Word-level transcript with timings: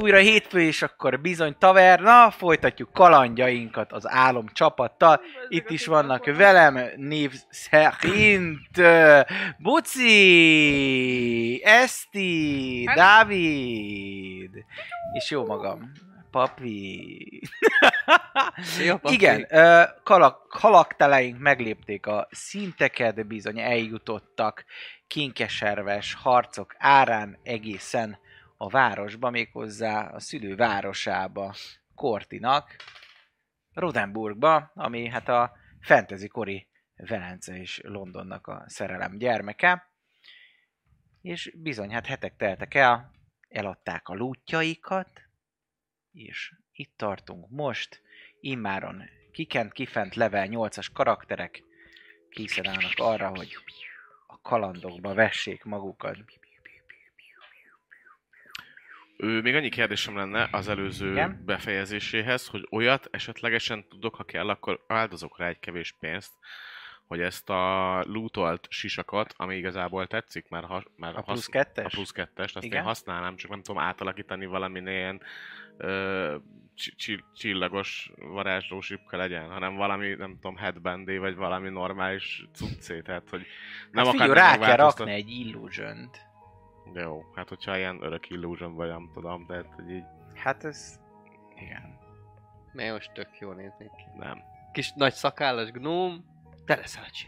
Újra 0.00 0.18
hétfő, 0.18 0.60
és 0.60 0.82
akkor 0.82 1.20
bizony 1.20 1.56
taverna, 1.58 2.30
folytatjuk 2.30 2.92
kalandjainkat 2.92 3.92
az 3.92 4.08
álom 4.08 4.48
csapattal. 4.52 5.20
Itt 5.48 5.70
is 5.70 5.86
vannak 5.86 6.24
velem 6.24 6.78
név 6.96 7.32
szerint 7.50 8.80
Buci, 9.58 10.02
Eszti, 11.64 12.84
Dávid, 12.94 14.50
és 15.12 15.30
jó 15.30 15.46
magam, 15.46 15.92
Papi. 16.30 17.42
Igen, 19.02 19.46
kalak, 20.02 20.48
kalakteleink 20.48 21.38
meglépték 21.38 22.06
a 22.06 22.28
szinteket, 22.30 23.26
bizony 23.26 23.60
eljutottak 23.60 24.64
kinkeserves 25.06 26.14
harcok 26.14 26.74
árán 26.78 27.38
egészen 27.42 28.18
a 28.56 28.68
városba, 28.68 29.30
méghozzá 29.30 30.06
a 30.06 30.20
szülő 30.20 30.56
városába, 30.56 31.54
Kortinak, 31.94 32.76
Rodenburgba, 33.72 34.70
ami 34.74 35.08
hát 35.08 35.28
a 35.28 35.52
fantasy 35.80 36.28
kori 36.28 36.68
Velence 36.96 37.56
és 37.56 37.80
Londonnak 37.84 38.46
a 38.46 38.64
szerelem 38.66 39.18
gyermeke. 39.18 39.90
És 41.20 41.52
bizony, 41.56 41.90
hát 41.90 42.06
hetek 42.06 42.36
teltek 42.36 42.74
el, 42.74 43.12
eladták 43.48 44.08
a 44.08 44.14
lútjaikat, 44.14 45.22
és 46.12 46.54
itt 46.72 46.96
tartunk 46.96 47.50
most, 47.50 48.02
immáron 48.40 49.02
kikent, 49.32 49.72
kifent 49.72 50.14
level 50.14 50.46
8-as 50.50 50.86
karakterek 50.92 51.62
készen 52.30 52.66
állnak 52.66 52.92
arra, 52.96 53.28
hogy 53.28 53.56
a 54.26 54.40
kalandokba 54.40 55.14
vessék 55.14 55.64
magukat. 55.64 56.18
Ő, 59.16 59.40
még 59.40 59.54
annyi 59.54 59.68
kérdésem 59.68 60.16
lenne 60.16 60.48
az 60.52 60.68
előző 60.68 61.10
Igen? 61.10 61.42
befejezéséhez, 61.46 62.46
hogy 62.46 62.66
olyat 62.70 63.08
esetlegesen 63.10 63.88
tudok, 63.88 64.14
ha 64.14 64.24
kell, 64.24 64.48
akkor 64.48 64.84
áldozok 64.86 65.38
rá 65.38 65.48
egy 65.48 65.58
kevés 65.58 65.96
pénzt, 66.00 66.32
hogy 67.06 67.20
ezt 67.20 67.50
a 67.50 68.02
lootolt 68.06 68.66
sisakot, 68.70 69.34
ami 69.36 69.56
igazából 69.56 70.06
tetszik, 70.06 70.48
mert, 70.48 70.66
ha, 70.66 70.82
mert 70.96 71.16
A 71.16 71.22
plusz 71.22 71.36
hasz- 71.36 71.50
kettes? 71.50 71.84
a 71.84 71.88
plusz 71.88 72.10
kettest, 72.10 72.56
azt 72.56 72.64
Igen. 72.64 72.78
én 72.78 72.84
használnám, 72.84 73.36
csak 73.36 73.50
nem 73.50 73.62
tudom 73.62 73.82
átalakítani 73.82 74.46
valamin 74.46 74.86
ilyen 74.86 75.20
ö, 75.76 76.36
csillagos 77.34 78.10
varázslósipka 78.16 79.16
legyen, 79.16 79.48
hanem 79.50 79.74
valami, 79.74 80.14
nem 80.14 80.34
tudom, 80.34 80.56
headbandé, 80.56 81.16
vagy 81.16 81.34
valami 81.36 81.68
normális 81.68 82.44
cuccé, 82.54 83.00
tehát 83.00 83.28
hogy 83.30 83.46
nem 83.90 84.04
hát 84.04 84.12
figyelj, 84.12 84.32
rá 84.32 84.58
kell 84.58 84.76
rakni 84.76 85.12
egy 85.12 85.30
illusion 85.30 86.10
Jó, 86.94 87.24
hát 87.34 87.48
hogyha 87.48 87.76
ilyen 87.76 87.98
örök 88.02 88.30
illusion 88.30 88.74
vagy, 88.74 88.88
nem 88.88 89.10
tudom, 89.14 89.46
tehát 89.46 89.66
hogy 89.74 89.90
így 89.90 90.04
Hát 90.34 90.64
ez... 90.64 91.00
Igen. 91.56 91.98
Mert 92.72 92.92
most 92.92 93.12
tök 93.12 93.28
jól 93.38 93.54
néznék 93.54 93.90
ki. 93.96 94.04
nem. 94.16 94.42
Kis 94.72 94.92
nagy 94.92 95.12
szakállas 95.12 95.70
gnóm, 95.70 96.24
te 96.64 96.74
leszel 96.76 97.02
a 97.06 97.10
csi. 97.10 97.26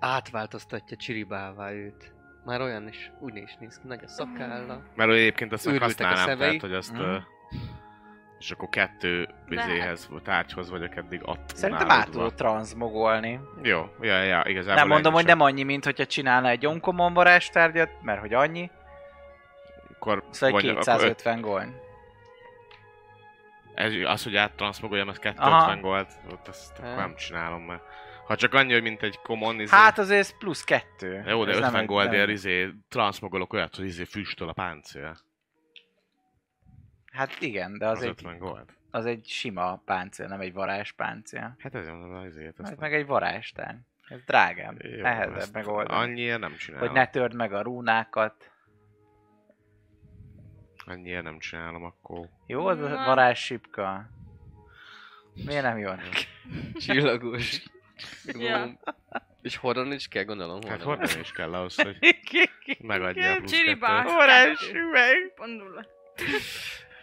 Átváltoztatja 0.00 0.96
csiribává 0.96 1.72
őt. 1.72 2.14
Már 2.44 2.60
olyan 2.60 2.88
is, 2.88 3.12
úgy 3.20 3.36
is 3.36 3.56
néz 3.60 3.78
ki, 3.78 3.86
nagy 3.86 4.00
a 4.04 4.08
szakálla. 4.08 4.82
Mert 4.94 5.10
egyébként 5.10 5.52
azt 5.52 5.64
meg 5.66 5.74
Őrültek 5.74 6.06
a 6.06 6.08
használnám, 6.08 6.36
szemei. 6.38 6.58
tehát, 6.58 6.60
hogy 6.60 6.74
azt... 6.74 6.98
Ö, 6.98 7.16
És 8.38 8.50
akkor 8.50 8.68
kettő 8.68 9.28
bizéhez, 9.48 10.08
vagy 10.08 10.22
tárgyhoz 10.22 10.70
vagyok 10.70 10.96
eddig 10.96 11.20
ott. 11.24 11.50
Szerintem 11.54 11.90
át 11.90 12.10
tudod 12.10 12.34
transmogolni. 12.34 13.40
Jó, 13.62 13.82
ja, 14.00 14.22
ja, 14.22 14.42
igazából 14.46 14.74
Nem 14.74 14.88
mondom, 14.88 15.12
hogy 15.12 15.24
csak. 15.24 15.30
nem 15.36 15.46
annyi, 15.46 15.62
mint 15.62 15.84
hogyha 15.84 16.06
csinálna 16.06 16.48
egy 16.48 16.66
onkomon 16.66 17.12
varázstárgyat, 17.14 17.90
mert 18.02 18.20
hogy 18.20 18.32
annyi. 18.34 18.70
Akkor, 19.96 20.24
Szóval 20.30 20.50
vagy- 20.50 20.64
egy 20.64 20.70
akkor 20.70 20.82
250 20.84 21.40
gold. 21.40 21.68
Ez, 23.74 23.92
az, 24.04 24.22
hogy 24.24 24.36
áttransmogoljam, 24.36 25.08
ez 25.08 25.18
250 25.18 25.52
Aha. 25.52 25.76
gold, 25.80 26.06
ott 26.30 26.48
akkor 26.48 26.84
Ha. 26.84 26.94
nem 26.96 27.14
csinálom, 27.16 27.62
mert 27.62 27.82
ha 28.26 28.36
csak 28.36 28.54
annyi, 28.54 28.72
hogy 28.72 28.82
mint 28.82 29.02
egy 29.02 29.18
common 29.22 29.60
izé, 29.60 29.76
Hát 29.76 29.98
azért 29.98 30.20
ez 30.20 30.38
plusz 30.38 30.64
kettő. 30.64 31.24
Jó, 31.26 31.44
de 31.44 31.50
Ez 31.50 31.56
50 31.56 31.74
egy- 31.80 31.86
goldért 31.86 32.28
izé, 32.28 32.70
transmogolok 32.88 33.52
olyat, 33.52 33.76
hogy 33.76 33.84
izé 33.84 34.04
füstöl 34.04 34.48
a 34.48 34.52
páncél. 34.52 35.16
Hát 37.12 37.40
igen, 37.40 37.78
de 37.78 37.86
az, 37.86 37.96
Az, 37.98 38.02
egy, 38.04 38.08
50 38.08 38.38
gold. 38.38 38.64
az 38.90 39.06
egy 39.06 39.26
sima 39.26 39.82
páncél, 39.84 40.26
nem 40.26 40.40
egy 40.40 40.52
varázspáncél. 40.52 41.54
Hát 41.58 41.74
ez 41.74 41.86
mondom, 41.88 42.14
az 42.14 42.24
izét. 42.24 42.54
Ez 42.58 42.70
Ezt 42.70 42.80
meg 42.80 42.94
egy 42.94 43.06
varázstár. 43.06 43.76
Ez 44.08 44.20
drágább, 44.26 44.82
Jó, 44.84 45.04
ezt 45.04 45.52
megoldani. 45.52 46.02
Annyiért 46.02 46.38
nem 46.38 46.56
csinálom. 46.56 46.86
Hogy 46.86 46.96
ne 46.96 47.06
törd 47.06 47.34
meg 47.34 47.52
a 47.52 47.62
rúnákat. 47.62 48.50
Annyiért 50.86 51.22
nem 51.22 51.38
csinálom 51.38 51.84
akkor. 51.84 52.28
Jó 52.46 52.66
az 52.66 52.80
a 52.80 52.88
Na. 52.88 53.04
varázssipka? 53.04 54.10
Miért 55.44 55.62
nem 55.62 55.78
jó? 55.78 55.90
Csillagos 56.74 57.62
Ja. 58.38 58.78
És 59.42 59.56
horron 59.56 59.92
is 59.92 60.08
kell, 60.08 60.24
gondolom. 60.24 60.60
Hát 60.68 60.82
horron. 60.82 61.20
is 61.20 61.32
kell 61.32 61.54
ahhoz, 61.54 61.74
hogy 61.82 61.98
megadja 62.80 63.32
a 63.32 63.36
plusz 63.36 63.50
kettőt. 63.50 63.80
Varázsüveg! 63.80 65.32
Pont 65.34 65.56
nulla. 65.56 65.86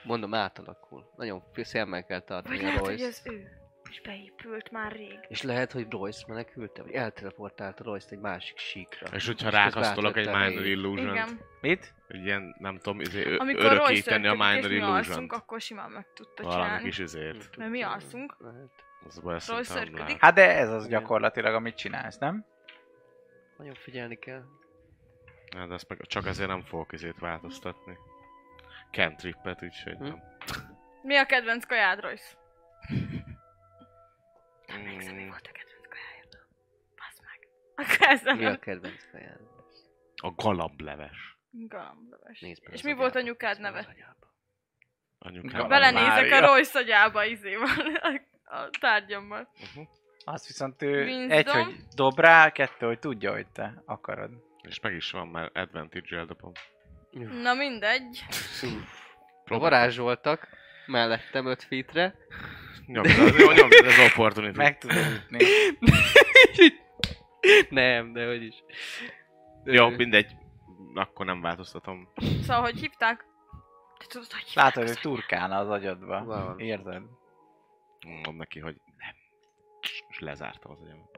Mondom, 0.04 0.34
átalakul. 0.34 1.14
Nagyon 1.18 1.44
szemmel 1.56 2.06
kell 2.06 2.20
tartani 2.20 2.56
Vagy 2.56 2.66
a 2.66 2.68
lehet, 2.68 2.86
hogy 2.86 3.02
ez 3.02 3.22
ő. 3.26 3.63
És 3.94 4.02
beépült 4.02 4.72
már 4.72 4.92
rég. 4.92 5.20
És 5.28 5.42
lehet, 5.42 5.72
hogy 5.72 5.86
Royce 5.92 6.24
menekült, 6.28 6.78
vagy 6.78 6.92
elteleportálta 6.92 7.84
Royce-t 7.84 8.12
egy 8.12 8.20
másik 8.20 8.58
síkra. 8.58 9.08
És 9.16 9.26
hogyha 9.28 9.50
rákasztolok 9.50 10.18
egy 10.18 10.26
Minor 10.26 10.66
illusion 10.66 11.10
Igen. 11.10 11.40
Mit? 11.62 11.94
egy 12.08 12.26
ilyen, 12.26 12.56
nem 12.60 12.78
tudom, 12.78 13.00
izé, 13.00 13.36
Amikor 13.36 13.62
Royce 13.64 13.76
örökíteni 13.84 14.28
a 14.28 14.34
Minor 14.34 14.70
mi 14.70 14.76
illusion 14.76 14.92
alszunk, 14.96 15.34
akkor 15.34 15.62
simán 15.62 15.92
meg 15.92 16.06
tudta 16.14 16.44
Valami 16.44 16.62
csinálni. 16.64 16.84
kis 16.84 17.00
izét. 17.00 17.58
Mert 17.58 17.72
mi 17.72 17.82
alszunk. 17.82 18.36
Lehet. 18.40 18.70
Az 19.06 19.20
baj, 19.20 19.38
Royce. 19.48 19.88
Hát 20.20 20.34
de 20.34 20.58
ez 20.58 20.70
az 20.70 20.88
gyakorlatilag, 20.88 21.54
amit 21.54 21.76
csinálsz, 21.76 22.18
nem? 22.18 22.46
Nagyon 23.58 23.74
figyelni 23.74 24.16
kell. 24.16 24.44
Hát 25.58 25.68
de 25.68 25.74
azt 25.74 25.90
meg 25.90 26.00
csak 26.02 26.26
azért 26.26 26.50
nem 26.50 26.62
fogok 26.62 26.94
izét 26.94 27.20
változtatni. 27.20 27.98
Cantrippet, 28.92 29.64
úgyhogy 29.64 29.98
Hm? 29.98 30.04
nem. 30.04 30.22
Mi 31.02 31.16
a 31.18 31.26
kedvenc 31.26 31.66
kajád, 31.66 32.00
Royce? 32.00 32.42
Mm, 34.78 35.28
volt 35.30 35.48
a 35.48 35.52
kedvenc 35.52 35.88
kajád? 35.90 36.46
Basz 36.96 37.20
meg. 37.22 37.48
Akkor 37.76 38.08
ezzel 38.08 38.36
Mi 38.36 38.46
a 38.46 38.50
nem. 38.50 38.60
kedvenc 38.60 39.12
kajád? 39.12 39.40
a 40.22 40.32
galambleves. 40.36 41.38
Galambleves. 41.52 42.40
Nézd 42.40 42.62
bele 42.64 42.74
És 42.74 42.80
az 42.80 42.86
mi 42.86 42.94
volt 42.94 43.10
agyába. 43.16 43.26
anyukád 43.26 43.60
Nézd 43.60 43.62
bele 43.62 43.80
neve? 43.82 43.92
agyába. 43.94 44.12
Anyukám. 45.20 45.68
Belenézek 45.68 46.30
Mária. 46.30 46.38
a 46.38 46.46
Royce 46.48 46.80
agyába 46.80 47.24
izéval, 47.26 47.68
a, 48.02 48.22
a 48.44 48.70
tárgyammal. 48.80 49.50
Uh-huh. 49.70 49.88
Azt 50.26 50.48
viszont 50.48 50.82
ő 50.82 51.04
Wisdom. 51.04 51.32
egy, 51.32 51.50
hogy 51.50 51.76
dob 51.96 52.20
rá, 52.20 52.52
kettő, 52.52 52.86
hogy 52.86 53.00
tudja, 53.00 53.32
hogy 53.32 53.48
te 53.48 53.82
akarod. 53.86 54.32
És 54.62 54.80
meg 54.80 54.94
is 54.94 55.12
van 55.12 55.28
már 55.28 55.50
advantage-el 55.54 56.26
dobom. 56.26 56.52
Na 57.42 57.54
mindegy. 57.54 58.24
Varázsoltak 59.48 60.48
mellettem 60.86 61.46
5 61.46 61.64
feetre. 61.64 62.16
Nyomd, 62.86 63.06
az- 63.06 63.36
nyomd 63.56 63.74
az 63.86 64.00
opportunity. 64.12 64.56
Meg 64.58 64.78
tudod 64.78 64.98
ütni. 64.98 65.46
Nem, 67.70 68.14
de 68.14 68.26
hogy 68.28 68.44
is. 68.44 68.64
Jó, 69.64 69.90
mindegy. 69.90 70.32
Akkor 70.94 71.26
nem 71.26 71.42
változtatom. 71.42 72.12
Szóval, 72.42 72.62
hogy 72.62 72.80
hívták? 72.80 73.26
Te 73.98 74.06
tudod, 74.08 74.32
hogy 74.32 74.44
hívták? 74.44 74.64
Látod, 74.64 74.88
hogy 74.88 75.00
turkálna 75.00 75.58
az 75.58 75.70
agyadba. 75.70 76.24
Van. 76.24 76.60
Érted? 76.60 77.02
Mondom 78.06 78.36
neki, 78.36 78.60
hogy 78.60 78.76
nem. 78.98 79.16
És 80.10 80.20
lezártam 80.20 80.72
az 80.72 80.78
agyam. 80.82 81.10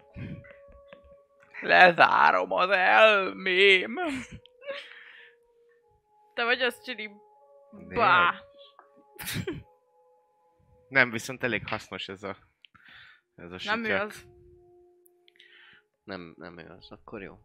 Lezárom 1.61 2.51
az 2.51 2.69
elmém. 2.69 3.95
Te 6.33 6.43
vagy 6.43 6.61
az 6.61 6.81
Csiri. 6.83 7.09
De- 7.87 7.95
Bá. 7.95 8.33
Nem, 10.87 11.11
viszont 11.11 11.43
elég 11.43 11.67
hasznos 11.67 12.07
ez 12.07 12.23
a... 12.23 12.37
Ez 13.35 13.51
a 13.51 13.57
Nem 13.63 13.79
ő 13.79 13.83
sikert. 13.83 14.03
az. 14.03 14.25
Nem, 16.03 16.33
nem 16.37 16.57
ő 16.59 16.75
az, 16.79 16.91
akkor 16.91 17.21
jó. 17.21 17.39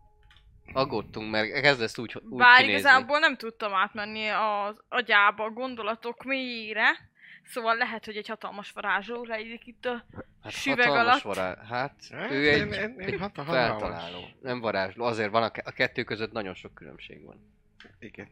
Aggódtunk, 0.73 1.31
mert 1.31 1.61
kezdesz 1.61 1.99
úgy, 1.99 2.15
úgy 2.29 2.39
Bár 2.39 2.57
kinézni. 2.61 2.79
igazából 2.81 3.19
nem 3.19 3.37
tudtam 3.37 3.75
átmenni 3.75 4.29
az 4.29 4.83
agyába 4.89 5.45
a 5.45 5.51
gondolatok 5.51 6.25
mélyére. 6.25 7.09
Szóval 7.45 7.77
lehet, 7.77 8.05
hogy 8.05 8.17
egy 8.17 8.27
hatalmas 8.29 8.71
varázsló 8.71 9.25
rejlik 9.25 9.67
itt 9.67 9.85
a... 9.85 10.05
hát 10.43 10.53
süveg 10.53 10.87
hatalmas 10.87 11.23
alatt. 11.25 11.37
Vará... 11.37 11.65
Hát, 11.65 11.95
Hát, 12.11 12.31
ő 12.31 12.49
egy, 12.51 12.59
én- 12.61 12.73
én 12.73 12.95
egy 12.99 13.19
hatalmas. 13.21 13.55
feltaláló. 13.55 14.25
Nem 14.41 14.61
varázsló. 14.61 15.05
Azért 15.05 15.31
van 15.31 15.43
a, 15.43 15.51
a 15.65 15.71
kettő 15.71 16.05
között 16.05 16.33
nagyon 16.33 16.55
sok 16.55 16.75
különbség 16.75 17.25
van. 17.25 17.55
Igen. 17.99 18.29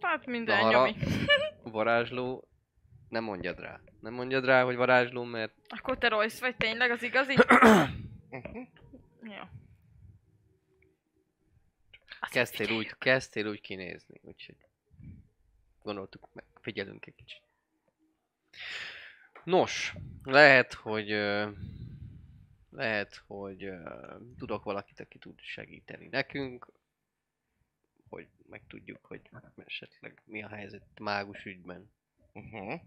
Hát 0.00 0.26
minden 0.26 0.58
Na, 0.60 0.66
arra- 0.66 0.78
nyomi. 0.78 0.96
Varázsló, 1.62 2.48
nem 3.12 3.24
mondjad 3.24 3.58
rá. 3.58 3.80
Nem 4.00 4.14
mondjad 4.14 4.44
rá, 4.44 4.62
hogy 4.62 4.76
varázsló, 4.76 5.24
mert 5.24 5.54
Akkor 5.68 5.98
te 5.98 6.08
Royce 6.08 6.40
vagy 6.40 6.56
tényleg 6.56 6.90
az 6.90 7.02
igazi? 7.02 7.34
Jó. 9.22 9.42
kezdtél 12.30 12.76
úgy, 12.76 12.94
kezdtél 12.98 13.46
úgy 13.46 13.60
kinézni, 13.60 14.20
úgyhogy 14.22 14.56
gondoltuk, 15.82 16.28
meg 16.32 16.44
figyelünk 16.60 17.06
egy 17.06 17.14
kicsit. 17.14 17.42
Nos, 19.44 19.94
lehet, 20.22 20.72
hogy 20.72 21.08
lehet, 22.70 23.22
hogy 23.26 23.70
tudok 24.38 24.64
valakit, 24.64 25.00
aki 25.00 25.18
tud 25.18 25.40
segíteni 25.40 26.08
nekünk, 26.10 26.72
hogy 28.08 28.28
megtudjuk, 28.48 29.04
hogy 29.04 29.30
esetleg 29.56 30.22
mi 30.24 30.42
a 30.42 30.48
helyzet 30.48 30.86
mágus 31.00 31.44
ügyben. 31.44 31.90
Uh-huh. 32.32 32.80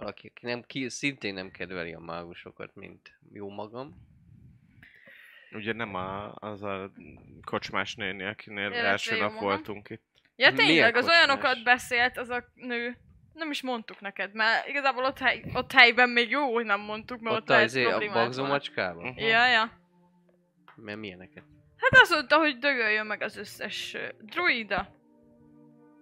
Valaki, 0.00 0.26
aki 0.34 0.46
nem, 0.46 0.62
ki, 0.66 0.88
szintén 0.88 1.34
nem 1.34 1.50
kedveli 1.50 1.92
a 1.92 1.98
mágusokat, 1.98 2.74
mint 2.74 3.18
jó 3.32 3.48
magam. 3.50 3.94
Ugye 5.52 5.72
nem 5.72 5.94
a, 5.94 6.34
az 6.34 6.62
a 6.62 6.90
kocsmás 7.44 7.94
néni, 7.94 8.24
akinél 8.24 8.66
Illetve 8.70 8.88
első 8.88 9.18
nap 9.18 9.32
magam. 9.32 9.44
voltunk 9.48 9.88
itt. 9.88 10.02
Ja 10.36 10.50
Milyen 10.50 10.54
tényleg, 10.54 10.96
az 10.96 11.04
kocsmás? 11.04 11.18
olyanokat 11.18 11.62
beszélt 11.64 12.18
az 12.18 12.28
a 12.28 12.44
nő. 12.54 12.96
Nem 13.32 13.50
is 13.50 13.62
mondtuk 13.62 14.00
neked, 14.00 14.34
mert 14.34 14.68
igazából 14.68 15.04
ott, 15.04 15.18
hely, 15.18 15.44
ott 15.54 15.72
helyben 15.72 16.08
még 16.10 16.30
jó, 16.30 16.52
hogy 16.52 16.64
nem 16.64 16.80
mondtuk, 16.80 17.20
mert 17.20 17.36
ott, 17.36 17.42
Ott 17.42 17.50
a, 17.50 17.52
lehet 17.52 17.74
a 17.74 17.88
problémák 17.88 18.14
bagzó 18.14 18.38
volna. 18.40 18.52
macskában? 18.54 19.06
Mhm. 19.06 19.18
Ja, 19.18 19.46
ja. 19.46 19.72
Mert 20.74 20.98
milyeneket? 20.98 21.44
Hát 21.76 22.00
azt 22.02 22.10
mondta, 22.10 22.36
hogy 22.38 22.58
dögöljön 22.58 23.06
meg 23.06 23.22
az 23.22 23.36
összes 23.36 23.96
druida. 24.20 24.98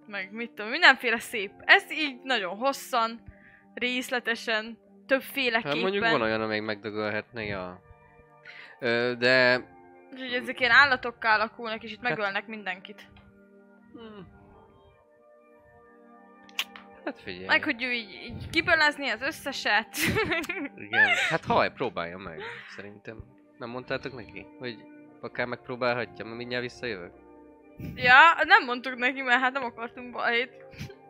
Meg 0.07 0.33
mit 0.33 0.51
tudom, 0.51 0.71
mindenféle 0.71 1.19
szép. 1.19 1.51
Ez 1.59 1.91
így 1.93 2.21
nagyon 2.23 2.57
hosszan, 2.57 3.23
részletesen, 3.79 4.79
többféleképpen. 5.07 5.73
Hát 5.73 5.81
mondjuk 5.81 6.11
van 6.11 6.23
olyan, 6.23 6.41
amelyik 6.41 6.63
megdögölhetne, 6.63 7.45
ja. 7.45 7.81
Ö, 8.79 9.13
de... 9.19 9.65
Úgyhogy 10.13 10.33
ezek 10.33 10.61
ilyen 10.61 10.73
állatokká 10.73 11.35
alakulnak, 11.35 11.83
és 11.83 11.93
itt 11.93 12.01
Hát- 12.03 12.17
megölnek 12.17 12.47
mindenkit. 12.47 13.09
Hmm. 13.93 14.37
Hát 17.05 17.21
figyelj. 17.21 17.47
Meg, 17.47 17.65
hogy 17.65 17.83
ő 17.83 17.93
így, 17.93 18.11
így 18.13 18.51
kibölezni 18.51 19.09
az 19.09 19.23
összeset. 19.23 19.89
Igen. 20.87 21.09
Hát 21.29 21.45
haj, 21.45 21.73
próbálja 21.73 22.19
meg, 22.19 22.43
szerintem. 22.77 23.25
Nem 23.59 23.69
mondtátok 23.71 24.15
neki, 24.15 24.47
hogy 24.59 24.77
akár 25.21 25.47
megpróbálhatja, 25.47 26.25
mert 26.25 26.37
mindjárt 26.37 26.63
visszajövök? 26.63 27.13
ja, 27.95 28.19
nem 28.45 28.65
mondtuk 28.65 28.97
neki, 28.97 29.23
mert 29.23 29.41
hát 29.41 29.53
nem 29.53 29.65
akartunk 29.65 30.13
balhét. 30.13 30.51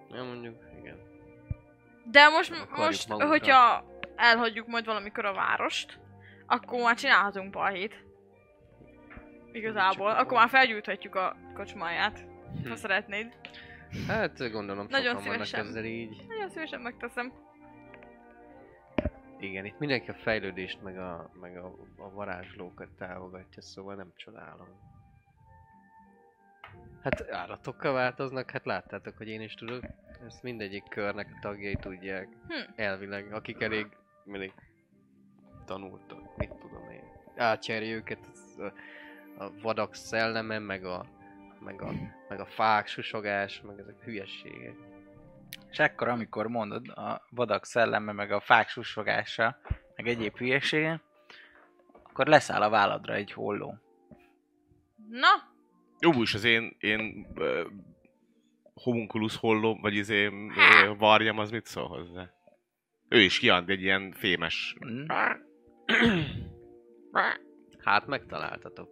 Nem 0.09 0.27
mondjuk, 0.27 0.57
igen. 0.81 0.97
De 2.11 2.29
most, 2.29 2.51
akarjuk 2.51 2.77
most 2.77 3.09
magunkra. 3.09 3.29
hogyha 3.31 3.85
elhagyjuk 4.17 4.67
majd 4.67 4.85
valamikor 4.85 5.25
a 5.25 5.33
várost, 5.35 5.99
akkor 6.47 6.81
már 6.83 6.97
csinálhatunk 6.97 7.51
balhét. 7.53 8.05
Igazából. 9.53 10.11
Akkor 10.11 10.39
már 10.39 10.49
felgyújthatjuk 10.49 11.15
a 11.15 11.37
kocsmáját, 11.55 12.19
ha 12.63 12.69
Hm. 12.69 12.75
szeretnéd. 12.75 13.37
Hát 14.07 14.51
gondolom 14.51 14.87
Nagyon 14.91 15.21
szívesen. 15.21 15.61
ezzel 15.67 15.85
így. 15.85 16.25
Nagyon 16.29 16.49
szívesen 16.49 16.81
megteszem. 16.81 17.33
Igen, 19.41 19.65
itt 19.65 19.79
mindenki 19.79 20.11
a 20.11 20.15
fejlődést 20.15 20.83
meg 20.83 20.99
a, 20.99 21.31
meg 21.41 21.57
a, 21.57 21.75
a 21.97 22.11
varázslókat 22.11 22.89
támogatja, 22.99 23.63
szóval 23.63 23.95
nem 23.95 24.13
csodálom. 24.17 24.69
Hát 27.03 27.31
állatokkal 27.31 27.93
változnak, 27.93 28.51
hát 28.51 28.65
láttátok, 28.65 29.17
hogy 29.17 29.29
én 29.29 29.41
is 29.41 29.55
tudok. 29.55 29.85
Ezt 30.27 30.43
mindegyik 30.43 30.89
körnek 30.89 31.29
a 31.35 31.39
tagjai 31.41 31.77
tudják. 31.77 32.29
Hm. 32.49 32.73
Elvileg, 32.77 33.33
akik 33.33 33.61
elég, 33.61 33.87
elég 34.33 34.53
tanultak, 35.65 36.37
mit 36.37 36.55
tudom 36.55 36.91
én. 36.91 37.03
Átjárja 37.37 37.95
őket 37.95 38.19
az, 38.33 38.59
a, 38.59 38.73
a 39.45 39.51
vadak 39.63 39.95
szelleme, 39.95 40.59
meg 40.59 40.85
a, 40.85 41.07
meg 41.61 41.83
a, 41.83 41.91
meg 42.29 42.41
a 42.41 42.47
fák 42.47 42.87
susogás, 42.87 43.61
meg 43.61 43.79
ezek 43.79 44.03
hülyességek. 44.05 44.75
És 45.71 45.79
ekkor, 45.79 46.09
amikor 46.09 46.47
mondod 46.47 46.89
a 46.89 47.27
vadak 47.31 47.65
szelleme, 47.65 48.13
meg 48.13 48.33
a 48.33 48.41
fák 48.41 48.69
sussogása, 48.69 49.59
meg 49.97 50.09
egyéb 50.09 50.37
hülyesége, 50.37 51.01
akkor 52.03 52.27
leszáll 52.27 52.63
a 52.63 52.69
válladra 52.69 53.15
egy 53.15 53.33
holló. 53.33 53.79
Na, 55.09 55.48
Jó, 56.01 56.23
és 56.23 56.35
az 56.35 56.45
én, 56.45 56.77
én 56.81 57.27
uh, 57.35 57.67
homunculus 58.75 59.37
holló, 59.37 59.79
vagy 59.81 59.95
izé 59.95 60.27
uh, 60.27 60.97
varjam, 60.99 61.39
az 61.39 61.51
mit 61.51 61.67
szól 61.67 61.89
hozzá? 61.89 62.31
Ő 63.09 63.21
is 63.21 63.39
kiad 63.39 63.71
egy 63.71 63.83
ilyen 63.83 64.13
fémes... 64.13 64.77
Hm? 64.81 65.05
Hát 67.79 68.07
megtaláltatok. 68.07 68.89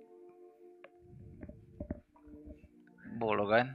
Bólogat. 3.19 3.67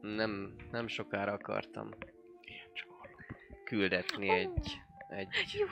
Nem, 0.00 0.54
nem 0.70 0.86
sokára 0.86 1.32
akartam 1.32 1.90
küldetni 3.64 4.28
egy, 4.28 4.80
egy 5.08 5.28
jó 5.58 5.66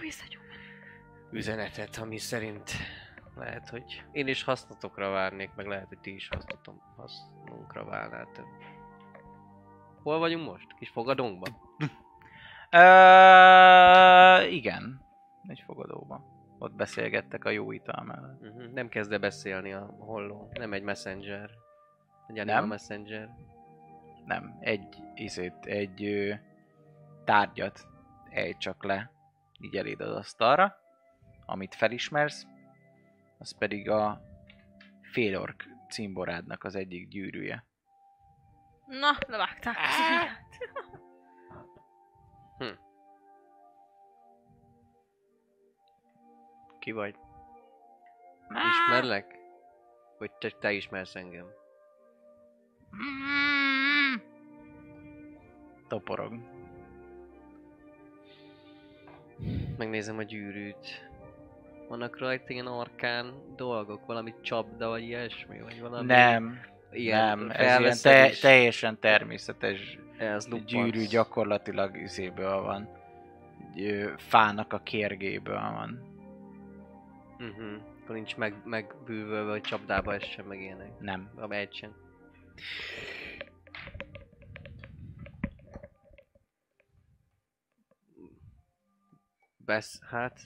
üzenetet, 1.30 1.96
ami 1.96 2.18
szerint 2.18 2.70
lehet, 3.36 3.68
hogy 3.68 4.04
én 4.12 4.26
is 4.26 4.44
hasznotokra 4.44 5.10
várnék, 5.10 5.50
meg 5.54 5.66
lehet, 5.66 5.88
hogy 5.88 5.98
ti 5.98 6.14
is 6.14 6.28
hasznotom, 6.28 6.80
hasznunkra 6.96 7.84
válnátok. 7.84 8.46
Hol 10.02 10.18
vagyunk 10.18 10.48
most? 10.48 10.74
Kis 10.78 10.88
fogadónkban? 10.88 11.56
Ö, 12.70 14.42
igen. 14.42 15.00
Egy 15.46 15.62
fogadóban. 15.66 16.24
Ott 16.58 16.74
beszélgettek 16.74 17.44
a 17.44 17.50
jó 17.50 17.72
ital 17.72 18.04
mellett. 18.04 18.40
Uh-huh. 18.40 18.72
Nem 18.72 18.88
kezd 18.88 19.12
el 19.12 19.18
beszélni 19.18 19.72
a 19.72 19.94
holló. 19.98 20.48
Nem 20.52 20.72
egy 20.72 20.82
messenger. 20.82 21.50
Egy 22.26 22.44
Nem? 22.44 22.66
messenger. 22.66 23.28
Nem, 24.24 24.56
egy 24.60 24.96
izét, 25.14 25.64
egy 25.64 26.04
ö, 26.04 26.34
tárgyat 27.24 27.86
ejt 28.30 28.58
csak 28.58 28.84
le, 28.84 29.10
így 29.60 29.76
eléd 29.76 30.00
az 30.00 30.16
asztalra, 30.16 30.76
amit 31.46 31.74
felismersz, 31.74 32.46
az 33.38 33.58
pedig 33.58 33.90
a 33.90 34.20
félork 35.02 35.64
cimborádnak 35.88 36.64
az 36.64 36.74
egyik 36.74 37.08
gyűrűje. 37.08 37.64
Na, 38.86 39.16
levágták. 39.26 39.76
az 39.76 39.94
ujját. 40.10 40.46
Ki 46.78 46.92
vagy? 46.92 47.14
Ismerlek? 48.48 49.38
Vagy 50.18 50.32
te, 50.32 50.50
te 50.50 50.72
ismersz 50.72 51.14
engem? 51.14 51.46
Toporog. 55.88 56.34
Megnézem 59.76 60.18
a 60.18 60.22
gyűrűt. 60.22 61.10
Vannak 61.88 62.18
rajta 62.18 62.52
ilyen 62.52 62.66
arkán 62.66 63.54
dolgok, 63.56 64.06
valami 64.06 64.34
csapda, 64.40 64.88
vagy 64.88 65.02
ilyesmi, 65.02 65.60
vagy 65.60 65.80
valami... 65.80 66.06
Nem, 66.06 66.60
ilyen 66.92 67.38
nem, 67.38 67.50
ez 67.50 67.80
ilyen 67.80 67.96
te, 68.02 68.30
teljesen 68.40 68.98
természetes 69.00 69.98
ez 70.18 70.48
gyűrű 70.66 71.06
gyakorlatilag 71.06 71.96
izéből 71.96 72.60
van. 72.60 72.88
Fának 74.16 74.72
a 74.72 74.78
kérgéből 74.78 75.60
van. 75.60 76.14
Uh-huh. 77.38 77.82
Akkor 78.02 78.14
nincs 78.14 78.36
meg, 78.36 78.54
megbűvölve, 78.64 79.50
hogy 79.50 79.60
csapdába 79.60 80.14
essen 80.14 80.44
meg 80.44 80.60
ilyenek. 80.60 81.00
Nem. 81.00 81.30
A 81.36 81.52
egy 81.52 81.74
sem. 81.74 81.94
Besz, 89.56 90.00
hát, 90.10 90.40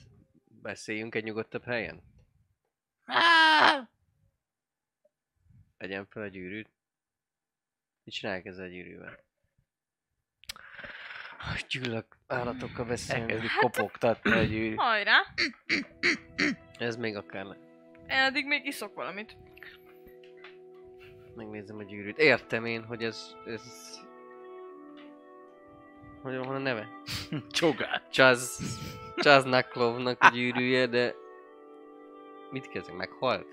beszéljünk 0.61 1.15
egy 1.15 1.23
nyugodtabb 1.23 1.63
helyen? 1.63 2.03
Vegyem 5.77 6.05
fel 6.05 6.23
a 6.23 6.27
gyűrűt. 6.27 6.69
Mit 8.03 8.13
csinálják 8.13 8.45
ezzel 8.45 8.65
a 8.65 8.69
gyűrűvel? 8.69 9.19
Gyűlök 11.69 12.17
állatokkal 12.27 12.85
beszélni. 12.85 13.21
Elkezdik 13.21 13.57
kopogtatni 13.59 14.31
a 14.31 14.43
gyűrű. 14.43 14.75
Hajrá! 14.75 15.21
Ez 16.77 16.95
még 16.95 17.15
akár 17.15 17.45
le. 17.45 17.55
Én 18.07 18.19
addig 18.19 18.45
még 18.45 18.65
iszok 18.65 18.95
valamit. 18.95 19.37
Megnézem 21.35 21.77
a 21.77 21.83
gyűrűt. 21.83 22.17
Értem 22.17 22.65
én, 22.65 22.83
hogy 22.83 23.03
ez... 23.03 23.35
ez... 23.45 23.61
Hogy 26.21 26.35
van 26.35 26.55
a 26.55 26.57
neve? 26.57 26.87
Csogát. 27.49 28.11
Chaz... 28.11 28.59
Chaz 29.21 29.43
Naklovnak 29.43 30.23
a 30.23 30.29
gyűrűje, 30.29 30.87
de... 30.87 31.15
Mit 32.51 32.67
kezdek? 32.67 32.95
Meghalt? 32.95 33.47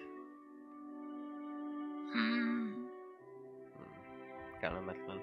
Hmm. 2.12 2.90
Kellemetlen. 4.60 5.20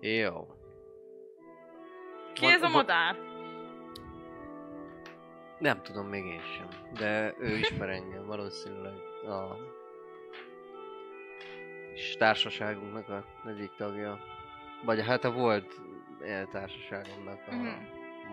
Jó. 0.00 0.46
Ki 2.32 2.46
ez 2.46 2.62
a 2.62 2.68
madár? 2.68 3.16
Nem 5.58 5.82
tudom 5.82 6.06
még 6.06 6.24
én 6.24 6.40
sem, 6.40 6.68
de 6.92 7.34
ő 7.38 7.56
ismer 7.56 7.88
engem 7.88 8.26
valószínűleg 8.26 8.94
a 9.26 9.56
és 11.94 12.16
társaságunknak 12.16 13.08
a 13.08 13.24
egyik 13.46 13.70
tagja. 13.76 14.18
Vagy 14.84 15.06
hát 15.06 15.24
a 15.24 15.32
volt 15.32 15.80
eh, 16.24 16.46
társaságomnak 16.52 17.40
a 17.48 17.54
Mhm. 17.54 17.66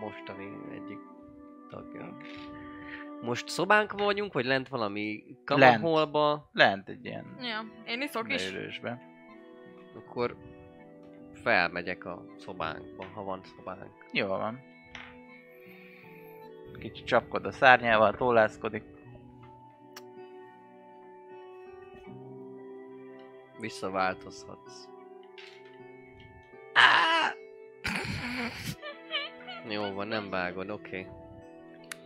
mostani 0.00 0.50
egyik 0.72 0.98
tagja. 1.70 2.16
Most 3.22 3.48
szobánk 3.48 3.92
vagyunk, 3.92 4.32
vagy 4.32 4.44
lent 4.44 4.68
valami 4.68 5.24
kamaholba, 5.44 6.48
Lent 6.52 6.88
egy 6.88 7.04
ilyen 7.04 7.36
Ja, 7.40 7.60
én 7.86 8.00
iszok 8.02 8.32
is. 8.32 8.50
leülősbe. 8.50 9.02
akkor 9.96 10.36
felmegyek 11.42 12.04
a 12.04 12.24
szobánkba, 12.36 13.04
ha 13.14 13.22
van 13.24 13.40
szobánk. 13.56 13.92
Jól 14.12 14.28
van. 14.38 14.60
Kicsit 16.78 17.06
csapkod 17.06 17.46
a 17.46 17.50
szárnyával, 17.52 18.14
tollászkodik. 18.16 18.82
Visszaváltozhatsz. 23.60 24.88
Jó 29.68 29.92
van, 29.92 30.08
nem 30.08 30.30
vágod, 30.30 30.70
oké. 30.70 31.06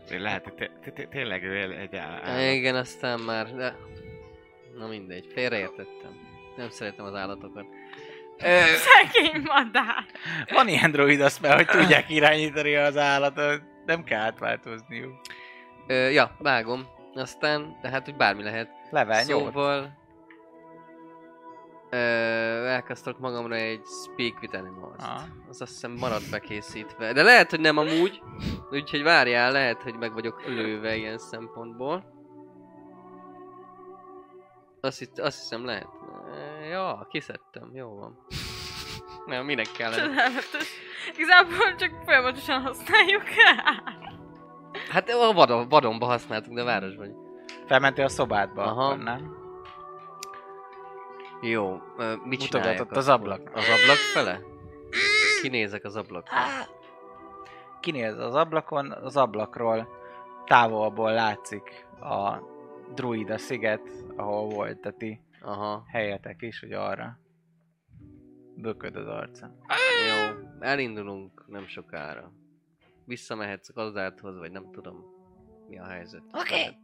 Okay. 0.06 0.18
Lehet, 0.18 0.70
tényleg 1.10 1.44
ő 1.44 1.76
egy 1.78 1.96
állat. 1.96 2.52
Igen, 2.52 2.74
aztán 2.74 3.20
már, 3.20 3.54
de... 3.54 3.76
Na 4.78 4.86
mindegy, 4.86 5.26
félreértettem. 5.34 6.30
Nem 6.56 6.70
szeretem 6.70 7.04
az 7.04 7.14
állatokat. 7.14 7.64
Ö, 8.38 8.60
Szegény 8.64 9.42
madár! 9.42 10.04
Van 10.48 10.68
ilyen 10.68 10.90
droid 10.90 11.20
azt 11.20 11.40
mert 11.40 11.56
hogy 11.56 11.80
tudják 11.80 12.10
irányítani 12.10 12.76
az 12.76 12.96
állatot. 12.96 13.62
Nem 13.86 14.04
kell 14.04 14.20
átváltozniuk. 14.20 15.20
ö, 15.86 16.08
ja, 16.08 16.36
vágom. 16.38 16.86
Aztán, 17.14 17.78
de 17.82 17.88
hát, 17.88 18.04
hogy 18.04 18.16
bármi 18.16 18.42
lehet. 18.42 18.68
Level 18.90 19.24
8. 19.24 19.44
Szóval... 19.44 20.01
Ö, 21.94 21.96
elkezdtek 22.66 23.18
magamra 23.18 23.54
egy 23.54 23.84
Speak 23.84 24.40
with 24.40 24.58
Animals-t. 24.58 25.02
Aha. 25.02 25.22
Az 25.48 25.60
azt 25.60 25.72
hiszem 25.72 25.92
maradt 25.92 26.30
bekészítve. 26.30 27.12
De 27.12 27.22
lehet, 27.22 27.50
hogy 27.50 27.60
nem 27.60 27.76
amúgy. 27.76 28.22
Úgyhogy 28.70 29.02
várjál, 29.02 29.52
lehet, 29.52 29.82
hogy 29.82 29.96
meg 29.96 30.12
vagyok 30.12 30.46
lőve 30.46 30.96
ilyen 30.96 31.18
szempontból. 31.18 32.04
Azt, 34.80 34.98
hitt, 34.98 35.18
azt 35.18 35.38
hiszem 35.38 35.64
lehet. 35.64 35.88
Ja, 36.70 37.06
kiszedtem. 37.10 37.70
Jó 37.74 37.94
van. 37.94 38.26
Nem, 39.26 39.44
minek 39.44 39.66
kellene. 39.76 40.02
Csodálatos. 40.02 40.68
Igazából 41.16 41.74
csak 41.78 41.90
folyamatosan 42.04 42.60
használjuk. 42.62 43.22
Hát 44.90 45.08
a 45.08 45.32
vadon, 45.32 45.68
vadonba 45.68 46.06
használtuk, 46.06 46.54
de 46.54 46.62
városban. 46.62 47.16
Felmentél 47.66 48.04
a 48.04 48.08
szobádba, 48.08 48.62
Aha. 48.62 48.84
akkor 48.84 48.98
nem? 48.98 49.41
Jó, 51.44 51.80
ö, 51.98 52.14
mit 52.24 52.40
Mutogatott 52.40 52.96
az 52.96 53.08
ablak. 53.08 53.50
Az 53.54 53.64
ablak 53.68 53.96
fele? 53.96 54.40
Kinézek 55.42 55.84
az 55.84 55.96
ablakra. 55.96 56.36
Kinéz 57.80 58.18
az 58.18 58.34
ablakon, 58.34 58.92
az 58.92 59.16
ablakról 59.16 59.88
távolból 60.46 61.12
látszik 61.12 61.86
a 62.00 62.38
druida 62.94 63.38
sziget, 63.38 63.90
ahol 64.16 64.48
volt 64.48 64.86
a 64.86 64.92
ti 64.92 65.20
Aha, 65.40 65.84
helyetek 65.86 66.42
is, 66.42 66.60
hogy 66.60 66.72
arra 66.72 67.18
bököd 68.56 68.96
az 68.96 69.06
arca. 69.06 69.56
jó. 70.08 70.38
Elindulunk 70.60 71.44
nem 71.46 71.66
sokára. 71.66 72.32
Visszamehetsz 73.04 73.68
a 73.68 73.72
gazdáthoz, 73.72 74.38
vagy 74.38 74.50
nem 74.50 74.70
tudom, 74.70 75.04
mi 75.68 75.78
a 75.78 75.84
helyzet. 75.84 76.22
Oké. 76.32 76.54
Okay. 76.54 76.76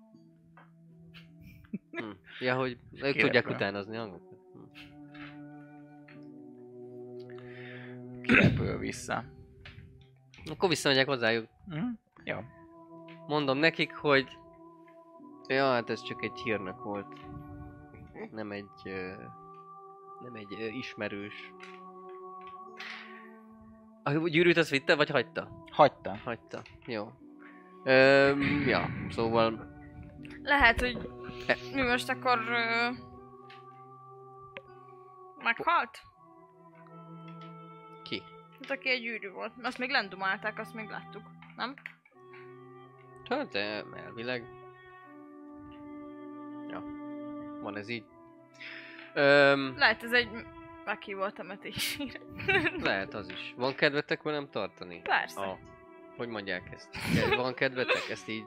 Hm. 1.91 2.11
Ja, 2.41 2.55
hogy 2.55 2.79
ők 2.93 3.17
tudják 3.17 3.49
utánozni 3.49 3.97
hangokat. 3.97 4.38
Kirepül 8.29 8.79
vissza. 8.79 9.25
Akkor 10.51 10.69
visszamegyek 10.69 11.07
hozzájuk. 11.07 11.49
Hm? 11.69 11.87
Jó. 12.25 12.37
Mondom 13.27 13.59
nekik, 13.59 13.95
hogy... 13.95 14.39
Ja, 15.47 15.65
hát 15.65 15.91
ez 15.91 16.03
csak 16.03 16.23
egy 16.23 16.41
hírnök 16.45 16.83
volt. 16.83 17.13
Nem 18.31 18.51
egy... 18.51 18.67
Nem 20.21 20.35
egy 20.35 20.75
ismerős. 20.77 21.53
A 24.03 24.11
gyűrűt 24.11 24.57
azt 24.57 24.71
vitte, 24.71 24.97
vagy 24.97 25.11
hagyta? 25.11 25.65
Hagyta. 25.71 26.17
Hagyta. 26.25 26.63
Jó. 26.87 27.13
Öm, 27.85 28.41
ja, 28.67 28.89
szóval... 29.11 29.77
Lehet, 30.43 30.81
hogy 30.81 31.11
mi 31.75 31.83
most 31.83 32.11
akkor... 32.11 32.39
Ö... 32.39 32.89
Meghalt? 35.43 36.03
Hát 38.69 38.79
aki 38.79 38.89
egy 38.91 39.01
gyűrű 39.03 39.31
volt. 39.31 39.53
Azt 39.63 39.79
még 39.79 39.91
lendumálták, 39.91 40.59
azt 40.59 40.75
még 40.75 40.89
láttuk. 40.89 41.23
Nem? 41.57 41.75
Hát, 43.29 43.49
de 43.49 43.85
elvileg... 44.05 44.45
Ja. 46.71 46.83
Van 47.63 47.77
ez 47.77 47.89
így. 47.89 48.05
Öm, 49.15 49.75
Lehet 49.77 50.03
ez 50.03 50.13
egy 50.13 50.29
meghívó 50.85 51.29
temetésére. 51.29 52.21
lehet 52.83 53.15
az 53.15 53.29
is. 53.31 53.55
Van 53.57 53.75
kedvetek 53.75 54.23
velem 54.23 54.51
tartani? 54.51 55.01
Persze. 55.03 55.41
A, 55.41 55.59
hogy 56.17 56.29
mondják 56.29 56.71
ezt? 56.73 56.89
Van 57.37 57.55
kedvetek? 57.55 58.09
Ezt 58.11 58.29
így 58.29 58.45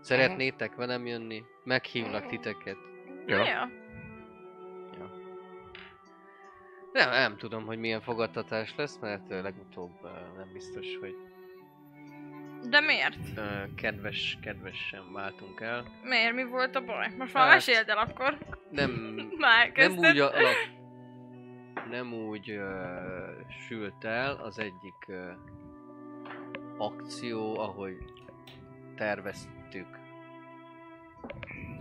szeretnétek 0.00 0.74
velem 0.74 1.06
jönni? 1.06 1.42
Meghívlak 1.64 2.26
titeket? 2.26 2.76
Jó. 3.26 3.36
Ja. 3.36 3.68
Nem, 6.92 7.10
nem 7.10 7.36
tudom, 7.36 7.64
hogy 7.66 7.78
milyen 7.78 8.00
fogadtatás 8.00 8.74
lesz, 8.76 8.98
mert 8.98 9.28
legutóbb 9.28 10.00
nem 10.36 10.48
biztos, 10.52 10.86
hogy 11.00 11.16
De 12.68 12.80
miért? 12.80 13.16
kedves, 13.76 14.38
kedvesen 14.42 15.12
váltunk 15.12 15.60
el. 15.60 15.84
Miért? 16.02 16.34
Mi 16.34 16.44
volt 16.44 16.76
a 16.76 16.84
baj? 16.84 17.08
Most 17.18 17.32
már 17.34 17.44
Hát- 17.44 17.52
meséld 17.54 17.88
el 17.88 17.98
akkor. 17.98 18.38
Nem, 18.70 18.90
Már 19.38 19.72
nem 19.74 19.96
úgy 19.98 20.18
alak, 20.18 20.54
nem 21.90 22.12
úgy 22.12 22.50
ö, 22.50 22.86
sült 23.66 24.04
el 24.04 24.36
az 24.36 24.58
egyik 24.58 25.04
ö, 25.06 25.30
akció, 26.78 27.58
ahogy 27.58 27.96
terveztük. 28.96 29.86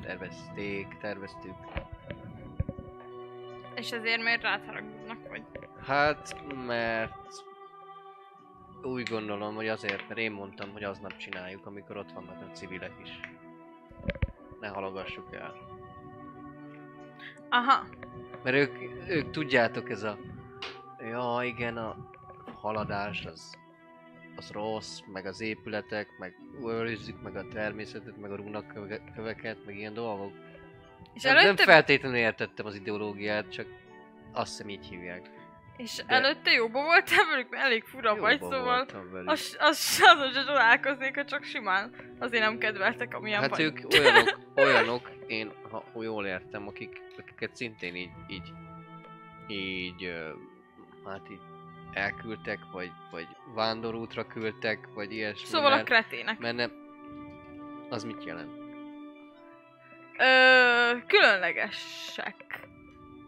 Tervezték, 0.01 0.87
terveztük. 0.97 1.55
És 3.81 3.91
ezért 3.91 4.23
miért 4.23 4.41
rád 4.41 4.65
haragudnak, 4.65 5.27
vagy? 5.29 5.43
Hát, 5.85 6.35
mert 6.65 7.43
úgy 8.83 9.09
gondolom, 9.09 9.55
hogy 9.55 9.67
azért, 9.67 10.07
mert 10.07 10.19
én 10.19 10.31
mondtam, 10.31 10.71
hogy 10.71 10.83
aznap 10.83 11.17
csináljuk, 11.17 11.65
amikor 11.65 11.97
ott 11.97 12.11
vannak 12.11 12.41
a 12.41 12.51
civilek 12.51 12.91
is. 13.03 13.19
Ne 14.59 14.67
halogassuk 14.67 15.35
el. 15.35 15.55
Aha. 17.49 17.85
Mert 18.43 18.55
ők, 18.55 18.77
ők 19.07 19.31
tudjátok 19.31 19.89
ez 19.89 20.03
a... 20.03 20.17
Ja, 20.99 21.39
igen, 21.43 21.77
a 21.77 21.95
haladás 22.53 23.25
az, 23.25 23.57
az 24.35 24.51
rossz, 24.51 24.99
meg 25.13 25.25
az 25.25 25.41
épületek, 25.41 26.07
meg 26.19 26.35
őrizzük 26.63 27.21
meg 27.21 27.35
a 27.35 27.47
természetet, 27.47 28.17
meg 28.17 28.31
a 28.31 28.35
rúnaköveket, 28.35 29.65
meg 29.65 29.77
ilyen 29.77 29.93
dolgok. 29.93 30.33
És 31.13 31.23
Nem, 31.23 31.33
nem 31.35 31.43
előtte, 31.45 31.63
feltétlenül 31.63 32.17
értettem 32.17 32.65
az 32.65 32.75
ideológiát, 32.75 33.51
csak 33.51 33.67
azt 34.31 34.49
hiszem 34.49 34.69
így 34.69 34.85
hívják. 34.85 35.29
és 35.77 35.95
de- 35.95 36.03
előtte 36.15 36.51
jóba 36.51 36.83
voltál 36.83 37.25
velük, 37.29 37.49
mert 37.49 37.63
elég 37.63 37.83
fura 37.83 38.15
vagy, 38.15 38.39
szóval... 38.41 38.63
voltam. 38.63 39.09
Az, 39.25 39.57
az, 39.59 39.99
azon 40.01 40.31
se 40.31 40.43
csodálkoznék, 40.45 41.15
ha 41.15 41.25
csak 41.25 41.43
simán 41.43 41.95
azért 42.19 42.43
nem 42.43 42.57
kedveltek, 42.57 43.13
amilyen 43.13 43.41
Hát 43.41 43.49
vagy. 43.49 43.61
ők 43.61 43.79
olyanok, 43.99 44.39
olyanok, 44.55 45.11
én 45.27 45.51
ha 45.69 45.83
jól 46.01 46.25
értem, 46.25 46.67
akik, 46.67 47.01
akiket 47.17 47.55
szintén 47.55 47.95
így, 47.95 48.11
így, 48.27 48.51
így, 49.47 50.13
hát 51.05 51.21
így 51.31 51.39
elküldtek, 51.93 52.59
vagy, 52.71 52.91
vagy 53.11 53.27
vándorútra 53.53 54.27
küldtek, 54.27 54.87
vagy 54.93 55.11
ilyesmi. 55.13 55.45
Szóval 55.45 55.71
a 55.71 55.75
mert, 55.75 55.87
kretének. 55.87 56.39
mert 56.39 56.55
nem, 56.55 56.71
az 57.89 58.03
mit 58.03 58.23
jelent? 58.25 58.60
Ö, 60.21 60.97
különlegesek. 61.07 62.67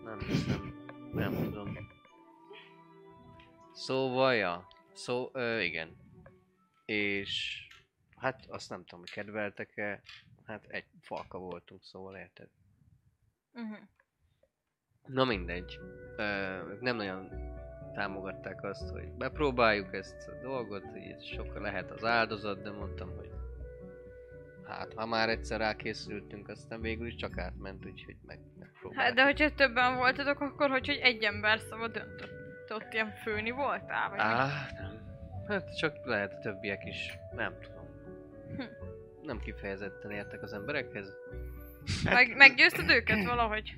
Nem 0.03 0.19
hiszem, 0.19 0.85
nem 1.13 1.33
tudom. 1.33 1.77
Szóval, 3.71 4.33
ja. 4.33 4.67
Szó, 4.93 5.29
ö, 5.33 5.59
igen. 5.59 5.97
És 6.85 7.61
hát 8.17 8.45
azt 8.47 8.69
nem 8.69 8.79
tudom, 8.85 8.99
hogy 8.99 9.11
kedveltek-e. 9.11 10.01
Hát 10.45 10.65
egy 10.67 10.85
falka 11.01 11.37
voltunk, 11.37 11.83
szóval 11.83 12.15
érted. 12.15 12.49
Uh-huh. 13.53 13.77
Na 15.05 15.23
mindegy. 15.23 15.79
Ö, 16.17 16.77
nem 16.79 16.95
nagyon 16.95 17.29
támogatták 17.93 18.63
azt, 18.63 18.89
hogy 18.89 19.11
bepróbáljuk 19.11 19.93
ezt 19.93 20.27
a 20.27 20.41
dolgot, 20.41 20.83
itt 20.95 21.23
sokkal 21.23 21.61
lehet 21.61 21.91
az 21.91 22.03
áldozat, 22.03 22.61
de 22.61 22.71
mondtam, 22.71 23.15
hogy 23.15 23.42
hát 24.77 24.93
ha 24.95 25.05
már 25.05 25.29
egyszer 25.29 25.59
rákészültünk, 25.59 26.47
aztán 26.47 26.81
végül 26.81 27.07
is 27.07 27.15
csak 27.15 27.37
átment, 27.37 27.85
úgyhogy 27.85 28.15
meg, 28.25 28.39
megpróbáltuk. 28.59 29.01
Hát 29.03 29.13
de 29.13 29.23
hogyha 29.23 29.53
többen 29.53 29.95
voltatok, 29.95 30.39
akkor 30.39 30.69
hogy, 30.69 30.87
hogy 30.87 30.99
egy 31.01 31.23
ember 31.23 31.59
szava 31.59 31.87
döntött? 31.87 32.41
Te 32.67 32.73
ott 32.75 32.93
ilyen 32.93 33.11
főni 33.11 33.51
voltál? 33.51 34.09
Vagy? 34.09 34.19
Á, 34.19 34.47
nem. 34.81 35.01
Hát 35.47 35.77
csak 35.77 36.05
lehet 36.05 36.33
a 36.33 36.39
többiek 36.39 36.85
is, 36.85 37.17
nem 37.35 37.53
tudom. 37.61 37.85
Hm. 38.57 38.63
Nem 39.21 39.39
kifejezetten 39.39 40.11
értek 40.11 40.41
az 40.41 40.53
emberekhez. 40.53 41.13
Meg, 42.03 42.35
meggyőzted 42.35 42.89
őket 42.89 43.25
valahogy? 43.25 43.75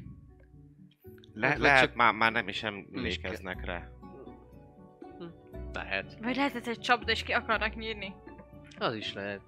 Le, 1.33 1.47
Hát, 1.47 1.57
lehet, 1.57 1.81
csak- 1.81 1.95
már, 1.95 2.13
már 2.13 2.31
nem 2.31 2.47
is 2.47 2.63
emlékeznek 2.63 3.65
rá. 3.65 3.89
Lehet. 5.73 6.17
Vagy 6.21 6.35
lehetett 6.35 6.67
egy 6.67 6.79
csapda 6.79 7.11
és 7.11 7.23
ki 7.23 7.31
akarnak 7.31 7.75
nyírni? 7.75 8.15
Az 8.77 8.93
is 8.95 9.13
lehet. 9.13 9.41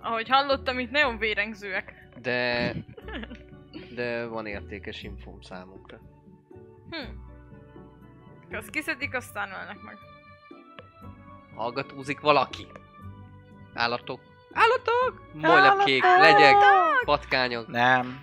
Ahogy 0.00 0.28
hallottam, 0.28 0.78
itt 0.78 0.90
nagyon 0.90 1.18
vérengzőek. 1.18 2.08
De... 2.20 2.72
De 3.94 4.26
van 4.26 4.46
értékes 4.46 5.02
infóm 5.02 5.40
számukra. 5.40 6.00
Hm. 6.90 8.56
Azt 8.56 8.70
kiszedik, 8.70 9.14
aztán 9.14 9.48
ölnek 9.48 9.82
meg. 9.82 9.98
Hallgatózik 11.54 12.20
valaki? 12.20 12.66
Állatok? 13.74 14.20
Állatok! 14.52 15.30
Molylepkék, 15.32 16.02
legyek, 16.02 16.56
patkányok. 17.04 17.66
Nem. 17.66 18.22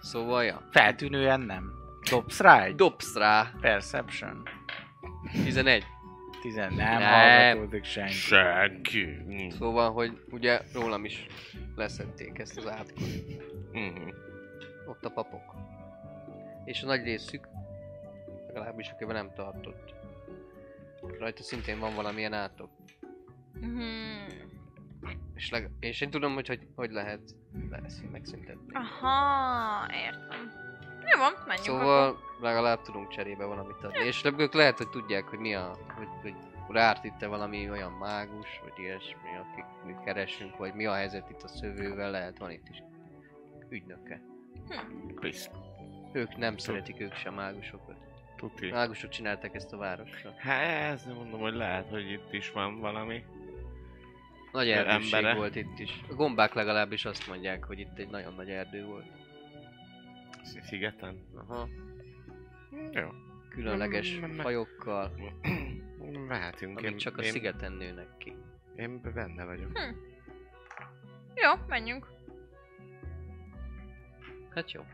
Szóval, 0.00 0.44
ja. 0.44 0.68
Feltűnően 0.70 1.40
nem. 1.40 1.72
Dobsz 2.10 2.40
rá 2.40 2.62
egy? 2.62 2.74
Dobsz 2.74 3.14
rá. 3.16 3.50
Perception. 3.60 4.42
11. 5.44 5.86
Tizen 6.46 6.74
nem, 6.74 6.98
Nem. 6.98 7.12
hallgatódik 7.12 7.84
senki. 7.84 8.12
Senki. 8.12 9.04
Mm. 9.04 9.48
Szóval, 9.48 9.92
hogy 9.92 10.24
ugye 10.30 10.60
rólam 10.74 11.04
is 11.04 11.26
leszették 11.76 12.38
ezt 12.38 12.56
az 12.56 12.66
átkot. 12.68 13.02
Mhm. 13.72 14.08
Ott 14.86 15.04
a 15.04 15.10
papok. 15.10 15.54
És 16.64 16.82
a 16.82 16.86
nagy 16.86 17.02
részük, 17.04 17.48
legalábbis 18.46 18.88
akivel 18.88 19.14
nem 19.14 19.32
tartott. 19.34 19.94
Rajta 21.18 21.42
szintén 21.42 21.78
van 21.78 21.94
valamilyen 21.94 22.32
átok. 22.32 22.70
Hmm. 23.60 24.26
És, 25.34 25.50
leg- 25.50 25.70
és 25.80 26.00
én 26.00 26.10
tudom, 26.10 26.34
hogy 26.34 26.46
hogy, 26.48 26.66
hogy 26.74 26.90
lehet 26.90 27.20
lesz, 27.70 28.02
megszüntetni. 28.12 28.72
Aha, 28.72 29.86
értem. 29.92 30.52
Jó 31.12 31.18
van, 31.18 31.32
menjünk 31.46 31.66
Szóval 31.66 32.08
akkor. 32.08 32.18
legalább 32.40 32.82
tudunk 32.82 33.08
cserébe 33.08 33.44
valamit 33.44 33.84
adni. 33.84 34.04
És 34.04 34.24
ők 34.36 34.54
lehet, 34.54 34.76
hogy 34.76 34.88
tudják, 34.88 35.24
hogy 35.24 35.38
mi 35.38 35.54
a... 35.54 35.76
Hogy, 35.96 36.08
hogy 36.22 36.34
rárt 36.68 37.04
itt 37.04 37.20
valami 37.20 37.70
olyan 37.70 37.92
mágus, 37.92 38.60
vagy 38.62 38.72
ilyesmi, 38.84 39.28
akik 39.40 39.64
mi 39.84 39.94
keresünk, 40.04 40.56
vagy 40.56 40.74
mi 40.74 40.86
a 40.86 40.94
helyzet 40.94 41.30
itt 41.30 41.42
a 41.42 41.48
szövővel, 41.48 42.10
lehet 42.10 42.38
van 42.38 42.50
itt 42.50 42.68
is 42.70 42.82
ügynöke. 43.68 44.20
Bizt. 45.20 45.50
Ők 46.12 46.36
nem 46.36 46.56
szeretik 46.56 47.00
ők 47.00 47.14
sem 47.14 47.34
mágusokat. 47.34 47.96
Tuti. 48.36 48.70
Mágusok 48.70 49.10
csináltak 49.10 49.54
ezt 49.54 49.72
a 49.72 49.76
városra. 49.76 50.34
Hát, 50.36 50.92
ezt 50.92 51.06
mondom, 51.06 51.40
hogy 51.40 51.54
lehet, 51.54 51.88
hogy 51.88 52.10
itt 52.10 52.32
is 52.32 52.50
van 52.50 52.80
valami. 52.80 53.24
Nagy 54.52 54.70
erdőség 54.70 55.12
embere. 55.14 55.34
volt 55.34 55.56
itt 55.56 55.78
is. 55.78 56.00
A 56.10 56.14
gombák 56.14 56.54
legalábbis 56.54 57.04
azt 57.04 57.28
mondják, 57.28 57.64
hogy 57.64 57.78
itt 57.78 57.98
egy 57.98 58.08
nagyon 58.08 58.34
nagy 58.34 58.50
erdő 58.50 58.84
volt. 58.84 59.06
Sz- 60.46 60.64
Szigeten. 60.64 61.26
Aha. 61.34 61.68
Jó. 62.92 63.08
Különleges 63.48 64.18
mm, 64.18 64.24
mm. 64.24 64.38
fajokkal, 64.38 65.12
Mehetünk. 66.28 66.70
amik 66.78 66.90
Én, 66.90 66.96
csak 66.96 67.18
a 67.18 67.22
én, 67.22 67.30
szigeten 67.30 67.72
nőnek 67.72 68.16
ki. 68.18 68.36
én 68.76 69.00
benne 69.14 69.44
vagyok. 69.44 69.78
Jó, 71.34 71.52
menjünk. 71.68 72.06
Hát 74.54 74.72
jó. 74.72 74.84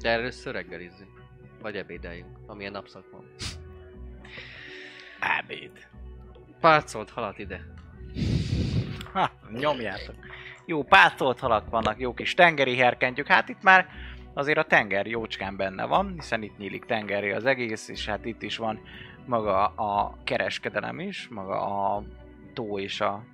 De 0.00 0.10
először 0.10 0.52
reggelizzünk. 0.54 1.10
Vagy 1.60 1.76
ebédeljünk, 1.76 2.38
amilyen 2.46 2.72
napszak 2.72 3.10
van. 3.10 3.24
Ábéd. 5.20 5.88
Párcolt 6.60 7.10
halat 7.10 7.38
ide. 7.38 7.66
Ha, 9.12 9.30
nyomjátok. 9.50 10.16
Jó 10.66 10.82
pátolt 10.82 11.38
halak 11.38 11.70
vannak, 11.70 12.00
jó 12.00 12.14
kis 12.14 12.34
tengeri 12.34 12.76
herkentjük. 12.76 13.26
Hát 13.26 13.48
itt 13.48 13.62
már 13.62 13.88
azért 14.34 14.58
a 14.58 14.64
tenger 14.64 15.06
jócskán 15.06 15.56
benne 15.56 15.84
van, 15.84 16.12
hiszen 16.14 16.42
itt 16.42 16.58
nyílik 16.58 16.84
tengeri 16.84 17.30
az 17.30 17.44
egész, 17.44 17.88
és 17.88 18.06
hát 18.06 18.24
itt 18.24 18.42
is 18.42 18.56
van 18.56 18.80
maga 19.26 19.66
a 19.66 20.16
kereskedelem 20.24 21.00
is, 21.00 21.28
maga 21.28 21.60
a 21.60 22.02
tó 22.54 22.78
és 22.78 23.00
a 23.00 23.24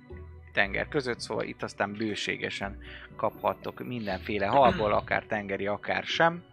tenger 0.53 0.87
között, 0.87 1.19
szóval 1.19 1.43
itt 1.43 1.63
aztán 1.63 1.93
bőségesen 1.93 2.77
kaphattok 3.15 3.87
mindenféle 3.87 4.45
halból, 4.45 4.93
akár 4.93 5.23
tengeri, 5.23 5.67
akár 5.67 6.03
sem. 6.03 6.43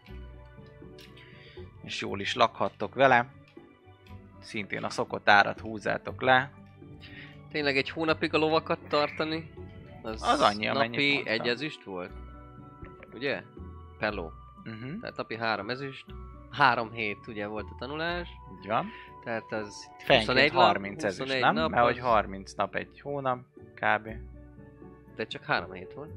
És 1.84 2.00
jól 2.00 2.20
is 2.20 2.34
lakhattok 2.34 2.94
vele. 2.94 3.26
Szintén 4.40 4.84
a 4.84 4.90
szokott 4.90 5.28
árat 5.28 5.60
húzátok 5.60 6.22
le, 6.22 6.50
Tényleg 7.52 7.76
egy 7.76 7.90
hónapig 7.90 8.34
a 8.34 8.38
lovakat 8.38 8.78
tartani? 8.88 9.50
Az, 10.02 10.22
Az 10.22 10.40
annyi, 10.40 10.66
amennyit 10.68 10.90
napi 10.90 11.12
mondtam. 11.12 11.32
egy 11.32 11.48
ezüst 11.48 11.84
volt? 11.84 12.10
Ugye? 13.14 13.42
Per 13.98 14.12
ló. 14.12 14.32
Uh-huh. 14.64 15.00
Tehát 15.00 15.16
napi 15.16 15.36
három 15.36 15.70
ezüst. 15.70 16.04
Három 16.50 16.90
hét 16.92 17.26
ugye 17.26 17.46
volt 17.46 17.66
a 17.70 17.74
tanulás. 17.78 18.28
Így 18.60 18.66
van. 18.66 18.86
Tehát 19.24 19.52
az 19.52 19.90
Fejenként 19.98 20.52
nap, 20.52 20.62
30 20.62 21.04
ezüst, 21.04 21.20
21 21.20 21.40
nem? 21.42 21.54
nap, 21.54 21.70
Mert 21.70 21.84
hogy 21.84 21.98
az- 21.98 22.04
30 22.04 22.52
nap 22.52 22.74
egy 22.74 23.00
hónap, 23.00 23.38
kb. 23.74 24.08
De 25.16 25.26
csak 25.26 25.44
három 25.44 25.72
hét 25.72 25.92
volt. 25.92 26.10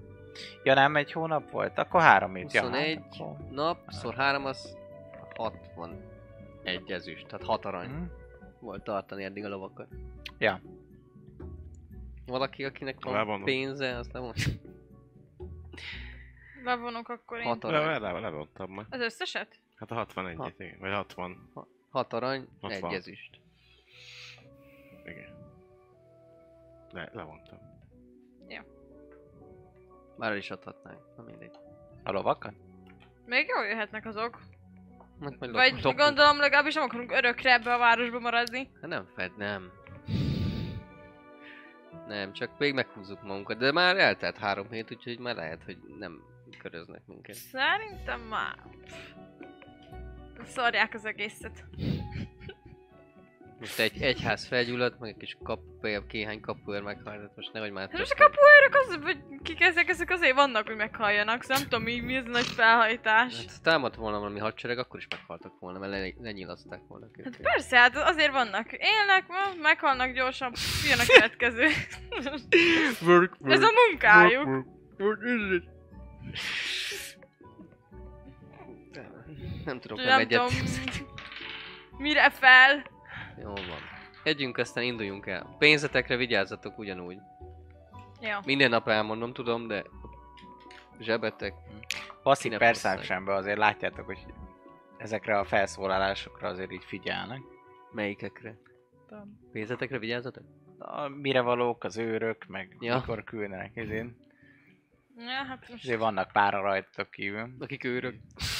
Ja 0.63 0.73
nem, 0.73 0.95
egy 0.95 1.11
hónap 1.11 1.51
volt? 1.51 1.77
Akkor 1.77 2.01
három 2.01 2.35
hét. 2.35 2.53
Ja, 2.53 2.61
21 2.61 2.95
hát 2.95 3.13
akkor... 3.19 3.37
nap, 3.51 3.77
szor 3.87 4.13
három 4.13 4.45
az 4.45 4.77
60 5.35 6.01
egy 6.63 6.91
ezüst, 6.91 7.27
tehát 7.27 7.45
hat 7.45 7.65
arany 7.65 7.89
Mhm. 7.89 8.03
volt 8.59 8.83
tartani 8.83 9.23
eddig 9.23 9.45
a 9.45 9.49
lovakat. 9.49 9.87
Ja. 10.37 10.59
Valaki, 12.25 12.63
akinek 12.65 13.03
van 13.03 13.13
Levonom. 13.13 13.43
pénze, 13.43 13.97
azt 13.97 14.11
nem 14.13 14.21
mond. 14.21 14.35
Levonok 16.63 17.09
akkor 17.09 17.37
én. 17.37 17.43
Hat 17.43 17.63
Le, 17.63 17.79
arany. 17.79 18.01
le, 18.01 18.19
levontam 18.19 18.71
már. 18.71 18.85
Az 18.89 18.99
összeset? 18.99 19.59
Hát 19.75 19.91
a 19.91 19.95
61 19.95 20.35
Ha. 20.35 20.51
igen. 20.57 20.77
Vagy 20.79 20.91
60. 20.93 21.49
Hat 21.89 22.13
arany, 22.13 22.47
Hat 22.61 22.71
egy 22.71 22.81
van. 22.81 22.93
ezüst. 22.93 23.39
Igen. 25.05 25.35
Le, 26.91 27.09
levontam. 27.13 27.71
Már 30.17 30.31
el 30.31 30.37
is 30.37 30.51
adhatnánk. 30.51 30.99
Na 31.17 31.23
mindegy. 31.23 31.55
A 32.03 32.11
lovakat? 32.11 32.53
Még 33.25 33.47
jól 33.47 33.65
jöhetnek 33.65 34.05
azok. 34.05 34.39
Majd, 35.19 35.39
majd 35.39 35.51
Vagy 35.51 35.71
lop- 35.71 35.83
lopunk. 35.83 35.99
gondolom 35.99 36.39
legalábbis 36.39 36.73
nem 36.73 36.83
akarunk 36.83 37.11
örökre 37.11 37.53
ebbe 37.53 37.73
a 37.73 37.77
városba 37.77 38.19
maradni. 38.19 38.69
Hát 38.81 38.89
nem 38.89 39.05
fed, 39.15 39.37
nem. 39.37 39.71
Nem, 42.07 42.33
csak 42.33 42.57
még 42.57 42.73
meghúzzuk 42.73 43.23
magunkat. 43.23 43.57
De 43.57 43.71
már 43.71 43.97
eltelt 43.97 44.37
három 44.37 44.69
hét, 44.69 44.91
úgyhogy 44.91 45.19
már 45.19 45.35
lehet, 45.35 45.63
hogy 45.63 45.77
nem 45.99 46.21
köröznek 46.57 47.01
minket. 47.05 47.35
Szerintem 47.35 48.21
már... 48.21 48.55
Szarják 50.43 50.93
az 50.93 51.05
egészet. 51.05 51.65
Most 53.63 53.79
egy 53.79 54.01
egyház 54.01 54.45
felgyulladt, 54.47 54.99
meg 54.99 55.09
egy 55.09 55.17
kis 55.17 55.37
kapu, 55.43 56.07
kéhány 56.07 56.39
kapuőr 56.41 56.81
meghalt, 56.81 57.19
hát 57.21 57.35
most 57.35 57.53
nehogy 57.53 57.71
már... 57.71 57.89
Hát 57.89 57.97
most 57.99 58.11
a 58.11 58.15
kapuőrök 58.15 58.75
az, 58.75 58.99
hogy 59.03 59.17
kik 59.43 59.61
ezek, 59.61 59.89
ezek 59.89 60.09
azért 60.09 60.35
vannak, 60.35 60.67
hogy 60.67 60.75
meghalljanak, 60.75 61.41
szóval 61.41 61.57
nem 61.57 61.67
tudom 61.67 61.83
mi, 61.83 61.99
mi 61.99 62.15
ez 62.15 62.25
a 62.25 62.29
nagy 62.29 62.45
felhajtás. 62.45 63.37
Hát, 63.37 63.61
támadt 63.61 63.95
volna 63.95 64.19
valami 64.19 64.39
hadsereg, 64.39 64.77
akkor 64.77 64.99
is 64.99 65.07
meghaltak 65.09 65.59
volna, 65.59 65.79
mert 65.79 65.91
le, 65.91 66.13
lenyilazták 66.21 66.81
volna 66.87 67.05
Hát 67.05 67.25
őket. 67.27 67.41
persze, 67.41 67.77
hát 67.77 67.95
azért 67.95 68.31
vannak. 68.31 68.71
Élnek, 68.71 69.25
meghalnak 69.61 70.11
gyorsan, 70.13 70.51
jön 70.89 70.99
a 70.99 71.03
következő. 71.13 71.67
Work, 73.07 73.35
Ez 73.43 73.61
a 73.63 73.71
munkájuk. 73.89 74.45
work, 74.45 74.65
work, 74.97 75.21
work. 75.21 75.63
Nem 79.65 79.79
tudok 79.79 79.97
nem 79.97 80.05
Nem 80.07 80.19
egyet. 80.19 80.51
mire 81.97 82.29
fel. 82.29 82.91
Jó 83.41 83.53
van. 83.53 83.81
Együnk, 84.23 84.57
aztán 84.57 84.83
induljunk 84.83 85.25
el. 85.25 85.55
Pénzetekre 85.57 86.15
vigyázzatok 86.15 86.77
ugyanúgy. 86.77 87.17
Jó. 88.21 88.37
Minden 88.45 88.69
nap 88.69 88.87
elmondom, 88.87 89.33
tudom, 89.33 89.67
de 89.67 89.83
zsebetek. 90.99 91.53
Passzív 92.23 92.43
Kinek 92.51 92.59
perceptionben 92.59 93.35
azért 93.35 93.57
látjátok, 93.57 94.05
hogy 94.05 94.25
ezekre 94.97 95.39
a 95.39 95.43
felszólalásokra 95.43 96.47
azért 96.47 96.71
így 96.71 96.83
figyelnek. 96.83 97.41
Melyikekre? 97.91 98.57
Pénzetekre 99.51 99.97
vigyázzatok? 99.99 100.43
A, 100.77 101.07
mire 101.07 101.41
valók 101.41 101.83
az 101.83 101.97
őrök, 101.97 102.45
meg 102.47 102.77
Ja. 102.79 102.91
ja. 102.91 102.95
mikor 102.95 103.23
küldenek 103.23 103.71
izén. 103.75 104.22
Ja, 105.17 105.45
hát 105.47 105.69
most... 105.69 105.83
Azért 105.83 105.99
vannak 105.99 106.31
pára 106.31 106.61
rajtatok 106.61 107.11
kívül. 107.11 107.49
Akik 107.59 107.83
őrök. 107.83 108.15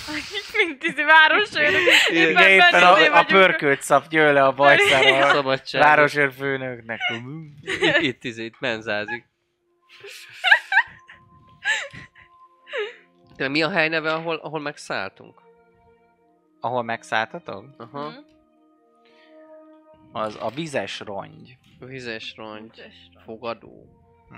Akik 0.07 0.65
mint 0.65 0.79
tízi 0.79 1.03
városőrök. 1.03 1.81
Éppen, 2.11 2.47
éppen 2.49 2.83
a, 2.83 3.17
a 3.19 3.23
pörkölt 3.23 3.81
szap 3.81 4.07
győl 4.07 4.33
le 4.33 4.43
a 4.45 4.51
bajszára 4.53 5.27
a 5.27 5.33
Szabadság. 5.33 5.81
városőrfőnöknek. 5.81 6.99
itt 7.99 8.23
izé, 8.23 8.43
itt 8.45 8.59
menzázik. 8.59 9.25
De 13.35 13.47
mi 13.47 13.61
a 13.61 13.69
hely 13.69 13.89
neve, 13.89 14.13
ahol, 14.13 14.35
ahol 14.35 14.59
megszálltunk? 14.59 15.41
Ahol 16.59 16.83
megszálltatok? 16.83 17.65
Aha. 17.77 18.09
Mhm. 18.09 18.17
Az 20.11 20.37
a 20.41 20.49
vizes 20.49 20.99
rongy. 20.99 21.57
Vizes 21.79 22.33
rongy, 22.35 22.81
fogadó, 23.25 23.85
Hm? 24.29 24.35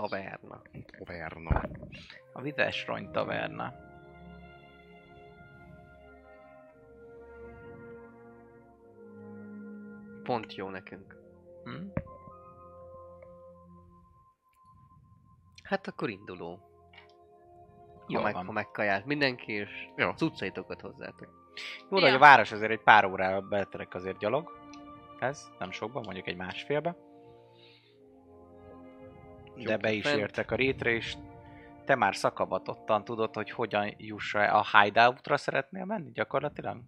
Taverna. 0.00 0.62
Taverna. 0.98 1.62
A 2.32 2.40
vizes 2.40 2.86
rongy 2.86 3.10
taverna. 3.10 3.74
Pont 10.22 10.54
jó 10.54 10.68
nekünk. 10.68 11.16
Hm? 11.64 11.86
Hát 15.62 15.86
akkor 15.86 16.10
induló. 16.10 16.60
Jó 18.08 18.18
ha, 18.18 18.24
meg, 18.24 18.34
van. 18.34 18.46
ha 18.46 18.52
megkajált 18.52 19.04
mindenki, 19.06 19.52
és 19.52 19.88
Jó. 19.96 20.12
cuccaitokat 20.12 20.80
hozzátok. 20.80 21.28
Jó, 21.90 21.98
Ja. 21.98 22.04
hogy 22.04 22.14
a 22.14 22.18
város 22.18 22.52
azért 22.52 22.70
egy 22.70 22.82
pár 22.82 23.04
órára 23.04 23.40
beleterek 23.40 23.94
azért 23.94 24.18
gyalog. 24.18 24.58
Ez, 25.18 25.48
nem 25.58 25.70
sokban, 25.70 26.02
mondjuk 26.04 26.26
egy 26.26 26.36
másfélbe. 26.36 26.96
De 29.64 29.76
be 29.76 29.92
is 29.92 30.02
fent. 30.02 30.18
értek 30.18 30.50
a 30.50 30.54
rétre, 30.54 30.90
és 30.90 31.16
te 31.84 31.94
már 31.94 32.16
szakavatottan 32.16 33.04
tudod, 33.04 33.34
hogy 33.34 33.50
hogyan 33.50 33.94
juss 33.96 34.34
a 34.34 34.64
hideoutra 34.72 35.36
szeretnél 35.36 35.84
menni 35.84 36.12
gyakorlatilag? 36.12 36.82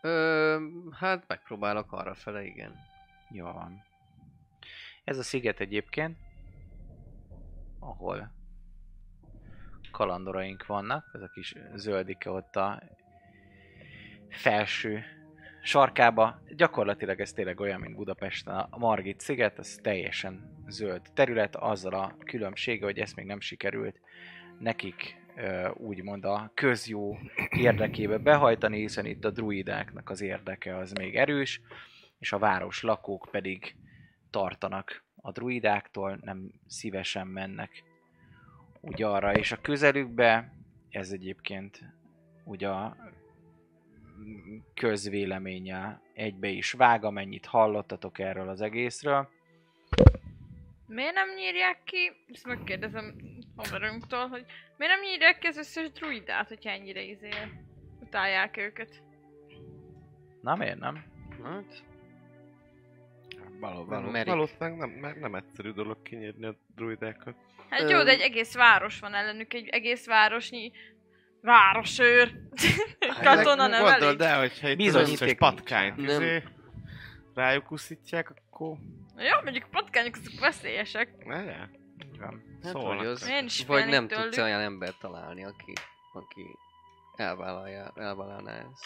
Ö, 0.00 0.58
hát 0.90 1.24
megpróbálok 1.26 1.92
arra 1.92 2.14
fele, 2.14 2.42
igen. 2.44 2.74
Jó 3.30 3.44
van. 3.44 3.84
Ez 5.04 5.18
a 5.18 5.22
sziget 5.22 5.60
egyébként, 5.60 6.18
ahol 7.78 8.32
kalandoraink 9.90 10.66
vannak, 10.66 11.10
ez 11.12 11.22
a 11.22 11.28
kis 11.28 11.54
zöldike 11.74 12.30
ott 12.30 12.56
a 12.56 12.82
felső 14.28 15.04
sarkába. 15.62 16.42
Gyakorlatilag 16.56 17.20
ez 17.20 17.32
tényleg 17.32 17.60
olyan, 17.60 17.80
mint 17.80 17.96
Budapesten 17.96 18.54
a 18.54 18.78
Margit 18.78 19.20
sziget, 19.20 19.58
ez 19.58 19.78
teljesen 19.82 20.62
zöld 20.68 21.02
terület, 21.14 21.56
azzal 21.56 21.94
a 21.94 22.16
különbsége, 22.24 22.84
hogy 22.84 22.98
ezt 22.98 23.16
még 23.16 23.26
nem 23.26 23.40
sikerült 23.40 24.00
nekik 24.58 25.18
úgymond 25.74 26.24
a 26.24 26.50
közjó 26.54 27.18
érdekébe 27.50 28.18
behajtani, 28.18 28.78
hiszen 28.78 29.06
itt 29.06 29.24
a 29.24 29.30
druidáknak 29.30 30.10
az 30.10 30.20
érdeke 30.20 30.76
az 30.76 30.92
még 30.92 31.16
erős, 31.16 31.60
és 32.18 32.32
a 32.32 32.38
város 32.38 32.82
lakók 32.82 33.28
pedig 33.30 33.76
tartanak 34.30 35.04
a 35.16 35.32
druidáktól, 35.32 36.18
nem 36.20 36.52
szívesen 36.66 37.26
mennek 37.26 37.82
úgy 38.80 39.02
arra, 39.02 39.32
és 39.34 39.52
a 39.52 39.60
közelükbe 39.60 40.52
ez 40.90 41.10
egyébként 41.10 41.80
ugye 42.44 42.68
a 42.68 42.96
közvéleménnyel 44.74 46.02
egybe 46.14 46.48
is 46.48 46.72
vág, 46.72 47.04
amennyit 47.04 47.46
hallottatok 47.46 48.18
erről 48.18 48.48
az 48.48 48.60
egészről. 48.60 49.28
Miért 50.86 51.14
nem 51.14 51.34
nyírják 51.34 51.82
ki, 51.84 52.12
ezt 52.32 52.46
megkérdezem 52.46 53.14
haverunktól, 53.56 54.26
hogy 54.28 54.44
miért 54.76 54.92
nem 54.94 55.02
nyírják 55.02 55.38
ki 55.38 55.46
az 55.46 55.56
összes 55.56 55.90
druidát, 55.90 56.48
hogyha 56.48 56.70
ennyire 56.70 57.02
izél, 57.02 57.50
utálják 58.00 58.56
őket. 58.56 59.02
Na 60.40 60.54
miért 60.54 60.78
nem? 60.78 61.04
Hát, 61.44 61.84
Való, 63.60 63.78
Nem 63.78 63.86
való, 63.88 64.10
merik. 64.10 64.32
valószínűleg 64.32 64.76
nem, 64.76 64.90
nem, 65.00 65.18
nem 65.18 65.34
egyszerű 65.34 65.70
dolog 65.70 66.02
kinyírni 66.02 66.46
a 66.46 66.56
druidákat. 66.74 67.34
Hát 67.68 67.90
jó, 67.90 68.02
de 68.02 68.10
egy 68.10 68.20
egész 68.20 68.54
város 68.54 69.00
van 69.00 69.14
ellenük, 69.14 69.54
egy 69.54 69.68
egész 69.68 70.06
városnyi 70.06 70.72
városőr. 71.40 72.32
Katona 73.14 73.66
nem 73.66 73.82
Gondold 73.82 74.20
elég. 74.20 74.32
el, 74.32 74.38
hogyha 74.38 74.68
itt 74.68 74.78
az 74.78 74.84
Bizonyíték 74.84 75.12
összes 75.14 75.26
nincs. 75.26 75.38
patkányt 75.38 75.96
Nem. 75.96 76.06
izé, 76.06 76.42
rájuk 77.34 77.70
uszítják, 77.70 78.30
akkor... 78.30 78.76
Jó, 79.16 79.40
mondjuk 79.42 79.64
a 79.64 79.68
patkányok 79.70 80.14
azok 80.14 80.40
veszélyesek. 80.40 81.24
Ne, 81.24 81.44
ne. 81.44 81.66
Van. 82.18 82.58
hát 82.62 82.72
vagy 82.72 83.06
az, 83.06 83.28
Én 83.28 83.44
is 83.44 83.66
vagy 83.66 83.86
nem 83.86 84.08
tőlük. 84.08 84.24
tudsz 84.24 84.38
olyan 84.38 84.60
embert 84.60 84.98
találni, 85.00 85.44
aki, 85.44 85.72
aki 86.12 86.46
elvállalja, 87.16 87.92
elvállalná 87.96 88.52
ezt. 88.52 88.84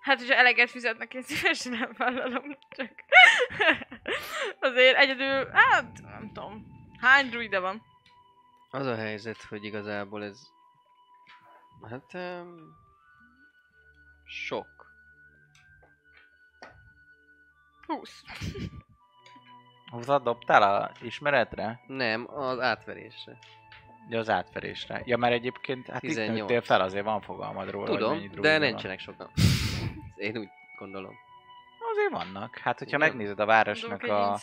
Hát, 0.00 0.18
hogyha 0.18 0.34
eleget 0.34 0.70
fizetnek, 0.70 1.14
én 1.14 1.22
szívesen 1.22 1.74
elvállalom, 1.82 2.58
csak... 2.70 2.90
Azért 4.60 4.96
egyedül, 4.96 5.50
hát 5.52 6.00
nem 6.02 6.30
tudom. 6.32 6.66
Hány 7.00 7.28
druida 7.30 7.60
van? 7.60 7.82
Az 8.70 8.86
a 8.86 8.96
helyzet, 8.96 9.42
hogy 9.42 9.64
igazából 9.64 10.24
ez... 10.24 10.38
Hát... 11.90 12.14
Um, 12.14 12.84
sok. 14.26 14.66
20. 17.86 18.22
Húzat 19.90 20.22
dobtál 20.22 20.62
a 20.62 20.90
ismeretre? 21.00 21.80
Nem, 21.86 22.26
az 22.34 22.60
átverésre. 22.60 23.38
Ja, 24.08 24.18
az 24.18 24.30
átverésre. 24.30 25.02
Ja, 25.04 25.16
mert 25.16 25.32
egyébként 25.34 25.86
hát 25.86 26.02
itt 26.02 26.08
18. 26.08 26.38
nőttél 26.38 26.60
fel, 26.60 26.80
azért 26.80 27.04
van 27.04 27.20
fogalmad 27.20 27.70
róla, 27.70 27.88
hogy 27.88 27.98
Tudom, 27.98 28.16
mennyi 28.16 28.28
de 28.40 28.58
nincsenek 28.58 28.98
sokan. 28.98 29.30
Én 30.16 30.36
úgy 30.36 30.48
gondolom. 30.78 31.14
Azért 31.90 32.24
vannak. 32.24 32.58
Hát, 32.58 32.78
hogyha 32.78 32.96
Igen. 32.96 33.08
megnézed 33.08 33.40
a 33.40 33.46
városnak 33.46 34.02
a, 34.02 34.38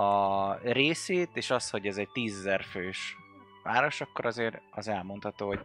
a 0.00 0.54
részét, 0.62 1.30
és 1.32 1.50
az, 1.50 1.70
hogy 1.70 1.86
ez 1.86 1.96
egy 1.96 2.08
10.000 2.14 2.64
fős 2.70 3.16
város, 3.62 4.00
akkor 4.00 4.26
azért 4.26 4.62
az 4.70 4.88
elmondható, 4.88 5.46
hogy 5.46 5.60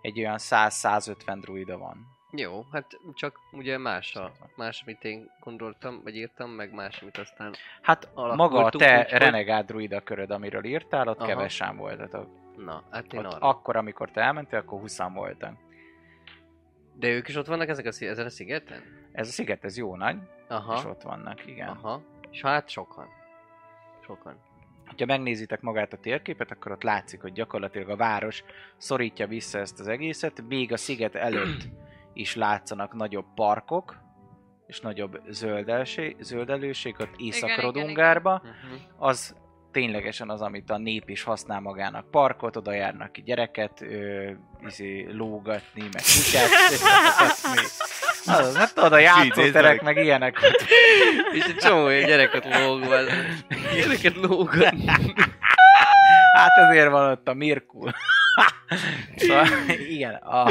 egy 0.00 0.18
olyan 0.18 0.36
100-150 0.38 1.38
druida 1.40 1.78
van. 1.78 2.19
Jó, 2.32 2.66
hát 2.72 2.98
csak 3.14 3.38
ugye 3.52 3.78
más, 3.78 4.14
a, 4.16 4.32
más, 4.56 4.82
amit 4.86 5.04
én 5.04 5.30
gondoltam, 5.40 6.00
vagy 6.02 6.16
írtam, 6.16 6.50
meg 6.50 6.72
más, 6.72 7.02
amit 7.02 7.18
aztán... 7.18 7.54
Hát 7.82 8.08
maga 8.14 8.64
a 8.64 8.70
te 8.70 8.98
úgyhogy- 8.98 9.18
renegád 9.18 9.66
druida 9.66 10.00
köröd, 10.00 10.30
amiről 10.30 10.64
írtál, 10.64 11.08
ott 11.08 11.18
Aha. 11.18 11.26
kevesen 11.26 11.76
voltatok. 11.76 12.28
Na, 12.56 12.82
hát 12.90 13.12
én 13.12 13.20
Ott 13.20 13.32
arra. 13.32 13.48
akkor, 13.48 13.76
amikor 13.76 14.10
te 14.10 14.20
elmentél, 14.20 14.58
akkor 14.58 14.80
20 14.80 14.98
voltak. 15.14 15.54
De 16.94 17.08
ők 17.08 17.28
is 17.28 17.36
ott 17.36 17.46
vannak 17.46 17.68
ezek 17.68 17.86
a, 17.86 18.04
ezen 18.04 18.26
a 18.26 18.30
szigeten? 18.30 18.82
Ez 19.12 19.28
a 19.28 19.30
sziget, 19.30 19.64
ez 19.64 19.76
jó 19.76 19.96
nagy, 19.96 20.16
Aha. 20.48 20.74
és 20.74 20.84
ott 20.84 21.02
vannak, 21.02 21.46
igen. 21.46 21.68
Aha. 21.68 22.02
És 22.30 22.40
hát 22.42 22.68
sokan. 22.68 23.08
Sokan. 24.04 24.36
Ha 24.98 25.06
megnézitek 25.06 25.60
magát 25.60 25.92
a 25.92 25.96
térképet, 25.96 26.50
akkor 26.50 26.72
ott 26.72 26.82
látszik, 26.82 27.20
hogy 27.20 27.32
gyakorlatilag 27.32 27.88
a 27.88 27.96
város 27.96 28.44
szorítja 28.76 29.26
vissza 29.26 29.58
ezt 29.58 29.80
az 29.80 29.88
egészet, 29.88 30.42
még 30.48 30.72
a 30.72 30.76
sziget 30.76 31.14
előtt 31.14 31.62
is 32.12 32.34
látszanak 32.34 32.94
nagyobb 32.94 33.26
parkok, 33.34 33.98
és 34.66 34.80
nagyobb 34.80 35.20
zöldelség, 35.28 36.16
zöldelőség 36.20 36.96
ott 37.00 37.14
Észak-Rodungárba. 37.16 38.42
Uh-huh. 38.44 39.08
Az 39.08 39.34
ténylegesen 39.72 40.30
az, 40.30 40.40
amit 40.40 40.70
a 40.70 40.78
nép 40.78 41.08
is 41.08 41.22
használ 41.22 41.60
magának. 41.60 42.10
Parkot, 42.10 42.56
oda 42.56 42.72
járnak 42.72 43.12
ki 43.12 43.22
gyereket, 43.22 43.80
ö, 43.80 44.30
izé, 44.66 45.08
lógatni, 45.12 45.82
meg 45.92 46.02
kutyát. 46.02 46.48
Az, 48.26 48.56
hát 48.56 48.74
tudod, 48.74 48.92
a 48.92 48.98
játszóterek, 48.98 49.82
meg 49.82 49.96
ilyenek. 49.96 50.38
És 51.32 51.44
egy 51.44 51.56
csomó 51.56 51.88
gyereket 51.88 52.44
lógva. 52.44 52.96
Gyereket 53.76 54.14
lógat. 54.14 54.74
Hát 56.32 56.56
ezért 56.56 56.90
van 56.90 57.10
ott 57.10 57.28
a 57.28 57.34
Mirkul. 57.34 57.90
szóval 59.16 59.46
igen, 59.68 60.14
a, 60.14 60.46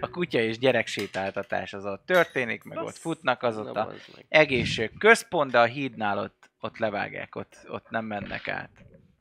a 0.00 0.08
kutya 0.10 0.38
és 0.38 0.58
gyerek 0.58 0.86
sétáltatás 0.86 1.72
az 1.72 1.86
ott 1.86 2.06
történik, 2.06 2.64
meg 2.64 2.78
ott 2.78 2.96
futnak, 2.96 3.42
az 3.42 3.58
ott 3.58 3.76
a 3.76 3.92
egészség 4.28 4.98
központ, 4.98 5.50
de 5.50 5.60
a 5.60 5.64
hídnál 5.64 6.18
ott, 6.18 6.50
ott 6.60 6.78
levágják, 6.78 7.36
ott, 7.36 7.56
ott 7.68 7.90
nem 7.90 8.04
mennek 8.04 8.48
át. 8.48 8.70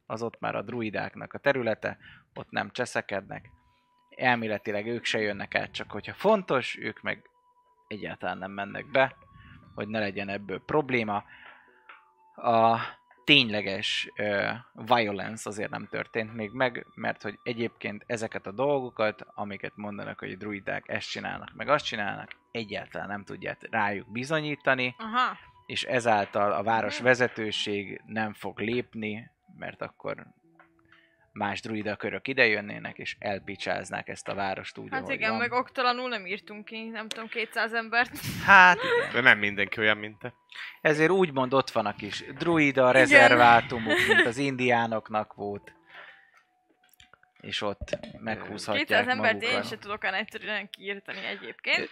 Az 0.05 0.21
ott 0.21 0.39
már 0.39 0.55
a 0.55 0.61
druidáknak 0.61 1.33
a 1.33 1.37
területe, 1.37 1.97
ott 2.33 2.49
nem 2.49 2.71
cseszekednek. 2.71 3.49
Elméletileg 4.09 4.87
ők 4.87 5.05
se 5.05 5.19
jönnek 5.19 5.55
át, 5.55 5.71
csak 5.71 5.91
hogyha 5.91 6.13
fontos, 6.13 6.77
ők 6.79 7.01
meg 7.01 7.29
egyáltalán 7.87 8.37
nem 8.37 8.51
mennek 8.51 8.91
be, 8.91 9.15
hogy 9.75 9.87
ne 9.87 9.99
legyen 9.99 10.29
ebből 10.29 10.63
probléma. 10.65 11.23
A 12.35 12.77
tényleges 13.23 14.11
uh, 14.17 14.95
violence 14.95 15.49
azért 15.49 15.69
nem 15.69 15.87
történt 15.87 16.33
még 16.33 16.51
meg, 16.51 16.85
mert 16.95 17.21
hogy 17.21 17.39
egyébként 17.43 18.03
ezeket 18.07 18.47
a 18.47 18.51
dolgokat, 18.51 19.25
amiket 19.35 19.71
mondanak, 19.75 20.19
hogy 20.19 20.31
a 20.31 20.35
druidák 20.35 20.83
ezt 20.87 21.09
csinálnak, 21.09 21.53
meg 21.55 21.67
azt 21.67 21.85
csinálnak, 21.85 22.35
egyáltalán 22.51 23.07
nem 23.07 23.23
tudják 23.23 23.67
rájuk 23.69 24.11
bizonyítani, 24.11 24.95
Aha. 24.97 25.37
és 25.65 25.83
ezáltal 25.83 26.51
a 26.51 26.63
város 26.63 26.99
vezetőség 26.99 28.01
nem 28.05 28.33
fog 28.33 28.59
lépni, 28.59 29.31
mert 29.57 29.81
akkor 29.81 30.27
más 31.33 31.61
druida 31.61 31.95
körök 31.95 32.27
idejönnének, 32.27 32.97
és 32.97 33.15
elpicsáznák 33.19 34.07
ezt 34.07 34.27
a 34.27 34.33
várost 34.33 34.77
úgy, 34.77 34.91
Hát 34.91 35.09
igen, 35.09 35.29
van. 35.29 35.39
meg 35.39 35.51
oktalanul 35.51 36.09
nem 36.09 36.25
írtunk 36.25 36.65
ki, 36.65 36.89
nem 36.89 37.07
tudom, 37.07 37.27
200 37.27 37.73
embert. 37.73 38.11
Hát 38.45 38.77
igen. 38.97 39.13
De 39.13 39.21
nem 39.21 39.39
mindenki 39.39 39.79
olyan, 39.79 39.97
mint 39.97 40.19
te. 40.19 40.33
Ezért 40.81 41.11
úgymond 41.11 41.53
ott 41.53 41.69
van 41.69 41.85
a 41.85 41.95
kis 41.95 42.23
druida 42.37 42.91
rezervátumuk, 42.91 44.07
mint 44.07 44.25
az 44.25 44.37
indiánoknak 44.37 45.33
volt. 45.33 45.73
És 47.41 47.61
ott 47.61 47.97
meghúzhatják 48.19 48.87
200 48.87 49.07
embert 49.07 49.33
magukat. 49.33 49.55
én 49.55 49.63
se 49.63 49.77
tudok 49.77 50.03
olyan 50.03 50.15
egyszerűen 50.15 50.69
kiírtani 50.69 51.25
egyébként. 51.25 51.89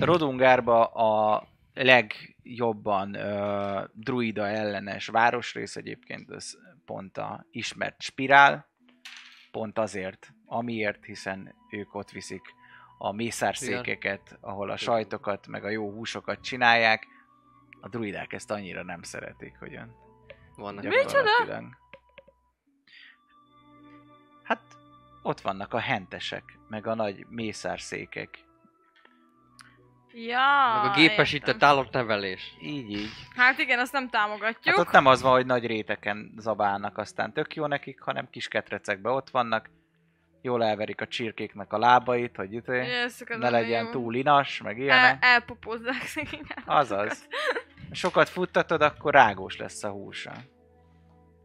Rodungárba 0.00 0.86
a 0.86 1.46
legjobban 1.74 3.16
uh, 3.16 3.84
druida 3.92 4.48
ellenes 4.48 5.06
városrész 5.06 5.76
egyébként 5.76 6.30
az 6.30 6.58
pont 6.84 7.18
a 7.18 7.46
ismert 7.50 8.02
spirál, 8.02 8.72
pont 9.54 9.78
azért, 9.78 10.32
amiért, 10.46 11.04
hiszen 11.04 11.54
ők 11.70 11.94
ott 11.94 12.10
viszik 12.10 12.42
a 12.98 13.12
mészárszékeket, 13.12 14.38
ahol 14.40 14.70
a 14.70 14.76
sajtokat, 14.76 15.46
meg 15.46 15.64
a 15.64 15.68
jó 15.68 15.90
húsokat 15.90 16.40
csinálják. 16.40 17.06
A 17.80 17.88
druidák 17.88 18.32
ezt 18.32 18.50
annyira 18.50 18.82
nem 18.82 19.02
szeretik, 19.02 19.56
hogy 19.58 19.74
ön 19.74 19.94
Vannak 20.56 20.82
gyakorlatilag. 20.82 21.76
Hát 24.42 24.60
ott 25.22 25.40
vannak 25.40 25.74
a 25.74 25.78
hentesek, 25.78 26.58
meg 26.68 26.86
a 26.86 26.94
nagy 26.94 27.26
mészárszékek. 27.28 28.43
Ja, 30.16 30.80
Meg 30.82 30.90
a 30.90 30.94
gépesített 30.94 31.54
értem. 31.54 31.68
állatnevelés. 31.68 32.54
Így, 32.62 32.90
így. 32.90 33.10
Hát 33.36 33.58
igen, 33.58 33.78
azt 33.78 33.92
nem 33.92 34.08
támogatjuk. 34.08 34.74
Hát 34.76 34.86
ott 34.86 34.92
nem 34.92 35.06
az 35.06 35.22
van, 35.22 35.32
hogy 35.32 35.46
nagy 35.46 35.66
réteken 35.66 36.32
zabálnak, 36.38 36.98
aztán 36.98 37.32
tök 37.32 37.54
jó 37.54 37.66
nekik, 37.66 38.00
hanem 38.00 38.30
kis 38.30 38.48
ketrecekbe 38.48 39.10
ott 39.10 39.30
vannak, 39.30 39.70
jól 40.42 40.64
elverik 40.64 41.00
a 41.00 41.06
csirkéknek 41.06 41.72
a 41.72 41.78
lábait, 41.78 42.36
hogy 42.36 42.52
itt 42.52 42.68
Ezek 42.68 43.38
ne 43.38 43.50
legyen 43.50 43.90
túl 43.90 44.14
inas, 44.14 44.62
meg 44.62 44.76
El, 44.78 44.82
ilyenek. 44.82 45.24
elpopozzák 45.24 46.02
szegény 46.02 46.44
Azaz. 46.64 47.28
Sokat 47.90 48.28
futtatod, 48.28 48.82
akkor 48.82 49.12
rágós 49.12 49.56
lesz 49.56 49.84
a 49.84 49.90
húsa. 49.90 50.32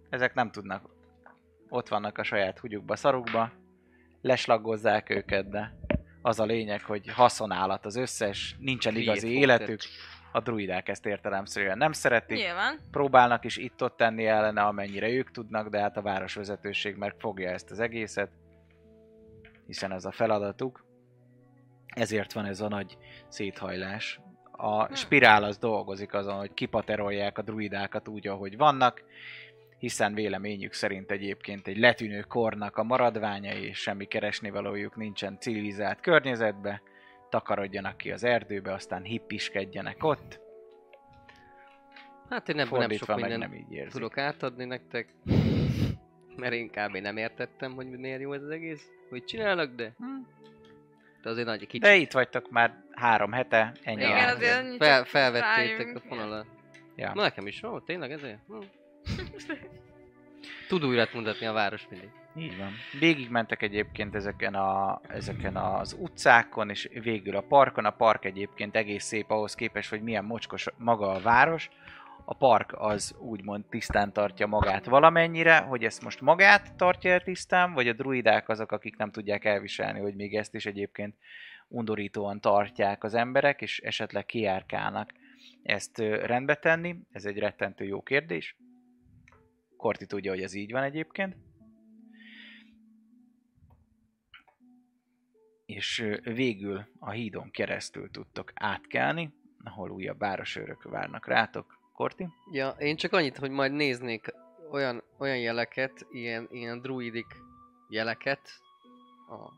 Ezek 0.09 0.33
nem 0.33 0.51
tudnak. 0.51 0.89
Ott 1.69 1.87
vannak 1.87 2.17
a 2.17 2.23
saját 2.23 2.59
húgyukba, 2.59 2.95
szarukba. 2.95 3.51
Leslaggozzák 4.21 5.09
őket, 5.09 5.49
de 5.49 5.78
az 6.21 6.39
a 6.39 6.45
lényeg, 6.45 6.81
hogy 6.81 7.07
haszonállat 7.07 7.85
az 7.85 7.95
összes, 7.95 8.55
nincsen 8.59 8.95
igazi 8.95 9.37
életük. 9.37 9.81
A 10.31 10.39
druidák 10.39 10.89
ezt 10.89 11.05
értelemszerűen 11.05 11.77
nem 11.77 11.91
szeretik. 11.91 12.37
Nyilván. 12.37 12.79
próbálnak 12.91 13.45
is 13.45 13.57
itt-ott 13.57 13.97
tenni 13.97 14.25
ellene, 14.25 14.61
amennyire 14.61 15.09
ők 15.09 15.31
tudnak, 15.31 15.69
de 15.69 15.79
hát 15.79 15.97
a 15.97 16.01
városvezetőség 16.01 16.95
megfogja 16.95 17.49
ezt 17.49 17.71
az 17.71 17.79
egészet, 17.79 18.31
hiszen 19.65 19.91
ez 19.91 20.05
a 20.05 20.11
feladatuk. 20.11 20.85
Ezért 21.85 22.33
van 22.33 22.45
ez 22.45 22.61
a 22.61 22.67
nagy 22.67 22.97
széthajlás. 23.27 24.19
A 24.51 24.95
spirál 24.95 25.43
az 25.43 25.57
dolgozik 25.57 26.13
azon, 26.13 26.37
hogy 26.37 26.53
kipaterolják 26.53 27.37
a 27.37 27.41
druidákat 27.41 28.07
úgy, 28.07 28.27
ahogy 28.27 28.57
vannak, 28.57 29.03
hiszen 29.79 30.13
véleményük 30.13 30.73
szerint 30.73 31.11
egyébként 31.11 31.67
egy 31.67 31.77
letűnő 31.77 32.21
kornak 32.21 32.77
a 32.77 32.83
maradványai, 32.83 33.63
és 33.63 33.77
semmi 33.77 34.05
keresnivalójuk 34.05 34.95
nincsen 34.95 35.37
civilizált 35.39 35.99
környezetbe, 35.99 36.81
takarodjanak 37.29 37.97
ki 37.97 38.11
az 38.11 38.23
erdőbe, 38.23 38.73
aztán 38.73 39.03
hippiskedjenek 39.03 40.03
ott, 40.03 40.39
Hát 42.29 42.49
én 42.49 42.59
ebből 42.59 42.79
nem 42.79 42.89
sok 42.91 43.15
mindent 43.15 43.37
nem 43.39 43.53
így 43.53 43.71
érzik. 43.71 43.91
tudok 43.91 44.17
átadni 44.17 44.65
nektek. 44.65 45.07
Mert 46.35 46.53
én 46.53 46.69
kb. 46.69 46.97
nem 46.97 47.17
értettem, 47.17 47.73
hogy 47.73 47.87
miért 47.87 48.21
jó 48.21 48.33
ez 48.33 48.41
az 48.43 48.49
egész. 48.49 48.87
Hogy 49.09 49.23
csinálnak, 49.23 49.75
de... 49.75 49.95
De 51.21 51.29
azért 51.29 51.47
nagy 51.47 51.59
kicsit. 51.59 51.81
De 51.81 51.95
itt 51.95 52.11
vagytok 52.11 52.49
már 52.51 52.83
három 52.91 53.31
hete, 53.31 53.71
ennyi. 53.83 54.01
Igen, 54.01 54.29
a- 54.29 54.31
azért 54.31 54.75
Fel, 54.77 55.03
felvettétek 55.03 55.95
a 55.95 55.99
fonalat. 55.99 56.45
Ja. 56.95 57.11
Na 57.13 57.21
nekem 57.21 57.47
is, 57.47 57.63
ó, 57.63 57.79
tényleg 57.79 58.11
ezért? 58.11 58.39
Hm. 58.47 58.57
Tud 60.67 60.85
újra 60.85 61.07
mutatni 61.13 61.45
a 61.45 61.53
város 61.53 61.87
mindig. 61.89 62.09
Így 62.35 62.57
van. 62.57 62.71
Végigmentek 62.99 63.61
egyébként 63.61 64.15
ezeken, 64.15 64.53
a, 64.53 65.01
ezeken 65.07 65.55
az 65.55 65.95
utcákon, 65.99 66.69
és 66.69 66.89
végül 67.01 67.35
a 67.35 67.41
parkon. 67.41 67.85
A 67.85 67.91
park 67.91 68.25
egyébként 68.25 68.75
egész 68.75 69.03
szép 69.03 69.29
ahhoz 69.29 69.55
képest, 69.55 69.89
hogy 69.89 70.01
milyen 70.01 70.25
mocskos 70.25 70.65
maga 70.77 71.11
a 71.11 71.19
város. 71.19 71.69
A 72.25 72.33
park 72.33 72.73
az 72.77 73.15
úgymond 73.19 73.65
tisztán 73.65 74.13
tartja 74.13 74.47
magát 74.47 74.85
valamennyire, 74.85 75.57
hogy 75.57 75.83
ezt 75.83 76.03
most 76.03 76.21
magát 76.21 76.75
tartja 76.75 77.11
el 77.11 77.21
tisztán, 77.21 77.73
vagy 77.73 77.87
a 77.87 77.93
druidák 77.93 78.49
azok, 78.49 78.71
akik 78.71 78.97
nem 78.97 79.11
tudják 79.11 79.45
elviselni, 79.45 79.99
hogy 79.99 80.15
még 80.15 80.35
ezt 80.35 80.55
is 80.55 80.65
egyébként 80.65 81.15
undorítóan 81.67 82.41
tartják 82.41 83.03
az 83.03 83.13
emberek, 83.13 83.61
és 83.61 83.79
esetleg 83.79 84.25
kiárkálnak 84.25 85.13
ezt 85.63 85.97
rendbe 85.97 86.55
tenni. 86.55 86.95
Ez 87.11 87.25
egy 87.25 87.37
rettentő 87.37 87.85
jó 87.85 88.01
kérdés. 88.01 88.55
Korti 89.79 90.05
tudja, 90.05 90.31
hogy 90.31 90.41
ez 90.41 90.53
így 90.53 90.71
van 90.71 90.83
egyébként. 90.83 91.35
és 95.69 96.05
végül 96.23 96.85
a 96.99 97.09
hídon 97.09 97.51
keresztül 97.51 98.11
tudtok 98.11 98.51
átkelni, 98.53 99.33
ahol 99.63 99.89
újabb 99.89 100.19
városőrök 100.19 100.83
várnak 100.83 101.27
rátok. 101.27 101.79
Korti? 101.93 102.27
Ja, 102.51 102.69
én 102.69 102.95
csak 102.95 103.13
annyit, 103.13 103.37
hogy 103.37 103.49
majd 103.49 103.71
néznék 103.71 104.33
olyan, 104.71 105.03
olyan 105.17 105.37
jeleket, 105.37 106.05
ilyen, 106.11 106.47
ilyen 106.51 106.81
druidik 106.81 107.25
jeleket. 107.89 108.39
A 109.29 109.51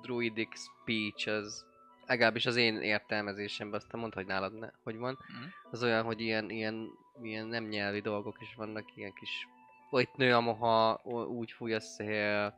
druidic 0.00 0.60
speech 0.60 1.28
az 1.28 1.64
legalábbis 2.06 2.46
az 2.46 2.56
én 2.56 2.76
értelmezésemben, 2.76 3.80
aztán 3.80 4.00
mondd, 4.00 4.14
hogy 4.14 4.26
nálad 4.26 4.58
ne, 4.58 4.68
hogy 4.82 4.96
van. 4.96 5.18
Mhm. 5.28 5.48
Az 5.70 5.82
olyan, 5.82 6.04
hogy 6.04 6.20
ilyen, 6.20 6.50
ilyen, 6.50 6.88
ilyen 7.22 7.46
nem 7.46 7.64
nyelvi 7.64 8.00
dolgok 8.00 8.36
is 8.40 8.54
vannak, 8.54 8.96
ilyen 8.96 9.12
kis... 9.12 9.48
Itt 9.90 10.16
nő 10.16 10.34
a 10.34 10.40
moha, 10.40 11.00
úgy 11.28 11.52
fúj 11.52 11.74
a 11.74 11.80
szél, 11.80 12.54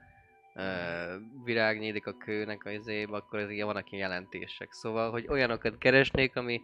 virág 1.44 1.78
nyílik 1.78 2.06
a 2.06 2.16
kőnek 2.16 2.64
a 2.64 2.70
izébe, 2.70 3.16
akkor 3.16 3.38
ez 3.38 3.50
ilyen 3.50 3.66
vannak 3.66 3.90
ilyen 3.90 4.08
jelentések. 4.08 4.72
Szóval, 4.72 5.10
hogy 5.10 5.26
olyanokat 5.28 5.78
keresnék, 5.78 6.36
ami 6.36 6.60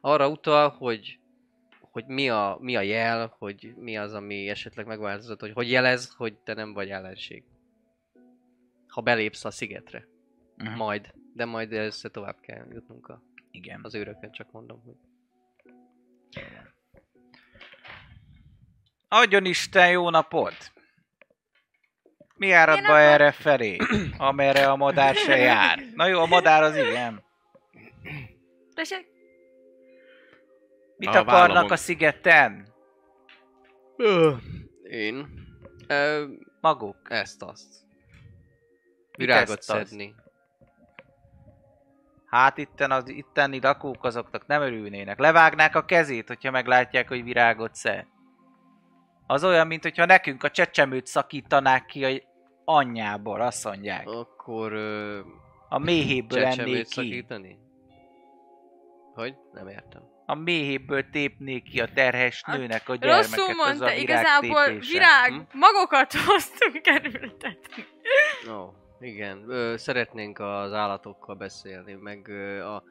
arra 0.00 0.28
utal, 0.28 0.68
hogy 0.68 1.18
hogy 1.90 2.06
mi 2.06 2.28
a, 2.28 2.56
mi 2.60 2.76
a 2.76 2.80
jel, 2.80 3.34
hogy 3.38 3.74
mi 3.76 3.96
az, 3.96 4.14
ami 4.14 4.48
esetleg 4.48 4.86
megváltozott, 4.86 5.40
hogy 5.40 5.52
hogy 5.52 5.70
jelez, 5.70 6.14
hogy 6.14 6.36
te 6.36 6.54
nem 6.54 6.72
vagy 6.72 6.90
ellenség. 6.90 7.44
Ha 8.88 9.00
belépsz 9.00 9.44
a 9.44 9.50
szigetre. 9.50 10.06
Mhm. 10.56 10.76
Majd. 10.76 11.14
De 11.34 11.44
majd 11.44 11.72
össze 11.72 12.08
tovább 12.08 12.40
kell 12.40 12.66
jutnunk 12.72 13.08
a, 13.08 13.22
Igen. 13.50 13.80
az 13.82 13.94
őrökön, 13.94 14.32
csak 14.32 14.52
mondom, 14.52 14.82
hogy... 14.84 14.96
Adjon 19.12 19.44
Isten 19.44 19.90
jó 19.90 20.10
napot! 20.10 20.72
Mi 22.34 22.52
árad 22.52 22.76
Jó 22.76 22.82
be 22.82 22.88
napot! 22.88 23.02
erre 23.10 23.32
felé, 23.32 23.76
amerre 24.18 24.70
a 24.70 24.76
madár 24.76 25.14
se 25.14 25.36
jár? 25.36 25.78
Na 25.94 26.06
jó, 26.06 26.20
a 26.20 26.26
madár 26.26 26.62
az 26.62 26.76
igen. 26.76 27.22
Tessék? 28.74 29.06
Mit 30.96 31.08
A 31.08 31.18
akarnak 31.18 31.48
vállamok. 31.48 31.70
a 31.70 31.76
szigeten? 31.76 32.68
Én? 34.82 35.26
Ö, 35.86 36.26
Maguk. 36.60 36.96
ezt-azt. 37.08 37.74
Virágot 39.16 39.58
ezt 39.58 39.70
azt? 39.70 39.86
szedni. 39.86 40.14
Hát 42.26 42.58
itten 42.58 42.90
az 42.90 43.08
itteni 43.08 43.60
lakók 43.60 44.04
azoknak 44.04 44.46
nem 44.46 44.62
örülnének. 44.62 45.18
Levágnák 45.18 45.76
a 45.76 45.84
kezét, 45.84 46.28
hogyha 46.28 46.50
meglátják, 46.50 47.08
hogy 47.08 47.22
virágot 47.22 47.74
szed. 47.74 48.06
Az 49.30 49.44
olyan, 49.44 49.66
mint 49.66 49.82
hogyha 49.82 50.04
nekünk 50.04 50.42
a 50.42 50.50
csecsemőt 50.50 51.06
szakítanák 51.06 51.86
ki 51.86 52.04
a 52.04 52.10
anyjából, 52.64 53.40
azt 53.40 53.64
mondják. 53.64 54.08
Akkor... 54.08 54.72
Ö, 54.72 55.20
A 55.68 55.78
méhéből 55.78 56.44
ennék 56.44 56.76
ki. 56.82 56.84
szakítani? 56.94 57.58
Hogy? 59.14 59.34
Nem 59.52 59.68
értem. 59.68 60.02
A 60.26 60.34
méhéből 60.34 61.10
tépnék 61.10 61.62
ki 61.62 61.80
a 61.80 61.88
terhes 61.94 62.42
Hát, 62.44 62.56
nőnek 62.58 62.88
a 62.88 62.94
gyermeket. 62.94 63.26
Rosszul 63.26 63.50
az 63.50 63.56
mondta, 63.66 63.84
a 63.86 63.92
igazából 63.92 64.64
virág, 64.78 65.32
Hm? 65.32 65.58
magokat 65.58 66.12
hoztunk 66.12 66.86
erőltetni. 66.86 67.84
Ó, 68.50 68.72
igen. 69.00 69.44
Ö, 69.48 69.76
szeretnénk 69.76 70.38
az 70.38 70.72
állatokkal 70.72 71.34
beszélni, 71.34 71.92
meg 71.92 72.28
ö, 72.28 72.64
a 72.64 72.82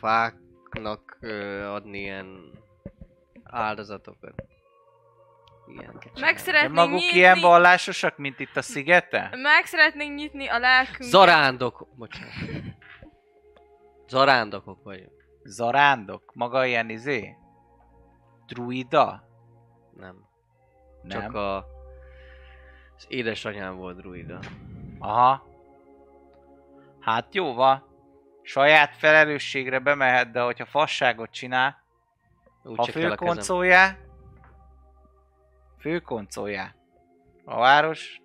fáknak 0.00 1.16
ö, 1.20 1.62
adni 1.64 1.98
ilyen 1.98 2.52
áldozatokat. 3.44 4.42
Ilyen 5.78 6.00
Meg 6.20 6.34
De 6.34 6.40
szeretnénk 6.40 6.74
maguk 6.74 6.98
nyitni, 6.98 7.16
ilyen 7.16 7.40
vallásosak, 7.40 8.16
mint 8.16 8.40
itt 8.40 8.56
a 8.56 8.62
szigete? 8.62 9.28
meg 9.42 9.64
szeretnénk 9.64 10.14
nyitni 10.14 10.46
a 10.48 10.58
lelkünket. 10.58 11.06
Zarándok... 11.06 11.88
Bocsánat. 11.96 12.32
Zarándokok 14.08 14.82
vagyunk. 14.82 15.24
Zarándok? 15.44 16.32
Maga 16.34 16.64
ilyen 16.64 16.88
izé? 16.90 17.36
Druida? 18.46 19.28
Nem. 19.96 20.16
Nem. 21.02 21.20
Csak 21.20 21.34
a... 21.34 21.56
Az 22.96 23.04
édesanyám 23.08 23.76
volt 23.76 23.96
druida. 23.96 24.38
Aha. 24.98 25.46
Hát 27.00 27.34
jó 27.34 27.54
van. 27.54 27.90
Saját 28.42 28.96
felelősségre 28.96 29.78
bemehet, 29.78 30.30
de 30.30 30.40
hogyha 30.40 30.64
fasságot 30.66 31.30
csinál, 31.30 31.82
Úgy 32.62 32.76
ha 32.76 32.84
se 32.84 32.92
kell 32.92 33.10
a 33.10 33.14
kezem. 33.14 33.34
főkoncolja, 33.34 33.96
főkoncolja. 35.82 36.74
A 37.44 37.58
város 37.58 38.20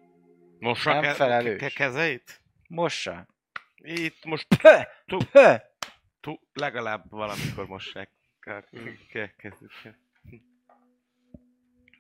Mossa 0.60 0.94
Nem 0.94 1.02
ke- 1.02 1.16
felelős. 1.16 1.60
ke- 1.60 1.74
kezeit? 1.74 2.42
mossa. 2.68 3.28
Itt 3.76 4.26
most 4.26 4.48
Pö! 4.62 4.80
tú, 5.06 5.18
Pö! 5.32 5.56
tú, 6.20 6.40
legalább 6.54 7.10
valamikor 7.10 7.68
mossák. 7.68 8.10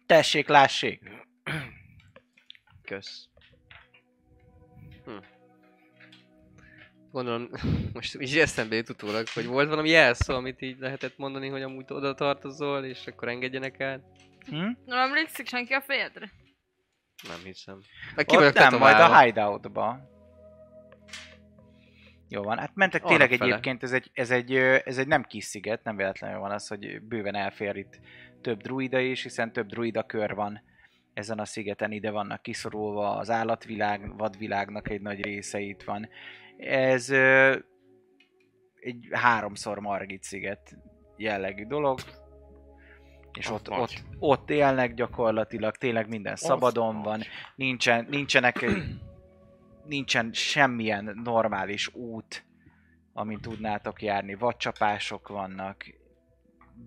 Tessék, 0.06 0.48
lássék. 0.48 1.10
Kösz. 2.82 3.30
Hm. 5.06 5.12
Gondolom, 7.12 7.50
most 7.94 8.22
így 8.22 8.38
eszembe 8.38 8.76
jut 8.76 8.90
utólag, 8.90 9.28
hogy 9.28 9.46
volt 9.46 9.70
valami 9.70 9.90
jelszó, 9.90 10.36
amit 10.36 10.62
így 10.62 10.80
lehetett 10.80 11.18
mondani, 11.18 11.48
hogy 11.48 11.62
amúgy 11.62 11.86
oda 11.88 12.14
tartozol, 12.14 12.86
és 12.86 13.08
akkor 13.08 13.28
engedjenek 13.28 13.80
el. 13.80 14.12
Hm? 14.50 14.72
Nem 14.86 14.98
emlékszik 14.98 15.48
senki 15.48 15.74
a 15.74 15.82
fejedre? 15.82 16.32
Nem 17.28 17.40
hiszem. 17.44 17.82
Meg 18.16 18.26
ki 18.26 18.36
Ott 18.36 18.42
vagyok 18.42 18.58
nem, 18.72 18.80
majd 18.80 19.00
a 19.00 19.22
hideoutba. 19.22 20.16
Jó 22.30 22.42
van, 22.44 22.58
hát 22.58 22.72
mentek 22.74 23.04
Arra 23.04 23.10
tényleg 23.10 23.38
fele. 23.38 23.52
egyébként, 23.52 23.84
ez 23.84 23.92
egy, 23.92 24.10
ez, 24.14 24.32
egy, 24.32 24.56
ez 24.56 24.98
egy 24.98 25.08
nem 25.08 25.24
kis 25.24 25.44
sziget, 25.44 25.84
nem 25.84 25.96
véletlenül 25.96 26.40
van 26.40 26.52
az, 26.52 26.68
hogy 26.68 27.02
bőven 27.02 27.36
elfér 27.36 27.76
itt 27.76 28.00
több 28.42 28.62
druida 28.62 29.00
is, 29.00 29.24
hiszen 29.24 29.54
több 29.54 29.68
druida 29.68 30.04
kör 30.04 30.36
van 30.36 30.62
ezen 31.14 31.40
a 31.40 31.46
szigeten, 31.46 31.92
ide 31.92 32.12
vannak 32.12 32.42
kiszorulva 32.42 33.16
az 33.16 33.30
állatvilág, 33.30 34.18
vadvilágnak 34.18 34.90
egy 34.90 35.02
nagy 35.02 35.24
része 35.24 35.60
itt 35.60 35.84
van. 35.84 36.10
Ez 36.58 37.10
egy 38.80 39.08
háromszor 39.12 39.80
Margit 39.80 40.24
sziget 40.24 40.78
jellegű 41.18 41.66
dolog, 41.66 42.00
és 43.38 43.50
ott, 43.50 43.70
nagy. 43.70 43.80
ott, 43.80 44.04
ott 44.20 44.50
élnek 44.50 44.94
gyakorlatilag, 44.94 45.76
tényleg 45.76 46.08
minden 46.08 46.36
szabadon 46.36 47.02
van, 47.02 47.22
nincsen, 47.56 48.08
nincsenek, 48.10 48.66
nincsen 49.86 50.34
semmilyen 50.34 51.20
normális 51.24 51.94
út, 51.94 52.46
amin 53.14 53.40
tudnátok 53.42 54.02
járni. 54.02 54.36
Vadcsapások 54.36 55.28
vannak, 55.28 55.86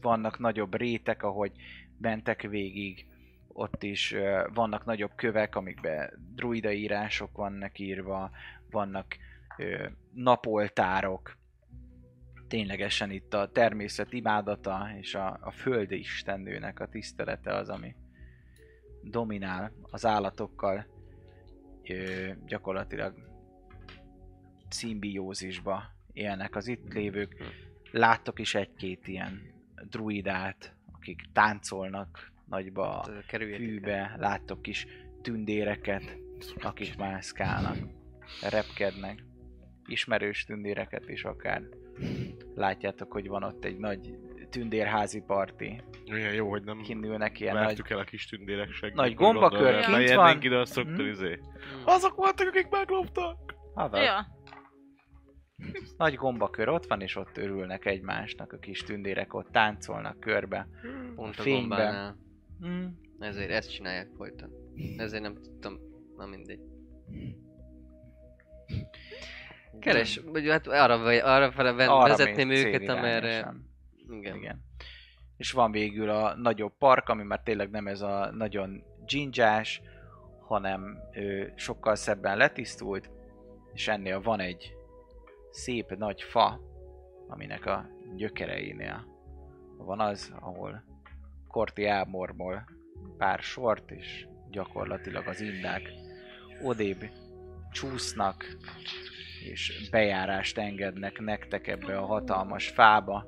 vannak 0.00 0.38
nagyobb 0.38 0.74
rétek, 0.74 1.22
ahogy 1.22 1.52
mentek 1.98 2.42
végig, 2.42 3.06
ott 3.48 3.82
is 3.82 4.14
vannak 4.54 4.84
nagyobb 4.84 5.12
kövek, 5.14 5.56
amikben 5.56 6.32
druida 6.34 6.72
írások 6.72 7.36
vannak 7.36 7.78
írva, 7.78 8.30
vannak 8.70 9.16
napoltárok, 10.12 11.38
ténylegesen 12.50 13.10
itt 13.10 13.34
a 13.34 13.50
természet 13.52 14.12
imádata 14.12 14.88
és 15.00 15.14
a, 15.14 15.38
a 15.40 15.50
földi 15.50 15.98
istennőnek 15.98 16.80
a 16.80 16.88
tisztelete 16.88 17.54
az, 17.54 17.68
ami 17.68 17.94
dominál 19.02 19.72
az 19.82 20.06
állatokkal 20.06 20.86
ö, 21.88 22.30
gyakorlatilag 22.46 23.14
szimbiózisba 24.68 25.82
élnek 26.12 26.56
az 26.56 26.66
itt 26.66 26.92
lévők. 26.92 27.34
Láttok 27.90 28.38
is 28.38 28.54
egy-két 28.54 29.08
ilyen 29.08 29.40
druidát, 29.88 30.76
akik 30.92 31.22
táncolnak 31.32 32.32
nagyba 32.46 33.00
a 33.00 33.10
Hát, 33.10 33.42
fűbe, 33.42 34.14
láttok 34.18 34.66
is 34.66 34.86
tündéreket, 35.22 36.16
akik 36.60 36.96
mászkálnak, 36.96 37.76
repkednek, 38.50 39.22
ismerős 39.90 40.44
tündéreket 40.44 41.08
is 41.08 41.24
akár. 41.24 41.62
Látjátok, 42.54 43.12
hogy 43.12 43.28
van 43.28 43.42
ott 43.42 43.64
egy 43.64 43.76
nagy 43.78 44.14
tündérházi 44.50 45.20
parti, 45.26 45.82
Milyen 46.10 46.34
jó, 46.34 46.48
hogy 46.48 46.62
nem 46.64 46.80
kinülnek 46.80 47.40
ilyen 47.40 47.54
nagy 47.54 47.82
el 47.88 47.98
a 47.98 48.04
kis 48.04 48.26
tündérek 48.26 48.70
segít. 48.72 48.96
nagy 48.96 49.14
gombakör 49.14 49.80
kint 49.84 50.14
van. 50.14 50.42
ide, 50.42 50.58
azt 50.58 50.72
szokta 50.72 51.02
Hm? 51.02 51.08
izé. 51.08 51.32
Hm. 51.32 51.88
Azok 51.88 52.14
voltak, 52.14 52.48
akik 52.48 52.68
megloptak. 52.68 53.54
Haver. 53.74 54.02
Ja. 54.02 54.26
Nagy 55.96 56.14
gombakör 56.14 56.68
ott 56.68 56.86
van, 56.86 57.00
és 57.00 57.16
ott 57.16 57.36
örülnek 57.36 57.84
egymásnak, 57.84 58.52
a 58.52 58.58
kis 58.58 58.82
tündérek 58.82 59.34
ott 59.34 59.48
táncolnak 59.52 60.20
körbe. 60.20 60.68
Pont 61.14 61.38
a 61.38 61.42
fényben. 61.42 62.16
Mm. 62.66 62.86
Ezért 63.18 63.50
ezt 63.50 63.72
csinálják 63.74 64.08
folyton. 64.16 64.50
Ezért 64.96 65.22
nem 65.22 65.34
tudtam. 65.34 65.78
Na 66.16 66.26
mindegy. 66.26 66.60
Keres, 69.78 70.20
vagy 70.24 70.48
hát 70.48 70.66
arra, 70.66 71.24
arra 71.34 71.52
fele 71.52 71.72
vezetném 71.72 72.50
őket, 72.50 72.88
amerre... 72.88 73.54
Igen. 74.08 74.36
Igen. 74.36 74.64
És 75.36 75.52
van 75.52 75.70
végül 75.70 76.10
a 76.10 76.34
nagyobb 76.34 76.72
park, 76.78 77.08
ami 77.08 77.22
már 77.22 77.40
tényleg 77.42 77.70
nem 77.70 77.86
ez 77.86 78.00
a 78.00 78.30
nagyon 78.32 78.82
dzsindzsás, 79.04 79.82
hanem 80.46 80.98
ő, 81.12 81.52
sokkal 81.56 81.94
szebben 81.94 82.36
letisztult, 82.36 83.10
és 83.72 83.88
ennél 83.88 84.20
van 84.20 84.40
egy 84.40 84.74
szép 85.50 85.96
nagy 85.96 86.22
fa, 86.22 86.60
aminek 87.28 87.66
a 87.66 87.88
gyökereinél 88.16 89.06
van 89.76 90.00
az, 90.00 90.32
ahol 90.40 90.84
Korti 91.48 91.86
elmormol 91.86 92.64
pár 93.18 93.38
sort, 93.38 93.90
és 93.90 94.26
gyakorlatilag 94.50 95.26
az 95.26 95.40
indák 95.40 95.82
odébb 96.62 97.10
csúsznak, 97.72 98.44
és 99.40 99.88
bejárást 99.90 100.58
engednek 100.58 101.18
nektek 101.18 101.66
ebbe 101.66 101.98
a 101.98 102.06
hatalmas 102.06 102.68
fába. 102.68 103.26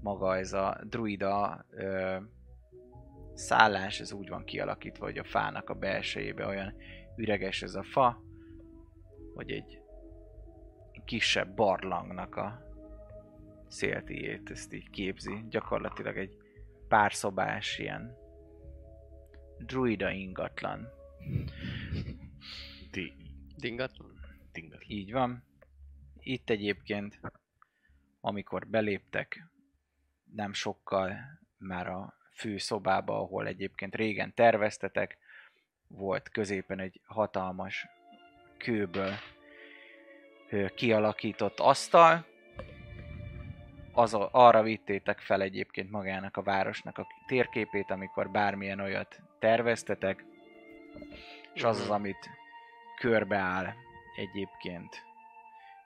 Maga 0.00 0.36
ez 0.36 0.52
a 0.52 0.80
druida 0.84 1.66
ö, 1.70 2.16
szállás, 3.34 4.00
ez 4.00 4.12
úgy 4.12 4.28
van 4.28 4.44
kialakítva, 4.44 5.04
hogy 5.04 5.18
a 5.18 5.24
fának 5.24 5.70
a 5.70 5.74
belsejébe 5.74 6.46
olyan 6.46 6.74
üreges 7.16 7.62
ez 7.62 7.74
a 7.74 7.82
fa, 7.82 8.22
hogy 9.34 9.50
egy 9.50 9.80
kisebb 11.04 11.54
barlangnak 11.54 12.36
a 12.36 12.60
széltiét 13.68 14.50
ezt 14.50 14.72
így 14.72 14.90
képzi. 14.90 15.44
Gyakorlatilag 15.48 16.16
egy 16.16 16.36
pár 16.88 17.12
szobás 17.12 17.78
ilyen 17.78 18.16
druida 19.58 20.10
ingatlan. 20.10 20.88
Ti. 22.90 23.12
Dingatlan? 23.56 24.11
Tingat. 24.52 24.84
Így 24.86 25.12
van. 25.12 25.44
Itt 26.18 26.50
egyébként, 26.50 27.20
amikor 28.20 28.66
beléptek, 28.66 29.46
nem 30.34 30.52
sokkal 30.52 31.16
már 31.58 31.86
a 31.86 32.14
fő 32.34 32.58
szobába, 32.58 33.18
ahol 33.18 33.46
egyébként 33.46 33.94
régen 33.94 34.34
terveztetek, 34.34 35.18
volt 35.88 36.28
középen 36.28 36.78
egy 36.78 37.00
hatalmas 37.04 37.86
kőből 38.56 39.12
kialakított 40.74 41.58
asztal, 41.60 42.26
az, 43.92 44.14
arra 44.14 44.62
vittétek 44.62 45.20
fel 45.20 45.42
egyébként 45.42 45.90
magának 45.90 46.36
a 46.36 46.42
városnak 46.42 46.98
a 46.98 47.06
térképét, 47.26 47.90
amikor 47.90 48.30
bármilyen 48.30 48.80
olyat 48.80 49.20
terveztetek, 49.38 50.24
és 51.54 51.62
az 51.62 51.78
az, 51.78 51.84
Mhm. 51.84 51.92
amit 51.92 52.28
körbeáll 52.98 53.74
egyébként 54.16 55.04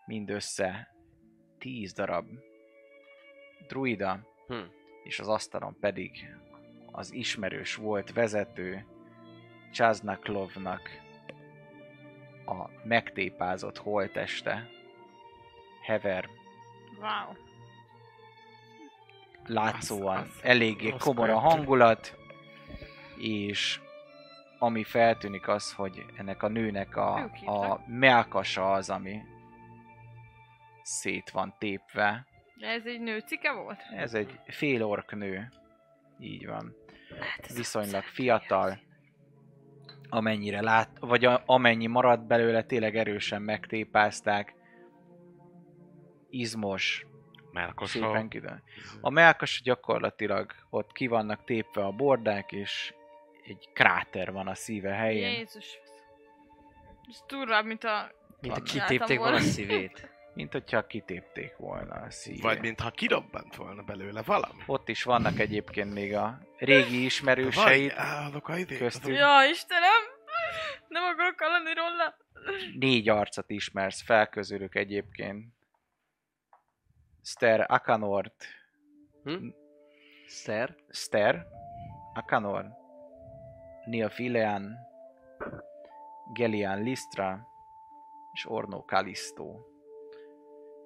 mindössze 0.06 0.94
10 1.58 1.92
darab 1.92 2.26
druida, 3.68 4.18
Hm. 4.46 4.54
és 5.02 5.18
az 5.20 5.28
asztalon 5.28 5.76
pedig 5.80 6.34
az 6.92 7.12
ismerős 7.12 7.74
volt 7.74 8.12
vezető 8.12 8.86
Csáznaklovnak 9.72 10.90
a 12.46 12.68
megtépázott 12.84 13.78
holteste, 13.78 14.68
Hever 15.82 16.28
Wow. 17.00 17.36
látszóan 19.46 20.16
Az- 20.16 20.28
az- 20.28 20.40
eléggé 20.44 20.90
az 20.90 21.02
komor 21.02 21.30
a 21.30 21.38
hangulat, 21.38 22.16
és 23.18 23.80
ami 24.58 24.84
feltűnik 24.84 25.48
az, 25.48 25.72
hogy 25.72 26.04
ennek 26.16 26.42
a 26.42 26.48
nőnek 26.48 26.96
a, 26.96 27.30
a 27.46 27.80
melkasa 27.86 28.72
az, 28.72 28.90
ami 28.90 29.22
szét 30.82 31.30
van 31.30 31.54
tépve. 31.58 32.26
Ez 32.60 32.86
egy 32.86 33.00
nőcike 33.00 33.52
volt? 33.52 33.80
Ez 33.96 34.14
egy 34.14 34.40
fél 34.46 34.84
ork 34.84 35.14
nő. 35.16 35.48
Így 36.18 36.46
van. 36.46 36.74
Hát 37.20 37.46
ez 37.48 37.56
Viszonylag 37.56 38.02
fiatal. 38.02 38.78
Amennyire 40.08 40.62
lát, 40.62 40.90
vagy 41.00 41.24
a, 41.24 41.42
amennyi 41.46 41.86
maradt 41.86 42.26
belőle, 42.26 42.62
tényleg 42.62 42.96
erősen 42.96 43.42
megtépázták. 43.42 44.54
Izmos, 46.30 47.06
Melkosról. 47.52 48.04
szépen 48.04 48.28
kidő. 48.28 48.62
A 49.00 49.10
melkas 49.10 49.62
gyakorlatilag 49.62 50.52
ott 50.70 50.92
ki 50.92 51.06
vannak 51.06 51.44
tépve 51.44 51.84
a 51.84 51.92
bordák, 51.92 52.52
és 52.52 52.94
egy 53.48 53.68
kráter 53.72 54.32
van 54.32 54.46
a 54.48 54.54
szíve 54.54 54.92
helyén. 54.94 55.30
Jézus. 55.30 55.78
Ez 57.08 57.22
durvább, 57.26 57.64
mint 57.64 57.84
a... 57.84 58.10
Mint 58.40 58.56
a 58.56 58.62
kitépték 58.62 59.18
volna 59.18 59.36
a 59.36 59.40
szívét. 59.40 60.08
Mint 60.34 60.52
hogyha 60.52 60.86
kitépték 60.86 61.56
volna 61.56 61.94
a 61.94 62.10
szívét. 62.10 62.42
Vagy 62.42 62.60
mintha 62.60 62.90
kirobbant 62.90 63.56
volna 63.56 63.82
belőle 63.82 64.22
valami. 64.22 64.62
Ott 64.66 64.88
is 64.88 65.02
vannak 65.02 65.38
egyébként 65.38 65.92
még 65.94 66.14
a 66.14 66.38
régi 66.56 67.04
ismerőseid. 67.04 67.92
Állok 67.96 68.48
a 68.48 68.56
idén. 68.58 68.78
köztük. 68.78 69.14
Ja, 69.14 69.44
Istenem! 69.50 70.02
Nem 70.88 71.02
akarok 71.04 71.40
hallani 71.40 71.74
róla. 71.74 72.16
Négy 72.78 73.08
arcot 73.08 73.50
ismersz 73.50 74.02
fel 74.02 74.28
közülük 74.28 74.74
egyébként. 74.74 75.54
Ster 77.22 77.64
Akanort, 77.68 78.46
Hm? 79.24 79.48
Szer? 80.26 80.76
Ster, 80.90 81.46
Akanor, 82.14 82.66
Nilfilean, 83.86 84.76
Gelian 86.32 86.82
Listra 86.82 87.48
és 88.32 88.50
Orno 88.50 88.84
Kalisto. 88.84 89.60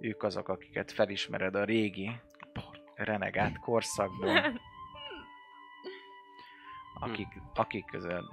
Ők 0.00 0.22
azok, 0.22 0.48
akiket 0.48 0.92
felismered 0.92 1.54
a 1.54 1.64
régi 1.64 2.20
renegát 2.94 3.58
korszakból. 3.58 4.60
Akik, 7.00 7.28
akik 7.54 7.84
közül 7.84 8.24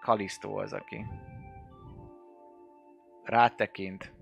Kalisto 0.00 0.60
az, 0.60 0.72
aki 0.72 1.06
rátekint, 3.22 4.12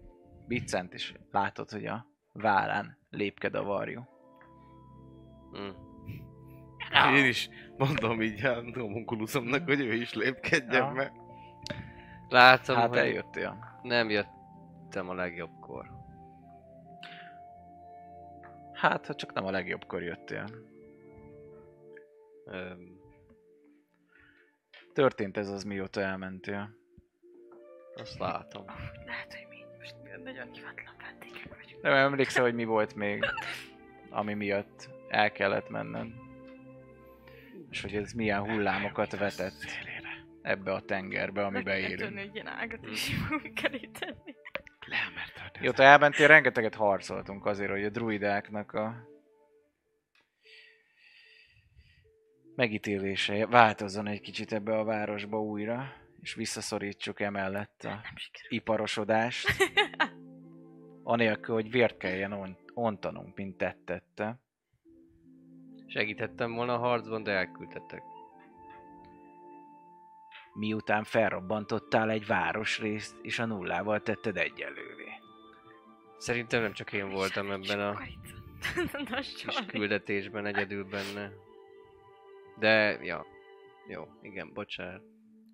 biccent, 0.47 0.95
és 0.95 1.15
látod, 1.31 1.71
hogy 1.71 1.87
a 1.87 2.07
vállán 2.33 2.99
lépked 3.11 3.55
a 3.55 3.63
varjú. 3.63 4.09
Hm. 5.53 5.90
Én 7.15 7.25
is 7.25 7.49
mondom 7.77 8.23
így 8.23 8.45
a 8.45 8.63
homunculusomnak, 8.75 9.65
hogy 9.65 9.81
ő 9.81 9.93
is 9.93 10.15
lépkedjen 10.15 10.87
Ja. 10.87 10.93
be. 10.93 11.13
Látom, 12.29 12.77
Hát 12.77 12.89
hogy 12.89 12.99
eljöttél. 12.99 13.79
nem 13.83 14.11
jöttem 14.11 15.09
a 15.09 15.15
legjobbkor. 15.15 15.91
Hát, 18.73 19.07
ha 19.07 19.15
csak 19.15 19.33
nem 19.33 19.45
a 19.45 19.51
legjobbkor 19.51 20.03
jöttél. 20.03 20.45
Öm, 22.45 22.99
Történt 24.93 25.37
ez 25.37 25.49
az, 25.49 25.63
mióta 25.65 26.01
elmentél. 26.01 26.71
azt 27.97 28.19
látom. 28.19 28.65
Lehet, 29.07 29.35
hogy 29.35 29.47
mi 29.49 29.57
most 29.79 29.95
nagyon 30.25 30.53
hivatlan 30.53 30.95
vendégek 31.03 31.49
vagyunk. 31.63 31.83
Nem 31.83 31.93
emlékszel, 31.93 32.43
hogy 32.43 32.55
mi 32.55 32.65
volt 32.65 32.95
még, 32.95 33.25
ami 34.11 34.35
miatt 34.35 34.89
el 35.09 35.33
kellett 35.33 35.69
menned. 35.69 36.07
És 37.71 37.81
hogy 37.81 37.95
ez 37.95 38.13
milyen 38.13 38.41
hullámokat 38.41 39.19
vetett 39.19 39.65
ebbe 40.43 40.73
a 40.73 40.81
tengerbe, 40.81 41.45
amiben 41.45 41.79
élünk. 41.79 42.19
egy 42.19 42.35
ilyen 42.35 42.47
ágat 42.47 42.87
is 42.87 43.15
fogunk 43.29 43.63
elé 43.63 43.91
tenni. 43.99 44.35
Mióta 45.61 45.83
elmentél, 45.83 46.27
rengeteget 46.27 46.75
harcoltunk 46.75 47.47
azért, 47.47 47.71
hogy 47.71 47.85
a 47.85 47.91
druidáknak 47.91 48.73
a 48.73 49.09
megítélése 52.55 53.47
változzon 53.47 54.07
egy 54.07 54.21
kicsit 54.21 54.53
ebbe 54.53 54.79
a 54.79 54.85
városba 54.85 55.43
újra, 55.43 55.93
és 56.21 56.35
visszaszorítsuk 56.35 57.21
emellett 57.21 57.83
a 57.85 57.89
Nem 57.89 58.03
iparosodást, 58.49 59.49
anélkül, 61.03 61.55
hogy 61.55 61.71
vért 61.71 61.97
kelljen 61.97 62.33
on- 62.33 62.59
ontanunk, 62.75 63.37
mint 63.37 63.57
tettette. 63.57 64.39
Segítettem 65.93 66.55
volna 66.55 66.75
a 66.75 66.79
harcban, 66.79 67.23
de 67.23 67.31
elküldtetek. 67.31 68.03
Miután 70.53 71.05
felrobbantottál 71.05 72.11
egy 72.11 72.27
városrészt, 72.27 73.17
és 73.23 73.39
a 73.39 73.45
nullával 73.45 74.03
tetted 74.03 74.37
egyelővé. 74.37 75.09
Szerintem 76.19 76.63
nem 76.63 76.73
csak 76.73 76.93
én 76.93 77.11
voltam 77.11 77.51
ebben 77.51 77.81
a 77.81 77.99
kis 79.13 79.65
küldetésben 79.67 80.47
egyedül 80.47 80.85
benne. 80.85 81.33
De, 82.59 82.99
ja. 83.03 83.27
Jó, 83.89 84.09
igen, 84.23 84.53
bocsánat. 84.53 85.03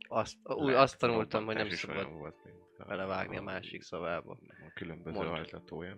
Azt, 0.09 0.37
úgy, 0.43 0.73
azt 0.73 0.99
tanultam, 0.99 1.45
hogy 1.45 1.55
nem 1.55 1.67
is 1.67 1.79
szabad 1.79 1.97
olyan 1.97 2.19
volt, 2.19 2.37
belevágni 2.87 3.37
a 3.37 3.43
másik 3.43 3.83
szavába. 3.83 4.39
A 4.67 4.73
különböző 4.75 5.17
Mondd. 5.17 5.31
ajtlatója. 5.31 5.97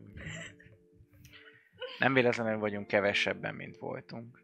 Nem 1.99 2.12
véletlenül 2.12 2.59
vagyunk 2.59 2.86
kevesebben, 2.86 3.55
mint 3.55 3.76
voltunk. 3.76 4.42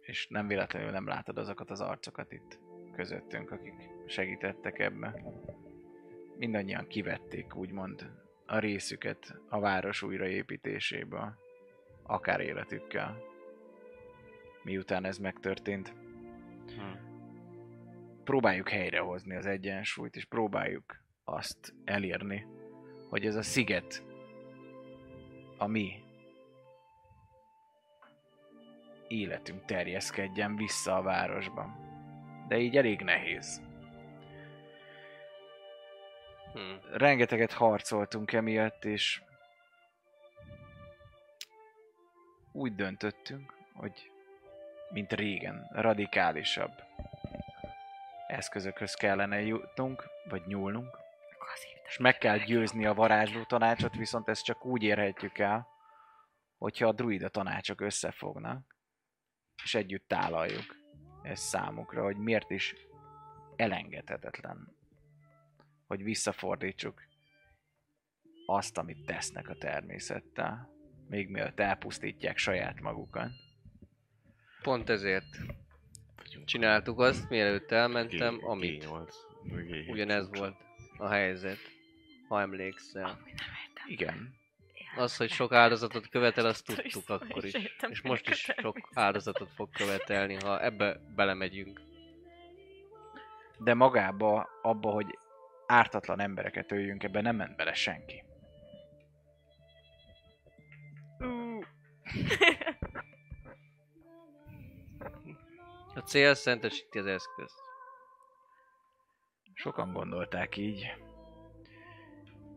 És 0.00 0.26
nem 0.28 0.46
véletlenül 0.46 0.90
nem 0.90 1.06
látod 1.06 1.38
azokat 1.38 1.70
az 1.70 1.80
arcokat 1.80 2.32
itt 2.32 2.58
közöttünk, 2.92 3.50
akik 3.50 3.74
segítettek 4.06 4.78
ebbe. 4.78 5.22
Mindannyian 6.38 6.86
kivették, 6.86 7.54
úgymond, 7.54 8.10
a 8.46 8.58
részüket 8.58 9.40
a 9.48 9.60
város 9.60 10.02
újraépítéséből, 10.02 11.34
akár 12.02 12.40
életükkel. 12.40 13.22
Miután 14.62 15.04
ez 15.04 15.18
megtörtént. 15.18 15.94
Próbáljuk 18.24 18.68
helyrehozni 18.68 19.36
az 19.36 19.46
egyensúlyt, 19.46 20.16
és 20.16 20.24
próbáljuk 20.24 20.96
azt 21.24 21.74
elérni, 21.84 22.46
hogy 23.08 23.26
ez 23.26 23.34
a 23.34 23.42
sziget 23.42 24.04
a 25.56 25.66
mi 25.66 26.02
életünk 29.08 29.64
terjeszkedjen 29.64 30.56
vissza 30.56 30.96
a 30.96 31.02
városban. 31.02 31.84
De 32.48 32.58
így 32.58 32.76
elég 32.76 33.00
nehéz. 33.00 33.60
Hm. 36.52 36.96
Rengeteget 36.96 37.52
harcoltunk 37.52 38.32
emiatt, 38.32 38.84
és 38.84 39.22
úgy 42.52 42.74
döntöttünk, 42.74 43.54
hogy 43.74 44.10
mint 44.90 45.12
régen, 45.12 45.68
radikálisabb 45.72 46.72
eszközökhöz 48.26 48.94
kellene 48.94 49.40
jutnunk, 49.40 50.04
vagy 50.28 50.42
nyúlnunk, 50.46 50.98
és 51.86 51.98
meg 51.98 52.18
kell 52.18 52.38
győzni 52.38 52.86
a 52.86 52.94
varázsló 52.94 53.42
tanácsot, 53.44 53.96
viszont 53.96 54.28
ezt 54.28 54.44
csak 54.44 54.64
úgy 54.64 54.82
érhetjük 54.82 55.38
el, 55.38 55.66
hogyha 56.58 56.88
a 56.88 56.92
druida 56.92 57.28
tanácsok 57.28 57.80
összefognak, 57.80 58.76
és 59.62 59.74
együtt 59.74 60.08
tálaljuk 60.08 60.76
ezt 61.22 61.42
számukra, 61.42 62.02
hogy 62.02 62.16
miért 62.16 62.50
is 62.50 62.74
elengedhetetlen, 63.56 64.76
hogy 65.86 66.02
visszafordítsuk 66.02 67.02
azt, 68.46 68.78
amit 68.78 69.06
tesznek 69.06 69.48
a 69.48 69.54
természettel, 69.54 70.74
még 71.08 71.28
mielőtt 71.28 71.60
elpusztítják 71.60 72.36
saját 72.36 72.80
magukat. 72.80 73.30
Pont 74.62 74.88
ezért 74.90 75.36
csináltuk 76.44 77.00
azt, 77.00 77.28
mielőtt 77.28 77.70
elmentem, 77.70 78.38
amit 78.42 78.84
G8. 78.84 79.12
vagy 79.42 79.64
G7 79.66 79.90
ugyanez 79.90 80.28
volt 80.38 80.56
a 80.96 81.08
helyzet, 81.08 81.75
ha 82.28 82.40
emlékszel. 82.40 83.04
Amúgy 83.04 83.16
nem 83.24 83.48
értem. 83.66 83.84
Igen, 83.86 84.34
az, 84.96 85.16
hogy 85.16 85.30
sok 85.30 85.52
áldozatot 85.52 86.08
követel, 86.08 86.46
azt 86.46 86.66
tudtuk 86.66 87.08
akkor 87.08 87.44
és 87.44 87.54
is. 87.54 87.72
És 87.88 88.02
most 88.02 88.28
is 88.28 88.52
sok 88.56 88.88
áldozatot 88.94 89.50
fog 89.54 89.70
követelni, 89.70 90.34
ha 90.34 90.62
ebbe 90.62 91.00
belemegyünk. 91.14 91.80
De 93.58 93.74
magába, 93.74 94.48
abba, 94.62 94.90
hogy 94.90 95.18
ártatlan 95.66 96.20
embereket 96.20 96.72
öljünk, 96.72 97.02
ebben 97.02 97.22
nem 97.22 97.36
ment 97.36 97.56
bele 97.56 97.74
senki. 97.74 98.24
A 105.94 106.00
cél 106.00 106.34
szentesíti 106.34 106.98
az 106.98 107.06
eszközt. 107.06 107.60
Sokan 109.54 109.92
gondolták 109.92 110.56
így. 110.56 111.05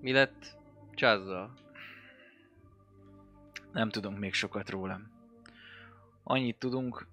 Mi 0.02 0.12
lett 0.12 0.58
Csázzal? 0.93 1.54
Nem 3.72 3.89
tudunk 3.89 4.20
még 4.20 4.34
sokat 4.34 4.70
róla. 4.70 5.02
Annyit 6.24 6.60
tudunk, 6.60 7.08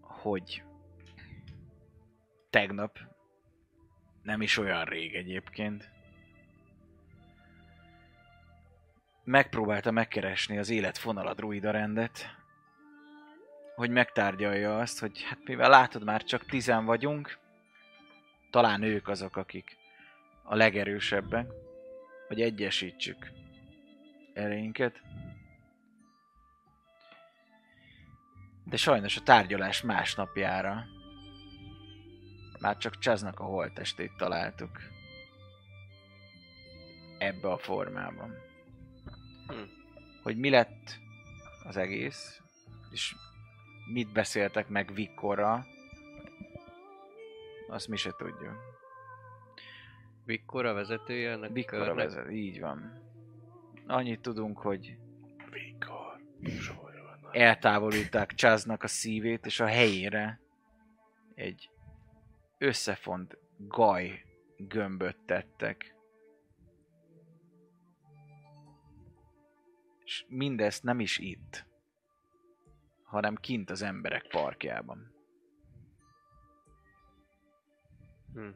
hogy 0.00 0.62
tegnap, 2.50 2.98
nem 4.22 4.42
is 4.42 4.58
olyan 4.58 4.84
rég 4.84 5.14
egyébként, 5.14 5.90
megpróbálta 9.24 9.90
megkeresni 9.90 10.58
az 10.58 10.70
életfonal 10.70 11.26
a 11.26 11.34
druida 11.34 11.70
rendet, 11.70 12.36
hogy 13.74 13.90
megtárgyalja 13.90 14.78
azt, 14.78 14.98
hogy 14.98 15.22
hát 15.22 15.38
mivel 15.44 15.70
látod 15.70 16.04
már 16.04 16.24
csak 16.24 16.44
tizen 16.44 16.84
vagyunk, 16.84 17.38
talán 18.50 18.82
ők 18.82 19.08
azok, 19.08 19.36
akik 19.36 19.76
a 20.42 20.54
legerősebbek, 20.54 21.69
hogy 22.30 22.40
egyesítsük 22.40 23.30
ereinket. 24.32 25.02
De 28.64 28.76
sajnos 28.76 29.16
a 29.16 29.22
tárgyalás 29.22 29.82
másnapjára 29.82 30.84
már 32.60 32.76
csak 32.76 32.98
Csaznak 32.98 33.40
a 33.40 33.44
holttestét 33.44 34.12
találtuk. 34.16 34.78
Ebbe 37.18 37.48
a 37.48 37.58
formában. 37.58 38.34
Hm. 39.46 39.54
Hogy 40.22 40.36
mi 40.36 40.50
lett 40.50 40.98
az 41.64 41.76
egész, 41.76 42.40
és 42.90 43.14
mit 43.92 44.12
beszéltek 44.12 44.68
meg 44.68 44.94
Vikkorral, 44.94 45.66
azt 47.68 47.88
mi 47.88 47.96
se 47.96 48.14
tudjuk. 48.16 48.69
Vikkor 50.30 50.66
a 50.66 50.72
vezetője 50.72 51.30
ennek 51.30 51.50
a 51.50 51.52
Vikor 51.52 51.78
a 51.78 51.84
körnek? 51.84 52.04
vezet, 52.04 52.30
így 52.30 52.60
van. 52.60 53.02
Annyit 53.86 54.20
tudunk, 54.20 54.58
hogy 54.58 54.96
van. 57.22 57.32
eltávolították 57.32 58.32
Chaznak 58.34 58.82
a 58.82 58.86
szívét, 58.86 59.46
és 59.46 59.60
a 59.60 59.66
helyére 59.66 60.40
egy 61.34 61.70
összefont 62.58 63.38
gaj 63.56 64.24
gömböt 64.56 65.16
tettek. 65.26 65.94
És 70.04 70.24
mindezt 70.28 70.82
nem 70.82 71.00
is 71.00 71.18
itt, 71.18 71.66
hanem 73.02 73.34
kint 73.34 73.70
az 73.70 73.82
emberek 73.82 74.26
parkjában. 74.28 75.12
Hm. 78.34 78.48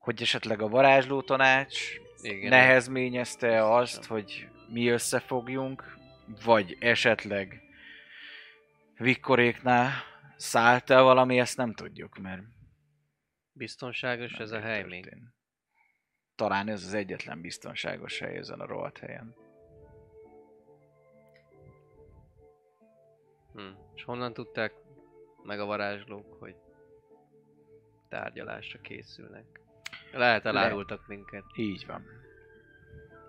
Hogy 0.00 0.22
esetleg 0.22 0.62
a 0.62 0.68
varázsló 0.68 1.22
tanács 1.22 1.94
Igen. 2.22 2.48
nehezményezte 2.48 3.74
azt, 3.74 4.04
hogy 4.04 4.48
mi 4.68 4.88
összefogjunk, 4.88 5.96
vagy 6.44 6.76
esetleg 6.80 7.62
Vikkoréknál 8.96 9.90
szállt 10.36 10.90
el 10.90 11.02
valami, 11.02 11.38
ezt 11.38 11.56
nem 11.56 11.74
tudjuk, 11.74 12.18
mert 12.18 12.42
Biztonságos 13.52 14.32
ez 14.32 14.50
a 14.50 14.60
hely 14.60 14.82
még? 14.82 15.16
Talán 16.34 16.68
ez 16.68 16.84
az 16.84 16.94
egyetlen 16.94 17.40
biztonságos 17.40 18.18
hely 18.18 18.36
ezen 18.36 18.60
a 18.60 18.66
rohadt 18.66 18.98
helyen. 18.98 19.34
Hm. 23.52 23.60
És 23.94 24.04
honnan 24.04 24.32
tudták 24.32 24.72
meg 25.42 25.60
a 25.60 25.64
varázslók, 25.64 26.34
hogy 26.38 26.56
tárgyalásra 28.08 28.80
készülnek? 28.80 29.60
Lehet 30.12 30.46
elárultak 30.46 31.06
minket. 31.06 31.44
Így 31.54 31.86
van. 31.86 32.04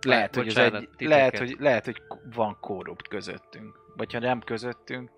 Lehet, 0.01 0.35
hogy, 0.35 0.45
bocsánat, 0.45 0.81
egy, 0.81 0.89
titeket. 0.89 1.17
lehet, 1.17 1.37
hogy, 1.37 1.55
lehet, 1.59 1.85
hogy 1.85 2.01
van 2.33 2.57
korrupt 2.59 3.07
közöttünk. 3.07 3.79
Vagy 3.95 4.13
ha 4.13 4.19
nem 4.19 4.39
közöttünk, 4.39 5.11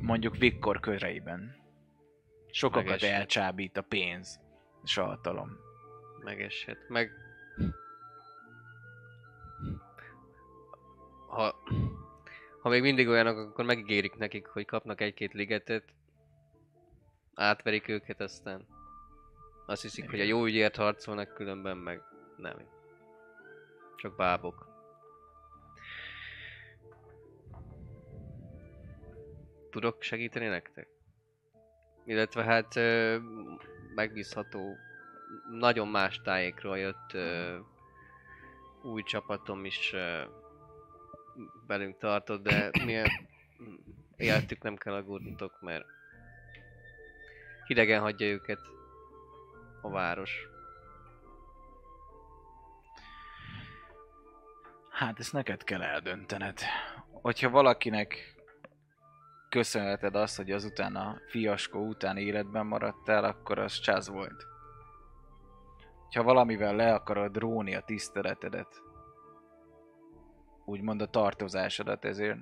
mondjuk 0.00 0.36
Vikkor 0.36 0.80
köreiben. 0.80 1.60
Sokakat 2.50 2.84
Megesett. 2.84 3.10
elcsábít 3.10 3.76
a 3.76 3.82
pénz 3.82 4.40
és 4.84 4.96
a 4.96 5.04
hatalom. 5.04 5.56
Megeshet. 6.24 6.78
Meg... 6.88 7.10
Ha... 11.28 11.54
Ha 12.60 12.68
még 12.68 12.82
mindig 12.82 13.08
olyanok, 13.08 13.38
akkor 13.38 13.64
megígérik 13.64 14.14
nekik, 14.14 14.46
hogy 14.46 14.64
kapnak 14.64 15.00
egy-két 15.00 15.32
ligetet, 15.32 15.84
átverik 17.34 17.88
őket, 17.88 18.20
aztán 18.20 18.66
azt 19.66 19.82
hiszik, 19.82 20.10
hogy 20.10 20.20
a 20.20 20.24
jó 20.24 20.44
ügyért 20.44 20.76
harcolnak, 20.76 21.34
különben 21.34 21.76
meg 21.76 22.02
nem. 22.36 22.56
Csak 23.96 24.16
bábok. 24.16 24.70
Tudok 29.70 30.02
segíteni 30.02 30.46
nektek? 30.46 30.88
Illetve 32.04 32.44
hát 32.44 32.76
ö, 32.76 33.18
megbízható, 33.94 34.76
nagyon 35.50 35.88
más 35.88 36.20
tájékról 36.20 36.78
jött 36.78 37.12
ö, 37.12 37.58
új 38.82 39.02
csapatom 39.02 39.64
is 39.64 39.92
ö, 39.92 40.22
velünk 41.66 41.98
tartott, 41.98 42.42
de 42.42 42.70
mi 42.84 43.02
életük 44.16 44.62
nem 44.62 44.76
kell 44.76 44.94
aggódnotok, 44.94 45.60
mert 45.60 45.84
hidegen 47.66 48.00
hagyja 48.00 48.26
őket 48.26 48.60
a 49.82 49.90
város. 49.90 50.48
Hát 54.90 55.18
ezt 55.18 55.32
neked 55.32 55.64
kell 55.64 55.82
eldöntened. 55.82 56.58
Hogyha 57.10 57.50
valakinek 57.50 58.34
köszönheted 59.48 60.14
azt, 60.14 60.36
hogy 60.36 60.50
azután 60.50 60.96
a 60.96 61.16
fiaskó 61.28 61.86
után 61.86 62.16
életben 62.16 62.66
maradtál, 62.66 63.24
akkor 63.24 63.58
az 63.58 63.78
csáz 63.78 64.08
volt. 64.08 64.46
Ha 66.14 66.22
valamivel 66.22 66.76
le 66.76 66.94
akarod 66.94 67.36
róni 67.36 67.74
a 67.74 67.80
tiszteletedet, 67.80 68.82
úgymond 70.64 71.00
a 71.00 71.06
tartozásodat 71.06 72.04
ezért, 72.04 72.38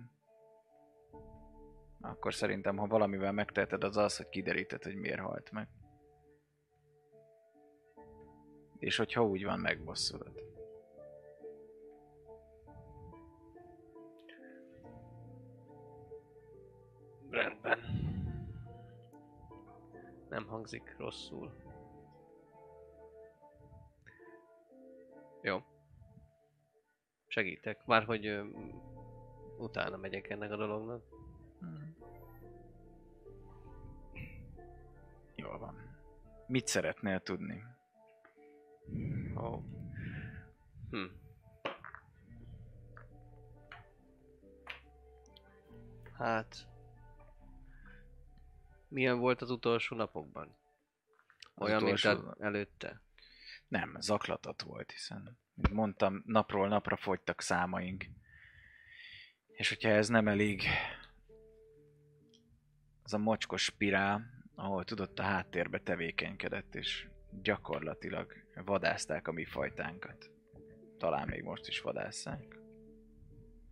akkor 2.00 2.34
szerintem, 2.34 2.76
ha 2.76 2.86
valamivel 2.86 3.32
megteheted, 3.32 3.84
az 3.84 3.96
az, 3.96 4.16
hogy 4.16 4.28
kideríted, 4.28 4.82
hogy 4.82 4.94
miért 4.94 5.20
halt 5.20 5.50
meg. 5.52 5.68
És 8.80 8.96
hogyha 8.96 9.24
úgy 9.24 9.44
van, 9.44 9.58
megbosszulod. 9.58 10.42
Rendben. 17.30 17.78
Nem 20.28 20.46
hangzik 20.46 20.94
rosszul. 20.98 21.52
Jó. 25.42 25.62
Segítek. 27.26 27.86
Már 27.86 28.04
hogy 28.04 28.26
ö, 28.26 28.44
utána 29.58 29.96
megyek 29.96 30.30
ennek 30.30 30.50
a 30.50 30.56
dolognak. 30.56 31.02
Jól 35.34 35.58
van. 35.58 35.74
Mit 36.46 36.66
szeretnél 36.66 37.20
tudni? 37.20 37.78
Oh. 39.34 39.62
Hm. 40.90 41.04
Hát... 46.12 46.68
Milyen 48.88 49.18
volt 49.18 49.42
az 49.42 49.50
utolsó 49.50 49.96
napokban? 49.96 50.56
Olyan, 51.54 51.82
mint 51.82 51.98
utolsó- 51.98 52.26
a- 52.28 52.36
előtte? 52.38 53.02
Nem, 53.68 53.96
zaklatott 54.00 54.62
volt, 54.62 54.90
hiszen, 54.90 55.38
mint 55.54 55.74
mondtam, 55.74 56.22
napról 56.26 56.68
napra 56.68 56.96
fogytak 56.96 57.40
számaink. 57.40 58.04
És 59.46 59.68
hogyha 59.68 59.88
ez 59.88 60.08
nem 60.08 60.28
elég, 60.28 60.62
az 63.02 63.12
a 63.12 63.18
mocskos 63.18 63.62
spirál, 63.62 64.44
ahol 64.54 64.84
tudott 64.84 65.18
a 65.18 65.22
háttérbe 65.22 65.78
tevékenykedett, 65.78 66.74
és 66.74 67.08
gyakorlatilag 67.42 68.32
vadázták 68.64 69.28
a 69.28 69.32
mi 69.32 69.44
fajtánkat. 69.44 70.30
Talán 70.98 71.28
még 71.28 71.42
most 71.42 71.68
is 71.68 71.80
vadásszák. 71.80 72.58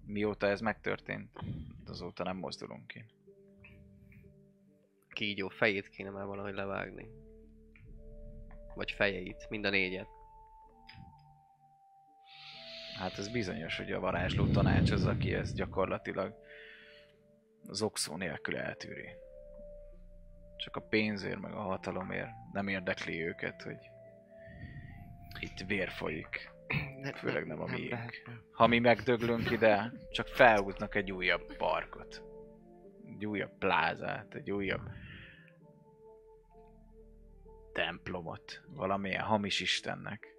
Mióta 0.04 0.46
ez 0.46 0.60
megtörtént, 0.60 1.30
azóta 1.86 2.24
nem 2.24 2.36
mozdulunk 2.36 2.86
ki. 2.86 3.04
Kígyó 5.08 5.48
fejét 5.48 5.88
kéne 5.88 6.10
már 6.10 6.26
valahogy 6.26 6.54
levágni. 6.54 7.10
Vagy 8.74 8.90
fejeit, 8.90 9.46
mind 9.48 9.64
a 9.64 9.70
négyet. 9.70 10.08
Hát 12.98 13.18
ez 13.18 13.28
bizonyos, 13.28 13.76
hogy 13.76 13.92
a 13.92 14.00
varázsló 14.00 14.46
tanács 14.46 14.90
az, 14.90 15.06
aki 15.06 15.34
ezt 15.34 15.54
gyakorlatilag 15.54 16.34
az 17.66 17.82
okszó 17.82 18.16
nélkül 18.16 18.56
eltűri. 18.56 19.08
Csak 20.58 20.76
a 20.76 20.80
pénzért, 20.80 21.40
meg 21.40 21.52
a 21.52 21.60
hatalomért 21.60 22.30
nem 22.52 22.68
érdekli 22.68 23.22
őket, 23.26 23.62
hogy 23.62 23.90
itt 25.40 25.66
vér 25.66 25.88
folyik. 25.88 26.50
Főleg 27.14 27.46
nem 27.46 27.60
a 27.60 27.66
miénk. 27.66 28.22
Ha 28.52 28.66
mi 28.66 28.78
megdöglünk 28.78 29.50
ide, 29.50 29.92
csak 30.10 30.26
felhúznak 30.26 30.94
egy 30.94 31.12
újabb 31.12 31.56
parkot. 31.56 32.22
Egy 33.06 33.26
újabb 33.26 33.58
plázát, 33.58 34.34
egy 34.34 34.50
újabb 34.50 34.90
templomot. 37.72 38.62
Valamilyen 38.66 39.22
hamis 39.22 39.60
istennek. 39.60 40.36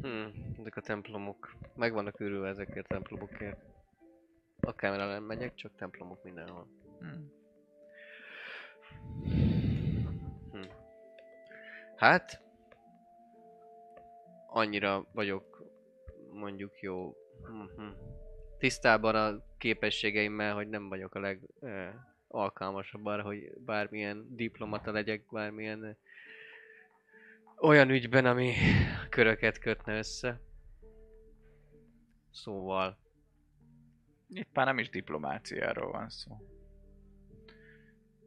Hmm, 0.00 0.54
ezek 0.58 0.76
a 0.76 0.80
templomok. 0.80 1.56
Meg 1.74 1.92
vannak 1.92 2.20
őrülve 2.20 2.48
ezekért 2.48 2.84
a 2.90 2.94
templomokért. 2.94 3.71
Akármire 4.66 5.06
nem 5.06 5.24
megyek, 5.24 5.54
csak 5.54 5.76
templomok 5.76 6.22
mindenhol. 6.22 6.66
Hm. 6.98 7.06
Hm. 10.50 10.68
Hát, 11.96 12.42
annyira 14.46 15.06
vagyok 15.12 15.64
mondjuk 16.30 16.80
jó 16.80 17.14
mhm, 17.40 17.88
tisztában 18.58 19.14
a 19.14 19.42
képességeimmel, 19.58 20.54
hogy 20.54 20.68
nem 20.68 20.88
vagyok 20.88 21.14
a 21.14 21.20
leg 21.20 21.40
eh, 21.60 21.94
alkalmasabb 22.28 23.06
arra, 23.06 23.22
hogy 23.22 23.52
bármilyen 23.58 24.26
diplomata 24.36 24.92
legyek, 24.92 25.24
bármilyen 25.30 25.84
eh, 25.84 25.96
olyan 27.56 27.90
ügyben, 27.90 28.26
ami 28.26 28.54
köröket 29.08 29.58
kötne 29.58 29.96
össze. 29.96 30.40
Szóval, 32.30 32.98
Itt 34.34 34.52
már 34.52 34.66
nem 34.66 34.78
is 34.78 34.88
diplomáciáról 34.88 35.90
van 35.90 36.08
szó. 36.08 36.36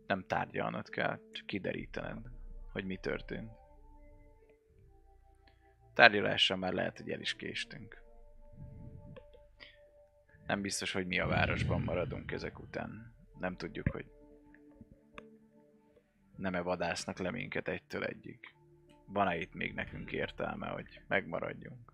Nem 0.08 0.26
tárgyalnod 0.28 0.89
kell, 0.89 1.20
csak 1.32 1.45
kiderítened, 1.45 2.26
hogy 2.72 2.86
mi 2.86 2.97
történt. 2.97 3.51
Tárgyalással 5.93 6.58
már 6.58 6.74
lehet, 6.74 6.97
hogy 6.97 7.12
el 7.12 7.20
is 7.20 7.36
késtünk. 7.36 8.03
Nem 10.47 10.62
biztos, 10.62 10.91
hogy 10.91 11.08
mi 11.08 11.20
a 11.20 11.28
városban 11.28 11.82
maradunk 11.82 12.32
ezek 12.32 12.60
után. 12.60 13.14
Nem 13.39 13.56
tudjuk, 13.56 13.89
hogy 13.91 14.06
nem-e 16.36 16.62
vadásznak 16.62 17.18
le 17.18 17.32
minket 17.32 17.68
egytől 17.68 18.03
egyig. 18.03 18.39
Van-e 19.06 19.38
itt 19.38 19.53
még 19.53 19.74
nekünk 19.74 20.12
értelme, 20.12 20.68
hogy 20.68 21.01
megmaradjunk? 21.08 21.93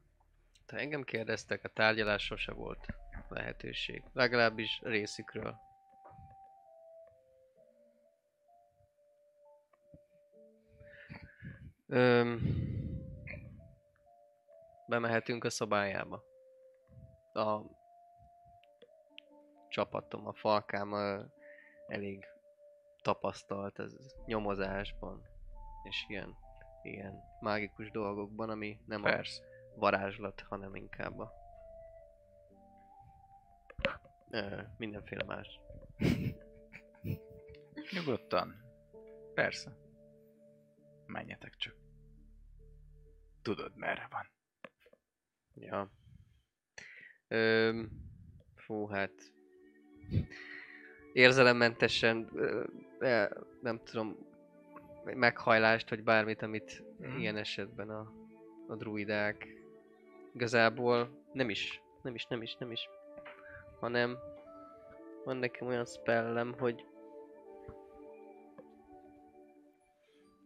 ha 0.68 0.78
engem 0.78 1.04
kérdeztek, 1.04 1.64
a 1.64 1.70
tárgyalás 1.70 2.24
sose 2.24 2.52
volt 2.52 2.86
lehetőség. 3.28 4.04
Legalábbis 4.14 4.80
részükről. 4.84 5.56
Öm, 11.88 12.42
bemehetünk 14.88 15.44
a 15.44 15.50
szobájába. 15.50 16.24
A 17.34 17.62
csapatom, 19.70 20.28
a 20.28 20.34
falkám 20.34 20.94
ö, 20.94 21.24
elég 21.88 22.26
tapasztalt 23.02 23.80
ez 23.80 23.94
nyomozásban, 24.26 25.22
és 25.84 26.06
ilyen, 26.08 26.38
ilyen 26.84 27.24
mágikus 27.40 27.92
dolgokban, 27.92 28.50
ami 28.50 28.80
nem 28.86 29.02
a 29.04 29.04
Persze. 29.04 29.44
varázslat, 29.76 30.42
hanem 30.42 30.76
inkább 30.76 31.20
a 31.20 31.41
ö, 34.30 34.62
mindenféle 34.78 35.24
más. 35.24 35.60
Nyugodtan. 37.92 38.56
Persze. 39.34 39.78
Menjetek 41.06 41.56
csak. 41.56 41.76
Tudod, 43.42 43.76
merre 43.76 44.08
van. 44.12 44.30
Ja. 45.54 45.92
Ö, 47.28 47.84
fú, 48.56 48.86
hát 48.88 49.14
érzelemmentesen 51.14 52.30
ö, 52.34 52.66
nem 53.62 53.84
tudom 53.84 54.18
meghajlást, 55.04 55.90
vagy 55.90 56.04
bármit, 56.04 56.42
amit 56.42 56.84
Mhm. 56.98 57.18
ilyen 57.20 57.38
esetben 57.38 57.90
a, 57.90 58.14
a 58.68 58.76
druidák 58.76 59.48
igazából 60.34 61.24
nem 61.34 61.50
is, 61.50 61.82
nem 62.02 62.16
is, 62.16 62.26
nem 62.26 62.42
is, 62.42 62.56
nem 62.56 62.72
is, 62.72 62.90
hanem 63.82 64.18
van 65.26 65.38
nekem 65.38 65.68
olyan 65.68 65.86
spellem, 65.86 66.56
hogy 66.60 66.86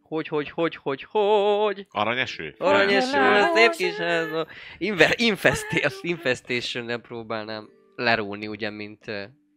hogy, 0.01 0.27
hogy, 0.27 0.49
hogy, 0.49 0.75
hogy, 0.75 1.03
hogy, 1.03 1.87
Aranyeső? 1.89 2.55
Aranyeső, 2.57 3.41
szép 3.53 3.71
kis 3.71 3.97
ez 3.97 4.31
a... 4.31 4.47
Inver, 4.77 5.13
infestation, 5.15 5.91
infestation 6.01 7.01
próbálnám 7.01 7.69
lerúlni, 7.95 8.47
ugye, 8.47 8.69
mint, 8.69 9.05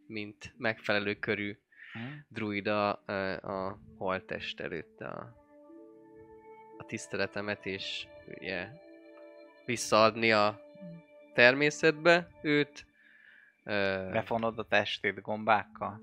mint 0.06 0.54
megfelelő 0.56 1.14
körű 1.14 1.56
druida 2.28 3.02
ö, 3.06 3.32
a 3.36 3.78
holttest 3.96 4.60
előtt 4.60 5.00
a, 5.00 5.36
a 6.78 6.84
tiszteletemet, 6.84 7.66
és 7.66 8.06
ugye 8.40 8.68
visszaadni 9.64 10.32
a 10.32 10.60
természetbe 11.34 12.28
őt. 12.42 12.86
Ö, 13.68 14.08
Befonod 14.12 14.58
a 14.58 14.64
testét 14.64 15.20
gombákkal? 15.20 15.98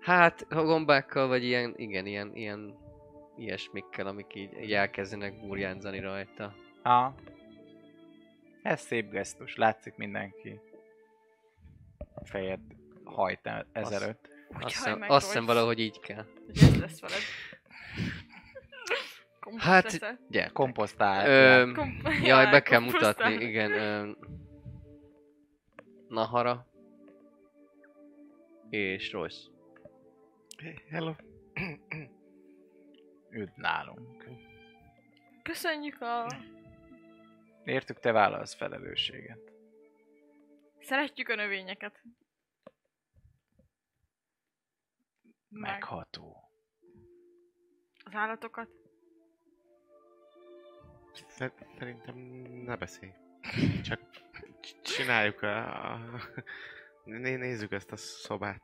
Hát, 0.00 0.46
ha 0.50 0.62
gombákkal, 0.64 1.28
vagy 1.28 1.44
ilyen, 1.44 1.74
igen, 1.76 2.06
ilyen, 2.06 2.30
ilyen 2.34 2.74
ilyesmikkel, 3.36 4.06
amik 4.06 4.34
így, 4.34 4.58
így 4.62 4.72
elkezdenek 4.72 5.40
burjánzani 5.40 6.00
rajta. 6.00 6.54
Ha. 6.82 7.14
Ez 8.62 8.80
szép 8.80 9.10
gesztus, 9.10 9.56
látszik 9.56 9.96
mindenki. 9.96 10.60
Fejed 12.24 12.60
hajt 13.04 13.46
el 13.46 13.66
ezelőtt. 13.72 14.28
Azt 14.60 14.74
hiszem, 14.74 14.98
meg, 14.98 15.10
azt 15.10 15.26
hiszem 15.26 15.44
valahogy 15.44 15.78
így 15.78 16.00
kell. 16.00 16.24
Ez 16.54 16.80
lesz 16.80 17.00
veled. 17.00 17.18
Komposzt 19.40 19.64
Hát, 19.64 19.84
leszel. 19.84 20.18
Gyere. 20.28 20.48
Komposztál. 20.52 21.72
Kom- 21.74 22.02
jaj, 22.22 22.50
be 22.50 22.62
kell 22.62 22.80
mutatni, 22.80 23.32
igen. 23.34 23.72
Öm, 23.72 24.16
Nahara. 26.08 26.66
És 28.72 29.12
Royce. 29.12 29.50
Hello. 30.88 31.14
Üdv 33.30 33.56
nálunk. 33.56 34.24
Köszönjük 35.42 36.00
a... 36.00 36.26
Értük, 37.64 37.98
te 37.98 38.12
vállalsz 38.12 38.54
felelősséget. 38.54 39.52
Szeretjük 40.80 41.28
a 41.28 41.34
növényeket. 41.34 42.02
Meg 45.48 45.70
Megható. 45.70 46.36
az 48.04 48.14
állatokat. 48.14 48.68
Szer- 51.28 51.66
Szerintem 51.78 52.16
ne 52.64 52.76
beszélj. 52.76 53.12
Csak 53.82 54.00
csináljuk 54.82 55.42
a... 55.42 55.98
Né- 57.04 57.38
nézzük 57.38 57.72
ezt 57.72 57.92
a 57.92 57.96
szobát. 57.96 58.62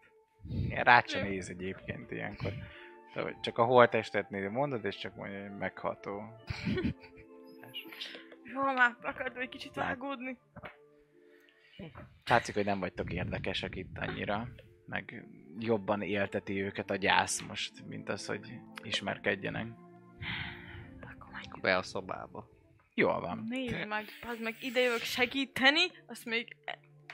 Ilyen 0.49 0.84
Rád 0.84 1.09
se 1.09 1.22
néz 1.22 1.49
egyébként 1.49 2.11
ilyenkor. 2.11 2.53
Csak 3.41 3.59
a 3.59 3.64
holttestet 3.64 4.30
nézi, 4.30 4.47
mondod, 4.47 4.84
és 4.84 4.97
csak 4.97 5.14
mondja, 5.16 5.41
hogy 5.41 5.59
megható. 5.59 6.22
Jó, 8.55 8.62
már 8.62 8.97
akarod 9.03 9.36
egy 9.36 9.49
kicsit 9.49 9.76
Lát- 9.76 9.86
vágódni. 9.86 10.39
Látszik, 12.24 12.55
hogy 12.55 12.64
nem 12.64 12.80
vagytok 12.80 13.12
érdekesek 13.12 13.74
itt 13.76 13.99
annyira. 13.99 14.49
Meg 14.86 15.26
jobban 15.59 16.03
élteti 16.03 16.62
őket 16.62 16.91
a 16.91 16.97
gyász 16.97 17.41
most, 17.43 17.86
mint 17.86 18.09
az, 18.09 18.26
hogy 18.26 18.53
ismerkedjenek. 18.82 19.66
Be 21.61 21.76
a 21.76 21.82
szobába. 21.82 22.49
Jól 22.95 23.20
van. 23.20 23.45
nézd 23.49 23.86
meg, 23.86 24.05
az 24.28 24.39
meg 24.41 24.55
ide 24.61 24.80
jövök 24.80 25.01
segíteni, 25.01 25.80
azt 26.07 26.24
még 26.24 26.57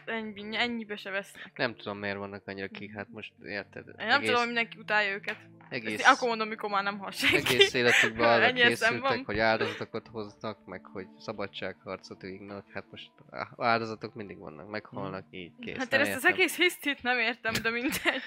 ennyi, 0.08 0.56
ennyibe 0.56 0.96
se 0.96 1.10
vesznek. 1.10 1.50
Nem 1.56 1.74
tudom 1.76 1.98
miért 1.98 2.16
vannak 2.16 2.42
annyira 2.46 2.68
kik, 2.68 2.94
hát 2.94 3.06
most 3.10 3.32
érted. 3.44 3.86
Én 3.98 4.06
nem 4.06 4.20
tudom, 4.20 4.36
hogy 4.36 4.46
mindenki 4.46 4.78
utálja 4.78 5.12
őket. 5.12 5.36
egész, 5.68 5.98
Ezt 5.98 6.16
akkor 6.16 6.28
mondom, 6.28 6.48
mikor 6.48 6.70
már 6.70 6.82
nem 6.82 6.98
hal 6.98 7.10
senki. 7.10 7.36
egész 7.36 7.74
életükben 7.74 8.28
arra 8.42 8.52
készültek, 8.52 9.26
hogy 9.26 9.38
áldozatokat 9.38 10.08
hoznak, 10.08 10.66
meg 10.66 10.84
hogy 10.84 11.06
szabadságharcot 11.18 12.20
vívnak. 12.20 12.64
Hát 12.72 12.84
most 12.90 13.10
áldozatok 13.56 14.14
mindig 14.14 14.38
vannak, 14.38 14.68
meghalnak 14.68 15.24
így, 15.30 15.52
kész. 15.60 15.76
Hát 15.76 15.92
én 15.92 16.00
ezt 16.00 16.14
az 16.16 16.24
egész 16.24 16.56
hisztit 16.56 17.02
nem 17.02 17.18
értem, 17.18 17.52
de 17.62 17.70
mindegy. 17.70 18.22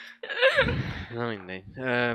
Na 1.14 1.28
mindegy. 1.28 1.64
Ö, 1.76 2.14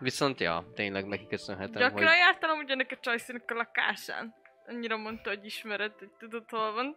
viszont 0.00 0.40
ja, 0.40 0.72
tényleg 0.74 1.06
neki 1.06 1.26
köszönhetem, 1.26 1.82
Gyakran 1.82 2.08
hogy 2.08 2.16
jártam 2.18 2.50
amúgy 2.50 2.70
ennek 2.70 2.90
a 2.90 2.98
csajszínek 3.00 3.50
a 3.50 3.54
lakásán. 3.54 4.34
Annyira 4.66 4.96
mondta, 4.96 5.28
hogy 5.28 5.44
ismered, 5.44 5.92
hogy 5.98 6.10
tudod 6.18 6.50
hol 6.50 6.72
van. 6.72 6.96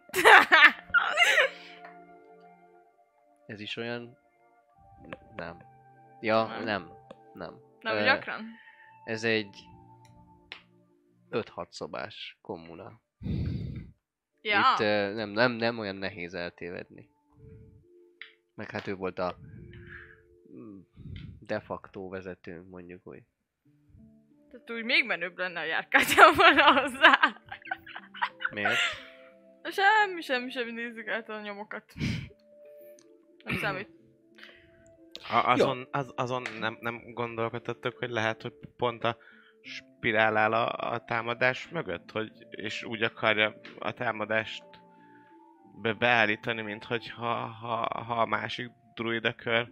ez 3.52 3.60
is 3.60 3.76
olyan... 3.76 4.18
Nem. 5.36 5.62
Ja, 6.20 6.46
Nem. 6.46 6.64
nem. 6.64 6.90
Nem. 7.34 7.60
nem, 7.80 7.96
Ö, 7.96 8.04
gyakran? 8.04 8.44
Ez 9.04 9.24
egy 9.24 9.56
5-6 11.30 11.70
szobás 11.70 12.38
kommuna. 12.40 13.00
Ja. 14.40 14.60
Itt 14.72 14.78
nem, 15.14 15.30
nem, 15.30 15.52
nem 15.52 15.78
olyan 15.78 15.96
nehéz 15.96 16.34
eltévedni. 16.34 17.10
Meg 18.54 18.70
hát 18.70 18.86
ő 18.86 18.94
volt 18.94 19.18
a 19.18 19.38
mm, 20.52 20.80
de 21.40 21.60
facto 21.60 22.08
vezetőnk, 22.08 22.68
mondjuk 22.68 23.06
úgy. 23.06 23.22
Tehát 24.50 24.70
úgy 24.70 24.84
még 24.84 25.04
menőbb 25.04 25.38
lenne, 25.38 25.58
ha 25.58 25.66
járkáltam 25.66 26.34
volna 26.34 26.80
hozzá. 26.80 27.42
Miért? 28.50 28.78
Semmi, 29.62 30.20
semmi, 30.20 30.50
semmi, 30.50 30.70
nézzük 30.70 31.08
át 31.08 31.28
a 31.28 31.40
nyomokat. 31.40 31.92
Nem 33.44 33.56
számít. 33.56 33.88
A, 35.30 35.50
azon, 35.50 35.88
az, 35.90 36.12
azon 36.16 36.42
nem, 36.58 36.76
nem 36.80 37.02
gondolkodtatok, 37.12 37.98
hogy 37.98 38.10
lehet, 38.10 38.42
hogy 38.42 38.52
pont 38.76 39.04
a 39.04 39.16
spirál 39.62 40.36
áll 40.36 40.52
a, 40.52 40.92
a 40.92 41.04
támadás 41.04 41.68
mögött, 41.68 42.10
hogy, 42.10 42.32
és 42.50 42.84
úgy 42.84 43.02
akarja 43.02 43.60
a 43.78 43.92
támadást 43.92 44.64
be, 45.80 45.92
beállítani, 45.92 46.62
mint 46.62 46.84
hogy 46.84 47.10
ha, 47.10 47.34
ha, 47.34 48.02
ha 48.02 48.20
a 48.20 48.26
másik 48.26 48.70
druidakör 48.94 49.70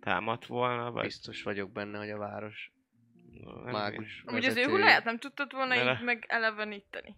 támadt 0.00 0.46
volna, 0.46 0.90
vagy... 0.90 1.04
Biztos 1.04 1.42
vagyok 1.42 1.72
benne, 1.72 1.98
hogy 1.98 2.10
a 2.10 2.18
város 2.18 2.72
mágus 3.64 4.22
Amúgy 4.26 4.44
az 4.44 4.56
ő 4.56 4.64
hulláját 4.64 5.04
nem 5.04 5.18
tudtad 5.18 5.52
volna 5.52 5.74
így 5.74 6.04
meg 6.04 6.24
eleveníteni. 6.28 7.16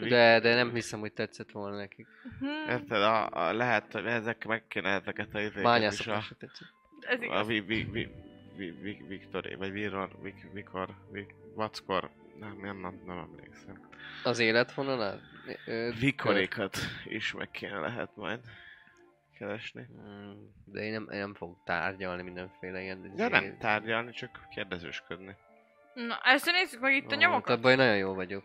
De, 0.00 0.40
de 0.40 0.54
nem 0.54 0.72
hiszem, 0.74 1.00
hogy 1.00 1.12
tetszett 1.12 1.50
volna 1.50 1.76
nekik. 1.76 2.06
Hm, 2.38 2.70
Érted, 2.70 3.02
a, 3.02 3.28
a, 3.48 3.52
lehet, 3.52 3.92
hogy 3.92 4.06
ezek 4.06 4.44
meg 4.44 4.66
kéne 4.66 4.88
ezeket 4.90 5.34
a 5.34 5.38
izéket 5.40 5.56
is 5.56 5.62
Bányászok 5.62 6.06
a, 6.14 6.22
tetszett. 6.38 6.68
ez 7.00 7.20
a 7.20 7.24
igaz. 7.24 7.46
vi, 7.46 7.60
vi, 7.60 7.84
vi, 7.84 8.08
vi, 8.56 8.70
vi, 8.70 9.04
Viktoré, 9.08 9.54
vagy 9.54 9.70
Viron, 9.72 10.10
Vik, 10.22 10.46
Vikor, 10.52 10.88
Vik, 11.10 11.34
Vackor, 11.54 12.10
nem, 12.38 12.58
nem, 12.60 12.76
nem, 12.80 13.02
nem 13.06 13.18
emlékszem. 13.18 13.88
Az 14.24 14.38
életvonalát? 14.38 15.20
Vikorékat 16.00 16.76
is 17.04 17.32
meg 17.32 17.50
kéne 17.50 17.78
lehet 17.78 18.16
majd 18.16 18.40
keresni. 19.38 19.86
Mm, 19.92 20.30
De 20.64 20.80
én 20.80 20.92
nem, 20.92 21.08
én 21.12 21.18
nem 21.18 21.34
fogok 21.34 21.62
tárgyalni 21.64 22.22
mindenféle 22.22 22.80
ilyen... 22.82 23.12
De 23.16 23.28
nem 23.28 23.56
tárgyalni, 23.58 24.12
csak 24.12 24.46
kérdezősködni. 24.54 25.36
Na, 25.94 26.18
ezt 26.22 26.50
nézzük 26.50 26.80
meg 26.80 26.94
itt 26.94 27.10
a 27.10 27.14
Ó, 27.14 27.18
nyomokat. 27.18 27.56
Abban 27.56 27.70
én 27.70 27.76
nagyon 27.76 27.96
jó 27.96 28.14
vagyok. 28.14 28.44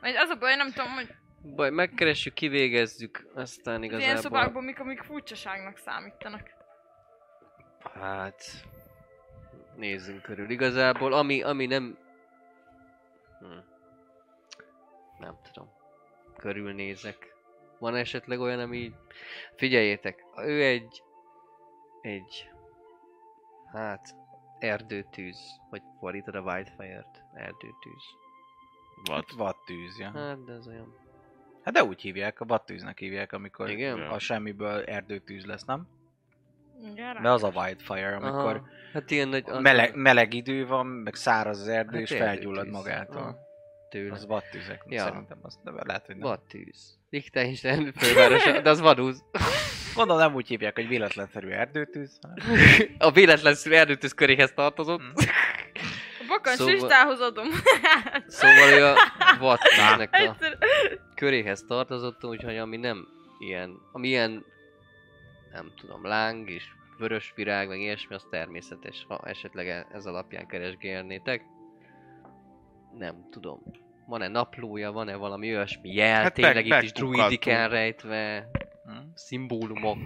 Mert 0.00 0.16
az 0.16 0.28
a 0.28 0.34
baj, 0.34 0.56
nem 0.56 0.72
tudom, 0.72 0.90
hogy 0.90 1.14
Baj, 1.54 1.70
megkeressük, 1.70 2.34
kivégezzük, 2.34 3.26
aztán 3.34 3.74
az 3.74 3.82
ilyen 3.82 4.00
igazából... 4.00 4.20
szobákban 4.20 4.64
mik, 4.64 4.80
amik 4.80 5.02
furcsaságnak 5.02 5.78
számítanak. 5.78 6.50
Hát... 7.94 8.42
Nézzünk 9.76 10.22
körül. 10.22 10.50
Igazából, 10.50 11.12
ami, 11.12 11.42
ami 11.42 11.66
nem... 11.66 11.98
Hm. 13.38 13.58
Nem 15.18 15.38
tudom. 15.52 15.72
Körülnézek. 16.36 17.34
Van 17.78 17.94
esetleg 17.94 18.40
olyan, 18.40 18.58
ami... 18.58 18.92
Figyeljétek, 19.56 20.22
ő 20.36 20.62
egy... 20.62 21.02
Egy... 22.00 22.50
Hát... 23.72 24.14
Erdőtűz. 24.58 25.38
Hogy 25.68 25.82
fordítod 25.98 26.34
a 26.34 26.40
Wildfire-t? 26.40 27.22
Erdőtűz. 27.34 28.04
Vad. 29.04 29.24
Vattűz, 29.36 29.98
ja. 29.98 30.10
Hát, 30.14 30.44
de 30.44 30.52
ez 30.52 30.66
olyan... 30.66 30.94
Hát 31.62 31.74
de 31.74 31.84
úgy 31.84 32.00
hívják, 32.00 32.40
a 32.40 32.44
vattűznek 32.44 32.98
hívják, 32.98 33.32
amikor 33.32 33.70
Igen? 33.70 34.00
a 34.00 34.18
semmiből 34.18 34.82
erdőtűz 34.84 35.44
lesz, 35.44 35.64
nem? 35.64 35.88
Igen, 36.92 37.22
De 37.22 37.30
az 37.30 37.42
a 37.44 37.48
wildfire, 37.54 38.16
amikor 38.16 38.56
Aha. 38.56 38.68
Hát 38.92 39.10
ilyen 39.10 39.28
nagy... 39.28 39.44
az- 39.46 39.60
meleg, 39.60 39.94
meleg 39.94 40.34
idő 40.34 40.66
van, 40.66 40.86
meg 40.86 41.14
száraz 41.14 41.60
az 41.60 41.68
erdő, 41.68 41.92
Hát 41.98 42.10
és 42.10 42.16
felgyullad 42.16 42.68
magától. 42.70 43.16
Aha. 43.22 43.38
Tőle. 43.90 44.12
Az 44.12 44.26
vattűzek, 44.26 44.82
Ja. 44.88 45.02
szerintem. 45.02 45.38
Azt, 45.42 45.58
de 45.62 45.70
lehet, 45.84 46.06
hogy 46.06 46.16
nem. 46.16 46.28
Vattűz. 46.28 46.98
Liechtenstein 47.10 47.92
fővárosa, 47.96 48.60
de 48.60 48.70
az 48.70 48.80
vadúz. 48.80 49.24
Gondolom 49.94 50.22
nem 50.22 50.34
úgy 50.34 50.48
hívják, 50.48 50.74
hogy 50.74 50.88
véletlenszerű 50.88 51.48
erdőtűz, 51.48 52.18
hanem 52.22 52.58
A 52.98 53.10
véletlenszerű 53.10 53.74
erdőtűz 53.74 54.12
köréhez 54.12 54.52
tartozott. 54.52 55.02
Mm. 55.02 55.10
A 56.26 56.28
bakan 56.28 56.54
Szóval- 56.56 56.72
Kristához 56.74 57.20
adom. 57.20 57.46
Szóval 58.26 58.68
ő 58.78 58.84
a 58.84 58.94
vattűznek 59.38 60.08
a 60.12 60.16
Egyszer... 60.16 60.58
köréhez 61.14 61.64
tartozott, 61.68 62.24
úgyhogy 62.24 62.56
ami 62.56 62.76
nem 62.76 63.06
ilyen, 63.38 63.78
ami 63.92 64.08
ilyen, 64.08 64.44
nem 65.52 65.72
tudom, 65.76 66.04
láng 66.06 66.50
és 66.50 66.64
vörös 66.98 67.32
virág, 67.36 67.68
meg 67.68 67.80
ilyesmi, 67.80 68.14
az 68.14 68.26
természetes, 68.30 69.04
ha 69.08 69.20
esetleg 69.24 69.68
e- 69.68 69.86
ez 69.92 70.06
alapján 70.06 70.46
keresgélnétek. 70.46 71.42
Nem 72.98 73.28
tudom. 73.30 73.62
Van-e 74.06 74.28
naplója, 74.28 74.92
van-e 74.92 75.14
valami 75.14 75.48
olyasmi 75.54 75.92
jel, 75.94 76.22
Hát 76.22 76.34
tényleg 76.34 76.54
meg- 76.54 76.64
itt 76.66 76.72
is 76.72 76.72
megpukkadtunk. 76.92 77.14
druidik 77.16 77.46
elrejtve, 77.46 78.48
Hm? 78.84 78.92
szimbólumok, 79.14 79.98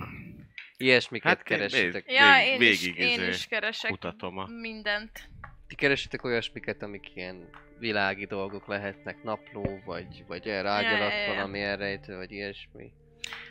ilyesmiket 0.77 1.29
Hát 1.29 1.39
én- 1.51 1.57
keresitek. 1.57 2.05
Ja, 2.13 2.43
én 2.45 2.61
is, 2.61 2.81
végig 2.83 2.99
én 2.99 3.19
izé 3.21 3.29
is 3.29 3.47
keresek 3.47 3.91
Kutatom 3.91 4.39
a... 4.39 4.47
mindent. 4.49 5.29
Ti 5.71 5.77
keresitek 5.77 6.25
olyasmiket, 6.25 6.83
amik 6.83 7.17
ilyen 7.17 7.49
világi 7.79 8.25
dolgok 8.25 8.67
lehetnek, 8.67 9.23
napló, 9.23 9.81
vagy, 9.85 10.25
vagy 10.27 10.49
erre 10.49 10.69
Ja, 10.69 10.75
ágyalat 10.75 11.13
ja, 11.13 11.19
ja. 11.19 11.35
valami 11.35 11.63
elrejtő, 11.63 12.17
vagy 12.17 12.33
ilyesmi. 12.33 12.93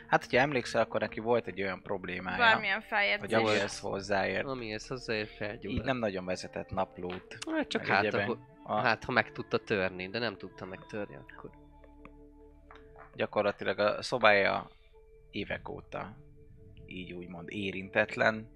Hát, 0.06 0.24
hogyha 0.24 0.40
emlékszel, 0.40 0.82
akkor 0.82 1.00
neki 1.00 1.20
volt 1.20 1.46
egy 1.46 1.62
olyan 1.62 1.82
problémája, 1.82 2.54
hogy 2.54 2.84
feljegyzés. 2.84 3.32
amihez 3.32 3.78
hozzáért. 3.78 4.46
Amihez 4.46 4.86
hozzáér 4.86 5.26
felgyullad. 5.26 5.78
Így 5.78 5.84
nem 5.84 5.98
nagyon 5.98 6.24
vezetett 6.24 6.70
naplót. 6.70 7.38
Hát 7.52 7.68
csak 7.68 7.86
hát, 7.86 8.14
A, 8.62 8.74
hát, 8.74 9.04
ha 9.04 9.12
meg 9.12 9.32
tudta 9.32 9.58
törni, 9.58 10.08
de 10.08 10.18
nem 10.18 10.36
tudta 10.36 10.64
megtörni, 10.64 11.16
akkor... 11.16 11.50
Gyakorlatilag 13.14 13.78
a 13.78 14.02
szobája 14.02 14.70
évek 15.30 15.68
óta 15.68 16.16
így 16.86 17.12
úgymond 17.12 17.50
érintetlen. 17.50 18.48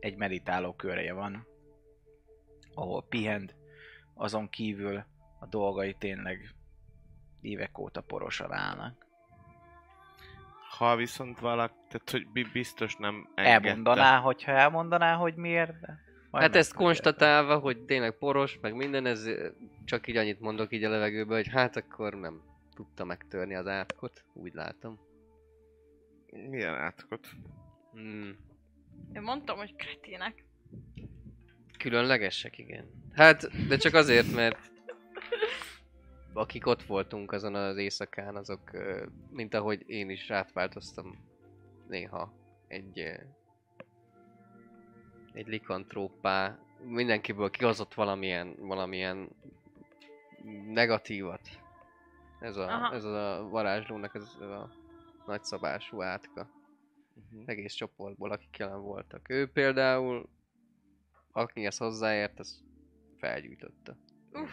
Egy 0.00 0.16
meditáló 0.16 0.72
köreje 0.72 1.12
van, 1.12 1.46
ahol 2.78 3.04
pihent, 3.08 3.54
azon 4.14 4.48
kívül 4.48 5.04
a 5.40 5.46
dolgai 5.46 5.94
tényleg 5.94 6.54
évek 7.40 7.78
óta 7.78 8.00
porosan 8.00 8.52
állnak. 8.52 9.06
Ha 10.78 10.96
viszont 10.96 11.40
valaki, 11.40 11.74
tehát 11.88 12.10
hogy 12.10 12.28
bi- 12.28 12.50
biztos 12.52 12.96
nem 12.96 13.28
engedte. 13.34 13.68
Elmondaná, 13.68 14.18
hogyha 14.18 14.52
elmondaná, 14.52 15.14
hogy 15.14 15.34
miért, 15.34 15.80
de... 15.80 15.98
majd 16.30 16.44
Hát 16.44 16.56
ezt 16.56 16.74
konstatálva, 16.74 17.58
hogy 17.58 17.84
tényleg 17.84 18.18
poros, 18.18 18.58
meg 18.60 18.74
minden, 18.74 19.06
ez 19.06 19.28
csak 19.84 20.06
így 20.06 20.16
annyit 20.16 20.40
mondok 20.40 20.72
így 20.72 20.84
a 20.84 20.88
levegőbe, 20.88 21.34
hogy 21.34 21.48
hát 21.48 21.76
akkor 21.76 22.14
nem 22.14 22.42
tudta 22.74 23.04
megtörni 23.04 23.54
az 23.54 23.66
átkot, 23.66 24.24
úgy 24.32 24.52
látom. 24.54 24.98
Milyen 26.48 26.74
átkot? 26.74 27.28
Hmm. 27.92 28.36
Én 29.12 29.22
mondtam, 29.22 29.56
hogy 29.56 29.74
kretének. 29.76 30.44
Különlegesek, 31.78 32.58
igen. 32.58 32.84
Hát, 33.12 33.66
de 33.68 33.76
csak 33.76 33.94
azért, 33.94 34.34
mert 34.34 34.70
akik 36.32 36.66
ott 36.66 36.82
voltunk 36.82 37.32
azon 37.32 37.54
az 37.54 37.76
éjszakán, 37.76 38.36
azok, 38.36 38.60
mint 39.30 39.54
ahogy 39.54 39.82
én 39.86 40.10
is 40.10 40.30
átváltoztam 40.30 41.26
néha 41.88 42.32
egy 42.68 43.18
egy 45.32 45.46
likantróppá, 45.46 46.58
mindenkiből 46.82 47.50
kihozott 47.50 47.94
valamilyen, 47.94 48.54
valamilyen 48.58 49.28
negatívat. 50.66 51.40
Ez 52.40 52.56
a, 52.56 52.62
Aha. 52.62 52.94
ez 52.94 53.04
a 53.04 53.46
varázslónak 53.50 54.14
ez 54.14 54.34
a 54.40 54.70
nagyszabású 55.26 56.02
átka. 56.02 56.50
Egész 57.44 57.72
csoportból, 57.72 58.30
akik 58.30 58.56
jelen 58.56 58.80
voltak. 58.80 59.28
Ő 59.28 59.50
például, 59.50 60.28
aki 61.38 61.66
ezt 61.66 61.78
hozzáért, 61.78 62.38
az 62.38 62.64
felgyújtotta. 63.18 63.96
Uff. 64.32 64.50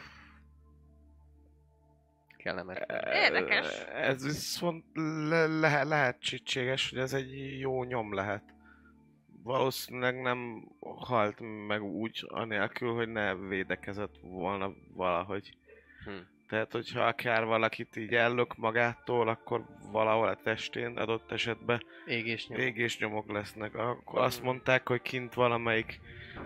kellemetlen. 2.38 3.14
Érdekes. 3.14 3.80
Ez 3.94 4.24
viszont 4.24 4.86
le, 5.30 5.48
le, 5.48 5.84
lehetséges, 5.84 6.90
hogy 6.90 7.00
ez 7.00 7.14
egy 7.14 7.60
jó 7.60 7.84
nyom 7.84 8.14
lehet. 8.14 8.44
Valószínűleg 9.44 10.22
nem 10.22 10.72
halt 10.82 11.40
meg 11.68 11.84
úgy, 11.84 12.26
anélkül, 12.28 12.94
hogy 12.94 13.08
ne 13.08 13.36
védekezett 13.36 14.16
volna 14.22 14.74
valahogy. 14.94 15.58
Hm. 16.04 16.35
Tehát, 16.50 16.72
hogyha 16.72 17.02
akár 17.02 17.46
valakit 17.46 17.96
így 17.96 18.14
ellök 18.14 18.56
magától, 18.56 19.28
akkor 19.28 19.66
valahol 19.92 20.28
a 20.28 20.36
testén 20.44 20.98
adott 20.98 21.32
esetben 21.32 21.86
Égés 22.06 22.48
nyom. 22.48 22.60
égésnyomok 22.60 23.32
lesznek. 23.32 23.76
Akkor 23.76 24.22
azt 24.22 24.44
mondták, 24.44 24.88
hogy 24.88 25.02
kint 25.02 25.34
valamelyik 25.34 26.00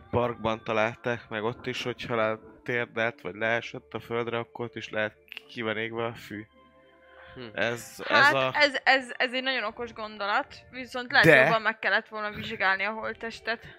parkban 0.10 0.64
találták 0.64 1.30
meg 1.30 1.44
ott 1.44 1.66
is, 1.66 1.84
hogyha 1.84 2.16
le 2.16 2.40
térdelt, 2.64 3.22
vagy 3.22 3.36
leesett 3.36 3.94
a 3.94 4.00
földre, 4.00 4.38
akkor 4.38 4.66
ott 4.66 4.76
is 4.76 4.90
lehet 4.90 5.16
ki 5.48 5.62
van 5.62 5.78
égve 5.78 6.06
a 6.06 6.14
fű. 6.14 6.46
Hm. 7.36 7.42
Ez, 7.54 8.04
Hát 8.08 8.28
ez 8.28 8.42
a... 8.42 8.52
ez, 8.54 8.80
ez, 8.84 9.12
ez 9.18 9.34
egy 9.34 9.44
nagyon 9.44 9.64
okos 9.64 9.94
gondolat, 9.94 10.56
viszont 10.72 11.12
lehet 11.12 11.28
De- 11.28 11.44
jobban 11.44 11.62
meg 11.62 11.80
kellett 11.80 12.08
volna 12.08 12.32
vizsgálni 12.32 12.84
a 12.84 12.92
holttestet. 12.92 13.78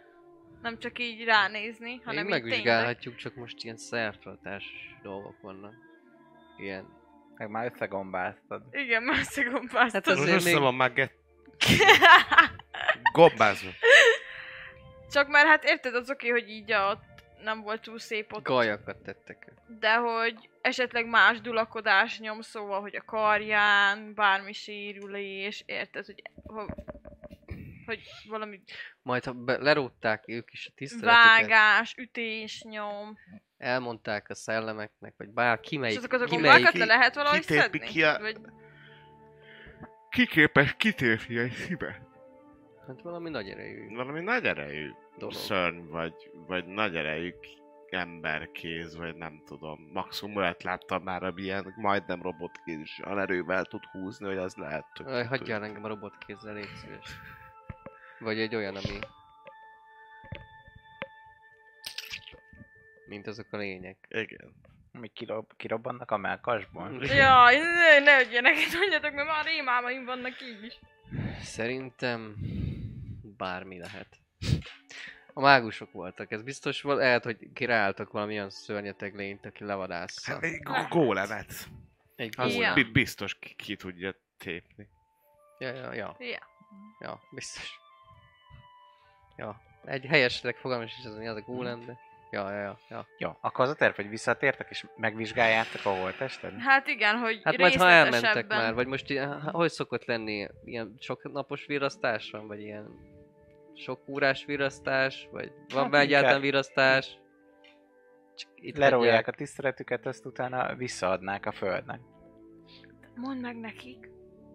Nem 0.62 0.78
csak 0.78 0.98
így 0.98 1.24
ránézni, 1.24 1.90
Még 1.90 2.00
hanem 2.04 2.24
így 2.24 2.30
tényleg. 2.30 2.42
megvizsgálhatjuk, 2.42 3.16
csak 3.16 3.34
most 3.34 3.64
ilyen 3.64 3.76
szertartás 3.76 4.64
dolgok 5.02 5.40
vannak. 5.40 5.74
Ilyen. 6.60 6.98
Meg 7.36 7.48
már 7.48 7.72
összegombáztad. 7.74 8.62
Igen, 8.70 9.02
már 9.02 9.22
szigombáztam. 9.22 9.90
Hát 9.92 10.06
Most 10.06 10.18
azért 10.18 10.36
össze 10.36 10.50
még- 10.52 10.60
van 10.60 10.74
már 10.74 10.92
get... 10.92 11.12
gombázva. 13.12 13.70
Csak 15.12 15.28
mert 15.28 15.46
hát 15.46 15.64
érted, 15.64 15.94
az 15.94 16.10
oké, 16.10 16.28
hogy 16.28 16.48
így 16.48 16.72
ott 16.72 17.02
nem 17.42 17.60
volt 17.60 17.80
túl 17.82 17.98
szép 17.98 18.32
ott, 18.32 18.44
Gajakat 18.44 18.96
tettek. 19.02 19.52
de 19.80 19.94
hogy 19.94 20.48
esetleg 20.60 21.06
más 21.06 21.40
dulakodás 21.40 22.18
nyom, 22.18 22.40
szóval, 22.40 22.80
hogy 22.80 22.96
a 22.96 23.02
karján 23.04 24.14
bármi 24.14 24.52
sérülés, 24.52 25.62
érted, 25.66 26.06
hogy, 26.06 26.22
hogy, 26.44 26.68
hogy 27.86 28.00
valami 28.28 28.60
Majd 29.02 29.24
ha 29.24 29.32
be, 29.32 29.56
lerótták 29.56 30.24
ők 30.26 30.52
is 30.52 30.66
a 30.66 30.72
tiszteletüket, 30.74 31.48
vágás, 31.48 31.94
ütés 31.96 32.62
nyom, 32.62 33.18
elmondták 33.60 34.28
a 34.28 34.34
szellemeknek, 34.34 35.14
vagy 35.16 35.28
bár 35.28 35.60
ki 35.60 35.74
és 35.74 35.80
melyik, 35.80 35.98
azokat 35.98 36.20
a 36.20 36.24
ki 36.24 36.30
gombákat 36.34 36.74
le 36.74 36.84
lehet 36.84 37.14
valahogy 37.14 37.42
szedni? 37.42 37.78
ki 37.78 38.02
a- 38.02 38.18
Vagy 38.20 38.36
Ki 40.10 40.26
képes 40.26 40.74
kitépni 40.76 41.38
egy 41.38 41.52
szíve? 41.52 42.08
hát 42.86 43.02
valami 43.02 43.30
nagy 43.30 43.48
erejű 43.48 43.94
Valami 43.94 44.20
nagy 44.20 44.44
erejű 44.44 44.90
dolog. 45.18 45.34
szörny, 45.34 45.86
vagy, 45.88 46.14
vagy 46.46 46.66
nagy 46.66 46.96
erejű 46.96 47.34
emberkéz, 47.90 48.96
vagy 48.96 49.14
nem 49.16 49.42
tudom. 49.46 49.90
Maximum 49.92 50.36
olyat 50.36 50.62
láttam 50.62 51.02
már, 51.02 51.22
ami 51.22 51.42
ilyen 51.42 51.74
majdnem 51.76 52.22
robotkéz 52.22 52.78
is 52.80 53.00
olyan 53.06 53.18
erővel 53.18 53.64
tud 53.64 53.84
húzni, 53.84 54.26
hogy 54.26 54.36
az 54.36 54.54
lehet, 54.54 54.84
hogy... 54.94 55.06
Aj, 55.06 55.24
hagyjál 55.24 55.64
engem 55.64 55.84
a 55.84 55.88
robotkézzel, 55.88 56.54
légy 56.54 56.74
szíves. 56.82 57.10
Vagy 58.18 58.38
egy 58.38 58.54
olyan, 58.54 58.76
ami... 58.76 58.98
Mint 63.10 63.26
azok 63.26 63.46
a 63.50 63.56
lények. 63.56 64.06
Igen. 64.08 64.54
Mi 64.92 65.08
kirob, 65.08 65.52
kirobbannak 65.56 66.10
a 66.10 66.16
melkasból? 66.16 67.04
Jaj, 67.04 67.56
ne, 67.58 67.98
ne 67.98 68.22
ilyeneket 68.30 68.72
mondjatok, 68.78 69.12
mert 69.14 69.28
már 69.28 69.44
rémámaim 69.44 70.04
vannak 70.04 70.40
így 70.42 70.64
is. 70.64 70.78
Szerintem 71.40 72.36
bármi 73.36 73.78
lehet. 73.78 74.06
A 75.34 75.40
mágusok 75.40 75.92
voltak, 75.92 76.30
ez 76.32 76.42
biztos 76.42 76.82
volt, 76.82 76.98
lehet, 76.98 77.24
hogy 77.24 77.38
királltak 77.52 78.10
valamilyen 78.12 78.50
szörnyeteg 78.50 79.14
lényt, 79.14 79.46
aki 79.46 79.64
levadásza. 79.64 80.32
Hát 80.32 80.42
egy 80.42 80.62
go- 80.62 80.88
gólemet. 80.88 81.52
Egy 82.16 82.34
Az 82.36 82.58
biztos 82.92 83.38
ki, 83.38 83.54
ki 83.54 83.76
tudja 83.76 84.14
tépni. 84.38 84.88
Ja, 85.58 85.68
ja, 85.68 85.94
ja, 85.94 86.16
Ja. 86.18 86.46
ja, 87.00 87.20
biztos. 87.30 87.78
Ja, 89.36 89.60
egy 89.84 90.04
helyesleg 90.04 90.56
fogalmas 90.56 90.98
is 90.98 91.04
az, 91.04 91.16
hogy 91.16 91.26
az 91.26 91.36
a 91.36 91.40
gólem, 91.40 91.84
de... 91.86 91.98
Ja, 92.30 92.50
ja, 92.52 92.60
ja, 92.60 92.78
ja. 92.88 93.06
Jó, 93.18 93.30
akkor 93.40 93.64
az 93.64 93.70
a 93.70 93.74
terv, 93.74 93.94
hogy 93.94 94.08
visszatértek 94.08 94.70
és 94.70 94.86
megvizsgáljátok 94.96 95.84
a 95.84 95.88
holttested? 95.90 96.52
Hát 96.58 96.86
igen, 96.86 97.16
hogy 97.16 97.40
Hát 97.44 97.56
majd 97.58 97.74
ha 97.74 97.90
elmentek 97.90 98.46
már, 98.48 98.74
vagy 98.74 98.86
most 98.86 99.10
ilyen, 99.10 99.40
hogy 99.40 99.70
szokott 99.70 100.04
lenni? 100.04 100.48
Ilyen 100.64 100.94
sok 100.98 101.32
napos 101.32 101.66
virasztás 101.66 102.30
van, 102.30 102.46
vagy 102.46 102.60
ilyen 102.60 102.88
sok 103.74 104.08
órás 104.08 104.44
virasztás, 104.44 105.28
vagy 105.30 105.52
van 105.74 105.84
Hát 105.84 106.02
egyáltalán 106.02 106.40
virasztás? 106.40 107.18
Csak 108.34 108.50
itt 108.54 108.76
Lerolják 108.76 109.14
hagyják. 109.14 109.28
a 109.34 109.36
tiszteletüket, 109.38 110.06
azt 110.06 110.26
utána 110.26 110.74
visszaadnák 110.74 111.46
a 111.46 111.52
földnek. 111.52 112.00
Mondd 113.14 113.40
meg 113.40 113.56
nekik, 113.56 114.10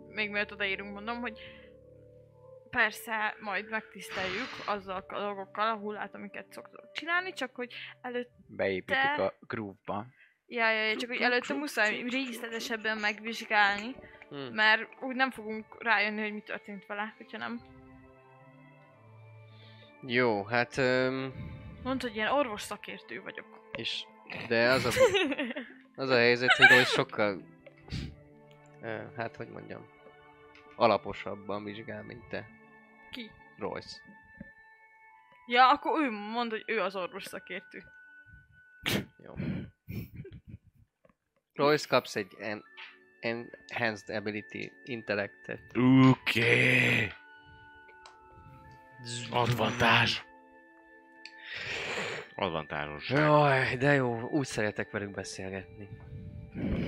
még 0.07 0.29
mielőtt 0.29 0.51
odaírunk, 0.51 0.93
mondom, 0.93 1.19
hogy 1.21 1.39
persze 2.75 3.35
majd 3.39 3.69
megtiszteljük 3.69 4.49
azzal 4.65 5.05
a 5.07 5.19
dolgokkal, 5.19 5.69
a 5.69 5.75
hullát, 5.77 6.15
amiket 6.15 6.51
szoktok 6.51 6.91
csinálni, 6.93 7.33
csak 7.33 7.55
hogy 7.55 7.73
előtt, 8.01 8.29
Beépítik 8.47 9.17
a 9.17 9.33
groove-ba. 9.47 10.05
ja, 10.47 10.71
ja, 10.71 10.83
ja, 10.83 10.95
csak 10.97 11.09
hogy 11.09 11.21
előtte 11.21 11.53
muszáj 11.53 12.03
részletesebben 12.09 12.97
megvizsgálni, 12.97 13.95
Hm. 14.29 14.53
mert 14.53 14.81
úgy 15.01 15.15
nem 15.15 15.31
fogunk 15.31 15.65
rájönni, 15.83 16.21
hogy 16.21 16.33
mi 16.33 16.39
történt 16.41 16.85
vele, 16.85 17.13
hogyha 17.17 17.37
nem. 17.37 17.59
Jó, 20.01 20.43
hát... 20.43 20.77
Öm, 20.77 21.33
Mondd, 21.83 22.01
hogy 22.01 22.15
ilyen 22.15 22.31
orvos 22.31 22.61
szakértő 22.61 23.21
vagyok. 23.21 23.69
és, 23.71 24.03
de 24.47 24.69
az 24.69 24.85
a, 24.85 24.89
az 26.01 26.09
a 26.09 26.15
helyzet, 26.15 26.51
hogy 26.51 26.85
sokkal... 26.85 27.41
hát, 29.17 29.35
hogy 29.35 29.47
mondjam... 29.47 29.85
Alaposabban 30.75 31.63
vizsgál, 31.63 32.03
mint 32.03 32.27
te. 32.29 32.47
Ki? 33.15 33.31
Royce. 33.57 33.97
Ja, 35.47 35.69
akkor 35.69 36.03
ő 36.03 36.11
mond, 36.11 36.51
hogy 36.51 36.63
ő 36.65 36.81
az 36.81 36.95
orvos 36.95 37.23
szakértő. 37.23 37.83
Jó. 39.17 39.33
Royce 41.53 41.87
kapsz 41.87 42.15
egy 42.15 42.35
en, 42.39 42.63
enhanced 43.19 44.15
ability 44.15 44.71
intellektet. 44.83 45.61
Oké. 46.09 46.09
Okay. 46.09 47.11
Advantás. 49.31 50.23
Jaj, 53.09 53.77
de 53.77 53.93
jó, 53.93 54.21
úgy 54.29 54.45
szeretek 54.45 54.91
velük 54.91 55.11
beszélgetni. 55.11 55.89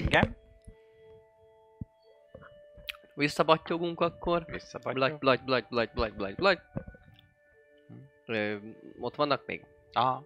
Igen? 0.05 0.38
Visszabattyogunk 3.18 3.99
akkor. 3.99 4.45
Blagy, 4.45 4.51
Visszabagyok. 4.51 5.20
blagy, 5.20 5.43
blagy, 5.43 5.65
blagy, 5.68 5.89
blagy, 5.93 6.13
blagy, 6.13 6.36
blagy. 6.36 6.59
Ö, 8.26 8.57
ott 8.99 9.15
vannak 9.15 9.45
még? 9.45 9.65
Aha. 9.91 10.24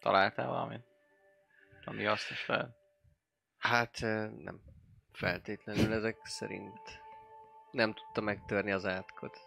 Találtál 0.00 0.48
valamit? 0.48 0.84
Ami 1.84 2.06
azt 2.06 2.30
is 2.30 2.40
fel. 2.40 2.76
Hát 3.58 4.00
nem 4.42 4.60
feltétlenül 5.12 5.92
ezek 5.92 6.16
szerint. 6.24 7.02
Nem 7.70 7.92
tudta 7.92 8.20
megtörni 8.20 8.72
az 8.72 8.86
átkot. 8.86 9.38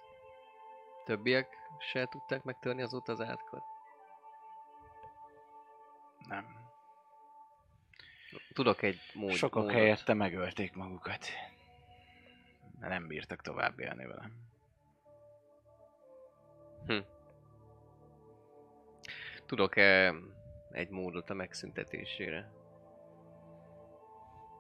Többiek 1.05 1.47
se 1.79 2.05
tudták 2.05 2.43
megtörni 2.43 2.81
azóta 2.81 3.11
az 3.11 3.21
átkot. 3.21 3.63
Nem. 6.27 6.60
Tudok 8.53 8.81
egy 8.81 8.99
mód, 9.13 9.31
Sokak 9.31 9.61
módot. 9.61 9.75
helyette 9.75 10.13
megölték 10.13 10.73
magukat. 10.73 11.25
De 12.79 12.87
nem 12.87 13.07
bírtak 13.07 13.41
tovább 13.41 13.79
élni 13.79 14.05
vele. 14.05 14.31
Tudok-e 19.45 20.13
egy 20.71 20.89
módot 20.89 21.29
a 21.29 21.33
megszüntetésére? 21.33 22.51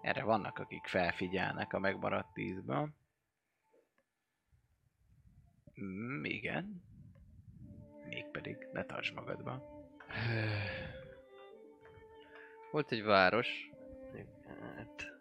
Erre 0.01 0.23
vannak, 0.23 0.59
akik 0.59 0.85
felfigyelnek 0.85 1.73
a 1.73 1.79
megmaradt 1.79 2.33
tízből. 2.33 2.89
Mm, 5.81 6.23
igen. 6.23 6.83
Mégpedig 8.07 8.57
ne 8.73 8.85
tarts 8.85 9.13
magadba. 9.13 9.83
Volt 12.71 12.91
egy 12.91 13.03
város. 13.03 13.69
Hát... 14.47 15.11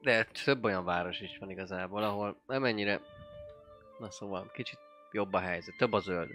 De 0.00 0.24
több 0.24 0.64
olyan 0.64 0.84
város 0.84 1.20
is 1.20 1.38
van 1.38 1.50
igazából, 1.50 2.02
ahol 2.02 2.40
nem 2.46 2.64
ennyire... 2.64 3.00
Na 3.98 4.10
szóval, 4.10 4.50
kicsit 4.52 4.78
jobb 5.12 5.32
a 5.32 5.38
helyzet, 5.38 5.76
több 5.76 5.92
a 5.92 5.98
zöld. 5.98 6.30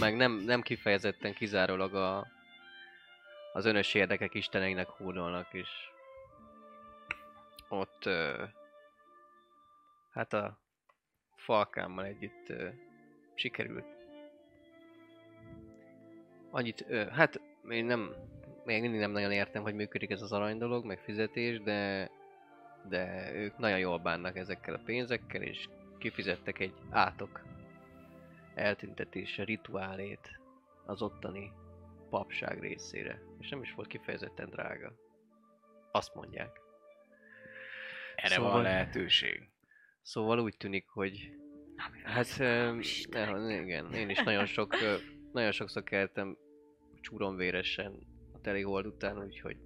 Meg 0.00 0.16
nem, 0.16 0.32
nem 0.32 0.62
kifejezetten 0.62 1.34
kizárólag 1.34 1.94
a, 1.94 2.26
az 3.52 3.64
önös 3.64 3.94
érdekek 3.94 4.34
isteneinek 4.34 4.88
hódolnak 4.88 5.52
is. 5.52 5.68
Ott... 7.68 8.04
Ö, 8.04 8.44
hát 10.10 10.32
a 10.32 10.58
falkámmal 11.36 12.04
együtt 12.04 12.48
ö, 12.48 12.68
sikerült 13.34 13.95
annyit, 16.56 16.86
hát 17.10 17.40
én 17.68 17.84
nem 17.84 18.14
még 18.64 18.80
mindig 18.80 19.00
nem 19.00 19.10
nagyon 19.10 19.32
értem, 19.32 19.62
hogy 19.62 19.74
működik 19.74 20.10
ez 20.10 20.22
az 20.22 20.32
arany 20.32 20.58
dolog, 20.58 20.84
meg 20.84 20.98
fizetés, 20.98 21.60
de, 21.60 22.10
de 22.88 23.32
ők 23.34 23.58
nagyon 23.58 23.78
jól 23.78 23.98
bánnak 23.98 24.36
ezekkel 24.36 24.74
a 24.74 24.80
pénzekkel, 24.84 25.42
és 25.42 25.68
kifizettek 25.98 26.58
egy 26.58 26.74
átok 26.90 27.42
eltüntetése 28.54 29.44
rituálét 29.44 30.40
az 30.86 31.02
ottani 31.02 31.52
papság 32.10 32.60
részére. 32.60 33.22
És 33.40 33.48
nem 33.48 33.62
is 33.62 33.72
volt 33.74 33.88
kifejezetten 33.88 34.50
drága. 34.50 34.92
Azt 35.92 36.14
mondják. 36.14 36.60
Erre 38.16 38.34
Szóval- 38.34 38.52
van 38.52 38.62
lehetőség. 38.62 39.48
Szóval 40.02 40.38
úgy 40.38 40.56
tűnik, 40.56 40.88
hogy... 40.88 41.30
Hát, 42.04 42.26
öm, 42.38 42.80
ne, 43.10 43.60
igen, 43.60 43.92
én 43.92 44.08
is 44.08 44.18
nagyon 44.18 44.46
sok, 44.46 44.74
nagyon 45.32 45.52
sokszor 45.52 45.82
keltem 45.82 46.36
csúronvéresen 47.06 48.06
a 48.32 48.40
teli 48.40 48.62
hold 48.62 48.86
után, 48.86 49.22
úgyhogy 49.22 49.56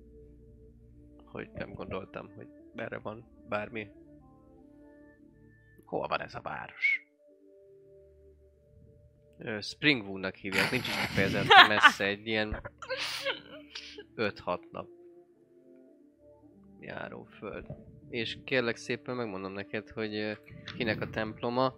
hogy 1.25 1.51
nem 1.51 1.73
gondoltam, 1.73 2.33
hogy 2.35 2.49
erre 2.75 2.99
van 2.99 3.45
bármi. 3.49 3.91
Hol 5.85 6.09
van 6.09 6.21
ez 6.21 6.35
a 6.35 6.41
város? 6.41 7.01
Springwoodnak 9.61 10.35
hívják, 10.35 10.71
nincs 10.71 10.89
is 10.89 11.01
kifejezetten 11.01 11.69
messze, 11.69 12.05
egy 12.05 12.27
ilyen 12.27 12.61
5-6 14.17 14.71
nap 14.71 14.89
járó 16.81 17.25
föld. 17.25 17.67
És 18.09 18.39
kérlek 18.45 18.77
szépen 18.77 19.17
megmondom 19.17 19.53
neked, 19.53 19.89
hogy 19.91 20.39
kinek 20.77 21.01
a 21.01 21.11
temploma. 21.11 21.75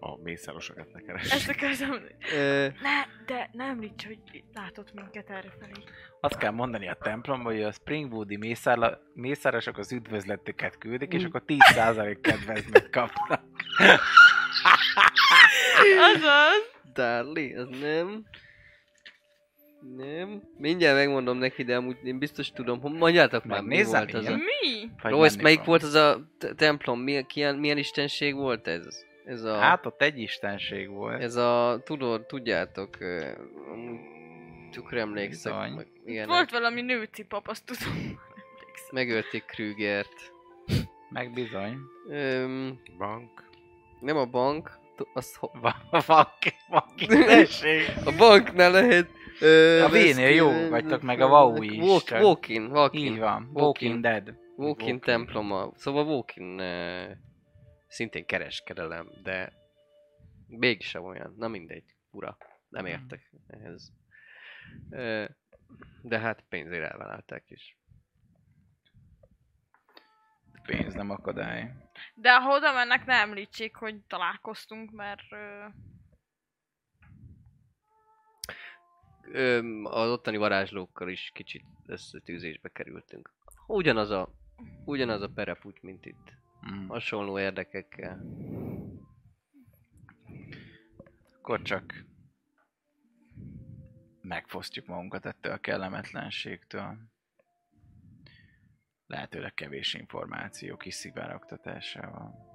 A 0.00 0.16
mészárosokat 0.22 0.92
ne 0.92 1.00
keres. 1.00 1.30
Ezt 1.32 1.48
akartam... 1.48 1.96
Ö, 2.34 2.66
Ne, 2.82 3.24
de 3.26 3.50
ne 3.52 3.64
említs, 3.64 4.06
hogy 4.06 4.18
látott 4.54 4.94
minket 4.94 5.30
errefelé. 5.30 5.72
Azt 6.20 6.38
kell 6.38 6.50
mondani 6.50 6.88
a 6.88 6.98
templomban, 7.02 7.52
hogy 7.52 7.62
a 7.62 7.72
Springwoodi 7.72 8.36
mészárla, 8.36 8.98
mészárosok 9.14 9.78
az 9.78 9.92
üdvözletüket 9.92 10.78
küldik, 10.78 11.12
és 11.12 11.24
akkor 11.24 11.42
10% 11.46 12.18
kedvezményt 12.20 12.90
kapnak. 12.90 13.42
Azaz! 16.14 16.76
Darli, 16.94 17.54
az 17.54 17.68
nem. 17.80 18.24
Nem. 19.96 20.42
Mindjárt 20.56 20.96
megmondom 20.96 21.38
neki, 21.38 21.64
de 21.64 21.76
amúgy 21.76 21.96
én 22.04 22.18
biztos 22.18 22.50
tudom, 22.52 22.80
hogy 22.80 22.92
mondjátok 22.92 23.44
már, 23.44 23.62
mi 23.62 23.82
volt 23.84 24.14
az 24.14 24.26
a... 24.26 24.36
Mi? 24.36 24.90
Menni 25.02 25.42
melyik 25.42 25.64
volt 25.64 25.82
az 25.82 25.94
a 25.94 26.20
te- 26.38 26.54
templom? 26.54 27.00
Milyen, 27.00 27.26
milyen, 27.34 27.56
milyen 27.56 27.78
istenség 27.78 28.34
volt 28.34 28.66
ez? 28.68 29.06
Ez 29.28 29.42
a... 29.42 29.56
Hát 29.58 29.86
ott 29.86 30.02
egy 30.02 30.18
istenség 30.18 30.88
volt. 30.88 31.22
Ez 31.22 31.36
a, 31.36 31.80
tudod, 31.84 32.26
tudjátok, 32.26 32.96
tökre 34.70 35.00
emlékszek, 35.00 35.52
meg 35.74 35.86
ilyenek. 36.04 36.28
Volt 36.28 36.50
valami 36.50 36.80
nőci 36.82 37.24
pap, 37.24 37.48
azt 37.48 37.64
tudom. 37.66 38.18
Megölték 38.90 39.44
Krügert. 39.44 40.32
Meg 41.10 41.32
bizony. 41.32 41.76
Öm, 42.10 42.80
Bank. 42.98 43.30
nem 44.00 44.16
a 44.16 44.24
bank, 44.26 44.78
t- 44.96 45.08
az 45.14 45.36
ho- 45.36 45.52
Van, 45.60 46.02
van 46.06 46.26
istenség. 46.96 47.82
a 48.04 48.12
banknál 48.16 48.70
lehet... 48.70 49.08
Ö, 49.40 49.82
A 49.82 49.88
V-nél 49.88 50.28
jó 50.28 50.68
vagytok, 50.68 51.02
meg 51.02 51.20
a 51.20 51.26
Wow 51.28 51.62
is. 51.62 51.78
Walkin, 52.10 52.66
Walkin. 52.70 53.12
Így 53.12 53.18
van. 53.18 53.50
Walking. 53.52 53.54
Walking 53.54 54.00
Dead. 54.00 54.34
Walkin 54.56 55.00
temploma. 55.00 55.72
Szóval 55.76 56.04
Walkin 56.06 56.60
uh, 56.60 57.02
szintén 57.88 58.26
kereskedelem, 58.26 59.08
de 59.22 59.52
mégsem 60.46 61.04
olyan. 61.04 61.34
Na 61.36 61.48
mindegy, 61.48 61.94
ura. 62.10 62.36
Nem 62.68 62.84
Mhm. 62.84 62.92
értek 62.92 63.32
ehhez. 63.46 63.92
Ö, 64.90 65.24
de 66.02 66.18
hát 66.18 66.44
pénzért 66.48 66.90
elvállalták 66.90 67.50
is. 67.50 67.76
Pénz 70.62 70.94
nem 70.94 71.10
akadály. 71.10 71.72
De 72.14 72.40
ha 72.40 72.56
oda 72.56 72.72
mennek, 72.72 73.04
ne 73.04 73.14
említsék, 73.14 73.76
hogy 73.76 74.00
találkoztunk, 74.06 74.90
mert... 74.90 75.32
Ö... 75.32 75.64
Az 79.82 80.10
ottani 80.10 80.36
varázslókkal 80.36 81.08
is 81.08 81.30
kicsit 81.34 81.64
összetűzésbe 81.86 82.68
kerültünk. 82.68 83.30
Ugyanaz 83.66 84.10
a, 84.10 84.28
ugyanaz 84.84 85.22
a 85.22 85.28
perepút, 85.28 85.82
mint 85.82 86.06
itt. 86.06 86.32
Mm. 86.66 86.88
Hasonló 86.88 87.38
érdekekkel. 87.38 88.24
Akkor 91.36 91.62
csak 91.62 92.04
megfosztjuk 94.20 94.86
magunkat 94.86 95.26
ettől 95.26 95.52
a 95.52 95.58
kellemetlenségtől. 95.58 96.96
Lehetőleg 99.06 99.54
kevés 99.54 99.94
információ 99.94 100.76
kiszivárogtatásával. 100.76 102.46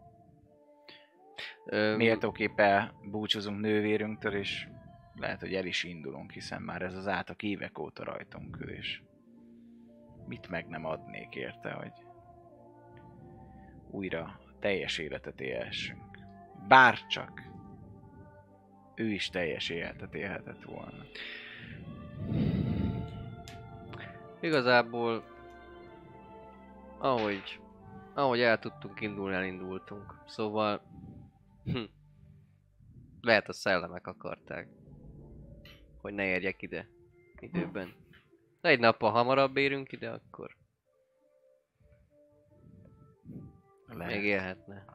Ö, 1.66 1.96
Méltóképpen 1.96 2.94
búcsúzunk 3.12 3.60
nővérünktől, 3.60 4.36
és 4.36 4.68
lehet, 5.16 5.40
hogy 5.40 5.54
el 5.54 5.66
is 5.66 5.84
indulunk, 5.84 6.32
hiszen 6.32 6.62
már 6.62 6.82
ez 6.82 6.96
az 6.96 7.08
átok 7.08 7.44
évek 7.44 7.80
óta 7.80 8.04
rajtunk 8.04 8.60
ül, 8.60 8.70
és 8.70 9.02
mit 10.28 10.48
meg 10.48 10.68
nem 10.68 10.86
adnék 10.86 11.36
érte, 11.36 11.72
hogy 11.72 11.92
újra 13.94 14.40
teljes 14.60 14.98
életet 14.98 15.42
élhessünk. 15.42 16.18
Bár 16.68 17.08
csak 17.08 17.42
ő 18.96 19.12
is 19.12 19.30
teljes 19.30 19.70
életet 19.70 20.14
élhetett 20.14 20.64
volna. 20.64 21.04
Igazából, 24.40 25.24
ahogy, 26.98 27.60
ahogy 28.14 28.40
el 28.40 28.60
tudtunk 28.60 29.02
indulni, 29.02 29.36
elindultunk. 29.36 30.16
Szóval, 30.26 30.82
hm, 31.64 31.84
lehet 33.22 33.50
a 33.50 33.54
szellemek 33.54 34.08
akarták, 34.08 34.68
hogy 36.02 36.14
ne 36.14 36.26
érjek 36.26 36.62
ide 36.62 36.88
időben. 37.40 37.94
Ha 38.62 38.68
egy 38.68 38.80
nappal 38.80 39.12
hamarabb 39.12 39.58
érünk 39.58 39.92
ide, 39.92 40.10
akkor 40.10 40.56
Lehet. 43.94 44.14
még 44.14 44.24
élhetne. 44.24 44.86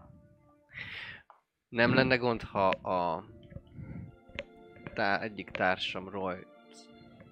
Nem 1.69 1.95
lenne 1.95 2.17
gond, 2.17 2.43
ha 2.43 2.69
a 2.69 3.25
tá- 4.95 5.23
egyik 5.23 5.51
társam 5.51 6.09
Roy, 6.09 6.47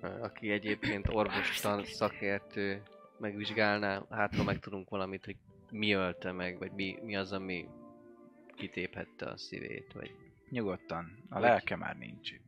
aki 0.01 0.51
egyébként 0.51 1.09
orvostan 1.09 1.85
szakértő, 1.85 2.83
megvizsgálná, 3.19 4.03
hát 4.11 4.35
ha 4.35 4.43
meg 4.43 4.59
tudunk 4.59 4.91
valamit, 4.91 5.25
hogy 5.25 5.37
mi 5.71 5.93
ölte 5.93 6.33
meg, 6.33 6.59
vagy 6.59 6.73
mi, 6.73 6.99
mi 7.03 7.17
az, 7.17 7.33
ami 7.33 7.69
kitéphette 8.57 9.27
a 9.27 9.37
szívét, 9.37 9.93
vagy... 9.93 10.15
Nyugodtan, 10.51 11.27
a 11.29 11.39
lelke 11.39 11.77
már 11.77 11.97
nincs 11.97 12.31
itt. 12.31 12.46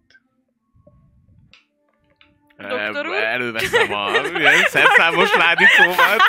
Doktor 2.58 3.06
úr? 3.06 3.14
Előveszem 3.14 3.92
a 3.92 4.10
szerszámos 4.66 5.34
ládítómat. 5.34 6.22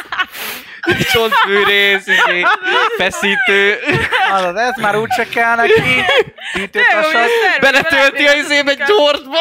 Csontfűrész, 1.12 2.08
izé, 2.08 2.46
feszítő, 2.98 3.78
Hallod, 4.30 4.58
ez 4.58 4.78
már 4.78 4.96
úgyse 4.98 5.28
kell 5.28 5.56
neki. 5.56 6.04
Tűtőtasat. 6.54 7.30
beletölti 7.60 8.26
a 8.26 8.34
izébe 8.34 8.74
gyorsba! 8.74 9.40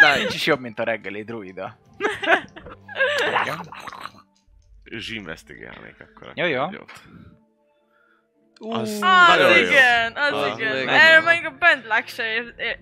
Na, 0.00 0.16
Nincs 0.16 0.34
is 0.34 0.46
jobb, 0.46 0.60
mint 0.60 0.78
a 0.78 0.84
reggeli 0.84 1.22
druida. 1.22 1.78
Zsinvesztigálnék 4.84 5.96
akkor. 6.00 6.32
Jó, 6.34 6.46
jó. 6.46 6.70
Jót. 6.70 6.92
Az 8.68 8.98
Az 9.02 9.38
jó. 9.40 9.64
igen, 9.66 10.12
az, 10.16 10.32
Az 10.32 10.58
igen. 10.58 10.84
meg- 10.84 10.88
Erről 11.00 11.24
még 11.30 11.46
a 11.46 11.50
Bentlák 11.50 12.08
se 12.08 12.32
ér, 12.32 12.54
ér, 12.56 12.78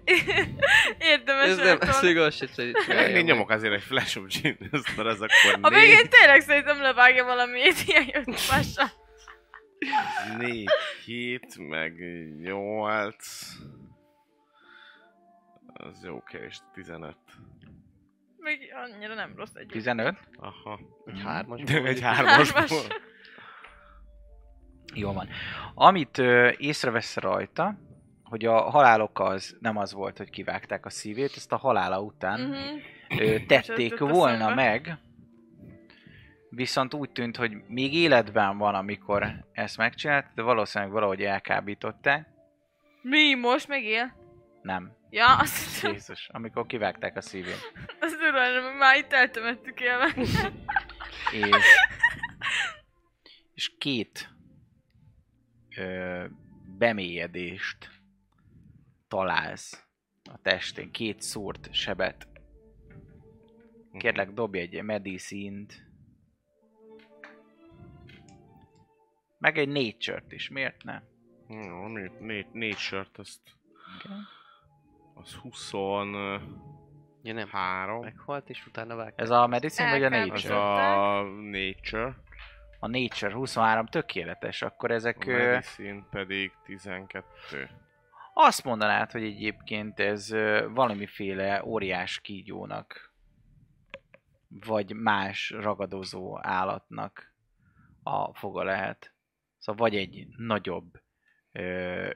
érdemes 0.99 1.49
ez 1.49 1.57
nem, 1.57 1.79
ez 1.81 2.03
igaz, 2.03 2.35
se 2.35 2.63
Én 3.09 3.25
nyomok 3.25 3.51
azért 3.51 3.73
egy 3.75 3.83
flash 3.83 4.19
of 4.19 4.27
gin, 4.27 4.57
mert 4.97 5.09
ez 5.09 5.21
akkor 5.21 5.59
A 5.61 5.69
végén 5.71 6.09
tényleg 6.09 6.41
szerintem 6.41 6.81
levágja 6.83 7.25
valamiért 7.25 7.83
ilyen 7.87 8.05
jött 8.13 8.27
másra. 8.51 8.85
négy, 10.39 10.69
hét, 11.05 11.57
meg 11.69 11.93
nyolc. 12.41 13.27
Az 15.73 16.05
jó 16.05 16.23
kevés, 16.23 16.59
15. 16.75 17.17
Még 18.37 18.73
annyira 18.93 19.15
nem 19.15 19.33
rossz 19.37 19.55
egy. 19.55 19.67
15. 19.67 20.15
Aha. 20.37 20.81
Egy 21.07 21.21
hármas. 21.25 21.63
De 21.63 21.83
egy 21.83 22.01
Hármas. 22.01 22.51
hármas. 22.53 22.87
Jó 24.95 25.13
van. 25.13 25.29
Amit 25.75 26.19
ö, 26.19 26.51
észrevesz 26.57 27.17
rajta, 27.17 27.79
hogy 28.25 28.45
a 28.45 28.61
halálok 28.61 29.21
az 29.21 29.57
nem 29.61 29.77
az 29.77 29.93
volt, 29.93 30.17
hogy 30.19 30.31
kivágták 30.31 30.87
a 30.87 30.91
szívét, 30.91 31.33
ezt 31.37 31.53
a 31.53 31.57
halála 31.57 32.01
után 32.01 32.41
Mhm. 32.41 33.21
ö, 33.21 33.39
tették 33.47 33.99
volna 33.99 34.55
meg, 34.55 34.99
viszont 36.51 36.95
úgy 36.95 37.11
tűnt, 37.11 37.37
hogy 37.37 37.53
még 37.69 37.95
életben 37.95 38.59
van, 38.59 38.75
amikor 38.75 39.45
ezt 39.53 39.77
megcsinált, 39.77 40.27
de 40.35 40.43
valószínűleg 40.43 40.93
valahogy 40.93 41.23
elkábították. 41.23 42.29
Mi 43.03 43.35
most 43.35 43.69
megél? 43.69 44.17
Nem. 44.63 44.97
Ja, 45.11 45.37
azt 45.37 45.83
Jézus, 45.83 46.29
amikor 46.33 46.67
kivágták 46.67 47.17
a 47.17 47.21
szívét. 47.21 47.73
azt 48.01 48.17
tudom, 48.19 48.77
már 48.77 48.97
itt 48.97 49.13
eltemettük 49.13 49.81
élve. 49.81 50.13
És, 51.33 51.65
és 53.55 53.73
két 53.79 54.29
ö, 55.79 56.25
bemélyedést 56.79 57.91
találsz 59.09 59.87
a 60.33 60.39
testén, 60.43 60.91
két 60.91 61.23
szórt 61.23 61.73
sebet. 61.73 62.29
Kérlek, 63.99 64.31
dobj 64.31 64.59
egy 64.59 64.83
medicine-t. 64.83 65.87
Meg 69.39 69.59
egy 69.59 69.69
nature-t 69.69 70.33
is, 70.33 70.49
miért 70.49 70.85
ne? 70.85 71.03
Jó, 71.49 71.87
négy, 71.87 72.13
négy, 72.21 72.47
négy 72.53 72.77
sört, 72.77 73.19
azt... 73.19 73.41
Okay. 73.99 74.17
Az 75.15 75.35
23... 75.35 76.77
Ja 77.23 77.35
nem, 77.35 77.49
meghalt 78.01 78.51
és 78.51 78.67
utána 78.67 78.97
vágták. 78.97 79.21
Ez 79.21 79.31
a 79.31 79.47
medicine 79.47 79.91
vagy 79.91 80.03
a 80.03 80.09
nature? 80.09 80.57
a 80.57 81.23
Nature. 81.23 82.17
A 82.81 82.87
nature 82.87 83.35
23 83.35 83.87
tökéletes, 83.87 84.63
akkor 84.63 84.91
A 84.91 84.95
ezek... 84.95 85.27
ö, 85.27 85.51
Medicine 85.53 86.05
pedig 86.11 86.53
12. 86.65 87.69
Azt 88.35 88.65
mondanád, 88.65 89.11
hogy 89.11 89.23
egyébként 89.23 90.01
ez 90.01 90.31
valamiféle 90.75 91.65
óriás 91.65 92.21
kígyónak, 92.21 93.13
vagy 94.49 94.93
más 94.93 95.51
ragadozó 95.51 96.39
állatnak 96.43 97.33
a 98.03 98.35
foga 98.35 98.63
lehet. 98.63 99.13
Szóval 99.59 99.89
vagy 99.89 99.99
egy 99.99 100.27
nagyobb, 100.37 101.01
ö, 101.53 102.11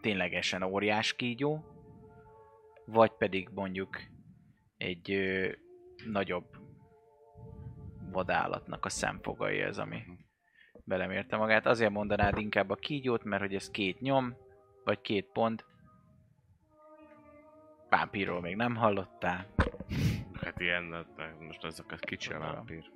ténylegesen 0.00 0.62
óriás 0.62 1.12
kígyó, 1.14 1.64
vagy 2.84 3.10
pedig 3.10 3.48
mondjuk 3.54 4.00
egy 4.76 5.10
ö, 5.10 5.52
nagyobb 6.04 6.59
vadállatnak 8.12 8.84
a 8.84 8.88
szemfogai 8.88 9.60
ez, 9.60 9.78
ami 9.78 10.02
belemérte 10.84 11.36
magát. 11.36 11.66
Azért 11.66 11.90
mondanád 11.90 12.38
inkább 12.38 12.70
a 12.70 12.74
kígyót, 12.74 13.24
mert 13.24 13.42
hogy 13.42 13.54
ez 13.54 13.70
két 13.70 14.00
nyom, 14.00 14.36
vagy 14.84 15.00
két 15.00 15.26
pont. 15.32 15.64
Vámpírról 17.88 18.40
még 18.40 18.56
nem 18.56 18.76
hallottál. 18.76 19.46
Hát 20.42 20.60
ilyen, 20.60 20.90
de 20.90 21.34
most 21.38 21.64
ezeket 21.64 22.04
kicsi 22.04 22.32
a 22.32 22.38
vámpír. 22.38 22.90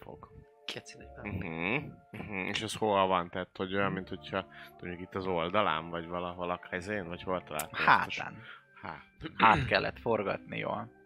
Fog. 0.00 0.28
Keci 0.64 0.96
egy. 0.98 1.34
Uh-huh. 1.34 1.82
Uh-huh. 2.12 2.48
És 2.48 2.62
ez 2.62 2.74
hol 2.74 3.06
van? 3.06 3.30
Tehát, 3.30 3.56
hogy 3.56 3.74
olyan, 3.74 3.92
mint 3.92 4.08
hogyha 4.08 4.46
mondjuk 4.80 5.00
itt 5.00 5.14
az 5.14 5.26
oldalán, 5.26 5.90
vagy 5.90 6.06
valahol 6.06 6.50
a 6.50 6.58
kezén, 6.70 7.08
vagy 7.08 7.22
hol 7.22 7.42
találtad? 7.42 7.72
a 7.72 7.82
Hátán. 7.82 8.42
Hát. 8.82 9.04
Hát 9.36 9.66
kellett 9.66 9.98
forgatni 9.98 10.58
jól. 10.58 10.99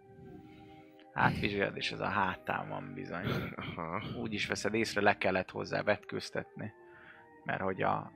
Átvizsgálod, 1.14 1.76
és 1.76 1.92
ez 1.92 2.00
a 2.00 2.08
hátán 2.08 2.68
van 2.68 2.92
bizony. 2.94 3.24
Aha. 3.56 4.02
Úgy 4.16 4.32
is 4.32 4.46
veszed 4.46 4.74
észre, 4.74 5.00
le 5.00 5.18
kellett 5.18 5.50
hozzá 5.50 5.82
vetköztetni. 5.82 6.72
Mert 7.44 7.60
hogy 7.60 7.82
a 7.82 8.12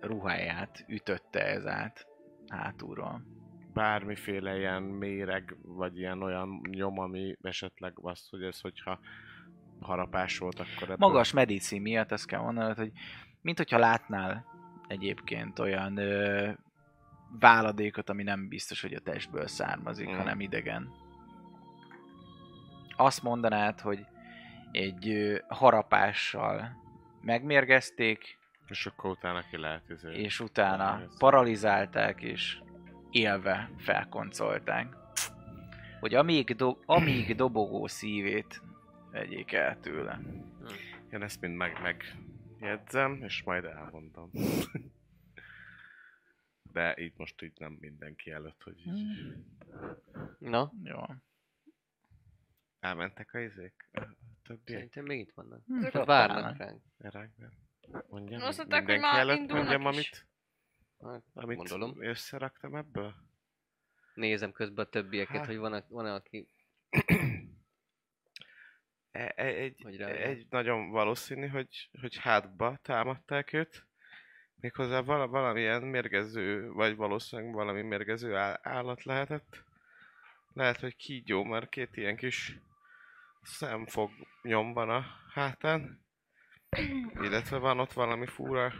ruháját 0.00 0.84
ütötte 0.88 1.46
ez 1.46 1.66
át 1.66 2.06
hátulról. 2.48 3.22
Bármiféle 3.72 4.58
ilyen 4.58 4.82
méreg, 4.82 5.56
vagy 5.62 5.98
ilyen 5.98 6.22
olyan 6.22 6.60
nyom, 6.70 6.98
ami 6.98 7.36
esetleg 7.42 7.92
azt, 8.02 8.30
hogy 8.30 8.42
ez, 8.42 8.60
hogyha 8.60 9.00
harapás 9.80 10.38
volt, 10.38 10.60
akkor 10.60 10.82
ebből... 10.82 10.96
Magas 10.98 11.32
medicin 11.32 11.82
miatt 11.82 12.12
ezt 12.12 12.26
kell 12.26 12.40
mondanod, 12.40 12.76
hogy 12.76 12.92
mint 13.40 13.56
hogyha 13.56 13.78
látnál 13.78 14.44
egyébként 14.86 15.58
olyan 15.58 15.96
ö, 15.96 16.50
váladékot, 17.38 18.10
ami 18.10 18.22
nem 18.22 18.48
biztos, 18.48 18.80
hogy 18.80 18.94
a 18.94 19.00
testből 19.00 19.46
származik, 19.46 20.10
mm. 20.10 20.16
hanem 20.16 20.40
idegen. 20.40 20.99
Azt 23.00 23.22
mondanád, 23.22 23.80
hogy 23.80 24.06
egy 24.72 25.36
harapással 25.48 26.76
megmérgezték, 27.20 28.38
És 28.66 28.86
akkor 28.86 29.10
utána 29.10 29.42
ki 29.50 29.56
lehet 29.56 29.88
izé. 29.88 30.12
és 30.14 30.40
utána 30.40 31.00
Ez- 31.00 31.18
paralizálták, 31.18 32.22
és 32.22 32.58
élve 33.10 33.70
felkoncolták. 33.76 34.96
Hogy 36.00 36.14
amíg, 36.14 36.56
do- 36.56 36.82
amíg 36.86 37.34
dobogó 37.36 37.86
szívét 37.86 38.62
vegyék 39.10 39.52
el 39.52 39.80
tőle. 39.80 40.20
Én 41.10 41.22
ezt 41.22 41.40
mind 41.40 41.56
meg, 41.56 41.78
megjegyzem, 41.82 43.22
és 43.22 43.42
majd 43.42 43.64
elmondom. 43.64 44.30
De 46.72 46.94
így 46.98 47.12
most 47.16 47.42
így 47.42 47.52
nem 47.58 47.76
mindenki 47.80 48.30
előtt, 48.30 48.62
hogy 48.62 48.86
így 48.86 49.34
Na, 50.38 50.72
Jó. 50.84 51.00
Elmentek 52.80 53.34
a 53.34 53.38
izék? 53.38 53.88
A 53.92 54.00
Többiek? 54.42 54.76
szerintem 54.78 55.04
még 55.04 55.18
itt 55.20 55.32
vannak. 55.34 55.62
Hm, 55.66 55.82
Csak 55.88 56.04
várnak 56.06 56.36
állnak. 56.36 56.56
ránk. 56.56 56.82
Erákban? 56.98 57.52
Mondjam, 58.08 58.42
Azt 58.42 58.58
mondták, 58.58 58.86
hogy 58.86 58.98
már 58.98 59.18
előtt 59.18 59.50
mondjam, 59.52 59.80
is. 59.80 59.86
amit, 59.86 60.26
Hát, 61.00 61.22
amit 61.34 61.56
Gondolom. 61.56 62.02
összeraktam 62.04 62.74
ebből? 62.74 63.14
Nézem 64.14 64.52
közben 64.52 64.84
a 64.84 64.88
többieket, 64.88 65.36
Hát. 65.36 65.46
hogy 65.46 65.56
van, 65.56 65.84
van-e, 65.88 66.12
aki... 66.12 66.48
E- 69.10 69.32
e- 69.36 69.44
Egy, 69.44 69.80
Hogy 69.82 70.00
egy 70.00 70.46
nagyon 70.50 70.90
valószínű, 70.90 71.46
hogy, 71.46 71.90
hogy 72.00 72.16
hátba 72.16 72.78
támadták 72.82 73.52
őt. 73.52 73.86
Méghozzá 74.54 75.00
vala, 75.00 75.26
valamilyen 75.28 75.82
mérgező, 75.82 76.68
vagy 76.70 76.96
valószínűleg 76.96 77.52
valami 77.52 77.82
mérgező 77.82 78.34
á- 78.36 78.66
állat 78.66 79.02
lehetett. 79.02 79.64
Lehet, 80.52 80.80
hogy 80.80 80.96
kígyó, 80.96 81.44
mert 81.44 81.68
két 81.68 81.96
ilyen 81.96 82.16
kis 82.16 82.58
szemfog 83.42 84.10
nyom 84.42 84.72
van 84.72 84.90
a 84.90 85.04
hátán. 85.34 86.04
Illetve 87.20 87.58
van 87.58 87.78
ott 87.80 87.92
valami 87.92 88.26
fura 88.26 88.72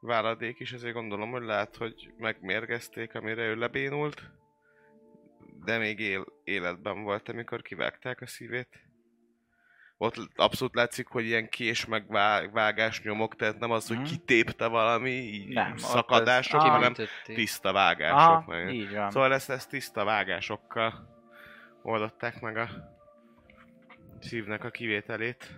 váladék 0.00 0.60
is, 0.60 0.72
ezért 0.72 0.94
gondolom, 0.94 1.30
hogy 1.30 1.42
lehet, 1.42 1.76
hogy 1.76 2.12
megmérgezték, 2.18 3.14
amire 3.14 3.42
ő 3.42 3.54
lebénult. 3.56 4.22
De 5.64 5.78
még 5.78 5.98
él, 5.98 6.24
életben 6.44 7.02
volt, 7.02 7.28
amikor 7.28 7.62
kivágták 7.62 8.20
a 8.20 8.26
szívét. 8.26 8.68
Ott 9.96 10.16
abszolút 10.34 10.74
látszik, 10.74 11.06
hogy 11.06 11.24
ilyen 11.24 11.48
kés 11.48 11.86
meg 11.86 12.06
vá- 12.08 12.50
vágás 12.52 13.02
nyomok, 13.02 13.36
tehát 13.36 13.58
nem 13.58 13.70
az, 13.70 13.88
hogy 13.88 13.96
Mhm. 13.96 14.06
kitépte 14.06 14.66
valami 14.66 15.10
így 15.10 15.48
Nem, 15.48 15.76
szakadások, 15.76 16.60
Ah. 16.60 16.68
hanem 16.68 16.92
Kiütötték. 16.92 17.36
tiszta 17.36 17.72
vágások. 17.72 18.18
Aha, 18.18 18.44
meg. 18.46 18.74
így 18.74 18.94
van. 18.94 19.10
Szóval 19.10 19.32
ezt, 19.32 19.50
ezt 19.50 19.68
tiszta 19.68 20.04
vágásokkal 20.04 21.08
oldották 21.82 22.40
meg 22.40 22.56
a 22.56 22.68
szívnek 24.24 24.64
a 24.64 24.70
kivételét. 24.70 25.50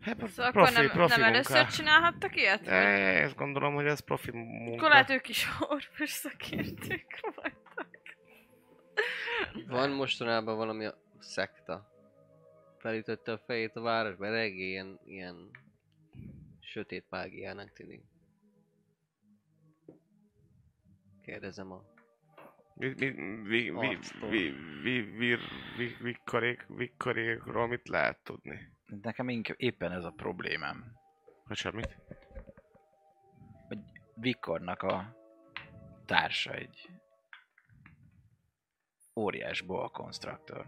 Hát, 0.00 0.28
Szóval 0.28 0.50
akkor 0.50 0.72
nem, 0.72 0.90
nem 1.08 1.22
először 1.22 1.56
munka. 1.56 1.72
csinálhattak 1.72 2.36
ilyet? 2.36 2.66
E, 2.68 2.74
ezt 3.22 3.36
gondolom, 3.36 3.74
hogy 3.74 3.86
ez 3.86 4.00
profi 4.00 4.28
Akkor 4.28 4.40
munka. 4.42 4.88
lehet 4.88 5.10
ők 5.10 5.28
is 5.28 5.48
orvos 5.60 6.10
szakértők 6.10 7.20
voltak. 7.34 7.56
Van 9.66 9.90
mostanában 9.90 10.56
valami 10.56 10.84
a 10.84 10.98
szekta. 11.18 11.92
Felütötte 12.78 13.32
a 13.32 13.38
fejét 13.38 13.76
a 13.76 13.80
városban, 13.80 14.30
reggé 14.30 14.68
ilyen, 14.68 15.00
ilyen 15.04 15.50
sötét 16.60 17.06
mágiának 17.10 17.72
tűnik. 17.72 18.02
Kérdezem 21.22 21.72
a... 21.72 21.84
Mi, 22.74 22.94
mi, 22.98 23.10
vi, 23.42 23.70
vi, 23.70 23.86
Arctól. 23.86 24.28
vi, 24.28 24.54
vi, 24.82 25.00
vi, 25.00 25.36
vi, 25.76 25.96
vikkorék, 26.00 26.66
vikkorékról 26.68 27.66
mit 27.66 27.88
lehet 27.88 28.18
tudni? 28.22 28.72
Nekem 29.02 29.28
inkább 29.28 29.56
éppen 29.58 29.92
ez 29.92 30.04
a 30.04 30.10
problémám. 30.10 30.92
Hogy 31.44 31.56
semmit? 31.56 31.96
Vikornak 34.14 34.82
a 34.82 35.16
társa 36.06 36.52
egy 36.52 36.90
óriás 39.14 39.60
boa 39.60 39.88
konstruktor. 39.88 40.66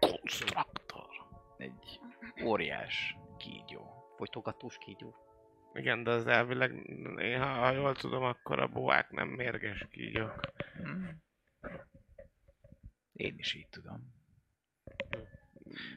Konstruktor. 0.00 1.08
Egy 1.56 2.00
óriás 2.44 3.16
kígyó. 3.36 4.12
Folytogatós 4.16 4.78
kígyó. 4.78 5.27
Igen, 5.74 6.02
de 6.02 6.10
az 6.10 6.26
elvileg, 6.26 6.72
én, 7.18 7.40
ha, 7.40 7.46
ha 7.46 7.70
jól 7.70 7.94
tudom, 7.94 8.22
akkor 8.22 8.58
a 8.58 8.68
boák 8.68 9.10
nem 9.10 9.28
mérges 9.28 9.86
kígyók. 9.90 10.40
Hm. 10.74 11.04
Én 13.12 13.34
is 13.38 13.54
így 13.54 13.68
tudom. 13.68 14.16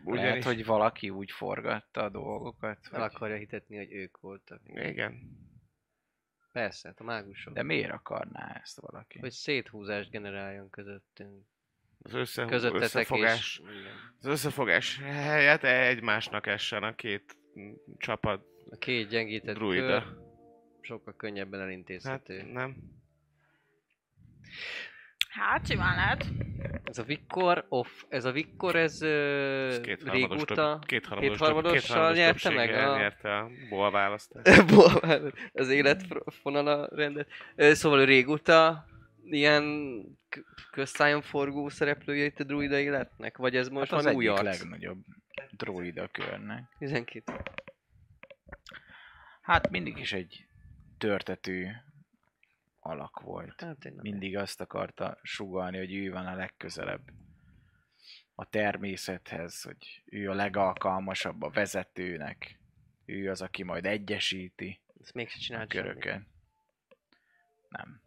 Ugyanis, 0.03 0.29
Lehet, 0.29 0.43
hogy 0.43 0.65
valaki 0.65 1.09
úgy 1.09 1.31
forgatta 1.31 2.03
a 2.03 2.09
dolgokat, 2.09 2.79
El 2.91 3.01
hogy... 3.01 3.11
akarja 3.13 3.35
hitetni, 3.35 3.77
hogy 3.77 3.91
ők 3.91 4.19
voltak. 4.19 4.61
Igen. 4.65 5.39
Persze, 6.51 6.87
hát 6.87 6.99
a 6.99 7.03
mágusok. 7.03 7.53
De 7.53 7.63
miért 7.63 7.91
akarná 7.91 8.59
ezt 8.63 8.79
valaki? 8.79 9.19
Hogy 9.19 9.31
széthúzást 9.31 10.09
generáljon 10.09 10.69
közöttünk. 10.69 11.45
Az 12.03 12.13
össze, 12.13 12.45
összefogás, 12.73 13.59
és... 13.59 13.61
Az 14.19 14.25
összefogás 14.25 14.97
helyett 14.99 15.63
egymásnak 15.63 16.47
essen 16.47 16.83
a 16.83 16.95
két 16.95 17.37
csapat 17.97 18.50
A 18.69 18.75
két 18.77 19.07
gyengített 19.09 19.55
druida. 19.55 19.87
kör, 19.87 20.03
sokkal 20.81 21.13
könnyebben 21.17 21.59
Hát 21.59 21.67
elintézhető. 21.69 22.41
nem. 22.51 22.75
Hát, 25.29 25.67
simán 25.67 25.95
lehet. 25.95 26.25
Ez 26.83 26.97
a 26.97 27.03
Vikkor, 27.03 27.65
off, 27.69 28.03
ez 28.09 28.25
a 28.25 28.31
Vikkor, 28.31 28.75
ez, 28.75 29.01
ö, 29.01 29.67
Ez 29.67 30.03
régóta... 30.03 30.79
kétharmadossal 30.85 31.71
kétharmados 31.71 31.89
nyerte 32.17 32.49
meg 32.49 32.69
a- 32.73 32.97
nyerte 32.97 33.37
a 33.37 33.49
bol 33.69 33.91
választást. 33.91 34.63
az 35.53 35.69
életfonala 35.69 36.87
rendet. 36.95 37.27
Szóval 37.55 37.99
ő 37.99 38.03
régóta 38.03 38.85
ilyen 39.23 39.63
közszájon 40.71 41.21
forgó 41.21 41.69
szereplője 41.69 42.25
itt 42.25 42.39
a 42.39 42.43
druida 42.43 42.79
életnek? 42.79 43.37
Vagy 43.37 43.55
ez 43.55 43.67
most 43.67 43.89
Hát 43.89 43.99
az 43.99 44.05
van 44.05 44.15
új 44.15 44.27
egyik 44.27 44.39
arc? 44.45 44.59
legnagyobb 44.59 44.99
droida 45.51 46.07
körnek. 46.07 46.63
12. 46.77 47.33
Hát 49.41 49.69
mindig 49.69 49.97
is 49.97 50.13
egy 50.13 50.45
törtető 50.97 51.83
alak 52.79 53.19
volt. 53.19 53.61
Hát 53.61 53.91
Mindig 54.01 54.37
azt 54.37 54.61
akarta 54.61 55.19
sugalni, 55.21 55.77
hogy 55.77 55.93
ő 55.93 56.11
van 56.11 56.25
a 56.25 56.35
legközelebb 56.35 57.01
a 58.35 58.45
természethez, 58.45 59.61
hogy 59.61 60.01
ő 60.05 60.29
a 60.29 60.33
legalkalmasabb 60.33 61.41
a 61.41 61.49
vezetőnek. 61.49 62.59
Ő 63.05 63.29
az, 63.29 63.41
aki 63.41 63.63
majd 63.63 63.85
egyesíti 63.85 64.81
Ezt 65.01 65.13
mégse 65.13 65.59
a 65.59 65.67
köröket. 65.67 66.21
Nem. 67.69 68.01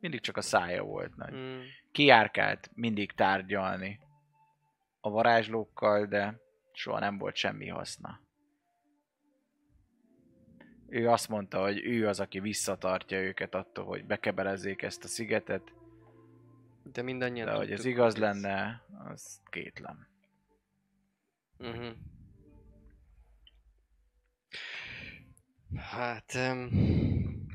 Mindig 0.00 0.20
csak 0.20 0.36
a 0.36 0.40
szája 0.40 0.82
volt 0.82 1.16
nagy. 1.16 1.32
Mm. 1.32 1.60
Kiárkált 1.92 2.70
mindig 2.74 3.12
tárgyalni 3.12 4.00
a 5.00 5.10
varázslókkal, 5.10 6.06
de 6.06 6.38
soha 6.72 6.98
nem 6.98 7.18
volt 7.18 7.36
semmi 7.36 7.68
haszna. 7.68 8.20
Ő 10.90 11.08
azt 11.08 11.28
mondta, 11.28 11.60
hogy 11.62 11.84
ő 11.84 12.08
az, 12.08 12.20
aki 12.20 12.40
visszatartja 12.40 13.20
őket 13.20 13.54
attól, 13.54 13.84
hogy 13.84 14.04
bekebelezzék 14.04 14.82
ezt 14.82 15.04
a 15.04 15.08
szigetet, 15.08 15.72
De 16.92 17.02
mindannyian 17.02 17.46
de 17.46 17.52
hogy 17.52 17.72
ez 17.72 17.84
igaz 17.84 18.14
ez- 18.14 18.20
lenne, 18.20 18.84
az 19.04 19.40
kétlem. 19.50 20.06
Mhm. 21.58 21.88
Hát... 25.76 26.34
Um, 26.34 27.46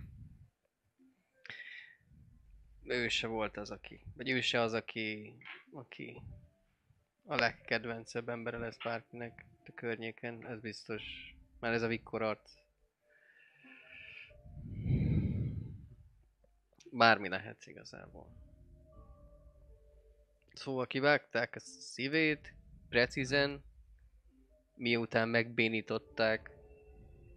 ő 2.84 3.08
se 3.08 3.28
volt 3.28 3.58
az, 3.58 3.72
aki... 3.72 4.02
Vagy 4.16 4.30
ő 4.30 4.42
se 4.42 4.62
az, 4.62 4.74
aki... 4.74 5.36
Aki 5.72 6.22
a 7.26 7.36
legkedvencebb 7.36 8.30
embere 8.30 8.58
lesz 8.58 8.78
bárkinek 8.84 9.46
a 9.68 9.72
környéken, 9.76 10.48
ez 10.48 10.60
biztos. 10.60 11.04
Mert 11.60 11.74
ez 11.76 11.82
a 11.82 11.88
Vikkor 11.88 12.22
arc. 12.22 12.52
Bármi 16.92 17.30
lehet 17.30 17.66
igazából. 17.66 18.28
Szóval 20.54 20.88
kivágták 20.88 21.56
a 21.56 21.60
szívét, 21.60 22.54
precízen, 22.90 23.64
miután 24.76 25.30
megbénították, 25.30 26.52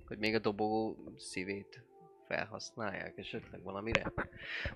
hogy 0.07 0.19
még 0.19 0.35
a 0.35 0.39
dobogó 0.39 1.13
szívét 1.17 1.83
felhasználják 2.27 3.19
esetleg 3.19 3.63
valamire. 3.63 4.13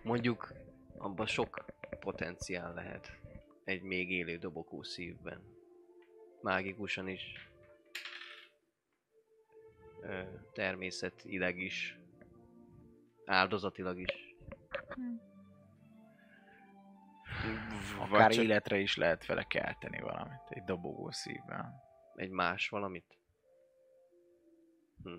Mondjuk 0.02 0.52
abban 0.96 1.26
sok 1.26 1.64
potenciál 2.00 2.74
lehet 2.74 3.18
egy 3.64 3.82
még 3.82 4.10
élő 4.10 4.38
dobogó 4.38 4.82
szívben. 4.82 5.42
Mágikusan 6.40 7.08
is, 7.08 7.50
természetileg 10.52 11.58
is, 11.58 11.98
áldozatilag 13.32 13.98
is. 13.98 14.36
Akár 17.98 18.30
csak- 18.30 18.44
életre 18.44 18.78
is 18.78 18.96
lehet 18.96 19.26
vele 19.26 19.42
kelteni 19.42 20.00
valamit, 20.00 20.42
egy 20.48 20.64
dobogó 20.64 21.10
szívvel. 21.10 21.82
Egy 22.14 22.30
más 22.30 22.68
valamit. 22.68 23.18
Hm. 25.02 25.14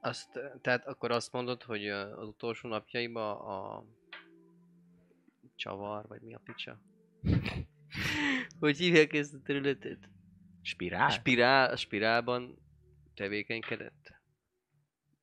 Azt, 0.00 0.40
tehát 0.60 0.86
akkor 0.86 1.10
azt 1.10 1.32
mondod, 1.32 1.62
hogy 1.62 1.88
az 1.88 2.26
utolsó 2.26 2.68
napjaiban 2.68 3.36
a 3.36 3.84
csavar, 5.54 6.06
vagy 6.06 6.20
mi 6.20 6.34
a 6.34 6.40
picsa? 6.44 6.80
hogy 8.60 8.76
hívják 8.76 9.12
ezt 9.12 9.34
a 9.34 9.42
területet? 9.42 10.08
Spirál? 10.68 11.08
Spirál, 11.10 11.76
spirálban 11.76 12.58
tevékenykedett? 13.14 14.14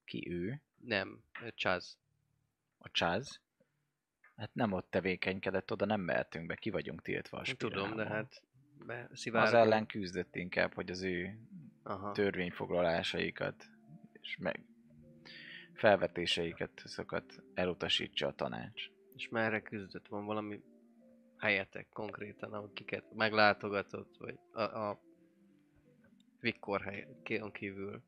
Ki 0.06 0.32
ő? 0.32 0.62
Nem, 0.78 1.24
Chaz. 1.56 1.98
A 2.78 2.90
Chaz? 2.90 3.42
Hát 4.36 4.54
nem 4.54 4.72
ott 4.72 4.90
tevékenykedett, 4.90 5.72
oda 5.72 5.86
nem 5.86 6.02
mehetünk 6.02 6.46
be, 6.48 6.56
ki 6.56 6.70
vagyunk 6.70 7.02
tiltva 7.02 7.38
a 7.38 7.44
Tudom, 7.58 7.96
de 7.96 8.08
hát 8.08 8.42
be, 8.86 9.08
Az 9.12 9.20
szivárgó. 9.20 9.58
ellen 9.58 9.86
küzdött 9.86 10.36
inkább, 10.36 10.74
hogy 10.74 10.90
az 10.90 11.02
ő 11.02 11.40
Aha. 11.84 12.12
törvényfoglalásaikat 12.12 13.70
és 14.22 14.38
meg 14.38 14.66
felvetéseiket 15.74 16.82
azokat 16.84 17.44
elutasítsa 17.54 18.28
a 18.28 18.34
tanács. 18.34 18.90
És 19.16 19.30
merre 19.30 19.62
küzdött? 19.62 20.08
Van 20.08 20.26
valami 20.26 20.62
helyetek 21.38 21.90
konkrétan, 21.90 22.54
ahol 22.54 22.72
kiket 22.74 23.14
meglátogatott, 23.14 24.18
vagy 24.18 24.40
a, 24.52 24.62
a 24.62 25.00
Vikkor 26.46 26.82
hely, 26.82 27.08
ki- 27.24 27.52
kívül 27.52 28.02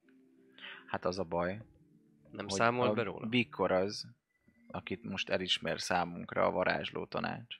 Hát 0.88 1.06
az 1.06 1.20
a 1.20 1.24
baj, 1.24 1.62
nem 2.32 2.46
a 2.80 2.94
be 2.94 3.04
róla? 3.04 3.28
Vikor 3.28 3.72
az, 3.72 4.08
akit 4.68 5.04
most 5.04 5.30
elismer 5.30 5.82
számunkra 5.82 6.46
a 6.46 6.52
varázsló 6.52 7.06
tanács. 7.06 7.56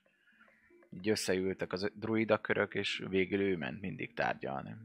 Így 0.90 1.10
összeültek 1.10 1.74
az 1.74 1.92
druidakörök, 1.94 2.74
és 2.74 3.04
végül 3.10 3.42
ő 3.42 3.58
ment 3.58 3.82
mindig 3.82 4.14
tárgyalni. 4.14 4.76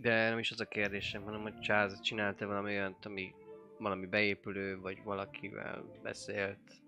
De 0.00 0.28
nem 0.28 0.38
is 0.38 0.50
az 0.50 0.60
a 0.60 0.68
kérdésem, 0.68 1.22
hanem 1.22 1.42
hogy 1.42 1.58
Charles 1.58 2.00
csinálta 2.00 2.46
valami 2.46 2.70
olyant, 2.70 3.06
ami 3.06 3.34
valami 3.78 4.06
beépülő, 4.06 4.78
vagy 4.78 5.02
valakivel 5.02 5.84
beszélt. 6.02 6.82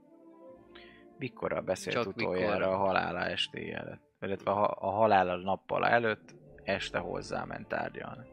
Vikorral 1.19 1.61
beszélt 1.61 1.97
Csak 1.97 2.07
utoljára 2.07 2.57
Vikkorral. 2.57 2.73
a 2.73 2.77
halála 2.77 3.21
esté 3.21 3.73
előtt. 3.73 4.08
Illetve 4.21 4.51
a, 4.51 4.77
a 4.81 4.91
halála 4.91 5.37
nappal 5.37 5.87
előtt, 5.87 6.35
este 6.65 6.99
hozzáment 6.99 7.69
tárgyalni. 7.69 8.27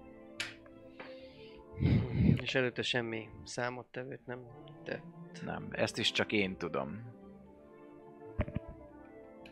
És 2.35 2.55
előtte 2.55 2.81
semmi 2.81 3.29
számottevőt 3.43 4.25
nem 4.25 4.39
tett. 4.83 5.03
Nem, 5.45 5.67
ezt 5.71 5.97
is 5.97 6.11
csak 6.11 6.31
én 6.31 6.57
tudom. 6.57 7.13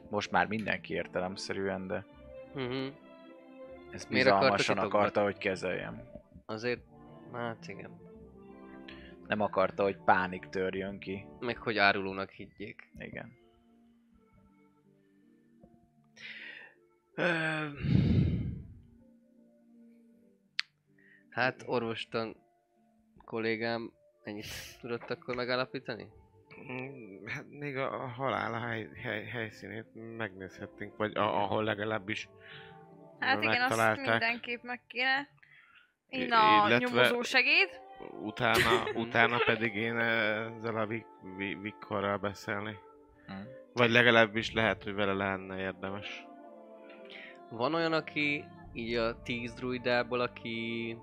Most 0.09 0.31
már 0.31 0.47
mindenki 0.47 0.93
értelemszerűen, 0.93 1.87
de 1.87 2.05
Uh-huh. 2.55 2.93
ezt 3.91 4.09
Miért 4.09 4.27
akarta 4.27 4.55
bizalmasan 4.55 4.77
akarta, 4.77 5.23
hogy 5.23 5.37
kezeljem. 5.37 6.01
Azért, 6.45 6.81
hát 7.31 7.67
igen. 7.67 7.91
Nem 9.27 9.41
akarta, 9.41 9.83
hogy 9.83 9.97
pánik 9.97 10.45
törjön 10.49 10.99
ki. 10.99 11.25
Meg 11.39 11.57
hogy 11.57 11.77
árulónak 11.77 12.29
higgyék. 12.29 12.91
Igen. 12.97 13.31
Hát 21.29 21.63
orvostan 21.65 22.35
kollégám 23.25 23.91
ennyit 24.23 24.45
tudott 24.81 25.09
akkor 25.09 25.35
megállapítani? 25.35 26.07
Mm, 26.71 27.25
Hát 27.25 27.45
még 27.49 27.77
a 27.77 28.03
a 28.03 28.07
halál 28.07 28.53
hely, 28.67 28.89
hely, 29.01 29.25
helyszínét 29.25 29.85
megnézhettünk, 30.17 30.97
vagy 30.97 31.17
a, 31.17 31.41
ahol 31.43 31.63
legalábbis 31.63 32.29
Hát 33.19 33.43
igen, 33.43 33.61
azt 33.61 33.95
mindenképp 34.01 34.63
meg 34.63 34.81
kéne. 34.87 35.27
Én 36.09 36.27
I- 36.27 36.31
a 36.31 36.77
nyomozó 36.77 37.21
segéd. 37.21 37.69
Utána, 38.21 38.83
utána 39.05 39.37
pedig 39.45 39.75
én 39.75 39.97
ezzel 39.97 40.77
a 40.77 40.85
Vik- 40.85 41.05
Vi- 41.37 41.57
Vikkorral 41.61 42.17
beszélni. 42.17 42.77
Hm. 43.25 43.33
Vagy 43.73 43.89
legalábbis 43.89 44.53
lehet, 44.53 44.83
hogy 44.83 44.93
vele 44.93 45.13
lenne 45.13 45.59
érdemes. 45.59 46.25
Van 47.53 47.73
olyan, 47.73 47.93
aki 47.93 48.45
így 48.73 48.95
a 48.95 49.21
tíz 49.21 49.53
druidából, 49.53 50.19
aki 50.19 50.97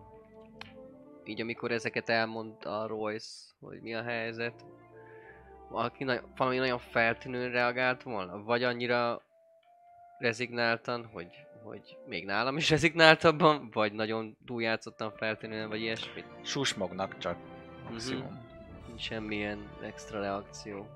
így 1.24 1.40
amikor 1.40 1.70
ezeket 1.70 2.08
elmondta 2.08 2.80
a 2.80 2.86
Royce, 2.86 3.52
hogy 3.60 3.80
mi 3.80 3.94
a 3.94 4.02
helyzet, 4.02 4.64
aki 5.68 6.04
nagy, 6.04 6.20
valami 6.36 6.56
nagyon 6.56 6.78
feltűnően 6.78 7.50
reagált 7.50 8.02
volna, 8.02 8.42
vagy 8.42 8.62
annyira 8.62 9.22
rezignáltan, 10.18 11.06
hogy, 11.06 11.30
hogy 11.62 11.98
még 12.06 12.24
nálam 12.24 12.56
is 12.56 12.70
rezignáltabban, 12.76 13.70
vagy 13.72 13.92
nagyon 13.92 14.36
túljátszottan 14.46 15.12
feltűnően, 15.12 15.68
vagy 15.68 15.80
ilyesmit. 15.80 16.26
Susmognak 16.42 17.18
csak 17.18 17.36
maximum. 17.90 18.48
Nincs 18.86 19.02
semmilyen 19.02 19.70
extra 19.82 20.20
reakció. 20.20 20.86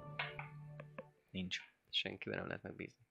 Nincs. 1.30 1.58
Senkivel 1.90 2.38
nem 2.38 2.46
lehet 2.46 2.62
megbízni. 2.62 3.06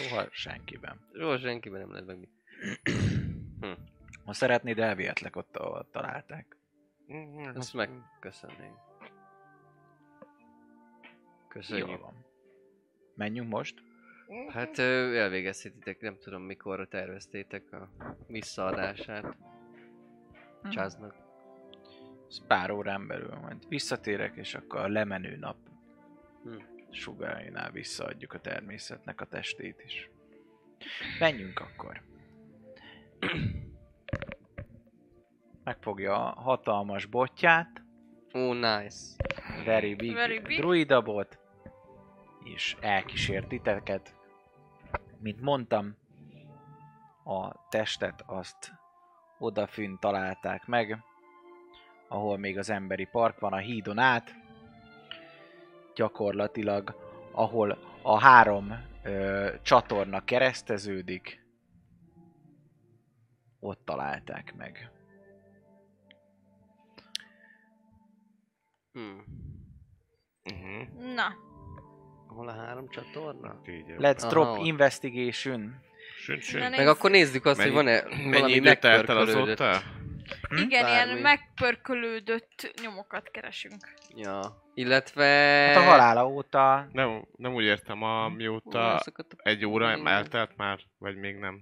Soha 0.00 0.28
senkiben. 0.30 1.00
Róla 1.12 1.38
senkiben 1.38 1.80
nem 1.80 1.90
lehet 1.90 2.06
meg. 2.06 2.28
Ha 4.24 4.32
szeretnéd, 4.32 4.78
elvihetlek 4.78 5.36
ott, 5.36 5.56
ahol 5.56 5.88
találták. 5.90 6.56
Azt 7.54 7.74
megköszönnénk. 7.74 8.76
Köszönjük. 11.48 11.88
Jól 11.88 11.98
van. 11.98 12.24
Menjünk 13.14 13.48
most? 13.48 13.82
Hát 14.48 14.78
elvégezhetitek, 14.78 16.00
nem 16.00 16.18
tudom 16.18 16.42
mikorra 16.42 16.88
terveztétek 16.88 17.72
a 17.72 17.90
visszaadását. 18.26 19.36
Csáznak. 20.70 21.14
Ez 22.28 22.46
pár 22.46 22.70
órán 22.70 23.06
belül 23.06 23.34
majd 23.34 23.68
visszatérek, 23.68 24.36
és 24.36 24.54
akkor 24.54 24.80
a 24.80 24.88
lemenő 24.88 25.36
nap 25.36 25.56
Hm. 26.42 26.56
Sugárainál 26.90 27.70
visszaadjuk 27.70 28.32
a 28.32 28.40
természetnek 28.40 29.20
a 29.20 29.24
testét 29.24 29.82
is. 29.86 30.10
Menjünk 31.18 31.60
akkor. 31.60 32.02
Megfogja 35.64 36.14
a 36.32 36.40
hatalmas 36.40 37.06
botját, 37.06 37.82
Oh, 38.32 38.54
nice. 38.54 39.16
Very 39.64 39.94
Big, 39.94 40.14
Very 40.14 40.38
big. 40.38 40.58
druidabot, 40.58 41.38
és 42.44 42.76
elkísért 42.80 43.48
titeket. 43.48 44.14
Mint 45.18 45.40
mondtam, 45.40 45.96
a 47.24 47.68
testet 47.68 48.22
azt 48.26 48.72
odafűn 49.38 49.98
találták 50.00 50.66
meg, 50.66 50.98
ahol 52.08 52.38
még 52.38 52.58
az 52.58 52.70
emberi 52.70 53.04
park 53.04 53.38
van 53.38 53.52
a 53.52 53.56
hídon 53.58 53.98
át, 53.98 54.34
gyakorlatilag, 55.94 56.94
ahol 57.32 57.78
a 58.02 58.18
három 58.18 58.74
ö, 59.02 59.48
csatorna 59.62 60.24
kereszteződik, 60.24 61.44
ott 63.60 63.80
találták 63.84 64.54
meg. 64.56 64.90
Hm. 68.92 69.00
Uh-huh. 70.44 71.14
Na, 71.14 71.48
Hol 72.34 72.48
a 72.48 72.52
három 72.52 72.88
csatorna? 72.88 73.60
Így. 73.68 73.84
Let's 73.98 74.20
Aha, 74.20 74.28
drop 74.28 74.58
ott. 74.58 74.66
investigation. 74.66 75.74
Sőt, 76.16 76.36
Na, 76.36 76.42
sőt. 76.42 76.70
Meg 76.76 76.88
akkor 76.88 77.10
nézzük 77.10 77.44
azt, 77.44 77.62
hogy 77.62 77.72
van-e 77.72 78.02
Mennyi 78.02 78.30
valami 78.30 78.52
idő 78.52 78.74
telt 78.74 79.08
el 79.08 79.14
megpörkölődött. 79.14 79.58
Azóta? 80.30 80.60
igen, 80.66 80.86
ilyen 80.88 81.06
Bármi. 81.06 81.20
megpörkölődött 81.20 82.72
nyomokat 82.82 83.30
keresünk. 83.30 83.94
Ja. 84.14 84.40
Illetve... 84.74 85.24
Hát 85.66 85.76
a 85.76 85.80
halála 85.82 86.26
óta 86.28 86.88
Nem, 86.92 87.24
nem 87.36 87.54
úgy 87.54 87.64
értem, 87.64 88.02
a, 88.02 88.20
Hol 88.20 88.30
mióta 88.30 88.94
azokat 88.94 89.32
a- 89.32 89.48
egy 89.48 89.64
óra 89.66 90.08
eltelt 90.08 90.56
már, 90.56 90.80
vagy 90.98 91.16
még 91.16 91.36
nem? 91.36 91.52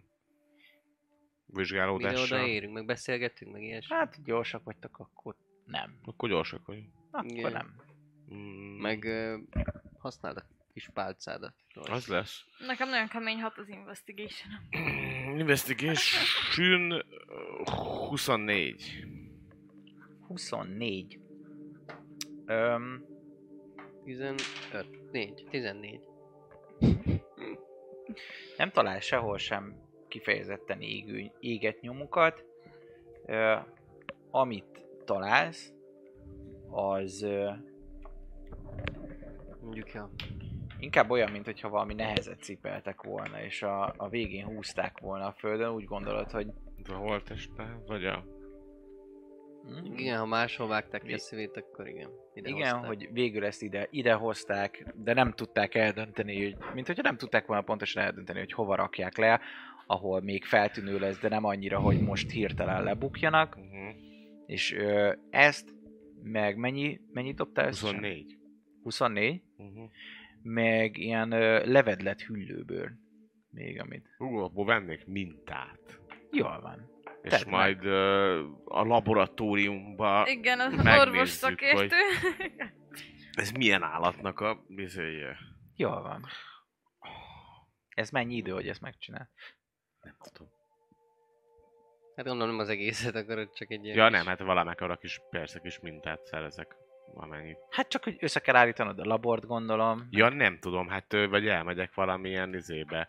Mire 1.50 1.60
Vizsgálódással. 1.60 2.38
odaérünk, 2.38 2.72
meg 2.74 2.84
beszélgetünk, 2.84 3.52
meg 3.52 3.62
ilyesmi. 3.62 3.96
Hát, 3.96 4.22
gyorsak 4.24 4.64
vagytok, 4.64 4.98
akkor 4.98 5.34
nem. 5.64 5.98
Akkor 6.04 6.28
gyorsak 6.28 6.66
vagyunk. 6.66 6.88
Akkor 7.10 7.30
Igen. 7.30 7.52
nem. 7.52 7.74
Mm, 8.34 8.80
Meg 8.80 9.04
ö, 9.04 9.36
használd 9.98 10.36
a 10.36 10.42
kis 10.72 10.88
pálcádat. 10.94 11.54
Az 11.74 12.06
lesz. 12.06 12.44
Nekem 12.66 12.88
nagyon 12.88 13.08
kemény 13.08 13.40
hat 13.40 13.58
az 13.58 13.68
investigation 13.68 14.52
Investigation 15.38 16.92
uh, 16.92 18.08
24. 18.08 19.06
24. 20.26 21.18
Öm, 22.46 23.04
15, 24.04 24.42
4, 25.12 25.46
14. 25.50 26.00
nem 28.56 28.70
talál 28.70 29.00
sehol 29.00 29.38
sem 29.38 29.74
kifejezetten 30.08 30.80
égő, 30.80 31.30
éget 31.40 31.80
nyomukat. 31.80 32.44
Ö, 33.26 33.56
amit 34.30 34.86
találsz, 35.04 35.72
az 36.70 37.22
ö, 37.22 37.50
Mondjuk, 39.60 39.92
ja. 39.92 40.10
Inkább 40.78 41.10
olyan, 41.10 41.30
mint 41.30 41.44
hogyha 41.44 41.68
valami 41.68 41.94
nehezet 41.94 42.42
cipeltek 42.42 43.02
volna, 43.02 43.42
és 43.42 43.62
a, 43.62 43.94
a 43.96 44.08
végén 44.08 44.44
húzták 44.44 44.98
volna 44.98 45.26
a 45.26 45.32
földön, 45.38 45.70
úgy 45.72 45.84
gondolod, 45.84 46.30
hogy 46.30 46.46
De 46.82 46.92
a 46.92 46.96
holteste, 46.96 47.80
vagy 47.86 48.04
a... 48.06 48.24
hm, 49.64 49.92
Igen, 49.96 50.18
ha 50.18 50.26
máshol 50.26 50.68
vágták 50.68 51.02
ki 51.02 51.12
a 51.12 51.18
szívét, 51.18 51.56
akkor 51.56 51.88
igen. 51.88 52.10
Ide 52.34 52.48
Igen, 52.48 52.62
hozták. 52.72 52.86
hogy 52.86 53.08
végül 53.12 53.44
ezt 53.44 53.62
ide, 53.62 53.86
ide 53.90 54.12
hozták, 54.12 54.94
de 54.96 55.12
nem 55.14 55.32
tudták 55.32 55.74
eldönteni, 55.74 56.42
hogy, 56.44 56.56
mint 56.74 56.86
hogyha 56.86 57.02
nem 57.02 57.16
tudták 57.16 57.46
volna 57.46 57.62
pontosan 57.62 58.02
eldönteni, 58.02 58.38
hogy 58.38 58.52
hova 58.52 58.74
rakják 58.74 59.16
le, 59.16 59.40
ahol 59.86 60.20
még 60.20 60.44
feltűnő 60.44 60.98
lesz, 60.98 61.18
de 61.18 61.28
nem 61.28 61.44
annyira, 61.44 61.78
hogy 61.80 62.00
most 62.00 62.30
hirtelen 62.30 62.82
lebukjanak, 62.82 63.56
Uh-huh. 63.56 63.94
és 64.46 64.72
ö, 64.72 65.12
ezt, 65.30 65.74
meg 66.22 66.56
mennyi, 66.56 67.00
mennyit 67.12 67.36
dobtál 67.36 67.66
összesen? 67.66 67.94
24. 67.94 68.36
24, 68.82 69.42
Uh-huh. 69.56 69.90
Meg 70.42 70.96
ilyen 70.96 71.32
ö, 71.32 71.66
levedlet 71.66 72.20
hüllőből 72.20 72.90
még, 73.50 73.80
amit 73.80 74.08
Hú, 74.16 74.36
abból 74.38 74.64
vennék 74.64 75.06
mintát. 75.06 76.00
jól 76.30 76.60
van. 76.60 76.90
És 77.22 77.30
Tedd 77.30 77.48
majd 77.48 77.84
uh, 77.86 77.92
a 78.64 78.82
laboratóriumba 78.84 80.24
Igen, 80.28 80.60
az 80.60 80.74
megnézzük, 80.74 81.00
orvos 81.00 81.28
szakértő. 81.28 81.96
ez 83.32 83.50
milyen 83.50 83.82
állatnak 83.82 84.40
a 84.40 84.64
bizéje. 84.68 85.36
Jól 85.76 86.02
van. 86.02 86.24
Ez 87.88 88.10
mennyi 88.10 88.34
idő, 88.36 88.52
hogy 88.52 88.68
ezt 88.68 88.80
megcsinál? 88.80 89.30
Nem 90.02 90.14
tudom. 90.32 90.48
Hát 92.16 92.26
gondolom 92.26 92.58
az 92.58 92.68
egészet, 92.68 93.14
akkor 93.14 93.50
csak 93.52 93.70
egy 93.70 93.84
ilyen 93.84 93.96
Ja 93.96 94.06
kis- 94.08 94.16
nem, 94.16 94.26
hát 94.26 94.38
valamekkora 94.40 94.96
kis, 94.96 95.20
persze 95.30 95.60
kis 95.60 95.80
mintát 95.80 96.24
szerezek. 96.24 96.76
Amennyit. 97.14 97.58
Hát 97.70 97.88
csak, 97.88 98.04
hogy 98.04 98.16
össze 98.20 98.40
kell 98.40 98.56
állítanod 98.56 98.98
a 98.98 99.04
labort, 99.04 99.46
gondolom. 99.46 100.06
Ja 100.10 100.28
nem 100.28 100.58
tudom, 100.58 100.88
hát 100.88 101.12
vagy 101.12 101.48
elmegyek 101.48 101.94
valamilyen 101.94 102.54
izébe. 102.54 103.08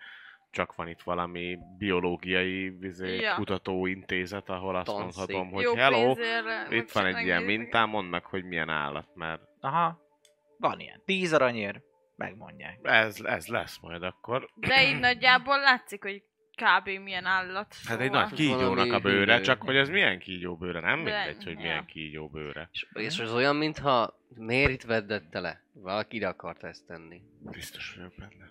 Csak 0.51 0.75
van 0.75 0.87
itt 0.87 1.01
valami 1.01 1.57
biológiai 1.77 2.77
izé, 2.81 3.15
Ja. 3.19 3.35
kutatóintézet, 3.35 4.49
ahol 4.49 4.75
azt 4.75 4.85
Tanszék. 4.85 5.03
mondhatom, 5.03 5.51
hogy 5.51 5.63
Jó 5.63 5.73
hello, 5.75 6.13
pénzért, 6.13 6.71
itt 6.71 6.93
meg 6.93 7.03
van 7.03 7.05
egy 7.15 7.25
ilyen 7.25 7.43
mintám, 7.43 7.89
mondd 7.89 8.07
meg, 8.07 8.25
hogy 8.25 8.43
milyen 8.43 8.69
állat, 8.69 9.07
mert 9.15 9.41
Aha, 9.59 9.99
van 10.57 10.79
ilyen. 10.79 11.01
10 11.05 11.33
aranyér, 11.33 11.81
megmondják. 12.15 12.79
ez, 12.83 13.19
ez 13.23 13.47
lesz 13.47 13.79
majd 13.81 14.03
akkor. 14.03 14.49
De 14.55 14.83
így 14.89 14.99
nagyjából 15.09 15.59
látszik, 15.59 16.03
hogy 16.03 16.23
kb. 16.63 17.03
milyen 17.03 17.25
állat. 17.25 17.75
Hát 17.85 17.99
egy 17.99 18.05
szóval- 18.05 18.21
nagy 18.23 18.33
kígyónak 18.33 18.91
a 18.93 18.99
bőre, 18.99 19.41
csak 19.41 19.61
hogy 19.61 19.75
ez 19.75 19.89
milyen 19.89 20.19
kígyó 20.19 20.55
bőre, 20.57 20.79
nem 20.79 21.03
De- 21.03 21.25
mindegy, 21.25 21.43
hogy 21.43 21.53
ja. 21.53 21.59
milyen 21.59 21.85
kígyó 21.85 22.27
bőre. 22.29 22.69
És, 22.71 22.85
és 22.93 23.19
az 23.19 23.33
olyan, 23.33 23.55
mintha 23.55 24.19
miért 24.35 24.71
itt 24.71 24.83
veddette 24.83 25.39
le? 25.39 25.63
Valaki 25.73 26.15
ide 26.15 26.27
akart 26.27 26.63
ezt 26.63 26.85
tenni. 26.87 27.21
Biztos 27.51 27.93
vagyok 27.95 28.13
benne. 28.17 28.49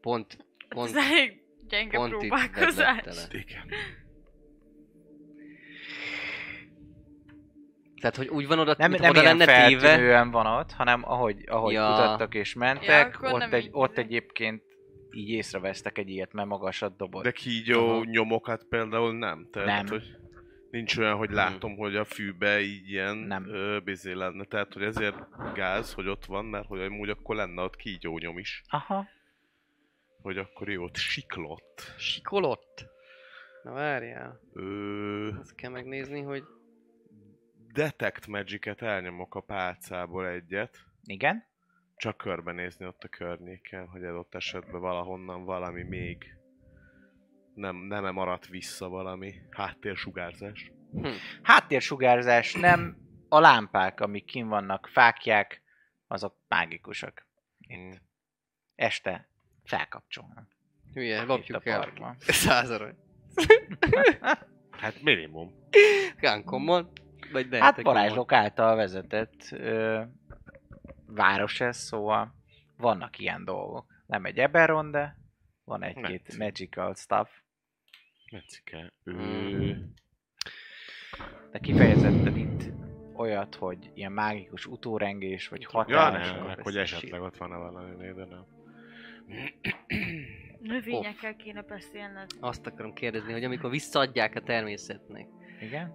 Pont, 0.00 0.32
Ez 0.58 0.66
pont, 0.68 0.96
elég 0.96 1.40
gyenge 1.68 1.96
pont 1.96 2.12
itt 2.12 2.18
próbálkozás. 2.18 3.04
le. 3.04 3.12
Igen. 3.30 3.68
Tehát, 8.00 8.16
hogy 8.16 8.28
úgy 8.28 8.46
van 8.46 8.58
oda, 8.58 8.74
Nem, 8.78 8.90
nem 8.90 9.10
oda 9.10 9.22
lenne 9.22 9.44
téve. 9.44 9.78
feltűnően 9.80 10.30
van 10.30 10.46
ott, 10.46 10.72
hanem 10.72 11.02
ahogy, 11.04 11.44
ahogy 11.46 11.72
Ja. 11.72 11.86
kutattak 11.88 12.34
és 12.34 12.54
mentek, 12.54 13.18
Ja, 13.22 13.30
ott, 13.32 13.38
nem 13.38 13.52
egy, 13.52 13.64
így 13.64 13.68
ott 13.72 13.98
egyébként 13.98 14.62
így 15.18 15.28
észrevesztek 15.30 15.98
egy 15.98 16.08
ilyet, 16.08 16.32
mert 16.32 16.48
magasat 16.48 16.96
dobott. 16.96 17.22
De 17.22 17.30
kígyó 17.30 17.88
Aha. 17.88 18.04
nyomokat 18.04 18.64
például 18.64 19.18
nem. 19.18 19.48
Tehát, 19.52 19.68
Nem. 19.68 19.86
Hogy 19.86 20.16
nincs 20.70 20.96
olyan, 20.96 21.16
hogy 21.16 21.30
látom, 21.30 21.76
hogy 21.76 21.96
a 21.96 22.04
fűbe 22.04 22.60
így 22.60 22.90
ilyen 22.90 23.16
Nem. 23.16 23.48
Ö, 23.48 23.78
bizé 23.84 24.12
lenne. 24.12 24.44
Tehát, 24.44 24.72
hogy 24.72 24.82
ezért 24.82 25.16
gáz, 25.54 25.92
hogy 25.92 26.08
ott 26.08 26.24
van, 26.24 26.44
mert 26.44 26.66
hogy 26.66 26.80
amúgy 26.80 27.08
akkor 27.08 27.36
lenne 27.36 27.62
ott 27.62 27.76
kígyó 27.76 28.18
nyom 28.18 28.38
is. 28.38 28.62
Aha. 28.68 29.06
Hogy 30.22 30.38
akkor 30.38 30.70
jó, 30.70 30.82
ott 30.82 30.96
siklott. 30.96 31.94
Sikolott. 31.98 32.86
Na 33.62 33.72
várjál. 33.72 34.40
Ö, 34.52 35.30
Azt 35.40 35.54
kell 35.54 35.70
megnézni, 35.70 36.20
hogy 36.20 36.42
detect 37.72 38.26
magic 38.26 38.82
elnyomok 38.82 39.34
a 39.34 39.40
pálcából 39.40 40.26
egyet. 40.26 40.78
Igen? 41.04 41.44
Csak 41.98 42.16
körbenézni 42.16 42.86
ott 42.86 43.02
a 43.02 43.08
környéken, 43.08 43.86
hogy 43.86 44.04
adott 44.04 44.34
esetben 44.34 44.80
valahonnan 44.80 45.44
valami 45.44 45.82
még 45.82 46.36
nem, 47.54 47.76
nem 47.76 48.14
maradt 48.14 48.46
vissza 48.46 48.88
valami 48.88 49.34
háttérsugárzás. 49.50 50.72
Háttérsugárzás 51.42 52.54
nem, 52.54 52.96
a 53.28 53.40
lámpák, 53.40 54.00
amik 54.00 54.24
kin 54.24 54.48
vannak, 54.48 54.88
fákják, 54.92 55.62
azok 56.06 56.34
mágikusak. 56.48 57.26
Mm. 57.74 57.90
Este 58.74 59.28
felkapcsolnak. 59.64 60.48
hülye, 60.94 61.20
Itt 61.20 61.26
lopjuk 61.26 61.66
el. 61.66 61.92
Száz 62.18 62.70
arany. 62.70 62.96
Hát 64.70 65.02
minimum. 65.02 65.52
Uncommon. 66.22 66.92
Vagy 67.32 67.46
Hát 67.50 67.82
varázslók 67.82 68.32
által 68.32 68.76
vezetett 68.76 69.52
ö, 69.52 70.02
város 71.08 71.60
ez, 71.60 71.76
szóval 71.76 72.34
vannak 72.76 73.18
ilyen 73.18 73.44
dolgok. 73.44 73.86
Nem 74.06 74.24
egy 74.24 74.38
Eberron, 74.38 74.90
de 74.90 75.16
van 75.64 75.82
egy-két 75.82 76.38
magical 76.38 76.94
stuff, 76.94 77.30
Mecike. 78.30 78.92
Mm. 79.10 79.18
Ő... 79.18 79.88
de 81.50 81.58
kifejezetten 81.58 82.36
itt 82.36 82.72
olyat, 83.14 83.54
hogy 83.54 83.90
ilyen 83.94 84.12
mágikus 84.12 84.66
utórengés, 84.66 85.48
vagy 85.48 85.60
Ja, 85.60 85.68
hatás. 85.70 86.30
nem, 86.30 86.44
meg 86.44 86.62
hogy 86.62 86.76
esetleg 86.76 87.20
ott 87.22 87.36
van-e 87.36 87.56
valami, 87.56 88.12
de 88.12 88.24
nem. 88.24 88.46
Növényekkel 90.60 91.36
kéne 91.36 91.62
beszélned. 91.62 92.30
Azt 92.40 92.66
akarom 92.66 92.92
kérdezni, 92.92 93.32
hogy 93.32 93.44
amikor 93.44 93.70
visszaadják 93.70 94.34
a 94.34 94.40
természetnek, 94.40 95.26
Igen? 95.60 95.94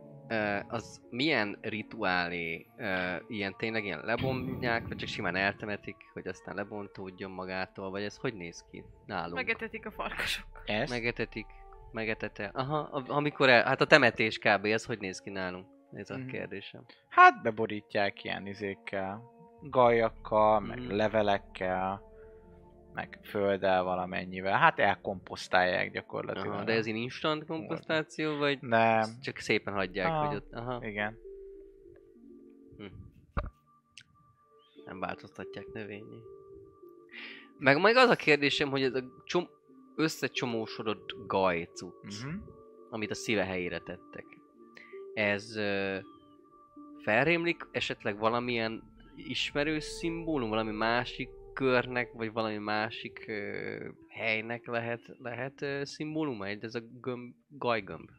Az 0.67 1.01
milyen 1.09 1.57
rituálé, 1.61 2.65
ilyen 3.27 3.55
tényleg 3.57 3.83
ilyen 3.85 4.01
lebontják, 4.03 4.87
vagy 4.87 4.97
csak 4.97 5.09
simán 5.09 5.35
eltemetik, 5.35 5.95
hogy 6.13 6.27
aztán 6.27 6.55
lebontódjon 6.55 7.31
magától, 7.31 7.89
vagy 7.89 8.03
ez 8.03 8.17
hogy 8.17 8.33
néz 8.33 8.65
ki 8.71 8.83
nálunk? 9.05 9.33
Megetetik 9.35 9.85
a 9.85 9.91
farkasok. 9.91 10.45
Ez? 10.65 10.89
Megetetik, 10.89 11.45
megetete. 11.91 12.51
Aha, 12.53 12.77
amikor 13.07 13.49
el, 13.49 13.63
hát 13.63 13.81
a 13.81 13.85
temetés 13.85 14.37
kb. 14.37 14.65
ez 14.65 14.85
hogy 14.85 14.99
néz 14.99 15.19
ki 15.19 15.29
nálunk? 15.29 15.67
Ez 15.93 16.09
a 16.09 16.17
Mhm. 16.17 16.27
kérdésem. 16.27 16.85
Hát 17.09 17.41
beborítják 17.41 18.23
ilyen 18.23 18.47
izékkel, 18.47 19.21
gajakkal, 19.61 20.59
meg 20.59 20.79
Mhm. 20.79 20.91
levelekkel, 20.95 22.01
meg 22.93 23.19
földdel 23.23 23.83
valamennyivel. 23.83 24.57
Hát 24.57 24.79
elkomposztálják 24.79 25.91
gyakorlatilag. 25.91 26.53
Aha, 26.53 26.63
de 26.63 26.73
ez 26.73 26.85
ilyen 26.85 26.97
instant 26.97 27.45
komposztáció, 27.45 28.37
vagy 28.37 28.57
Nem, 28.61 29.09
csak 29.21 29.37
szépen 29.37 29.73
hagyják, 29.73 30.07
Ah. 30.11 30.27
hogy 30.27 30.35
ott, 30.35 30.53
aha, 30.53 30.85
igen. 30.85 31.17
hm. 32.77 32.85
nem 34.85 34.99
változtatják 34.99 35.67
növényi. 35.73 36.21
Meg 37.57 37.81
meg 37.81 37.95
az 37.95 38.09
a 38.09 38.15
kérdésem, 38.15 38.69
hogy 38.69 38.83
ez 38.83 38.93
a 38.93 39.03
csom- 39.25 39.49
összecsomósodott 39.95 41.15
gaj 41.27 41.69
cucc, 41.73 42.23
Uh-huh. 42.23 42.41
amit 42.89 43.11
a 43.11 43.15
szíve 43.15 43.43
helyére 43.43 43.79
tettek. 43.79 44.25
Ez 45.13 45.55
ö, 45.55 45.97
felrémlik 47.03 47.67
esetleg 47.71 48.17
valamilyen 48.17 48.83
ismerős 49.15 49.83
szimbólum, 49.83 50.49
valami 50.49 50.71
másik 50.71 51.29
körnek, 51.53 52.11
vagy 52.11 52.31
valami 52.31 52.57
másik 52.57 53.25
ö, 53.27 53.89
helynek 54.09 54.65
lehet, 54.65 55.01
lehet 55.17 55.61
ö, 55.61 55.81
szimbóluma? 55.83 56.45
Egy- 56.47 56.63
Ez 56.63 56.75
a 56.75 56.81
gömb, 57.01 57.35
gajgömb. 57.49 58.09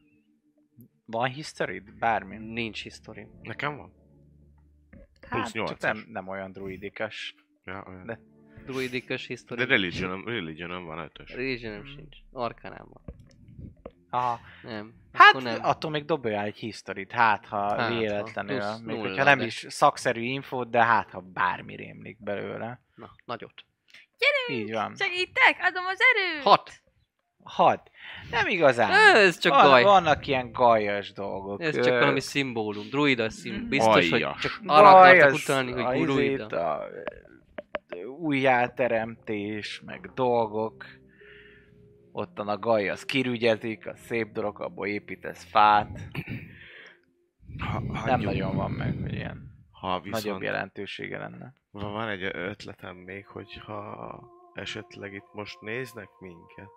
Van 1.07 1.29
history 1.29 1.83
Bármi? 1.99 2.37
Nincs 2.37 2.83
history. 2.83 3.27
Nekem 3.43 3.77
van? 3.77 3.93
Hát, 5.21 5.31
Plusz 5.31 5.53
csak 5.53 5.69
8 5.69 5.83
nem, 5.83 6.05
nem 6.09 6.29
olyan 6.29 6.53
druidikas. 6.53 7.35
Ja, 7.65 7.85
olyan. 7.89 8.07
De- 8.07 8.21
Druidikus 8.67 9.27
history. 9.27 9.61
De 9.61 9.67
religionom, 9.67 10.25
religionom 10.29 10.85
van 10.85 10.99
ötös. 10.99 11.35
Religionom 11.35 11.87
sincs. 11.87 12.17
Arkánám 12.33 12.87
van. 12.91 13.03
Aha. 14.15 14.41
Nem. 14.63 14.95
Hát 15.13 15.43
nem. 15.43 15.59
attól 15.63 15.91
még 15.91 16.05
dobja 16.05 16.43
egy 16.43 16.57
historyt, 16.57 17.13
hát 17.13 17.47
ha 17.47 17.77
Hát, 17.77 17.81
ha. 17.93 17.99
véletlenül, 17.99 18.59
Plusz 18.59 18.79
még 18.79 18.97
nulla, 18.97 19.09
hogyha 19.09 19.25
nem 19.25 19.39
de- 19.39 19.45
is 19.45 19.67
szakszerű 19.69 20.21
infót, 20.21 20.71
de 20.71 20.85
hát 20.85 21.11
ha 21.11 21.21
bármi 21.21 21.77
rémlik 21.77 22.23
belőle. 22.23 22.81
Na, 22.95 23.11
nagyot. 23.25 23.65
Így 24.51 24.73
van. 24.73 24.95
Segítek, 24.97 25.57
adom 25.61 25.85
az 25.87 25.99
erőt! 26.15 26.43
Hat! 26.43 26.71
Hat. 27.45 27.91
Nem 28.31 28.47
igazán. 28.47 28.91
Ez 29.17 29.39
csak 29.39 29.53
Van, 29.53 29.65
gaj. 29.65 29.83
Vannak 29.83 30.27
ilyen 30.27 30.53
gajas 30.53 31.13
dolgok. 31.13 31.63
Ez 31.63 31.75
csak 31.75 31.99
valami 31.99 32.21
szimbólum, 32.21 32.89
druida 32.91 33.31
szim. 33.31 33.55
Mm. 33.55 33.69
Biztos, 33.69 34.11
hogy 34.11 34.23
Aljas. 34.23 34.41
csak 34.41 34.61
arra 34.67 34.91
akartak 34.91 35.33
utalni, 35.33 35.73
hogy 35.83 36.03
druida. 36.03 36.75
a 36.79 36.87
újjáteremtés, 38.19 39.83
meg 39.87 40.11
dolgok. 40.15 40.85
Ottan 42.17 42.49
a 42.49 42.59
gaj, 42.59 42.89
az 42.89 43.05
kirügyezik, 43.05 43.87
a 43.87 43.97
szép 43.97 44.33
dolog, 44.33 44.61
abból 44.61 44.87
építesz 44.87 45.45
fát. 45.45 45.99
Ha, 47.59 47.81
Nem 47.81 47.95
hagyjuk. 47.95 48.25
nagyon 48.25 48.57
van 48.57 48.71
meg, 48.71 48.99
hogy 49.01 49.13
ilyen 49.13 49.53
Ha 49.71 50.01
viszont 50.01 50.25
nagyobb 50.25 50.43
jelentősége 50.43 51.19
lenne. 51.19 51.55
van 51.71 51.93
van 51.93 52.09
egy 52.09 52.23
ötletem 52.23 52.97
még, 52.97 53.27
hogy 53.27 53.53
ha 53.57 54.21
esetleg 54.55 55.13
itt 55.13 55.33
most 55.33 55.61
néznek 55.61 56.09
minket, 56.21 56.71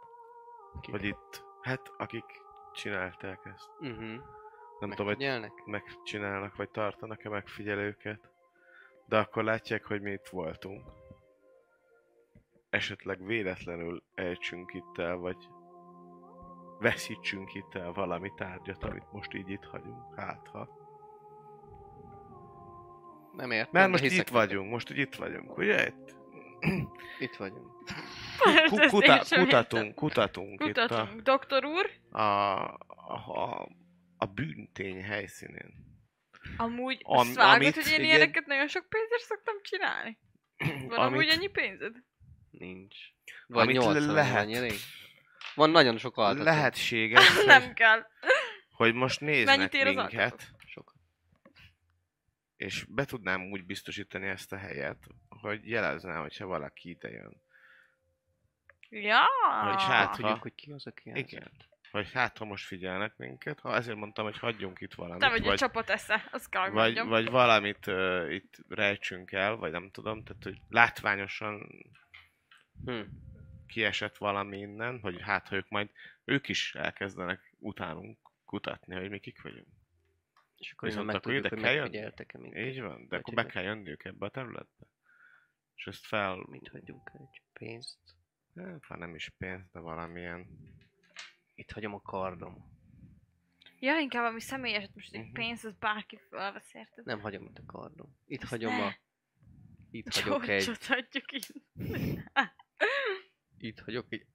Kik? 0.81 0.91
hogy 0.91 1.03
itt, 1.03 1.43
hát 1.61 1.81
akik 1.97 2.25
csinálták 2.73 3.39
ezt, 3.55 3.69
Uh-huh. 3.79 4.23
nem 4.79 4.89
tudom, 4.89 5.05
hogy 5.05 5.51
megcsinálnak, 5.65 6.55
vagy 6.55 6.69
tartanak-e 6.69 7.29
megfigyelőket, 7.29 8.29
de 9.05 9.17
akkor 9.17 9.43
látják, 9.43 9.85
hogy 9.85 10.01
mi 10.01 10.11
itt 10.11 10.27
voltunk. 10.27 10.81
Esetleg 12.69 13.25
véletlenül 13.25 14.03
ejtsünk 14.13 14.73
itt 14.73 14.97
el, 14.97 15.15
vagy 15.15 15.37
veszítsünk 16.79 17.53
itt 17.53 17.73
el 17.75 17.91
valami 17.91 18.31
tárgyat, 18.35 18.83
amit 18.83 19.11
most 19.11 19.33
így 19.33 19.49
itt 19.49 19.63
hagyunk, 19.63 20.15
hát 20.19 20.47
ha. 20.47 20.69
Nem 23.33 23.51
értem, 23.51 23.69
Mert 23.71 23.89
most 23.89 24.03
itt 24.03 24.27
vagyunk, 24.29 24.69
most 24.71 24.91
úgy 24.91 24.97
itt 24.97 25.15
vagyunk, 25.15 25.57
ugye? 25.57 25.87
Itt, 25.87 26.15
Itt 27.19 27.35
vagyunk. 27.35 27.71
kuta, 28.89 29.23
sem 29.23 29.43
kutatunk, 29.43 29.95
kutatunk, 29.95 30.59
Kutatunk, 30.59 31.21
doktor 31.21 31.65
úr. 31.65 31.85
itt 31.85 32.13
a, 32.13 32.63
a, 32.87 33.13
a, 33.27 33.69
a 34.17 34.25
bűntény 34.25 35.03
helyszínén. 35.03 35.73
Amúgy 36.57 37.01
Am- 37.03 37.17
azt 37.17 37.35
vágod, 37.35 37.55
amit- 37.61 37.75
hogy 37.75 37.87
én 37.87 37.93
igen. 37.93 38.05
ilyeneket 38.05 38.45
nagyon 38.45 38.67
sok 38.67 38.89
pénzért 38.89 39.21
szoktam 39.21 39.55
csinálni? 39.61 40.17
Van 40.87 40.99
amúgy 40.99 41.15
Amit- 41.25 41.31
ennyi 41.31 41.47
pénzed? 41.47 41.95
Nincs. 42.57 42.95
Vagy 43.47 43.63
Amit 43.63 43.75
80 43.75 44.13
lehet. 44.13 44.53
elég? 44.53 44.79
Van 45.55 45.69
nagyon 45.69 45.97
sok 45.97 46.17
altató. 46.17 46.43
Lehetséges, 46.43 47.33
Nem 47.45 47.61
hogy, 47.61 47.73
kell. 47.73 48.05
hogy 48.71 48.93
most 48.93 49.19
néznek 49.19 49.57
Mennyit 49.57 49.73
ér 49.73 49.87
az 49.87 49.95
minket? 49.95 50.51
Sok. 50.65 50.93
és 52.57 52.85
be 52.89 53.05
tudnám 53.05 53.51
úgy 53.51 53.65
biztosítani 53.65 54.27
ezt 54.27 54.51
a 54.51 54.57
helyet, 54.57 55.07
hogy 55.29 55.69
jeleznám, 55.69 56.21
hogyha 56.21 56.45
valaki 56.45 56.89
ide 56.89 57.09
jön. 57.09 57.41
Ja. 58.89 59.25
Hogy 59.63 59.81
Hát 59.81 59.91
hát, 59.91 60.15
tudjuk, 60.15 60.41
hogy 60.41 60.55
ki 60.55 60.71
az, 60.71 60.87
aki 60.87 61.09
igen. 61.09 61.23
elzert. 61.23 61.67
Vagy 61.91 62.11
hát, 62.11 62.37
ha 62.37 62.45
most 62.45 62.65
figyelnek 62.65 63.17
minket, 63.17 63.59
ha 63.59 63.75
ezért 63.75 63.97
mondtam, 63.97 64.25
hogy 64.25 64.37
hagyjunk 64.37 64.81
itt 64.81 64.93
valamit, 64.93 65.21
Te 65.21 65.29
vagy 65.29 65.41
a 65.43 65.45
vagy, 65.45 65.57
csapat 65.57 65.89
esze, 65.89 66.29
azt 66.31 66.49
kell, 66.49 66.61
hogy 66.61 66.71
vagy, 66.71 66.83
mondjam. 66.83 67.07
vagy 67.07 67.29
valamit 67.29 67.87
uh, 67.87 68.27
itt 68.33 68.57
rejtsünk 68.69 69.31
el, 69.31 69.55
vagy 69.55 69.71
nem 69.71 69.89
tudom, 69.91 70.23
tehát 70.23 70.43
hogy 70.43 70.57
látványosan 70.69 71.69
Hm. 72.85 73.01
kiesett 73.67 74.17
valami 74.17 74.57
innen, 74.57 74.99
hogy 74.99 75.21
hát, 75.21 75.47
ha 75.47 75.55
ők 75.55 75.69
majd, 75.69 75.89
ők 76.25 76.47
is 76.47 76.75
elkezdenek 76.75 77.55
utánunk 77.59 78.19
kutatni, 78.45 78.95
hogy 78.95 79.09
mi 79.09 79.19
kik 79.19 79.41
vagyunk. 79.41 79.67
És 80.57 80.71
akkor 80.71 80.87
Viszont 80.89 81.09
akkor 81.09 81.21
tudjuk, 81.21 81.39
ide 81.45 81.49
hogy 81.49 81.59
kell 81.63 81.73
jönni? 81.73 81.83
megfigyeltek-e 81.83 82.37
minket. 82.37 82.65
Így 82.65 82.81
van, 82.81 82.99
de 83.01 83.05
Vagy 83.09 83.19
akkor 83.19 83.33
be 83.33 83.45
kell 83.45 83.63
jönniük 83.63 84.03
ebbe 84.05 84.25
a 84.25 84.29
területbe. 84.29 84.85
És 85.75 85.87
ezt 85.87 86.05
fel, 86.05 86.35
Mit 86.49 86.67
hagyjunk 86.69 87.11
egy 87.13 87.41
pénzt? 87.53 87.97
hát, 88.55 88.83
ha 88.85 88.97
nem 88.97 89.15
is 89.15 89.29
pénz, 89.37 89.71
de 89.71 89.79
valamilyen 89.79 90.47
Itt 91.55 91.71
hagyom 91.71 91.93
a 91.93 92.01
kardom. 92.01 92.75
Ja, 93.79 93.99
inkább 93.99 94.21
valami 94.21 94.39
személyes, 94.41 94.89
most 94.93 95.13
egy 95.13 95.21
Mhm. 95.23 95.31
pénz, 95.33 95.65
az 95.65 95.73
bárki 95.79 96.19
felvesz, 96.29 96.73
érted? 96.73 97.05
Nem 97.05 97.19
hagyom 97.19 97.45
itt 97.45 97.57
a 97.57 97.63
kardom. 97.65 98.17
Itt 98.25 98.41
Ezt 98.41 98.49
hagyom 98.49 98.75
ne. 98.75 98.85
a... 98.85 98.95
Itt 99.91 100.13
hagyok 100.13 100.47
egy... 100.47 100.69
Hagyjuk 100.87 101.31
így. 101.31 101.47
Itt 103.67 103.79
hagyok 103.79 104.05
egy 104.09 104.25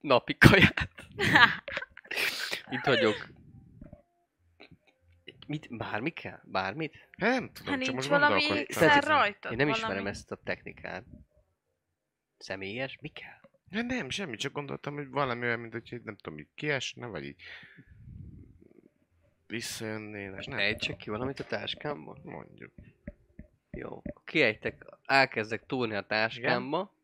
napi 0.00 0.36
kaját. 0.38 1.06
Itt 2.70 2.84
hagyok... 2.84 3.28
Mit? 5.46 5.76
Bármi 5.76 6.10
kell? 6.10 6.40
Bármit? 6.44 7.08
Nem 7.16 7.52
tudom, 7.52 7.72
Ha 7.72 7.78
csak 7.78 7.78
nincs 7.78 7.92
most 7.92 8.08
valami 8.08 8.64
szer 8.68 9.04
rajtad. 9.04 9.50
Én 9.50 9.56
nem 9.56 9.66
valami... 9.66 9.82
ismerem 9.82 10.06
ezt 10.06 10.30
a 10.32 10.36
technikát. 10.36 11.04
Személyes? 12.38 12.98
Mi 13.00 13.08
kell? 13.08 13.40
Ja, 13.68 13.82
nem, 13.82 14.10
semmi, 14.10 14.36
csak 14.36 14.52
gondoltam, 14.52 14.94
hogy 14.94 15.08
valami 15.08 15.46
olyan, 15.46 15.60
mint 15.60 15.72
hogy 15.72 16.00
nem 16.04 16.16
tudom, 16.16 16.38
így 16.38 16.48
kiesne, 16.54 17.06
vagy 17.06 17.24
így 17.24 17.42
visszajönnének. 19.46 20.46
Nem, 20.46 20.58
ejtsek 20.58 20.96
ki 20.96 21.10
valamit 21.10 21.40
a 21.40 21.44
táskámból? 21.44 22.20
mondjuk. 22.24 22.72
Jó. 23.70 24.02
Kiejtek, 24.24 24.86
elkezdek 25.04 25.66
túlni 25.66 25.94
a 25.94 26.06
táskámba. 26.06 26.94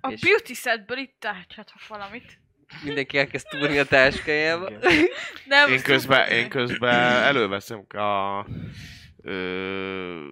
A 0.00 0.10
és- 0.10 0.20
beauty 0.20 0.52
setből 0.54 0.98
itt 0.98 1.16
tárgyhatok 1.18 1.86
valamit. 1.88 2.38
Mindenki 2.84 3.18
elkezd 3.18 3.46
túlni 3.48 3.78
a 3.78 3.84
táskájába. 3.84 4.70
Nem, 5.46 5.72
Én 5.72 5.82
közben, 5.82 6.28
én 6.28 6.48
közben 6.48 7.22
előveszem 7.22 7.86
a 7.88 8.46
ö, 9.22 10.24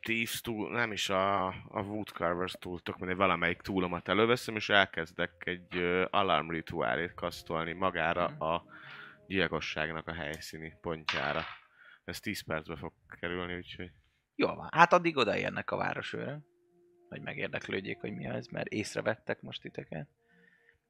Thieves 0.00 0.40
tool, 0.40 0.70
nem 0.70 0.92
is 0.92 1.08
a, 1.08 1.46
a 1.46 1.82
Woodcarvers 1.82 2.54
tooltok, 2.58 2.98
mindegy 2.98 3.16
valamelyik 3.16 3.60
túlomat 3.60 4.08
előveszem, 4.08 4.56
és 4.56 4.68
elkezdek 4.68 5.32
egy 5.44 5.76
ö, 5.76 6.06
alarm 6.10 6.50
rituálét 6.50 7.14
kasztolni 7.14 7.72
magára 7.72 8.24
a 8.24 8.64
gyilkosságnak 9.26 10.08
a 10.08 10.12
helyszíni 10.12 10.72
pontjára. 10.80 11.44
Ez 12.04 12.20
10 12.20 12.44
percbe 12.44 12.76
fog 12.76 12.92
kerülni, 13.20 13.56
úgyhogy... 13.56 13.90
Jó 14.34 14.54
van. 14.54 14.68
Hát 14.72 14.92
addig 14.92 15.16
odaérnek 15.16 15.70
a 15.70 15.76
városőre. 15.76 16.38
Hogy 17.10 17.20
megérdeklődjék, 17.20 18.00
hogy 18.00 18.12
mi 18.12 18.28
az, 18.28 18.46
mert 18.46 18.66
észrevettek 18.68 19.40
most 19.42 19.60
titeket. 19.60 20.08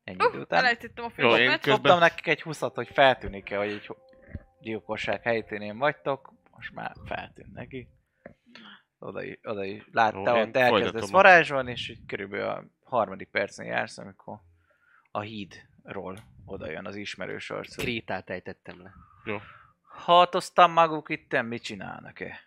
Ennyi 0.05 0.17
idő 0.29 0.37
Uh, 0.37 0.41
után. 0.41 0.59
elejtettem 0.59 1.05
a 1.05 1.11
Jó, 1.17 1.29
én 1.31 1.37
filmet. 1.37 1.61
közben- 1.61 1.83
Dobtam 1.83 1.99
nekik 1.99 2.27
egy 2.27 2.43
20 2.43 2.61
hogy 2.61 2.89
feltűnik-e, 2.89 3.57
hogy 3.57 3.69
egy 3.71 3.89
gyilkosság 4.61 5.23
helyténén 5.23 5.79
vagytok. 5.79 6.33
Most 6.51 6.73
már 6.73 6.93
feltűnt 7.05 7.53
neki. 7.53 7.89
Oda, 8.99 9.23
is- 9.23 9.39
oda 9.43 9.65
is 9.65 9.83
látta, 9.93 10.19
Jó, 10.19 10.25
hogy 10.25 10.47
én 10.47 10.63
elkezdesz 10.63 11.11
varázsolni, 11.11 11.71
és 11.71 11.89
így 11.89 12.07
körülbelül 12.07 12.47
a 12.49 12.65
harmadik 12.85 13.29
percen 13.29 13.67
jársz, 13.67 13.99
amikor 13.99 14.39
a 15.11 15.21
hídról 15.21 16.19
oda 16.45 16.71
jön 16.71 16.87
az 16.87 16.97
ismerős 16.97 17.51
arc. 17.51 17.77
Krétát 17.77 18.31
ejtettem 18.31 18.83
le. 18.83 18.93
Hatoztam 19.83 20.73
maguk 20.73 21.09
itt, 21.09 21.43
mit 21.43 21.63
csinálnak-e? 21.63 22.41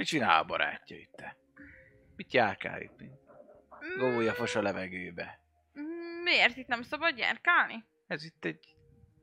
Mit 0.00 0.08
csinál 0.08 0.40
a 0.40 0.44
barátja 0.44 0.96
itt? 0.96 1.24
Mit 2.16 2.32
járkál 2.32 2.80
itt? 2.82 3.02
Gólja 3.98 4.32
fos 4.32 4.54
a 4.54 4.62
levegőbe. 4.62 5.40
Mm, 5.80 6.22
Miért 6.22 6.56
itt 6.56 6.66
nem 6.66 6.82
szabad 6.82 7.18
járkálni? 7.18 7.84
Ez 8.06 8.24
itt 8.24 8.44
egy 8.44 8.76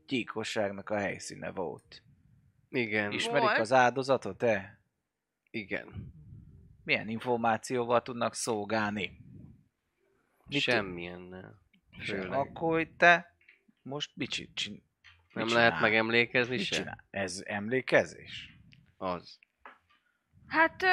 gyilkosságnak 0.07 0.89
a 0.89 0.97
helyszíne 0.97 1.51
volt. 1.51 2.03
Igen, 2.69 3.11
Ismerik 3.11 3.41
Volt. 3.41 3.57
az 3.59 3.71
áldozatot, 3.73 4.37
te? 4.37 4.79
igen. 5.49 6.13
Milyen 6.83 7.07
információval 7.09 8.01
tudnak 8.01 8.33
szolgálni? 8.35 9.17
Mit 10.47 10.61
Semmilyen. 10.61 11.55
Sem. 11.99 12.19
Főleg. 12.21 12.39
Akkor 12.39 12.87
te 12.97 13.35
most 13.81 14.11
mit 14.15 14.29
csin- 14.29 14.55
csin- 14.55 14.83
Nem 15.33 15.47
lehet 15.47 15.67
csinál? 15.73 15.81
megemlékezni 15.81 16.55
Mit 16.55 16.65
se? 16.65 16.75
csinál? 16.75 17.03
Ez 17.09 17.41
emlékezés? 17.45 18.57
Az. 18.97 19.39
Hát 20.47 20.83
ö, 20.83 20.87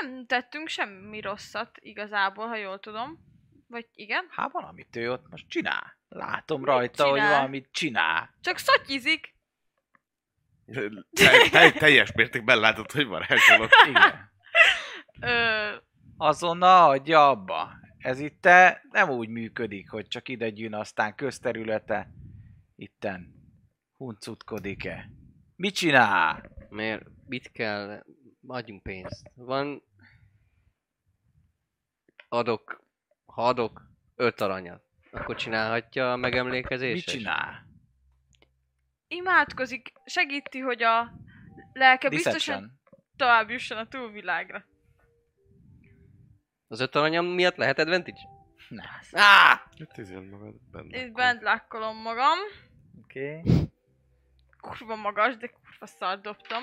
nem 0.00 0.26
tettünk 0.26 0.68
semmi 0.68 1.20
rosszat 1.20 1.70
igazából, 1.80 2.46
ha 2.46 2.56
jól 2.56 2.78
tudom. 2.80 3.18
Vagy 3.68 3.86
igen? 3.92 4.26
Hát 4.30 4.52
valamit 4.52 4.96
ő 4.96 5.12
ott 5.12 5.30
most 5.30 5.48
csinál. 5.48 5.98
Látom 6.08 6.64
rajta, 6.64 7.04
hogy 7.04 7.18
csinál? 7.18 7.36
valamit 7.36 7.68
csinál. 7.72 8.34
Csak 8.40 8.58
szotyizik. 8.58 9.34
Te, 11.12 11.48
te, 11.50 11.70
teljes 11.70 12.12
mértékben 12.12 12.58
látod, 12.58 12.90
hogy 12.90 13.06
varázsolok. 13.06 13.70
Igen. 13.88 14.30
Ö, 15.20 15.74
Azonnal 16.16 16.90
adja 16.90 17.28
abba. 17.28 17.70
Ez 17.98 18.20
itt 18.20 18.40
te 18.40 18.82
nem 18.90 19.10
úgy 19.10 19.28
működik, 19.28 19.90
hogy 19.90 20.06
csak 20.06 20.28
ide 20.28 20.50
gyűn, 20.50 20.74
aztán 20.74 21.14
közterülete 21.14 22.10
itten 22.76 23.34
huncutkodik-e. 23.96 25.10
Mit 25.56 25.74
csinál? 25.74 26.50
Mert 26.68 27.02
mit 27.26 27.50
kell, 27.52 28.02
adjunk 28.46 28.82
pénzt. 28.82 29.30
Van, 29.34 29.82
adok, 32.28 32.82
ha 33.26 33.46
adok 33.46 33.90
öt 34.14 34.40
aranyat, 34.40 34.82
akkor 35.10 35.36
csinálhatja 35.36 36.12
a 36.12 36.16
megemlékezést? 36.16 37.06
Mit 37.06 37.16
csinál? 37.16 37.66
imádkozik, 39.08 39.92
segíti, 40.04 40.58
hogy 40.58 40.82
a 40.82 41.12
lelke 41.72 42.08
biztosan 42.08 42.80
tovább 43.16 43.50
jusson 43.50 43.78
a 43.78 43.88
túlvilágra. 43.88 44.64
Az 46.68 46.80
öt 46.80 46.94
aranyam 46.94 47.26
miatt 47.26 47.56
lehet 47.56 47.78
advantage? 47.78 48.20
Na, 48.68 48.82
Á! 49.12 49.62
Mit 49.78 49.96
izél 49.96 50.20
magad 50.20 50.54
benne? 50.70 51.04
Itt 51.04 51.12
bent 51.12 51.42
lakkolom 51.42 51.96
magam. 51.96 52.38
oké. 53.02 53.38
Okay. 53.38 53.70
Kurva 54.60 54.96
magas, 54.96 55.36
de 55.36 55.46
kurva 55.46 55.86
szar 55.86 56.20
dobtam. 56.20 56.62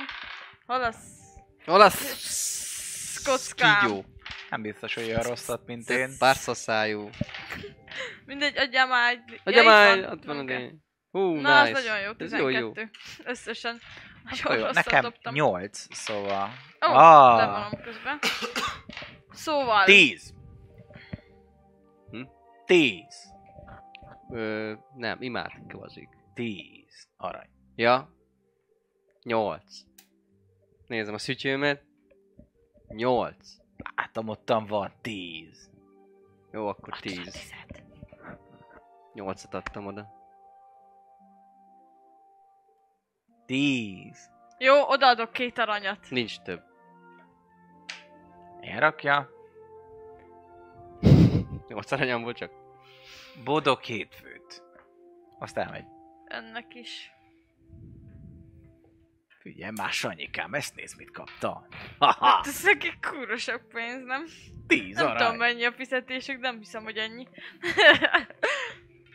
Hol 0.65 0.84
az? 0.84 1.23
Hol 1.65 1.81
az? 1.81 3.22
Kockám. 3.26 3.80
Kígyó. 3.80 4.06
Nem 4.49 4.61
biztos, 4.61 4.94
hogy 4.94 5.03
olyan 5.03 5.22
rosszat, 5.22 5.65
mint 5.65 5.90
én. 5.90 6.15
Párszaszájú. 6.19 7.10
Mindegy, 8.26 8.57
adjál 8.57 8.88
már 8.88 9.11
egy... 9.14 9.41
Itt 9.56 9.64
már, 9.64 10.10
ott 10.11 10.23
van 10.23 10.49
a. 10.49 10.53
Hú, 11.11 11.34
Na, 11.35 11.64
nice. 11.64 11.77
az 11.77 11.84
nagyon 11.84 11.99
jó, 11.99 12.10
Ez 12.10 12.15
12. 12.18 12.49
jó, 12.52 12.60
jó. 12.60 12.72
Összesen. 13.26 13.80
Nagyon 14.23 14.57
jó, 14.65 14.72
nekem 14.72 15.02
dobtam. 15.02 15.34
8, 15.34 15.95
szóval... 15.95 16.49
Ó, 16.88 16.91
oh, 16.91 16.98
Ah. 16.98 17.38
levonom 17.38 17.81
közben. 17.84 18.19
Szóval... 19.31 19.85
10! 19.85 20.34
Hm? 22.10 22.22
10! 22.65 23.03
Ö, 24.34 24.73
nem, 24.95 25.22
imádkozik. 25.22 26.10
10 26.34 27.07
arany. 27.18 27.49
Ja. 27.76 28.10
Nyolc. 29.23 29.80
Nézem 30.88 31.14
a 31.14 31.18
szütyőmet. 31.18 31.84
Nyolc. 32.88 33.55
Látom, 33.95 34.27
ottan 34.27 34.65
van 34.65 34.93
10. 35.01 35.69
Jó, 36.51 36.68
akkor 36.68 36.99
tíz. 36.99 37.53
Nyolcat 39.14 39.53
adtam 39.53 39.85
oda. 39.85 40.07
10. 43.45 44.30
Jó, 44.57 44.88
odaadok 44.88 45.31
két 45.31 45.57
aranyat. 45.57 46.10
Nincs 46.10 46.39
több. 46.39 46.61
Elrakja. 48.60 49.30
Nyolc 51.68 51.91
aranyam 51.91 52.23
volt 52.23 52.38
csak. 52.38 52.51
Bodog 53.43 53.81
hétfőt. 53.81 54.64
Azt 55.39 55.57
elmegy. 55.57 55.85
Ennek 56.26 56.76
is. 56.76 57.12
Figyelj 59.44 59.72
már, 59.76 59.91
Sanyikám, 59.91 60.53
ezt 60.53 60.76
nézd, 60.76 60.98
mit 60.98 61.11
kaptam. 61.11 61.65
Haha, 61.99 62.41
Ez 62.45 62.64
neki 62.64 62.90
kurva 63.02 63.38
sok 63.38 63.70
pénz, 63.70 64.03
nem? 64.06 64.24
10 64.68 64.95
Nem 64.95 65.18
tudom 65.18 65.36
mennyi 65.36 65.65
a 65.65 65.72
fizetésük, 65.72 66.40
de 66.40 66.49
nem 66.49 66.57
hiszem, 66.57 66.84
hogy 66.84 66.98
ennyi. 66.98 67.28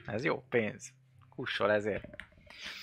Ez 0.06 0.24
jó 0.24 0.44
pénz. 0.48 0.92
Kussol 1.34 1.72
ezért. 1.72 2.04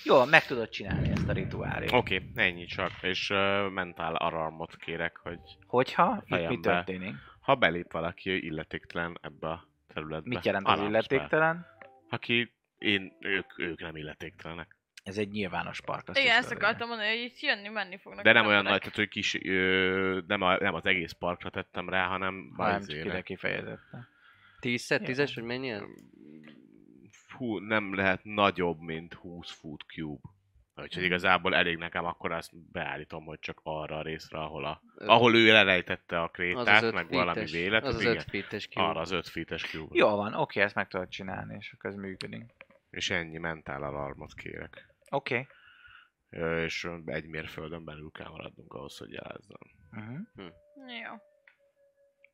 Jó, 0.04 0.24
meg 0.24 0.46
tudod 0.46 0.68
csinálni 0.68 1.10
ezt 1.10 1.28
a 1.28 1.32
rituálét. 1.32 1.92
Oké, 1.92 2.14
okay, 2.16 2.44
ennyi 2.46 2.64
csak. 2.64 2.92
És 3.00 3.30
uh, 3.30 3.70
mentál 3.70 4.14
alarmot 4.14 4.76
kérek, 4.76 5.16
hogy 5.16 5.40
Hogyha? 5.66 6.16
Itt 6.16 6.28
mi 6.28 6.36
Fejembe. 6.36 6.74
történik? 6.74 7.14
ha 7.46 7.54
belép 7.54 7.92
valaki 7.92 8.44
illetéktelen 8.44 9.18
ebbe 9.20 9.48
a 9.48 9.68
területbe. 9.86 10.28
Mit 10.28 10.44
jelent 10.44 10.66
az 10.66 10.80
illetéktelen? 10.80 11.66
Aki 12.08 12.52
én, 12.78 13.16
ők, 13.20 13.58
ők 13.58 13.80
nem 13.80 13.96
illetéktelenek. 13.96 14.75
Ez 15.06 15.18
egy 15.18 15.30
nyilvános 15.30 15.80
park. 15.80 16.08
azt 16.08 16.18
Igen, 16.18 16.36
ezt 16.36 16.50
akartam 16.50 16.88
mondani, 16.88 17.08
hogy 17.08 17.24
itt 17.24 17.40
jönni, 17.40 17.68
menni 17.68 17.96
fognak. 17.96 18.24
De 18.24 18.30
az 18.30 18.36
nem 18.36 18.46
olyan 18.46 18.62
nagy, 18.62 18.78
tehát 18.80 18.96
hogy 18.96 19.08
kis, 19.08 19.38
ö, 19.44 20.20
nem, 20.26 20.42
a, 20.42 20.56
nem 20.56 20.74
az 20.74 20.86
egész 20.86 21.12
parkra 21.12 21.50
tettem 21.50 21.88
rá, 21.88 22.06
hanem 22.06 22.52
Ha 22.56 22.66
nem 22.66 22.86
csak 22.86 23.04
ide 23.04 23.22
kifejezetten. 23.22 24.08
Tízszer, 24.60 25.00
tízes, 25.00 25.34
vagy 25.34 25.44
mennyi 25.44 25.70
ez? 25.70 25.82
Fú, 27.10 27.58
nem 27.58 27.94
lehet 27.94 28.20
nagyobb, 28.24 28.80
mint 28.80 29.14
20 29.14 29.50
foot 29.50 29.82
cube. 29.82 30.20
Úgyhogy 30.76 31.02
igazából 31.02 31.54
elég 31.54 31.76
nekem, 31.76 32.04
akkor 32.04 32.32
azt 32.32 32.50
beállítom, 32.72 33.24
hogy 33.24 33.38
csak 33.38 33.60
arra 33.62 33.96
a 33.96 34.02
részre, 34.02 34.38
ahol, 34.38 34.64
a, 34.64 34.82
ahol 34.96 35.36
ő 35.36 35.50
elejtette 35.50 36.20
a 36.20 36.24
az 36.24 36.30
krétát, 36.32 36.82
öt 36.82 36.94
meg 36.94 37.08
valami 37.08 37.44
vélet. 37.44 37.84
Az 37.84 37.94
az 37.94 38.00
igen, 38.00 38.14
öt 38.14 38.22
feet-es 38.22 38.68
cube. 38.68 38.86
arra 38.86 39.00
az 39.00 39.10
5 39.10 39.28
feet-es 39.28 39.62
cube. 39.62 39.98
Jó 39.98 40.08
van, 40.08 40.34
oké, 40.34 40.60
ezt 40.60 40.74
meg 40.74 40.88
tudod 40.88 41.08
csinálni, 41.08 41.56
és 41.58 41.72
akkor 41.72 41.90
ez 41.90 41.96
működik. 41.96 42.44
És 42.90 43.10
ennyi 43.10 43.38
mentál 43.38 43.82
alarmot 43.82 44.34
kérek. 44.34 44.95
Oké. 45.10 45.46
Ö, 46.30 46.64
És 46.64 46.88
egy 47.04 47.26
mérföldön 47.26 47.84
belül 47.84 48.10
kell 48.10 48.28
maradnunk 48.28 48.72
ahhoz, 48.72 48.98
hogy 48.98 49.12
jelezzem. 49.12 49.58
Uh-huh. 49.90 50.18
Jó. 51.02 51.12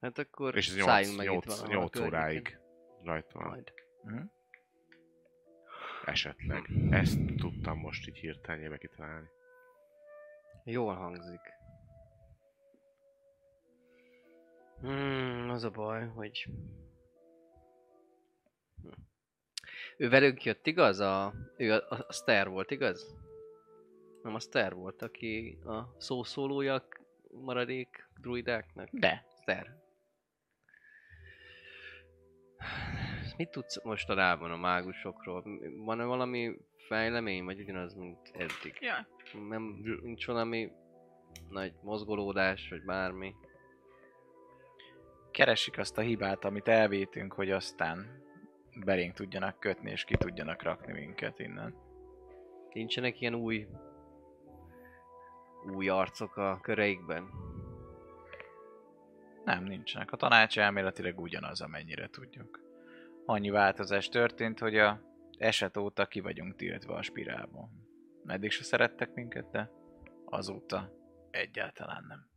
Hát 0.01 0.19
akkor 0.19 0.57
És 0.57 0.69
ez 0.69 0.75
szálljunk 0.85 1.17
8, 1.17 1.17
meg 1.17 1.27
8, 1.27 1.45
itt 1.45 1.51
valahol 1.51 1.77
a 1.77 1.79
8 1.81 1.91
környéken. 1.91 2.19
óráig 2.21 2.59
rajta 3.03 3.39
van. 3.39 3.49
Majd. 3.49 3.73
Uh-huh. 4.03 4.31
Esetleg. 6.05 6.71
Ezt 6.91 7.19
tudtam 7.37 7.79
most 7.79 8.09
így 8.09 8.17
hirtelenjébe 8.17 8.79
kitalálni. 8.79 9.29
Jól 10.65 10.95
hangzik. 10.95 11.41
Hmm, 14.81 15.51
az 15.51 15.65
a 15.65 15.71
baj, 15.71 16.07
hogy... 16.07 16.47
Hm. 18.83 18.89
Ő 19.97 20.09
velünk 20.09 20.45
jött, 20.45 20.67
igaz? 20.67 21.01
A, 21.01 21.33
ő 21.57 21.73
a, 21.73 21.85
a 22.09 22.13
Ster 22.13 22.49
volt, 22.49 22.71
igaz? 22.71 23.17
Nem 24.23 24.35
a 24.35 24.41
Ster 24.41 24.75
volt, 24.75 25.03
aki 25.03 25.59
a 25.65 25.95
szószólója 25.99 26.75
a 26.75 26.87
maradék 27.31 28.09
druidáknak? 28.21 28.89
De. 28.93 29.25
Ster. 29.41 29.81
Mit 33.37 33.51
tudsz 33.51 33.83
mostanában 33.85 34.51
a 34.51 34.57
mágusokról? 34.57 35.45
Van-e 35.85 36.05
valami 36.05 36.57
fejlemény, 36.77 37.45
vagy 37.45 37.61
ugyanaz, 37.61 37.95
mint 37.95 38.31
eddig? 38.33 38.79
Jaj. 38.81 39.07
Nem, 39.49 39.63
nincs 40.03 40.27
valami 40.27 40.73
nagy 41.49 41.73
mozgolódás, 41.83 42.69
vagy 42.69 42.85
bármi. 42.85 43.35
Keresik 45.31 45.79
azt 45.79 45.99
a 45.99 46.01
hibát, 46.01 46.45
amit 46.45 46.69
elvétünk, 46.69 47.33
hogy 47.33 47.51
aztán 47.51 48.23
belénk 48.75 49.15
tudjanak 49.15 49.61
kötni, 49.61 49.91
és 49.91 50.05
ki 50.05 50.17
tudjanak 50.17 50.63
rakni 50.63 50.93
minket 50.93 51.39
innen. 51.39 51.75
Nincsenek 52.73 53.21
ilyen 53.21 53.35
új 53.35 53.67
új 55.65 55.89
arcok 55.89 56.37
a 56.37 56.59
köreikben? 56.63 57.31
Nem, 59.45 59.65
nincsenek. 59.65 60.13
A 60.13 60.17
tanács 60.17 60.59
elméletileg 60.59 61.21
ugyanaz, 61.21 61.61
amennyire 61.61 62.09
tudjuk. 62.09 62.61
Annyi 63.25 63.51
változás 63.51 64.09
történt, 64.09 64.59
hogy 64.59 64.79
a 64.79 65.01
eset 65.39 65.77
óta 65.77 66.07
ki 66.07 66.21
vagyunk 66.21 66.57
tiltva 66.57 66.95
a 66.95 67.03
spirálból. 67.03 67.71
Eddig 68.27 68.51
se 68.51 68.63
szerettek 68.63 69.15
minket, 69.15 69.51
de 69.51 69.71
azóta 70.25 70.93
egyáltalán 71.31 72.05
nem. 72.09 72.31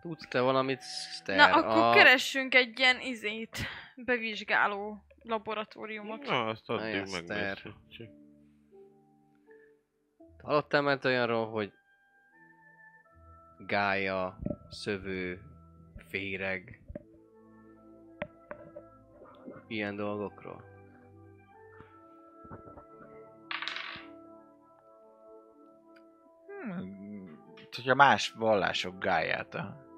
Tudsz 0.00 0.28
te 0.28 0.40
valamit, 0.40 0.82
Ster? 0.82 1.36
Na, 1.36 1.56
akkor 1.56 1.82
a... 1.82 1.90
keressünk 1.90 2.54
egy 2.54 2.78
ilyen 2.78 3.00
izét, 3.00 3.58
bevizsgáló 3.96 5.04
laboratóriumot. 5.22 6.26
Na, 6.26 6.46
azt 6.46 6.68
addig 6.70 7.10
megnézhetjük. 7.12 8.10
Hallottál 10.42 10.82
már 10.82 10.98
te 10.98 11.08
olyanról, 11.08 11.50
hogy 11.50 11.72
gája, 13.66 14.38
szövő, 14.68 15.40
féreg, 16.08 16.82
ilyen 19.66 19.96
dolgokról? 19.96 20.64
Hmm, 26.46 27.38
hogyha 27.74 27.94
más 27.94 28.30
vallások 28.30 28.98
gáját 28.98 29.54
a 29.54 29.89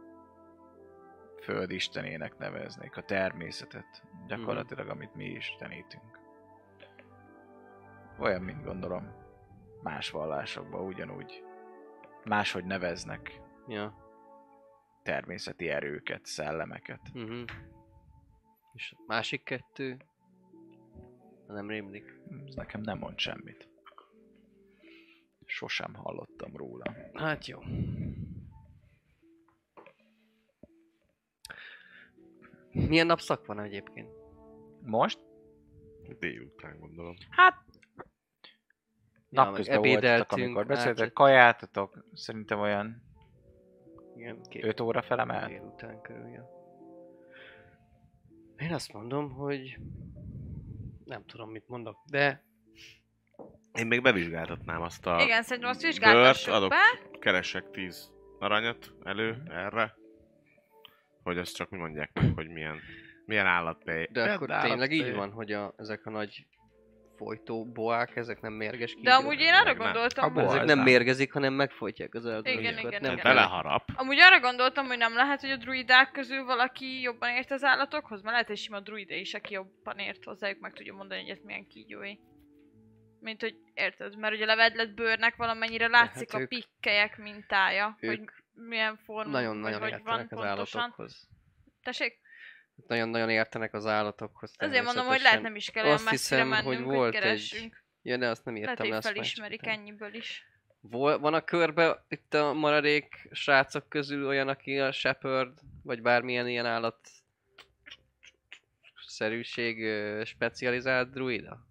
föld 1.42 1.70
istenének 1.70 2.38
neveznék, 2.38 2.96
a 2.96 3.02
természetet, 3.02 4.02
gyakorlatilag 4.26 4.88
amit 4.88 5.14
mi 5.14 5.24
istenítünk. 5.24 6.20
Olyan, 8.18 8.42
mint 8.42 8.64
gondolom, 8.64 9.14
más 9.82 10.10
vallásokban 10.10 10.86
ugyanúgy 10.86 11.42
máshogy 12.24 12.64
neveznek 12.64 13.40
Ja. 13.68 13.94
természeti 15.02 15.68
erőket, 15.68 16.26
szellemeket. 16.26 17.00
Uh-huh. 17.14 17.44
És 18.72 18.94
a 18.96 19.02
másik 19.06 19.42
kettő? 19.42 19.96
Nem 21.46 21.68
rémlik. 21.68 22.20
Ez 22.46 22.54
nekem 22.54 22.80
nem 22.80 22.98
mond 22.98 23.18
semmit. 23.18 23.68
Sosem 25.44 25.94
hallottam 25.94 26.56
róla. 26.56 26.94
Hát 27.14 27.46
jó. 27.46 27.58
Milyen 32.72 33.06
napszak 33.06 33.46
van 33.46 33.60
egyébként? 33.60 34.10
Most? 34.82 35.18
Délután 36.18 36.78
gondolom. 36.78 37.14
Hát 37.30 37.54
Ja, 39.34 39.42
napközben 39.42 39.76
voltatok, 39.76 40.02
ebédeltünk, 40.02 40.40
amikor 40.42 40.66
beszéltek, 40.66 41.06
át- 41.06 41.12
kajátatok, 41.12 42.04
szerintem 42.12 42.60
olyan 42.60 43.02
Igen, 44.16 44.42
két 44.48 44.64
5 44.64 44.80
óra 44.80 45.02
felemelt. 45.02 45.48
délután 45.48 46.00
körül, 46.00 46.28
ja. 46.28 46.48
Én 48.56 48.72
azt 48.72 48.92
mondom, 48.92 49.30
hogy 49.30 49.78
nem 51.04 51.24
tudom, 51.26 51.50
mit 51.50 51.68
mondok, 51.68 51.96
de 52.10 52.44
Én 53.72 53.86
még 53.86 54.02
bevizsgáltatnám 54.02 54.82
azt 54.82 55.06
a 55.06 55.22
Igen, 55.22 55.42
szerintem 55.42 55.70
azt 55.70 55.80
bört, 55.80 55.92
vizsgáltassuk 55.92 56.54
adok, 56.54 56.68
be. 56.68 57.18
keresek 57.18 57.70
10 57.70 58.10
aranyat 58.38 58.92
elő 59.02 59.42
erre, 59.46 59.94
hogy 61.22 61.38
azt 61.38 61.56
csak 61.56 61.70
mi 61.70 61.78
mondják 61.78 62.10
meg, 62.14 62.32
hogy 62.34 62.48
milyen, 62.48 62.80
milyen 63.26 63.46
állatpej. 63.46 64.08
De 64.12 64.32
akkor 64.32 64.50
állatpej. 64.50 64.70
tényleg 64.70 64.92
így 64.92 65.14
van, 65.14 65.30
hogy 65.30 65.52
a, 65.52 65.74
ezek 65.76 66.06
a 66.06 66.10
nagy 66.10 66.46
folytó 67.16 67.66
boák, 67.72 68.16
ezek 68.16 68.40
nem 68.40 68.52
mérges 68.52 68.94
De 68.94 68.98
kígyók? 69.00 69.14
amúgy 69.18 69.40
én 69.40 69.52
arra 69.54 69.64
nem. 69.64 69.76
gondoltam, 69.76 70.24
A 70.24 70.32
hogy... 70.32 70.44
Ezek 70.44 70.60
ez 70.60 70.66
nem 70.66 70.76
nem. 70.76 70.84
mérgezik, 70.84 71.32
hanem 71.32 71.52
megfojtják 71.54 72.14
az 72.14 72.26
állatokat. 72.26 72.52
Igen, 72.60 72.78
igen, 72.78 73.00
nem 73.00 73.12
igen. 73.12 73.22
Beleharap. 73.22 73.88
Amúgy 73.94 74.18
arra 74.20 74.40
gondoltam, 74.40 74.86
hogy 74.86 74.98
nem 74.98 75.14
lehet, 75.14 75.40
hogy 75.40 75.50
a 75.50 75.56
druidák 75.56 76.10
közül 76.10 76.44
valaki 76.44 77.00
jobban 77.00 77.30
ért 77.30 77.50
az 77.50 77.62
állatokhoz, 77.64 78.20
mert 78.20 78.32
lehet, 78.32 78.46
hogy 78.46 78.56
sima 78.56 78.80
druide 78.80 79.14
is, 79.14 79.34
aki 79.34 79.52
jobban 79.52 79.98
ért 79.98 80.24
hozzájuk, 80.24 80.60
meg 80.60 80.72
tudja 80.72 80.94
mondani, 80.94 81.20
hogy 81.20 81.30
ez 81.30 81.42
milyen 81.44 81.66
kígyói. 81.66 82.14
Mint 83.20 83.40
hogy 83.40 83.56
érted, 83.74 84.18
mert 84.18 84.34
ugye 84.34 84.42
a 84.42 84.46
levedlet 84.46 84.94
bőrnek 84.94 85.36
valamennyire 85.36 85.86
látszik 85.88 86.30
hát 86.30 86.40
a 86.40 86.42
ők- 86.42 86.48
pikkelyek 86.48 87.18
mintája, 87.18 87.96
hogy 88.00 88.08
ők 88.20 88.30
milyen 88.54 88.96
forma, 88.96 89.30
Nagyon-nagyon 89.30 89.80
vagy 89.80 89.92
hogy 89.92 90.02
van 90.02 90.20
értenek 90.20 90.32
az 90.32 90.46
pontosan. 90.46 90.80
állatokhoz. 90.80 91.28
Tessék? 91.82 92.20
Nagyon-nagyon 92.86 93.30
értenek 93.30 93.74
az 93.74 93.86
állatokhoz. 93.86 94.52
Azért 94.56 94.84
mondom, 94.84 95.06
hogy 95.06 95.20
lehet 95.20 95.42
nem 95.42 95.56
is 95.56 95.70
kell 95.70 95.84
olyan 95.84 96.02
messzire 96.02 96.42
hiszem, 96.42 96.64
hogy 96.64 96.64
mennünk, 96.64 96.86
hogy, 96.86 96.94
volt 96.96 97.14
egy- 97.14 97.20
keressünk. 97.20 97.84
Ja, 98.02 98.16
de 98.16 98.28
azt 98.28 98.44
nem 98.44 98.54
Lehet, 98.54 98.68
értem 98.68 98.84
hogy 98.84 98.92
le, 98.92 98.96
azt 98.98 99.06
felismerik 99.06 99.66
ennyiből 99.66 100.14
is. 100.14 100.46
Vol, 100.80 101.18
van 101.18 101.34
a 101.34 101.44
körbe 101.44 102.04
itt 102.08 102.34
a 102.34 102.52
maradék 102.52 103.28
srácok 103.32 103.88
közül 103.88 104.26
olyan, 104.26 104.48
aki 104.48 104.78
a 104.78 104.92
shepherd, 104.92 105.58
vagy 105.82 106.02
bármilyen 106.02 106.48
ilyen 106.48 106.66
állat 106.66 107.08
szerűség 109.06 109.76
specializált 110.24 111.10
druida? 111.10 111.66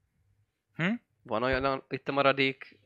Hm? 0.75 0.93
Van 1.23 1.43
olyan 1.43 1.65
a, 1.65 1.85
itt 1.89 2.07
a 2.07 2.11
maradék 2.11 2.79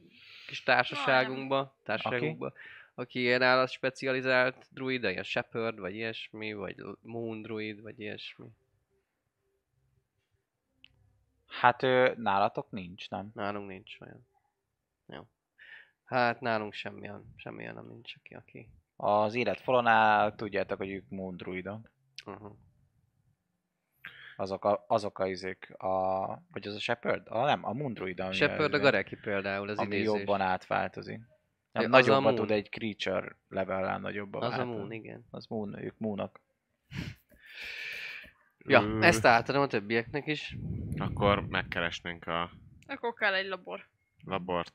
kis 0.48 0.64
társaságunkban, 0.64 1.74
társaságunkban, 1.84 2.54
aki 2.96 3.20
ilyen 3.20 3.42
állat 3.42 3.70
specializált 3.70 4.68
druida, 4.72 5.10
ilyen 5.10 5.24
shepherd, 5.24 5.80
vagy 5.80 5.96
ilyesmi, 5.96 6.54
vagy 6.54 6.76
moon 7.02 7.42
druid, 7.42 7.82
vagy 7.82 8.00
ilyesmi. 8.00 8.48
Hát 11.48 11.84
ö, 11.84 12.14
nálatok 12.18 12.72
nincs, 12.72 13.10
nem? 13.10 13.32
Nálunk 13.34 13.68
nincs 13.68 14.00
olyan. 14.00 14.28
Jó. 15.08 15.28
Hát 16.04 16.42
nálunk 16.42 16.74
semmilyen, 16.74 17.34
semmilyen 17.36 17.74
nem 17.74 17.88
nincs, 17.88 18.16
aki, 18.16 18.34
aki. 18.34 18.70
Az 18.96 19.36
életfalonál 19.36 20.36
tudjátok, 20.36 20.78
hogy 20.78 20.92
ők 20.92 21.10
Moondruidok. 21.10 21.92
Uh-huh. 22.26 22.56
Azok 24.38 24.66
a, 24.66 24.86
azok 24.88 25.20
a 25.20 25.28
izék, 25.28 25.70
a, 25.78 26.26
vagy 26.52 26.68
az 26.68 26.76
a 26.76 26.80
Shepard? 26.80 27.28
A, 27.28 27.46
nem, 27.46 27.66
a 27.66 27.74
Moondruid, 27.74 28.20
ami, 28.20 28.34
Shepard 28.34 28.74
a 28.74 28.80
Gareki 28.80 29.16
például, 29.16 29.70
az 29.70 29.78
ami 29.78 29.96
idézés. 29.96 30.06
jobban 30.06 30.42
átváltozik. 30.42 31.22
Nem, 31.82 31.94
a 31.94 32.20
Moon. 32.20 32.36
tud 32.36 32.52
egy 32.52 32.70
creature 32.70 33.38
level 33.50 34.00
nagyobba 34.00 34.40
Az 34.40 34.58
a. 34.58 34.66
Moon, 34.66 34.92
igen. 34.92 35.26
Az 35.30 35.46
Moon, 35.46 35.84
ők 35.84 35.98
Moonok. 35.98 36.42
Ja, 38.68 38.82
Ö, 38.82 39.02
ezt 39.02 39.26
átadom 39.26 39.62
a 39.62 39.68
többieknek 39.68 40.28
is. 40.28 40.56
Akkor 40.98 41.48
megkeresnénk 41.48 42.28
a 42.28 42.52
Akkor 42.88 43.14
kell 43.14 43.34
egy 43.34 43.48
labor. 43.48 43.88
labort. 44.24 44.74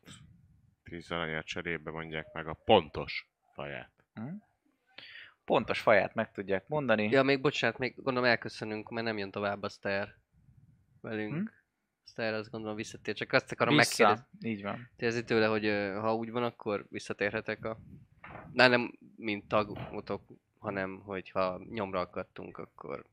10 0.82 1.10
aranyat 1.10 1.44
cserébe 1.47 1.90
mondják 1.90 2.32
meg 2.32 2.47
a 2.47 2.55
pontos 2.64 3.28
faját. 3.55 3.90
Pontos 5.44 5.81
faját 5.81 6.14
meg 6.14 6.32
tudják 6.32 6.68
mondani. 6.68 7.09
Ja, 7.10 7.22
még 7.22 7.40
bocsánat, 7.40 7.78
még 7.78 7.94
gondolom 7.97 8.28
elköszönünk, 8.28 8.89
mert 8.90 9.06
nem 9.06 9.18
jön 9.18 9.31
tovább 9.31 9.62
a 9.62 9.68
Stair 9.68 10.14
velünk. 11.01 11.35
Hm? 11.48 11.59
Hm? 12.14 12.20
Stair 12.22 12.34
azt 12.34 12.50
gondolom 12.50 12.76
visszatér, 12.76 13.14
csak 13.14 13.32
azt 13.32 13.52
akarom 13.52 13.76
Vissza. 13.76 14.06
megkérdezni 14.06 14.50
Így 14.50 14.62
van. 14.62 14.90
kérdezni 14.96 15.24
tőle, 15.24 15.46
hogy 15.46 15.64
ha 16.00 16.14
úgy 16.14 16.30
van, 16.30 16.42
akkor 16.42 16.86
visszatérhetek 16.90 17.64
a... 17.64 17.78
Na, 18.52 18.66
nem 18.66 18.98
mint 19.16 19.48
tagotok, 19.48 20.22
hanem 20.58 21.00
hogy 21.00 21.30
ha 21.30 21.60
nyomra 21.70 22.00
akadtunk, 22.00 22.58
akkor 22.58 23.04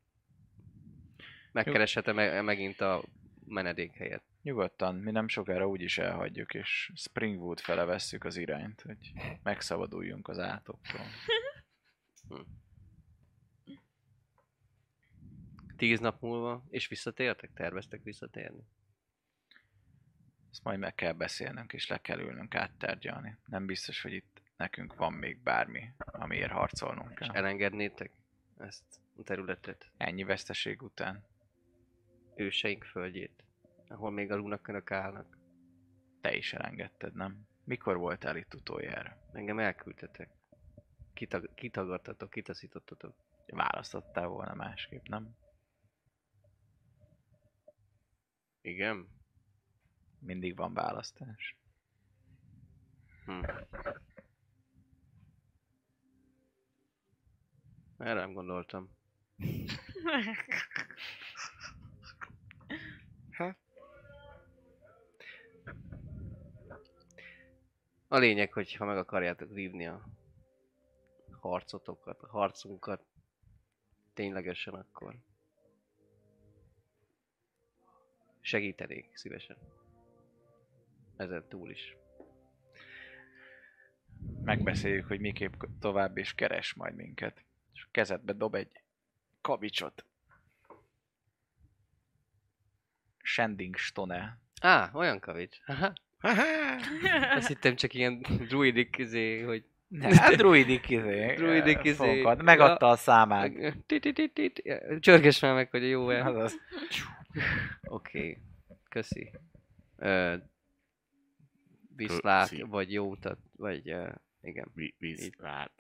megkereshetem 1.52 2.16
me- 2.16 2.44
megint 2.44 2.82
a 2.82 3.04
menedékhelyet. 3.46 4.24
Nyugodtan, 4.42 4.96
mi 4.96 5.12
nem 5.12 5.28
sokára 5.28 5.68
úgyis 5.68 5.98
elhagyjuk, 5.98 6.54
és 6.54 6.92
Springwood 6.96 7.60
fele 7.60 7.84
vesszük 7.86 8.24
az 8.24 8.38
irányt, 8.38 8.82
hogy 8.82 9.12
megszabaduljunk 9.44 10.28
az 10.28 10.40
átoktól. 10.40 11.06
Tíz 15.78 16.00
nap 16.00 16.22
múlva, 16.22 16.64
és 16.70 16.88
visszatértek? 16.88 17.54
Terveztek 17.54 18.04
visszatérni? 18.04 18.64
Ezt 20.58 20.66
majd 20.66 20.80
meg 20.80 20.96
kell 20.96 21.14
beszélnünk, 21.14 21.74
és 21.74 21.88
le 21.88 21.98
kell 22.02 22.20
ülnünk 22.20 22.56
áttárgyalni. 22.56 23.38
Nem 23.46 23.66
biztos, 23.66 24.02
hogy 24.02 24.14
itt 24.14 24.42
nekünk 24.56 24.96
van 24.96 25.14
még 25.14 25.40
bármi, 25.44 25.94
amiért 25.98 26.52
harcolnunk 26.52 27.12
És 27.20 27.28
kell. 27.28 27.36
elengednétek 27.36 28.12
ezt 28.58 28.84
a 29.18 29.24
területet, 29.24 29.92
Ennyi 29.98 30.24
veszteség 30.24 30.82
után. 30.82 31.26
őseink 32.36 32.84
földjét, 32.84 33.44
ahol 33.88 34.12
még 34.12 34.32
a 34.32 34.36
lunakönök 34.36 34.92
állnak. 34.92 35.38
Te 36.22 36.36
is 36.36 36.54
elengedted, 36.54 37.14
nem? 37.14 37.48
Mikor 37.64 37.98
voltál 37.98 38.36
itt 38.38 38.54
utoljára? 38.54 39.18
Engem 39.34 39.60
elküldtetek. 39.60 40.30
Kitag- 41.14 41.54
kitagadtatok, 41.56 42.30
kitaszítottatok. 42.30 43.16
Választottál 43.48 44.28
volna 44.28 44.54
másképp, 44.54 45.08
nem? 45.08 45.36
Igen? 48.62 49.16
Mindig 50.20 50.56
van 50.56 50.74
választás. 50.74 51.56
Hm. 53.26 53.44
Erre 57.98 58.20
nem 58.20 58.34
gondoltam. 58.34 58.90
A 68.08 68.18
lényeg, 68.18 68.54
hogy 68.54 68.74
ha 68.74 68.86
meg 68.86 68.98
akarjátok 68.98 69.50
vívni 69.54 69.88
a 69.88 70.04
harcotokat, 71.40 72.22
a 72.22 72.28
harcunkat, 72.28 73.06
ténylegesen 74.14 74.74
akkor 74.74 75.16
segítenék 78.42 79.16
szívesen. 79.16 79.77
Ezen 81.18 81.44
túl 81.48 81.70
is. 81.70 81.96
Megbeszéljük, 84.44 85.08
hogy 85.08 85.20
miképp 85.20 85.54
tovább, 85.80 86.18
és 86.18 86.34
keres 86.34 86.74
majd 86.74 86.96
minket. 86.96 87.44
És 87.74 87.88
kezedbe 87.92 88.34
dob 88.34 88.56
egy 88.56 88.82
kavicsot. 89.42 90.06
Sending 93.22 93.76
Stone. 93.76 94.40
Á, 94.62 94.90
olyan 94.94 95.20
kavics. 95.20 95.58
Aha. 95.66 95.94
Azt 97.36 97.48
hittem 97.48 97.76
csak 97.76 97.94
ilyen 97.94 98.22
druidik 98.48 98.98
izé, 98.98 99.42
hogy 99.42 99.66
Hát 100.02 100.36
druidik 100.36 100.90
izé. 100.90 101.34
Druidik 101.36 101.84
izé. 101.84 102.18
Fogad. 102.18 102.44
Megadta 102.44 102.90
a 102.90 102.96
számát. 102.96 103.52
Csörges 105.00 105.40
már 105.40 105.54
meg, 105.54 105.70
hogy 105.70 105.90
jó-e. 105.90 106.52
Oké, 107.82 108.38
köszi. 108.90 109.32
Ö, 109.98 110.36
viszlát, 111.98 112.50
Köszi. 112.50 112.62
vagy 112.62 112.94
jó 112.94 113.10
utat, 113.10 113.40
vagy 113.56 113.94
uh, 113.94 114.14
igen. 114.42 114.72
Vi- 114.74 115.34
hát. 115.42 115.72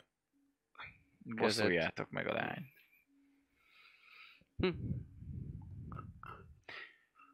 Bosszuljátok 1.18 2.10
meg 2.10 2.28
a 2.28 2.34
lányt. 2.34 2.68
Hm. 4.58 4.70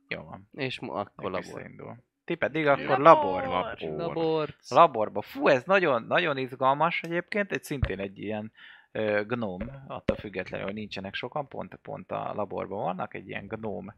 Jó 0.08 0.24
van. 0.24 0.50
És 0.52 0.80
ma 0.80 0.94
akkor 0.94 1.32
Labor. 1.32 2.04
Ti 2.26 2.36
pedig 2.36 2.68
akkor 2.68 2.98
Labor. 3.00 3.44
labor. 3.44 3.44
Labor. 3.44 3.98
Labor. 3.98 4.56
Laborba. 4.70 5.22
Fú, 5.22 5.48
ez 5.48 5.64
nagyon, 5.64 6.04
nagyon 6.04 6.38
izgalmas 6.38 7.02
egyébként, 7.02 7.52
egy 7.52 7.64
szintén 7.64 8.00
egy 8.00 8.20
ilyen 8.20 8.52
ö, 8.92 9.24
gnóm, 9.28 9.62
attól 9.88 10.18
függetlenül, 10.18 10.66
hogy 10.66 10.76
nincsenek 10.76 11.14
sokan, 11.14 11.48
pont, 11.48 11.76
pont 11.76 12.12
a 12.12 12.34
laborban 12.34 12.84
vannak, 12.84 13.14
egy 13.14 13.28
ilyen 13.28 13.48
gnóm 13.48 13.94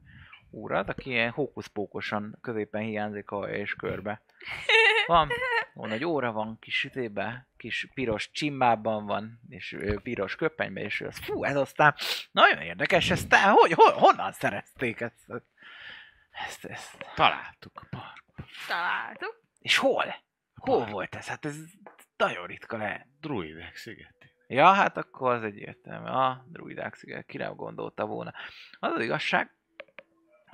úrad, 0.50 0.90
aki 0.90 1.10
ilyen 1.10 1.32
hókuszpókosan 1.32 2.38
középen 2.42 2.82
hiányzik 2.82 3.32
a 3.32 3.50
és 3.50 3.74
körbe. 3.74 4.22
Van, 5.08 5.30
van 5.74 5.92
egy 5.92 6.04
óra 6.04 6.32
van, 6.32 6.60
kis 6.60 6.78
sütébe, 6.78 7.48
kis 7.58 7.90
piros 7.94 8.32
csimbában 8.32 9.06
van, 9.06 9.40
és 9.50 9.78
piros 10.04 10.36
köpenybe, 10.36 10.82
és 10.82 11.02
ő 11.02 11.08
az, 11.08 11.18
fú, 11.18 11.44
ez 11.44 11.56
aztán 11.56 11.96
nagyon 12.32 12.62
érdekes, 12.62 13.10
ezt 13.10 13.30
te, 13.30 13.42
hogy, 13.42 13.72
hol, 13.72 13.92
honnan 13.92 14.32
szerezték 14.32 15.02
ezt? 15.02 15.32
Ezt, 16.32 16.66
ezt. 16.66 17.06
Találtuk 17.16 17.88
a. 17.92 18.14
Találtuk. 18.68 19.42
És 19.60 19.78
hol? 19.78 20.16
Hol 20.56 20.86
volt 20.86 21.16
ez? 21.16 21.28
Hát 21.28 21.46
ez 21.46 21.56
nagyon 22.18 22.46
ritka 22.46 22.78
lehet. 22.78 23.08
Druidek 23.20 23.76
szigetén. 23.76 24.32
Ja, 24.48 24.72
hát 24.74 24.98
akkor 24.98 25.34
az 25.34 25.44
egyértelmű. 25.44 26.08
A 26.08 26.46
druidák 26.48 26.96
sziget, 26.96 27.26
ki 27.26 27.38
nem 27.38 27.56
gondolta 27.56 28.06
volna. 28.06 28.34
Az 28.80 28.92
az 28.92 29.04
igazság, 29.04 29.56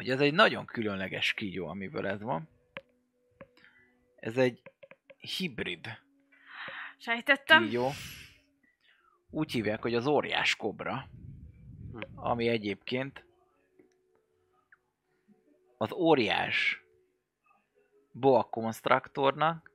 hogy 0.01 0.09
ez 0.09 0.19
egy 0.19 0.33
nagyon 0.33 0.65
különleges 0.65 1.33
kígyó, 1.33 1.67
amiből 1.67 2.07
ez 2.07 2.21
van. 2.21 2.49
Ez 4.15 4.37
egy 4.37 4.61
hibrid 5.17 5.87
Sejtettem. 6.97 7.63
kígyó. 7.63 7.89
Úgy 9.29 9.51
hívják, 9.51 9.81
hogy 9.81 9.95
az 9.95 10.05
óriás 10.05 10.55
kobra. 10.55 11.07
Ami 12.15 12.47
egyébként 12.47 13.25
az 15.77 15.91
óriás 15.91 16.83
boa 18.11 18.43
konstruktornak 18.43 19.71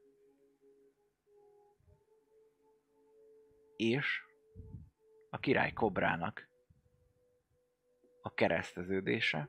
és 3.76 4.22
a 5.30 5.38
király 5.38 5.72
kobrának 5.72 6.48
a 8.22 8.34
kereszteződése. 8.34 9.48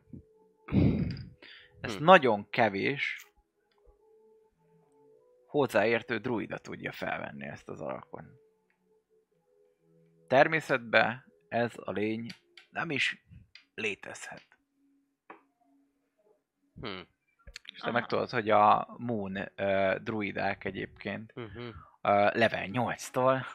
Ezt 1.87 1.97
Hm. 1.97 2.03
nagyon 2.03 2.49
kevés 2.49 3.25
hozzáértő 5.47 6.17
druida 6.17 6.57
tudja 6.57 6.91
felvenni 6.91 7.45
ezt 7.47 7.69
az 7.69 7.81
alakot. 7.81 8.23
Természetben 10.27 11.23
ez 11.49 11.71
a 11.75 11.91
lény 11.91 12.27
nem 12.69 12.91
is 12.91 13.25
létezhet. 13.75 14.45
Hm. 16.81 16.99
És 17.73 17.79
te 17.79 17.91
meg 17.91 18.05
tudod, 18.05 18.29
hogy 18.29 18.49
a 18.49 18.95
Moon 18.97 19.37
uh, 19.37 19.95
druidák 19.95 20.63
egyébként 20.65 21.33
Uh-huh. 21.35 21.63
uh, 21.67 21.73
level 22.35 22.67
8-tól 22.71 23.45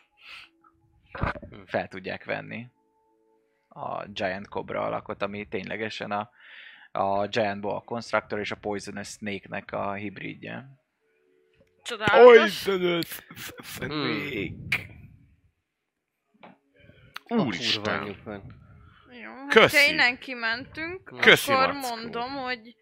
fel 1.65 1.89
tudják 1.89 2.25
venni 2.25 2.71
a 3.69 4.05
Giant 4.07 4.49
Cobra 4.49 4.83
alakot, 4.83 5.23
ami 5.23 5.49
ténylegesen 5.49 6.11
a, 6.11 6.31
a 6.93 7.27
Giant 7.27 7.61
Boa 7.61 7.81
Constructor 7.81 8.39
és 8.39 8.51
a 8.51 8.57
Poisonous 8.57 9.09
Snake-nek 9.09 9.73
a 9.73 9.93
hibridje. 9.93 10.81
Csodálatos. 11.83 12.69
Snake! 13.63 14.91
Kurva 17.25 17.45
Úristen! 17.45 18.17
Jó, 19.23 19.31
hát 19.31 19.49
Köszi. 19.49 19.77
ha 19.77 19.93
innen 19.93 20.19
kimentünk, 20.19 21.13
Köszi, 21.21 21.53
akkor 21.53 21.73
Mackó. 21.73 21.95
mondom, 21.97 22.31
hogy... 22.31 22.77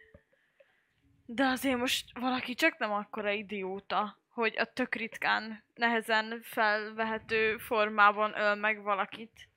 De 1.27 1.45
azért 1.45 1.78
most 1.78 2.19
valaki 2.19 2.55
csak 2.55 2.78
nem 2.78 2.93
akkora 2.93 3.31
idióta, 3.31 4.19
hogy 4.28 4.55
a 4.59 4.65
tök 4.65 4.95
ritkán, 4.95 5.65
nehezen 5.74 6.41
felvehető 6.43 7.57
formában 7.59 8.39
öl 8.39 8.55
meg 8.55 8.82
valakit. 8.82 9.49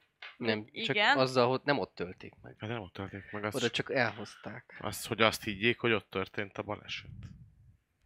Nem, 0.45 0.65
csak 0.65 0.95
Igen. 0.95 1.17
azzal, 1.17 1.49
hogy 1.49 1.61
nem 1.63 1.79
ott 1.79 1.95
tölték 1.95 2.33
meg. 2.41 2.55
Hát 2.59 2.69
nem 2.69 2.81
ott 2.81 2.93
történt 2.93 3.31
meg 3.31 3.43
az, 3.43 3.55
Oda 3.55 3.69
csak 3.69 3.91
elhozták. 3.93 4.77
az, 4.79 5.05
hogy 5.05 5.21
azt 5.21 5.43
higgyék, 5.43 5.79
hogy 5.79 5.91
ott 5.91 6.09
történt 6.09 6.57
a 6.57 6.63
baleset. 6.63 7.09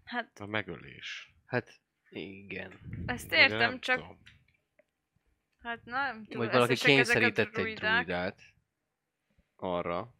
Hát 0.04 0.40
A 0.40 0.46
megölés. 0.46 1.36
Hát 1.46 1.74
igen. 2.10 2.80
ezt 3.06 3.30
Vagy 3.30 3.40
értem, 3.40 3.58
nem 3.58 3.80
csak 3.80 3.96
tudom. 3.98 4.22
hát 5.60 5.86
nem 5.86 6.24
tudom. 6.24 6.38
Vagy 6.46 6.52
valaki 6.52 6.72
ezek- 6.72 6.88
ezek 6.88 7.16
a 7.16 7.20
kényszerített 7.20 7.46
egy 7.58 7.74
druidát 7.76 8.40
arra. 9.56 10.16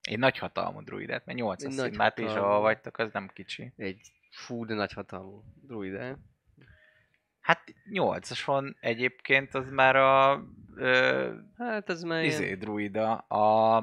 Egy 0.00 0.18
nagy 0.18 0.38
hatalmú 0.38 0.80
druidát, 0.82 1.24
mert 1.26 1.38
8 1.38 1.62
Egy 1.64 1.70
szín 1.70 1.80
nagy 1.80 1.96
már 1.96 2.12
ti 2.12 2.22
is, 2.22 2.30
ahol 2.30 2.60
vagytok, 2.60 2.98
az 2.98 3.12
nem 3.12 3.28
kicsi. 3.28 3.72
Egy 3.76 4.12
fú, 4.30 4.64
de 4.64 4.74
nagy 4.74 4.92
hatalmú 4.92 5.44
druidát. 5.62 6.18
Hát 7.48 7.74
8-ason 7.90 8.74
egyébként 8.80 9.54
az 9.54 9.70
már 9.70 9.96
a 9.96 10.44
ö, 10.76 11.34
Hát 11.56 11.90
ez 11.90 12.02
már 12.02 12.24
izé 12.24 12.46
ilyen, 12.46 12.58
druida, 12.58 13.14
a 13.16 13.76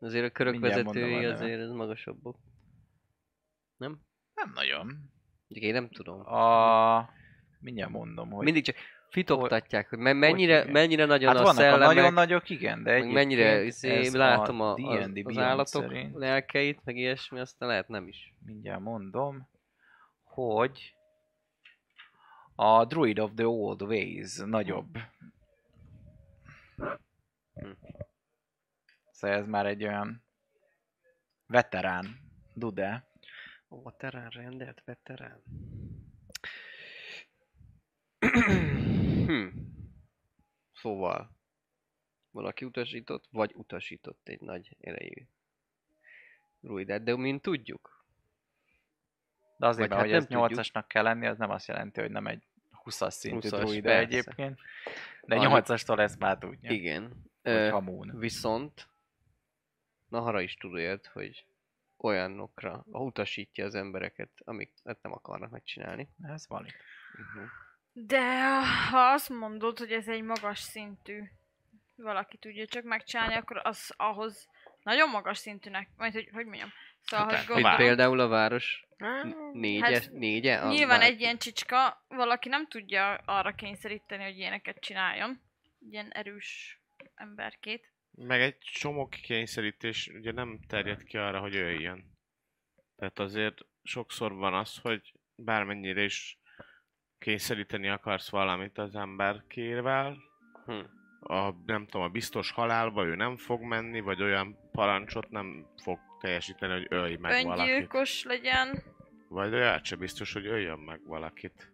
azért 0.00 0.24
a 0.24 0.30
körök 0.30 0.58
vezetői 0.60 1.24
azért 1.24 1.60
ez 1.60 1.70
magasabbak. 1.70 2.36
Nem? 3.76 4.00
nem 4.34 4.52
nagyon. 4.54 4.86
Mondjuk 5.48 5.70
én 5.70 5.72
nem 5.72 5.88
tudom. 5.88 6.26
A 6.26 7.08
mindjárt 7.60 7.90
mondom, 7.90 8.30
hogy 8.30 8.44
Mindig 8.44 8.64
csak 8.64 8.76
fitoktatják, 9.10 9.88
hogy 9.88 9.98
me- 9.98 10.18
mennyire, 10.18 10.56
hívják? 10.56 10.72
mennyire 10.72 11.04
nagyon 11.04 11.36
hát 11.36 11.46
a 11.46 11.52
szellemek, 11.52 11.96
nagyon 11.96 12.12
nagyok, 12.12 12.50
igen, 12.50 12.82
de 12.82 12.92
meg 12.92 13.12
mennyire 13.12 13.62
izé, 13.62 14.08
látom 14.08 14.60
a, 14.60 14.74
a 14.74 14.98
az, 14.98 15.10
az 15.22 15.38
állatok 15.38 15.82
szerint, 15.82 16.14
lelkeit, 16.14 16.84
meg 16.84 16.96
ilyesmi, 16.96 17.40
aztán 17.40 17.68
lehet 17.68 17.88
nem 17.88 18.08
is. 18.08 18.34
mindjárt 18.44 18.80
mondom, 18.80 19.48
hogy 20.22 20.97
a 22.60 22.84
Druid 22.84 23.18
of 23.18 23.34
the 23.34 23.46
Old 23.46 23.82
Ways 23.82 24.36
nagyobb. 24.36 24.98
Hm. 27.54 27.70
Szóval 29.10 29.36
ez 29.36 29.46
már 29.46 29.66
egy 29.66 29.84
olyan 29.84 30.24
veterán 31.46 32.06
dude. 32.54 33.08
Veterán 33.68 34.30
rendelt, 34.30 34.82
veterán. 34.84 35.42
hm. 39.26 39.46
Szóval, 40.72 41.36
valaki 42.30 42.64
utasított, 42.64 43.26
vagy 43.30 43.52
utasított 43.54 44.28
egy 44.28 44.40
nagy 44.40 44.76
erejű 44.80 45.26
druidát, 46.60 47.02
de 47.02 47.16
mint 47.16 47.42
tudjuk, 47.42 47.97
De 49.58 49.66
azért, 49.66 49.88
mert 49.88 50.00
hát 50.00 50.10
hogy 50.10 50.18
ez 50.18 50.26
tudjuk. 50.26 50.60
8-asnak 50.60 50.84
kell 50.86 51.02
lenni, 51.02 51.26
az 51.26 51.38
nem 51.38 51.50
azt 51.50 51.66
jelenti, 51.68 52.00
hogy 52.00 52.10
nem 52.10 52.26
egy 52.26 52.42
20-as 52.84 53.10
szintű 53.10 53.48
20-as, 53.48 53.60
druida 53.60 53.88
persze. 53.88 54.06
egyébként. 54.06 54.58
De 55.22 55.34
Annyi- 55.36 55.62
8-astól 55.64 55.98
ezt 55.98 56.18
már 56.18 56.38
tudja. 56.38 56.70
igen. 56.70 57.02
Hogy 57.42 57.52
Ö, 57.52 57.68
hamún. 57.68 58.18
Viszont 58.18 58.88
Nahara 60.08 60.40
is 60.40 60.56
tudja, 60.56 60.98
hogy 61.12 61.44
olyanokra 61.96 62.82
utasítja 62.86 63.64
az 63.64 63.74
embereket, 63.74 64.30
amiket 64.44 65.02
nem 65.02 65.12
akarnak 65.12 65.50
megcsinálni. 65.50 66.08
Ez 66.22 66.48
valid. 66.48 66.72
Uh-huh. 67.12 67.48
De 67.92 68.60
ha 68.90 68.98
azt 68.98 69.28
mondod, 69.28 69.78
hogy 69.78 69.92
ez 69.92 70.08
egy 70.08 70.22
magas 70.22 70.58
szintű 70.58 71.22
valaki 71.96 72.36
tudja 72.36 72.66
csak 72.66 72.84
megcsinálni, 72.84 73.34
akkor 73.34 73.60
az 73.64 73.94
ahhoz 73.96 74.48
nagyon 74.82 75.10
magas 75.10 75.38
szintűnek, 75.38 75.88
majd 75.96 76.12
hogy, 76.12 76.28
hogy 76.32 76.46
mondjam. 76.46 76.68
Szóval, 77.02 77.36
hogy 77.46 77.62
Hát, 77.64 77.76
például 77.76 78.20
a 78.20 78.28
város 78.28 78.86
négye, 79.52 79.84
Hát, 80.00 80.10
négye? 80.12 80.58
Az 80.60 80.74
nyilván 80.74 80.98
már- 80.98 81.08
egy 81.08 81.20
ilyen 81.20 81.38
csicska, 81.38 82.04
valaki 82.08 82.48
nem 82.48 82.66
tudja 82.66 83.14
arra 83.14 83.52
kényszeríteni, 83.54 84.22
hogy 84.24 84.36
ilyeneket 84.38 84.80
csináljon. 84.80 85.40
Ilyen 85.90 86.10
erős 86.10 86.80
emberkét. 87.14 87.92
Meg 88.10 88.40
egy 88.40 88.58
csomó 88.58 89.08
kényszerítés 89.08 90.08
ugye 90.14 90.32
nem 90.32 90.58
terjed 90.68 91.02
ki 91.02 91.16
arra, 91.16 91.40
hogy 91.40 91.56
öljön. 91.56 92.04
Tehát 92.96 93.18
azért 93.18 93.58
sokszor 93.82 94.32
van 94.34 94.54
az, 94.54 94.76
hogy 94.82 95.12
bármennyire 95.36 96.02
is 96.02 96.38
kényszeríteni 97.18 97.88
akarsz 97.88 98.30
valamit 98.30 98.78
az 98.78 98.94
emberkével, 98.94 100.16
Hm. 100.66 100.72
a, 101.20 101.50
nem 101.66 101.84
tudom, 101.86 102.02
a 102.06 102.08
biztos 102.08 102.50
halálba 102.50 103.04
ő 103.04 103.14
nem 103.14 103.36
fog 103.36 103.62
menni, 103.62 104.00
vagy 104.00 104.22
olyan 104.22 104.56
parancsot 104.72 105.28
nem 105.30 105.66
fog 105.82 105.98
teljesíteni, 106.20 106.72
hogy 106.72 106.86
ölj 106.88 107.16
meg 107.16 107.44
valakit. 107.44 107.72
Öngyilkos 107.72 108.24
legyen. 108.24 108.82
Vagy 109.28 109.54
olyat 109.54 109.84
se 109.84 109.96
biztos, 109.96 110.32
hogy 110.32 110.46
öljön 110.46 110.78
meg 110.78 111.00
valakit. 111.06 111.72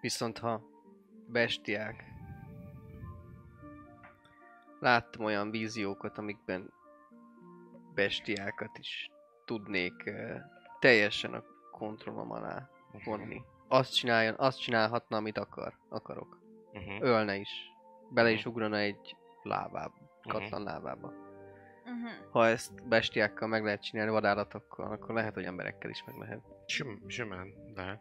Viszont 0.00 0.38
ha 0.38 0.62
bestiák. 1.26 2.04
Láttam 4.80 5.24
olyan 5.24 5.50
víziókat, 5.50 6.18
amikben 6.18 6.72
bestiákat 7.94 8.78
is 8.78 9.10
tudnék 9.44 10.02
uh, 10.06 10.36
teljesen 10.78 11.34
a 11.34 11.42
kontrollom 11.70 12.30
alá 12.30 12.70
vonni. 13.04 13.42
Azt 13.68 13.94
csináljon, 13.94 14.34
azt 14.36 14.60
csinálhatna, 14.60 15.16
amit 15.16 15.38
akar, 15.38 15.74
akarok. 15.88 16.38
Uh-huh. 16.72 16.96
Ölne 17.00 17.36
is. 17.36 17.50
Bele 18.10 18.30
is 18.30 18.46
ugrana 18.46 18.76
egy 18.76 19.16
lábába, 19.42 20.20
katlan 20.22 20.62
lábába. 20.62 21.27
Uh-huh. 21.88 22.30
Ha 22.30 22.46
ezt 22.46 22.88
bestiákkal 22.88 23.48
meg 23.48 23.64
lehet 23.64 23.82
csinálni, 23.82 24.10
vadállatokkal, 24.10 24.92
akkor 24.92 25.14
lehet, 25.14 25.34
hogy 25.34 25.44
emberekkel 25.44 25.90
is 25.90 26.04
meg 26.04 26.16
lehet. 26.16 26.40
Sim, 26.66 27.02
simán, 27.06 27.52
de 27.74 28.00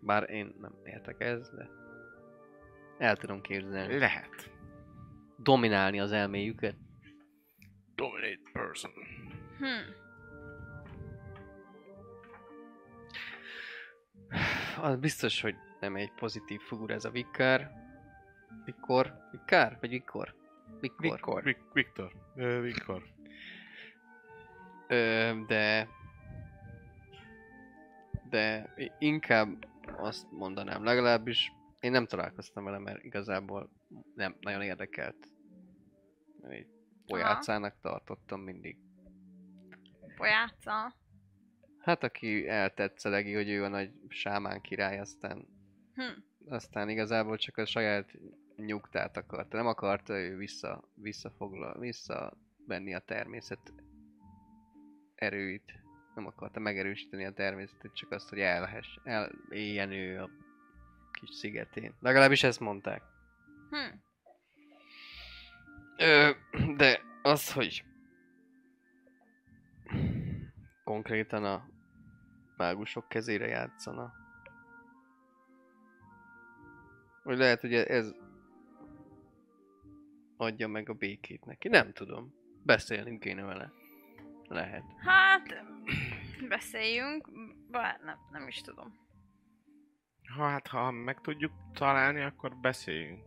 Bár 0.00 0.30
én 0.30 0.54
nem 0.60 0.74
értek 0.84 1.20
ez, 1.20 1.50
de 1.50 1.68
el 2.98 3.16
tudom 3.16 3.40
képzelni. 3.40 3.98
lehet. 3.98 4.50
Dominálni 5.36 6.00
az 6.00 6.12
elméjüket. 6.12 6.76
Dominate 7.94 8.50
person. 8.52 8.92
Hm. 9.58 10.02
Az 14.82 14.96
biztos, 14.96 15.40
hogy 15.40 15.54
nem 15.80 15.96
egy 15.96 16.12
pozitív 16.12 16.60
figura 16.60 16.94
ez 16.94 17.04
a 17.04 17.10
Vikkár. 17.10 17.70
Vikor? 18.64 19.14
Vikkár? 19.30 19.76
Vagy 19.80 19.90
Vikor? 19.90 20.34
Vik- 21.42 21.72
Viktor. 21.72 22.12
Ö, 22.34 22.60
Viktor. 22.60 23.02
Ö, 24.88 25.32
de... 25.46 25.88
De 28.30 28.74
inkább 28.98 29.66
azt 29.96 30.30
mondanám, 30.30 30.84
legalábbis 30.84 31.52
én 31.80 31.90
nem 31.90 32.06
találkoztam 32.06 32.64
vele, 32.64 32.78
mert 32.78 33.02
igazából 33.04 33.70
nem 34.14 34.36
nagyon 34.40 34.62
érdekelt. 34.62 35.28
Egy 36.48 36.66
pojácának 37.06 37.74
tartottam 37.80 38.40
mindig. 38.40 38.76
Pojáca. 40.16 40.94
Hát 41.78 42.02
aki 42.02 42.48
eltetszelegi, 42.48 43.34
hogy 43.34 43.48
ő 43.48 43.64
a 43.64 43.68
nagy 43.68 43.90
sámán 44.08 44.60
király, 44.60 44.98
aztán 44.98 45.46
Hm. 45.94 46.02
aztán 46.48 46.88
igazából 46.88 47.36
csak 47.36 47.56
a 47.56 47.66
saját 47.66 48.10
nyugtát 48.56 49.16
akarta. 49.16 49.56
Nem 49.56 49.66
akarta 49.66 50.18
ő 50.18 50.36
vissza, 50.36 50.84
visszafoglal, 50.94 51.78
visszavenni 51.78 52.94
a 52.94 52.98
természet 52.98 53.72
erőit. 55.14 55.82
Nem 56.14 56.26
akarta 56.26 56.60
megerősíteni 56.60 57.24
a 57.24 57.32
természetet, 57.32 57.94
csak 57.94 58.10
azt, 58.10 58.28
hogy 58.28 58.38
elhess, 58.40 58.98
eléljen 59.04 59.92
ő 59.92 60.20
a 60.22 60.30
kis 61.12 61.30
szigetén. 61.30 61.94
Legalábbis 62.00 62.42
ezt 62.42 62.60
mondták. 62.60 63.02
Hm. 63.70 63.96
Ö, 65.96 66.30
de 66.76 67.00
az, 67.22 67.52
hogy 67.52 67.84
konkrétan 70.84 71.44
a 71.44 71.68
mágusok 72.56 73.08
kezére 73.08 73.46
játszana. 73.46 74.12
Vagy 77.22 77.38
lehet, 77.38 77.60
hogy 77.60 77.74
ez 77.74 78.14
adja 80.44 80.68
meg 80.68 80.88
a 80.88 80.94
békét 80.94 81.44
neki. 81.44 81.68
Nem 81.68 81.92
tudom. 81.92 82.34
Beszélnünk 82.62 83.20
kéne 83.20 83.42
vele. 83.42 83.72
Lehet. 84.48 84.84
Hát, 84.98 85.64
beszéljünk, 86.48 87.28
bár 87.70 88.00
nem, 88.04 88.18
nem 88.30 88.48
is 88.48 88.60
tudom. 88.60 88.98
Hát, 90.36 90.66
ha 90.66 90.90
meg 90.90 91.20
tudjuk 91.20 91.52
találni, 91.72 92.22
akkor 92.22 92.56
beszéljünk. 92.56 93.22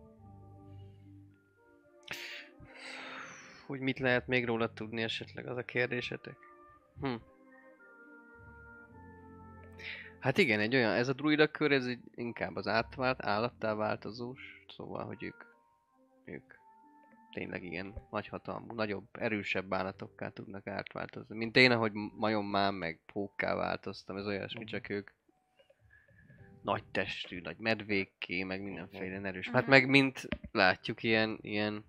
Hogy 3.65 3.79
mit 3.79 3.99
lehet 3.99 4.27
még 4.27 4.45
róla 4.45 4.73
tudni 4.73 5.01
esetleg, 5.01 5.47
az 5.47 5.57
a 5.57 5.63
kérdésetek? 5.63 6.37
Hm. 7.01 7.15
Hát 10.19 10.37
igen, 10.37 10.59
egy 10.59 10.75
olyan, 10.75 10.91
ez 10.91 11.07
a 11.07 11.13
druida 11.13 11.47
kör, 11.47 11.71
ez 11.71 11.85
egy, 11.85 11.99
inkább 12.15 12.55
az 12.55 12.67
átvált, 12.67 13.25
állattá 13.25 13.73
változós, 13.73 14.65
szóval, 14.67 15.05
hogy 15.05 15.23
ők, 15.23 15.43
ők 16.25 16.53
tényleg 17.37 17.63
igen 17.63 17.93
nagyhatalmú, 18.11 18.73
nagyobb, 18.73 19.07
erősebb 19.11 19.73
állatokká 19.73 20.29
tudnak 20.29 20.67
átváltozni. 20.67 21.35
Mint 21.35 21.55
én, 21.55 21.71
ahogy 21.71 21.91
majommá 22.15 22.69
meg 22.69 23.01
pókká 23.13 23.55
változtam, 23.55 24.17
ez 24.17 24.25
olyasmi, 24.25 24.63
csak 24.63 24.89
ők 24.89 25.11
nagy 26.61 26.83
testű, 26.91 27.41
nagy 27.41 27.57
medvékké, 27.57 28.43
meg 28.43 28.61
mindenféle 28.61 29.27
erős. 29.27 29.49
Hát 29.49 29.61
Mhm. 29.61 29.69
meg 29.69 29.89
mint 29.89 30.27
látjuk, 30.51 31.03
ilyen, 31.03 31.37
ilyen 31.41 31.85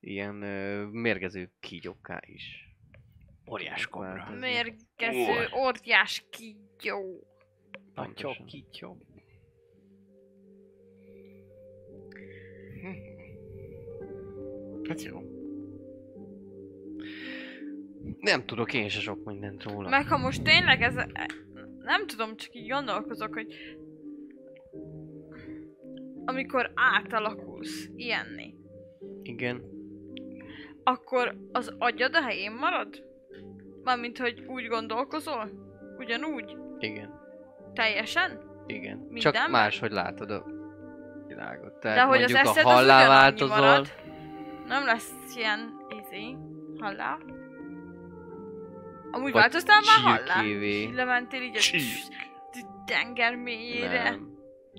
ilyen 0.00 0.42
ö, 0.42 0.86
mérgező 0.86 1.52
kígyókká 1.60 2.20
is. 2.26 2.68
Óriás 3.50 3.86
kobra. 3.86 4.30
Mérgező, 4.30 5.48
óriás 5.56 6.24
kígyó. 6.30 7.26
Pontosan. 7.94 8.32
Patyok, 8.32 8.46
kityom. 8.46 8.98
Hát 14.88 15.02
jó. 15.02 15.20
Nem 18.18 18.44
tudok 18.44 18.72
én 18.74 18.88
se 18.88 19.00
sok 19.00 19.24
mindent 19.24 19.62
róla. 19.62 19.88
Meg 19.88 20.06
ha 20.06 20.16
most 20.16 20.42
tényleg 20.42 20.82
ez... 20.82 20.94
Nem 21.78 22.06
tudom, 22.06 22.36
csak 22.36 22.54
így 22.54 22.68
gondolkozok, 22.68 23.34
hogy... 23.34 23.46
Amikor 26.24 26.72
átalakulsz 26.74 27.88
ilyenni, 27.96 28.54
Igen. 29.22 29.62
akkor 30.84 31.36
az 31.52 31.74
agyad 31.78 32.14
a 32.14 32.22
helyén 32.22 32.52
marad? 32.52 33.04
Mármint, 33.82 34.18
hogy 34.18 34.44
úgy 34.46 34.66
gondolkozol? 34.66 35.50
Ugyanúgy? 35.98 36.56
Igen. 36.78 37.20
Teljesen? 37.74 38.40
Igen. 38.66 38.98
Csak 38.98 39.10
Mindenben? 39.10 39.50
máshogy 39.50 39.90
látod 39.90 40.30
a 40.30 40.44
világot. 41.26 41.72
Tehát 41.72 41.96
De 41.96 42.04
hogy 42.04 42.22
az 42.22 42.34
a 42.56 42.62
hallá 42.62 43.08
változol. 43.08 43.56
marad. 43.56 43.86
Nem 44.72 44.84
lesz 44.84 45.10
ilyen, 45.36 45.76
izé, 46.00 46.36
hallá. 46.78 47.18
Amúgy 49.10 49.32
Vagy 49.32 49.40
változtál 49.40 49.80
már 49.86 50.16
hallá? 50.18 50.44
Így 50.44 50.94
lementél 50.94 51.42
így 51.42 51.56
a 51.56 51.60
tenger 52.86 53.36
mélyére. 53.36 54.02
Nem. 54.02 54.28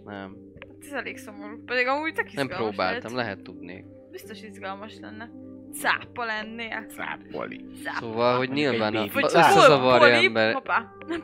Nem. 0.05 0.35
Hát 0.59 0.77
ez 0.85 0.91
elég 0.91 1.17
szomorú. 1.17 1.63
Pedig 1.65 1.87
amúgy 1.87 2.13
tök 2.13 2.33
Nem 2.33 2.47
próbáltam, 2.47 3.15
lehet. 3.15 3.27
lehet 3.27 3.41
tudni. 3.41 3.85
Biztos 4.11 4.41
izgalmas 4.41 4.93
lenne. 5.01 5.29
Cápa 5.73 6.25
lennél. 6.25 6.85
Cápa. 6.89 7.47
Szóval, 7.99 8.37
hogy 8.37 8.49
nyilván 8.49 8.95
a, 8.95 9.05
összezavarja 9.13 10.15
ember, 10.15 10.61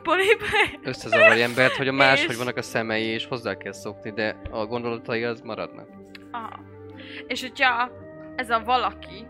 polip. 0.02 0.42
összezavarja 0.82 1.44
embert, 1.44 1.76
hogy 1.76 1.88
a 1.88 1.92
máshogy 2.04 2.30
És- 2.30 2.36
vannak 2.36 2.56
a 2.56 2.62
szemei, 2.62 3.04
és 3.04 3.26
hozzá 3.26 3.56
kell 3.56 3.72
szokni, 3.72 4.10
de 4.12 4.40
a 4.50 4.66
gondolatai 4.66 5.24
az 5.24 5.40
maradnak. 5.40 5.88
Aha. 6.30 6.60
És 7.26 7.40
hogyha 7.40 7.90
ez 8.40 8.50
a 8.50 8.62
valaki, 8.64 9.26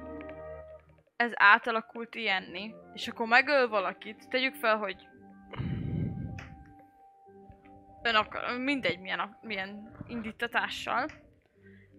ez 1.17 1.33
átalakult 1.35 2.15
ilyenni, 2.15 2.75
és 2.95 3.09
akkor 3.09 3.27
megöl 3.27 3.69
valakit, 3.69 4.29
tegyük 4.29 4.55
fel, 4.55 4.77
hogy 4.77 5.09
ön 8.03 8.15
akar, 8.15 8.59
mindegy 8.59 9.01
milyen, 9.01 9.39
milyen 9.43 9.97
indítatással, 10.09 11.07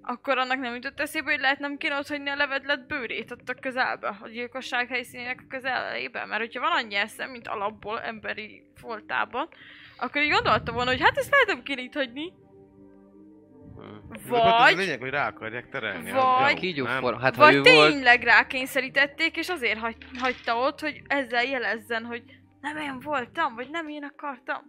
akkor 0.01 0.37
annak 0.37 0.59
nem 0.59 0.73
jutott 0.73 0.99
eszébe, 0.99 1.31
hogy 1.31 1.39
lehet 1.39 1.59
nem 1.59 1.77
kéne 1.77 1.97
ott 1.97 2.07
hagyni 2.07 2.29
a 2.29 2.35
levedlet 2.35 2.87
bőrét 2.87 3.31
ott 3.31 3.49
a 3.49 3.53
közelbe, 3.53 4.07
a 4.07 4.27
gyilkosság 4.27 4.87
helyszínének 4.87 5.39
a 5.43 5.47
közelébe, 5.49 6.25
mert 6.25 6.41
hogyha 6.41 6.61
van 6.61 6.71
annyi 6.71 6.95
eszem, 6.95 7.29
mint 7.29 7.47
alapból 7.47 8.01
emberi 8.01 8.63
foltában, 8.75 9.49
akkor 9.97 10.21
így 10.21 10.31
gondolta 10.31 10.71
volna, 10.71 10.89
hogy 10.89 11.01
hát 11.01 11.17
ezt 11.17 11.31
lehet 11.31 11.47
nem 11.47 11.63
kéne 11.63 11.81
itt 11.81 11.93
hagyni. 11.93 12.33
Pont 13.81 14.15
ez 14.15 14.31
a 14.31 14.57
Vagy, 14.57 14.75
lényeg, 14.77 14.99
hogy 14.99 15.09
rá 15.09 15.27
akarják 15.27 15.69
terelni. 15.69 16.11
Vagy- 16.11 16.59
Kígyó 16.59 16.85
nem? 16.85 16.99
forma. 17.01 17.19
Hát 17.19 17.35
ha 17.35 17.41
vagy 17.41 17.53
volt, 17.53 17.91
tényleg 17.91 18.23
rákényszerítették, 18.23 19.37
és 19.37 19.49
azért 19.49 19.79
hagy, 19.79 19.95
hagyta 20.19 20.55
ott, 20.57 20.79
hogy 20.79 21.01
ezzel 21.07 21.43
jelezzen, 21.43 22.03
hogy 22.05 22.23
nem 22.61 22.77
én 22.77 22.99
voltam, 22.99 23.55
vagy 23.55 23.69
nem 23.69 23.87
én 23.87 24.03
akartam. 24.03 24.61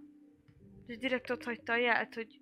És 0.87 0.99
direkt 0.99 1.31
ott 1.31 1.45
hagyta 1.45 1.73
a 1.73 1.77
jelt, 1.77 2.15
hogy 2.15 2.41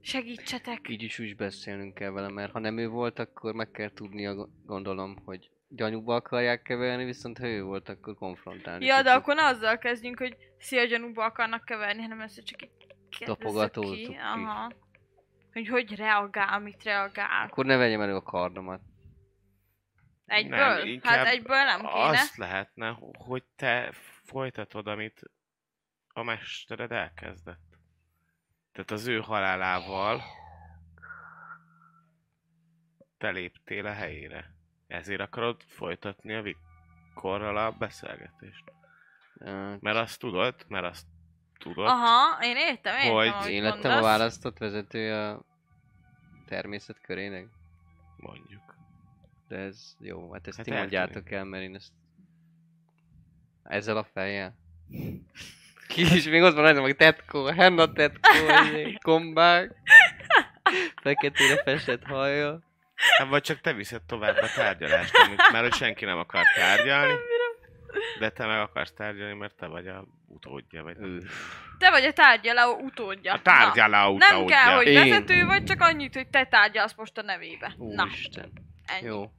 segítsetek. 0.00 0.88
így 0.88 1.02
is 1.02 1.18
úgy 1.18 1.36
beszélnünk 1.36 1.94
kell 1.94 2.10
vele, 2.10 2.28
mert 2.28 2.52
ha 2.52 2.58
nem 2.58 2.78
ő 2.78 2.88
volt, 2.88 3.18
akkor 3.18 3.54
meg 3.54 3.70
kell 3.70 3.90
tudnia, 3.94 4.34
go- 4.34 4.50
gondolom, 4.66 5.16
hogy 5.24 5.50
gyanúba 5.68 6.14
akarják 6.14 6.62
keverni, 6.62 7.04
viszont 7.04 7.38
ha 7.38 7.46
ő 7.48 7.62
volt, 7.62 7.88
akkor 7.88 8.14
konfrontálni. 8.14 8.86
Ja, 8.86 9.02
de 9.02 9.12
akkor 9.12 9.34
ne 9.34 9.44
azzal 9.44 9.78
kezdjünk, 9.78 10.18
hogy 10.18 10.36
szia 10.58 10.84
gyanúba 10.84 11.24
akarnak 11.24 11.64
keverni, 11.64 12.02
hanem 12.02 12.20
ezt 12.20 12.44
csak 12.44 12.62
így 12.62 12.70
kérdezzük 13.08 13.26
Tapogatózzuk 13.44 13.94
ki. 13.94 14.04
ki. 14.06 14.14
Aha. 14.14 14.70
Hogy 15.54 15.68
hogy 15.68 15.96
reagál, 15.96 16.58
mit 16.58 16.82
reagál. 16.82 17.46
Akkor 17.46 17.64
ne 17.64 17.76
vegyem 17.76 18.00
elő 18.00 18.14
a 18.14 18.22
kardomat. 18.22 18.80
Egyből? 20.26 20.58
Nem, 20.58 21.00
hát 21.02 21.26
egyből 21.26 21.64
nem 21.64 21.78
kéne. 21.80 21.90
Azt 21.92 22.36
lehetne, 22.36 22.96
hogy 23.12 23.44
te 23.56 23.92
folytatod, 24.22 24.86
amit 24.86 25.22
a 26.08 26.22
mestered 26.22 26.92
elkezdett. 26.92 27.78
Tehát 28.72 28.90
az 28.90 29.06
ő 29.06 29.20
halálával 29.20 30.22
te 33.18 33.30
léptél 33.30 33.86
a 33.86 33.92
helyére. 33.92 34.54
Ezért 34.86 35.20
akarod 35.20 35.62
folytatni 35.62 36.34
a 36.34 36.42
Vikkorral 36.42 37.56
a 37.56 37.70
beszélgetést. 37.70 38.72
Ö, 39.34 39.74
Mert 39.80 39.96
azt 39.96 40.18
tudod, 40.18 40.64
mert 40.68 40.84
azt 40.84 41.06
tudod, 41.64 41.86
Aha, 41.86 42.38
én 42.42 42.56
értem, 42.56 42.96
értem, 42.96 43.12
Hogy 43.12 43.28
amit 43.28 43.46
Én 43.46 43.62
lettem 43.62 43.98
a 43.98 44.00
választott 44.00 44.58
vezetője 44.58 45.28
a 45.28 45.42
természet 46.48 47.00
körének, 47.00 47.46
mondjuk. 48.16 48.76
de 49.48 49.56
ez 49.56 49.96
jó, 49.98 50.32
hát 50.32 50.46
ezt 50.46 50.56
Hát 50.56 50.66
ti 50.66 50.72
mondjátok 50.72 51.30
el, 51.30 51.44
mert 51.44 51.62
én 51.62 51.74
ezt 51.74 51.92
ezzel 53.62 53.96
a 53.96 54.04
fejjel. 54.12 54.54
Ki 55.88 56.00
is 56.14 56.24
még 56.24 56.42
ott 56.42 56.54
van 56.54 56.62
rajtam, 56.62 56.82
hogy 56.82 56.96
tetkó, 56.96 57.44
henna 57.44 57.92
tetkó, 57.92 58.28
izé, 58.64 58.98
kombák, 59.02 59.72
feketére 61.02 61.62
festett 61.62 62.04
haja. 62.04 62.60
Hát 63.18 63.28
vagy 63.28 63.42
csak 63.42 63.60
te 63.60 63.72
viszed 63.72 64.02
tovább 64.02 64.36
a 64.36 64.48
tárgyalást, 64.54 65.16
amit, 65.16 65.50
mert 65.52 65.62
hogy 65.62 65.74
senki 65.74 66.04
nem 66.04 66.18
akar 66.18 66.44
tárgyalni, 66.54 67.14
de 68.18 68.30
te 68.30 68.46
meg 68.46 68.58
akarsz 68.60 68.92
tárgyalni, 68.92 69.34
mert 69.34 69.56
te 69.56 69.66
vagy 69.66 69.86
a 69.86 70.04
utódja, 70.26 70.82
vagy. 70.82 70.96
Ő. 71.00 71.22
Te 71.78 71.90
vagy 71.90 72.04
a 72.04 72.12
tárgyaló 72.12 72.78
utódja. 72.80 73.32
A 73.32 73.42
tárgyaló 73.42 74.12
Na, 74.12 74.26
Nem 74.28 74.36
utódja. 74.36 74.56
kell, 74.56 74.74
hogy 74.76 74.86
Én. 74.86 74.94
vezető 74.94 75.44
vagy, 75.44 75.64
csak 75.64 75.80
annyit, 75.80 76.14
hogy 76.14 76.28
te 76.28 76.46
tárgyalsz 76.46 76.94
most 76.96 77.18
a 77.18 77.22
nevébe. 77.22 77.74
Na, 77.78 78.02
Úristen. 78.04 78.52
ennyi. 78.86 79.06
Jó. 79.06 79.14
Jó. 79.20 79.30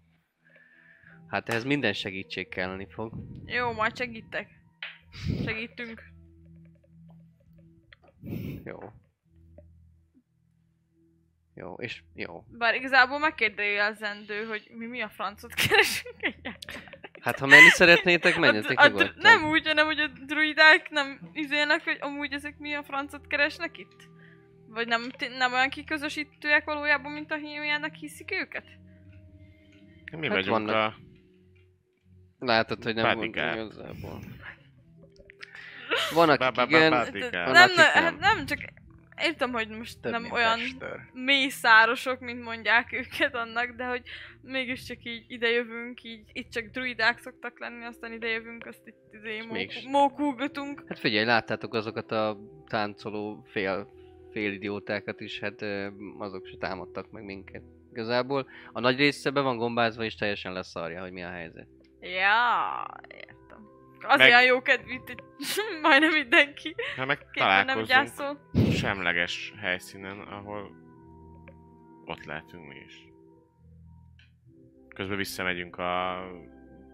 Hát 1.27 1.49
ehhez 1.49 1.63
minden 1.63 1.93
segítség 1.93 2.49
kelleni 2.49 2.87
fog. 2.89 3.13
Jó, 3.45 3.71
majd 3.71 3.97
segítek. 3.97 4.49
Segítünk. 5.45 6.03
Jó. 8.63 8.79
Jó, 11.55 11.73
és 11.73 12.03
jó. 12.13 12.43
Bár 12.47 12.75
igazából 12.75 13.19
megkérdőjelezendő, 13.19 14.45
hogy 14.45 14.67
mi 14.77 14.85
mi 14.85 15.01
a 15.01 15.09
francot 15.09 15.53
keresünk 15.53 16.15
egyáltalán. 16.19 16.99
Hát 17.25 17.39
ha 17.39 17.45
menni 17.45 17.69
szeretnétek, 17.69 18.37
menjetek 18.37 18.79
A- 18.79 18.83
a-. 18.83 19.11
Nem 19.15 19.45
úgy, 19.45 19.67
hanem 19.67 19.85
hogy 19.85 19.99
a 19.99 20.07
druidák 20.25 20.89
nem 20.89 21.19
izélnek, 21.33 21.83
hogy 21.83 21.97
amúgy 21.99 22.33
ezek 22.33 22.57
mi 22.57 22.73
a 22.73 22.83
francot 22.83 23.27
keresnek 23.27 23.77
itt? 23.77 24.09
Vagy 24.67 24.87
nem, 24.87 25.01
nem 25.37 25.53
olyan 25.53 25.69
kiközösítőek 25.69 26.63
valójában, 26.65 27.11
mint 27.11 27.31
a 27.31 27.35
hímjának 27.35 27.93
hiszik 27.93 28.31
őket? 28.31 28.63
Mi 30.17 30.27
Hát 30.27 30.35
vagyunk 30.35 30.57
vannak- 30.67 30.93
a... 30.93 30.95
Látod, 32.39 32.83
hogy 32.83 32.95
nem 32.95 33.15
volt 33.15 33.27
igazából. 33.27 34.19
Van, 36.13 36.27
Ba- 36.27 36.29
akik 36.29 36.39
ba- 36.39 36.53
ba- 36.55 36.69
igen, 36.69 36.89
Bodyguard. 36.91 37.51
Nem, 37.51 37.71
nem, 37.75 37.85
hát 37.93 38.19
nem. 38.19 38.35
nem, 38.35 38.45
értem, 39.21 39.51
hogy 39.51 39.67
most 39.69 39.99
Több, 39.99 40.11
nem 40.11 40.31
olyan 40.31 40.57
testőr. 40.59 40.99
mészárosok, 41.13 42.19
mint 42.19 42.43
mondják 42.43 42.91
őket 42.93 43.35
annak, 43.35 43.69
de 43.75 43.85
hogy 43.85 44.01
mégiscsak 44.41 44.97
így 45.03 45.23
idejövünk, 45.27 46.03
így 46.03 46.21
itt 46.33 46.49
csak 46.51 46.65
druidák 46.65 47.17
szoktak 47.19 47.59
lenni, 47.59 47.85
aztán 47.85 48.11
idejövünk, 48.13 48.65
azt 48.65 48.87
itt 48.87 49.13
izé 49.13 49.41
Mégis. 49.51 49.83
mók- 49.83 49.91
mókulgatunk. 49.91 50.83
Hát 50.87 50.99
figyelj, 50.99 51.25
láttátok 51.25 51.73
azokat 51.73 52.11
a 52.11 52.37
táncoló 52.67 53.43
fél, 53.51 53.87
fél 54.31 54.51
idiótákat 54.51 55.19
is, 55.21 55.39
hát 55.39 55.61
azok 56.17 56.45
se 56.47 56.57
támadtak 56.59 57.11
meg 57.11 57.23
minket. 57.23 57.61
Igazából 57.91 58.47
a 58.71 58.79
nagy 58.79 58.97
része 58.97 59.29
be 59.29 59.41
van 59.41 59.57
gombázva 59.57 60.03
és 60.03 60.15
teljesen 60.15 60.53
leszarja, 60.53 61.01
hogy 61.01 61.11
mi 61.11 61.23
a 61.23 61.29
helyzet. 61.29 61.67
Ja, 61.99 62.85
értem. 63.15 63.34
Az 64.01 64.17
Meg- 64.17 64.27
olyan 64.27 64.43
jó 64.43 64.61
kedv, 64.61 64.89
itt 64.89 65.09
egy- 65.09 65.23
majdnem 65.81 66.11
mindenki. 66.11 66.75
Ha 66.97 67.05
meg 67.05 67.25
nem 67.65 67.83
gyászol. 67.83 68.49
semleges 68.71 69.53
helyszínen, 69.61 70.19
ahol 70.19 70.71
ott 72.05 72.25
lehetünk 72.25 72.67
mi 72.67 72.75
is. 72.85 73.03
Közben 74.95 75.17
visszamegyünk 75.17 75.77
a 75.77 76.19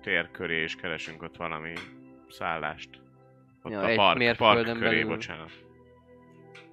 tér 0.02 0.32
köré 0.32 0.62
és 0.62 0.76
keresünk 0.76 1.22
ott 1.24 1.38
valami 1.38 1.74
szállást. 2.30 2.90
Ott 3.64 3.72
Ja, 3.72 3.80
a 3.80 3.88
egy 3.88 3.96
park, 3.96 4.38
park 4.38 4.64
köré, 4.66 4.80
belül. 4.80 5.08
bocsánat. 5.08 5.52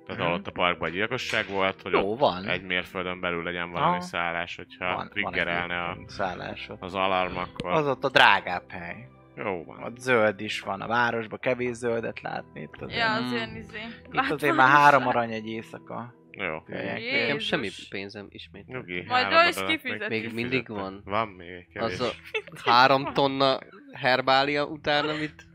Tehát 0.06 0.22
ahol 0.22 0.32
ott 0.34 0.46
a 0.46 0.50
parkban 0.50 0.90
gyilkosság 0.90 1.46
volt, 1.48 1.82
hogy 1.82 1.92
Jó, 1.92 2.12
ott 2.12 2.18
van. 2.18 2.46
egy 2.48 2.62
mérföldön 2.62 3.20
belül 3.20 3.42
legyen 3.42 3.70
valami 3.70 3.90
Aha. 3.90 4.00
szállás, 4.00 4.56
hogyha 4.56 4.84
Van, 4.86 4.96
van 4.96 5.08
triggerelne 5.08 5.82
a, 5.82 5.92
egy 6.00 6.08
szállás 6.08 6.68
ott. 6.68 6.82
az 6.82 6.94
alarm, 6.94 7.36
akkor 7.36 7.70
Az 7.72 7.86
ott 7.86 8.04
a 8.04 8.08
drágább 8.10 8.70
hely. 8.70 9.08
Jó 9.44 9.64
van. 9.64 9.82
Ott 9.82 9.98
zöld 9.98 10.40
is 10.40 10.60
van, 10.60 10.80
a 10.80 10.86
városban 10.86 11.38
kevés 11.38 11.74
zöldet 11.74 12.20
látni. 12.20 12.60
Itt 12.60 12.80
azért, 12.82 12.98
Ja, 12.98 13.12
az 13.12 13.32
ilyen 13.32 13.56
izé. 13.56 13.78
itt 14.12 14.30
azért 14.30 14.54
már 14.54 14.68
három 14.68 15.06
arany 15.06 15.32
egy 15.32 15.46
éjszaka. 15.46 16.14
Jó. 16.30 16.62
Nekem 16.66 17.38
semmi 17.38 17.68
pénzem 17.88 18.26
ismét. 18.30 18.66
Nyugi, 18.66 19.04
Majd 19.06 19.26
Royce 19.30 19.60
adat 19.64 19.70
kifizet. 19.70 20.08
Még 20.08 20.34
mindig 20.34 20.68
van. 20.68 21.00
Van 21.04 21.28
még 21.28 21.48
egy 21.48 21.66
kevés. 21.72 21.98
Az 21.98 22.00
a 22.00 22.12
három 22.70 23.12
tonna 23.12 23.58
herbália 23.92 24.66
után, 24.66 25.08
amit 25.08 25.46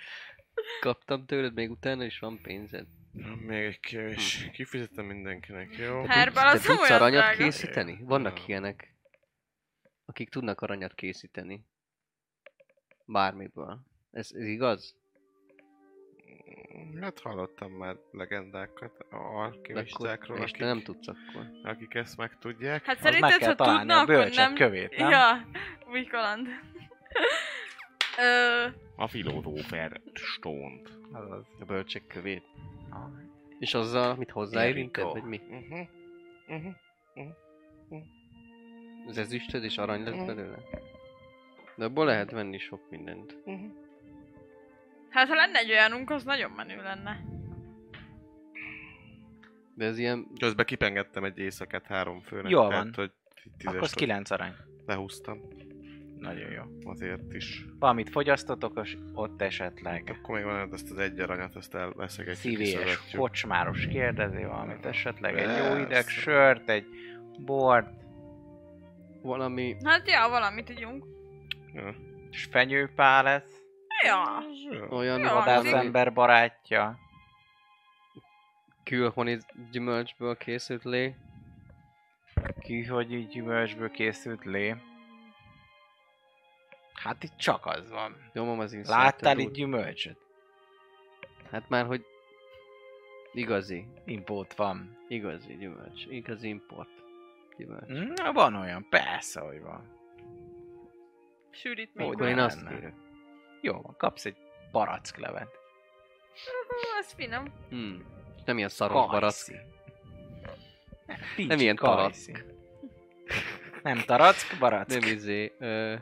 kaptam 0.80 1.26
tőled, 1.26 1.54
még 1.54 1.70
utána 1.70 2.04
is 2.04 2.18
van 2.18 2.38
pénzed. 2.42 2.86
Van 3.12 3.38
még 3.38 3.64
egy 3.64 3.80
kevés. 3.80 4.48
Kifizetem 4.52 5.04
mindenkinek, 5.04 5.76
jó? 5.76 6.04
Herbál 6.04 6.44
Te 6.44 6.50
az 6.50 6.62
tudsz 6.62 6.90
aranyat 6.90 7.22
drága. 7.22 7.36
készíteni? 7.36 7.98
Vannak 8.00 8.48
ilyenek, 8.48 8.94
akik 10.04 10.28
tudnak 10.30 10.60
aranyat 10.60 10.94
készíteni. 10.94 11.64
Bármiből. 13.12 13.78
Ez, 14.12 14.30
ez 14.32 14.46
igaz? 14.46 14.96
Hát 17.00 17.20
hallottam 17.20 17.72
már 17.72 17.96
legendákat 18.10 19.06
a 19.10 19.16
alkimistákról, 19.16 20.36
és 20.36 20.42
akik, 20.42 20.56
te 20.56 20.64
nem 20.64 20.82
tudsz 20.82 21.06
akkor. 21.08 21.46
akik 21.62 21.94
ezt. 21.94 22.20
Hát 22.20 22.84
meg 22.86 22.96
szerinted, 22.96 23.38
kell 23.38 23.48
ha 23.48 23.54
találni 23.54 23.78
tudna, 23.80 23.94
a 23.98 24.02
akkor 24.02 24.30
nem... 24.34 24.54
kövét, 24.54 24.96
nem? 24.96 25.10
Ja, 25.10 25.46
új 25.90 26.04
kaland. 26.04 26.46
Ö, 28.18 28.66
A 28.96 29.08
filozófer 29.08 30.00
stone-t. 30.14 30.90
Azaz. 31.12 31.44
A 31.60 31.64
bölcsek 31.64 32.06
kövét. 32.06 32.44
Ah. 32.90 32.98
És 33.58 33.74
azzal, 33.74 34.16
mit 34.16 34.30
hozzáérinted, 34.30 35.04
vagy 35.04 35.22
mi? 35.24 35.40
Uh-huh. 35.48 35.88
Uh-huh. 36.48 38.02
Az 39.06 39.18
ezüstöd 39.18 39.64
és 39.64 39.78
arany 39.78 40.00
Mhm. 40.00 40.10
lesz 40.10 40.26
belőle? 40.26 40.58
De 41.76 41.84
abból 41.84 42.04
lehet 42.04 42.30
venni 42.30 42.58
sok 42.58 42.90
mindent. 42.90 43.36
Uh-huh. 43.44 43.70
hát 45.08 45.28
ha 45.28 45.34
lenne 45.34 45.58
egy 45.58 45.70
olyanunk, 45.70 46.10
az 46.10 46.24
nagyon 46.24 46.50
menő 46.50 46.76
lenne. 46.82 47.24
De 49.74 49.84
ez 49.84 49.98
ilyen... 49.98 50.26
Közben 50.38 50.66
kipengettem 50.66 51.24
egy 51.24 51.38
éjszakát 51.38 51.86
három 51.86 52.20
főnek. 52.20 52.50
Jól 52.50 52.68
tehát, 52.68 52.84
van. 52.84 52.92
hogy 52.94 53.12
Akkor 53.64 53.82
az 53.82 53.92
9 53.92 54.30
arany. 54.30 54.52
lehúztam. 54.86 55.40
Nagyon 56.18 56.50
jó. 56.50 56.62
Azért 56.84 57.32
is. 57.32 57.64
Valamit 57.78 58.10
fogyasztotok, 58.10 58.80
és 58.82 58.96
ott 59.14 59.42
esetleg 59.42 60.16
Akkor 60.18 60.34
még 60.34 60.44
van 60.44 60.72
ezt 60.72 60.90
az 60.90 60.98
egy 60.98 61.20
aranyat, 61.20 61.56
azt 61.56 61.74
elveszek 61.74 62.26
egy 62.26 62.36
szívélyes 62.36 62.98
kocsmáros 63.16 63.86
kérdezi 63.86 64.44
valamit, 64.44 64.86
esetleg 64.86 65.38
egy 65.38 65.56
jó 65.56 65.64
Persze. 65.64 65.80
ideg 65.80 66.08
sört, 66.08 66.68
egy 66.68 66.86
bort, 67.38 68.02
Valami... 69.22 69.76
Hát 69.84 70.08
ja, 70.08 70.28
valamit 70.28 70.64
tudjunk. 70.64 71.04
Ja. 71.74 71.94
és 72.30 72.44
fenyőpál 72.44 73.22
lesz, 73.22 73.62
Ja. 74.02 74.44
Olyan 74.90 75.22
valami 75.22 75.38
vadászember 75.38 76.12
barátja. 76.12 76.98
külhoni 78.84 79.38
gyümölcsből 79.70 80.36
készült 80.36 80.84
lé. 80.84 81.14
Kihogyi 82.60 83.26
gyümölcsből 83.26 83.90
készült 83.90 84.44
lé. 84.44 84.76
Hát 86.92 87.22
itt 87.22 87.36
csak 87.36 87.66
az 87.66 87.90
van. 87.90 88.30
Nyomom 88.32 88.58
az 88.58 88.88
Láttál 88.88 89.38
itt 89.38 89.52
gyümölcsöt? 89.52 90.18
Hát 91.50 91.68
már, 91.68 91.86
hogy 91.86 92.04
Igazi. 93.32 93.86
Impót 94.04 94.54
van. 94.54 94.98
Igazi 95.08 95.56
gyümölcs. 95.56 96.06
Igazi 96.08 96.48
import. 96.48 96.90
Gyümölcs. 97.56 98.18
Na, 98.22 98.32
van 98.32 98.54
olyan, 98.54 98.86
persze, 98.88 99.40
hogy 99.40 99.60
van. 99.60 100.01
Sűrít 101.52 101.94
még. 101.94 102.06
Hogy 102.06 102.14
Akkor 102.14 102.28
én 102.28 102.38
azt 102.38 102.62
lenne? 102.62 102.74
kérek. 102.74 102.94
Jó 103.60 103.80
van, 103.80 103.94
kapsz 103.96 104.24
egy 104.24 104.36
baracklevet. 104.72 105.58
Hú, 106.68 106.74
az 107.00 107.12
finom. 107.12 107.44
Hmm. 107.68 108.04
Nem 108.44 108.56
ilyen 108.56 108.68
szaros 108.68 109.06
barack. 109.06 109.20
Kajszi. 109.20 109.56
Nem 111.36 111.58
ilyen 111.58 111.76
kajszi. 111.76 112.36
Nem 113.82 113.98
tarack, 114.06 114.58
barack. 114.58 114.88
Nem 114.88 115.02
izé, 115.02 115.52
ö, 115.58 115.94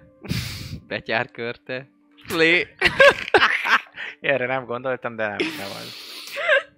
betyárkörte. 0.86 1.88
Lé. 2.28 2.74
Erre 4.20 4.46
nem 4.46 4.64
gondoltam, 4.64 5.16
de 5.16 5.26
nem, 5.26 5.36
nem 5.36 5.70
az. 5.70 5.94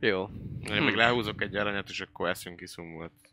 Jó. 0.01 0.29
Én 0.71 0.83
még 0.83 0.95
lehúzok 0.95 1.43
egy 1.43 1.57
aranyat, 1.57 1.89
és 1.89 2.01
akkor 2.01 2.29
eszünk 2.29 2.57
kiszumult. 2.57 3.31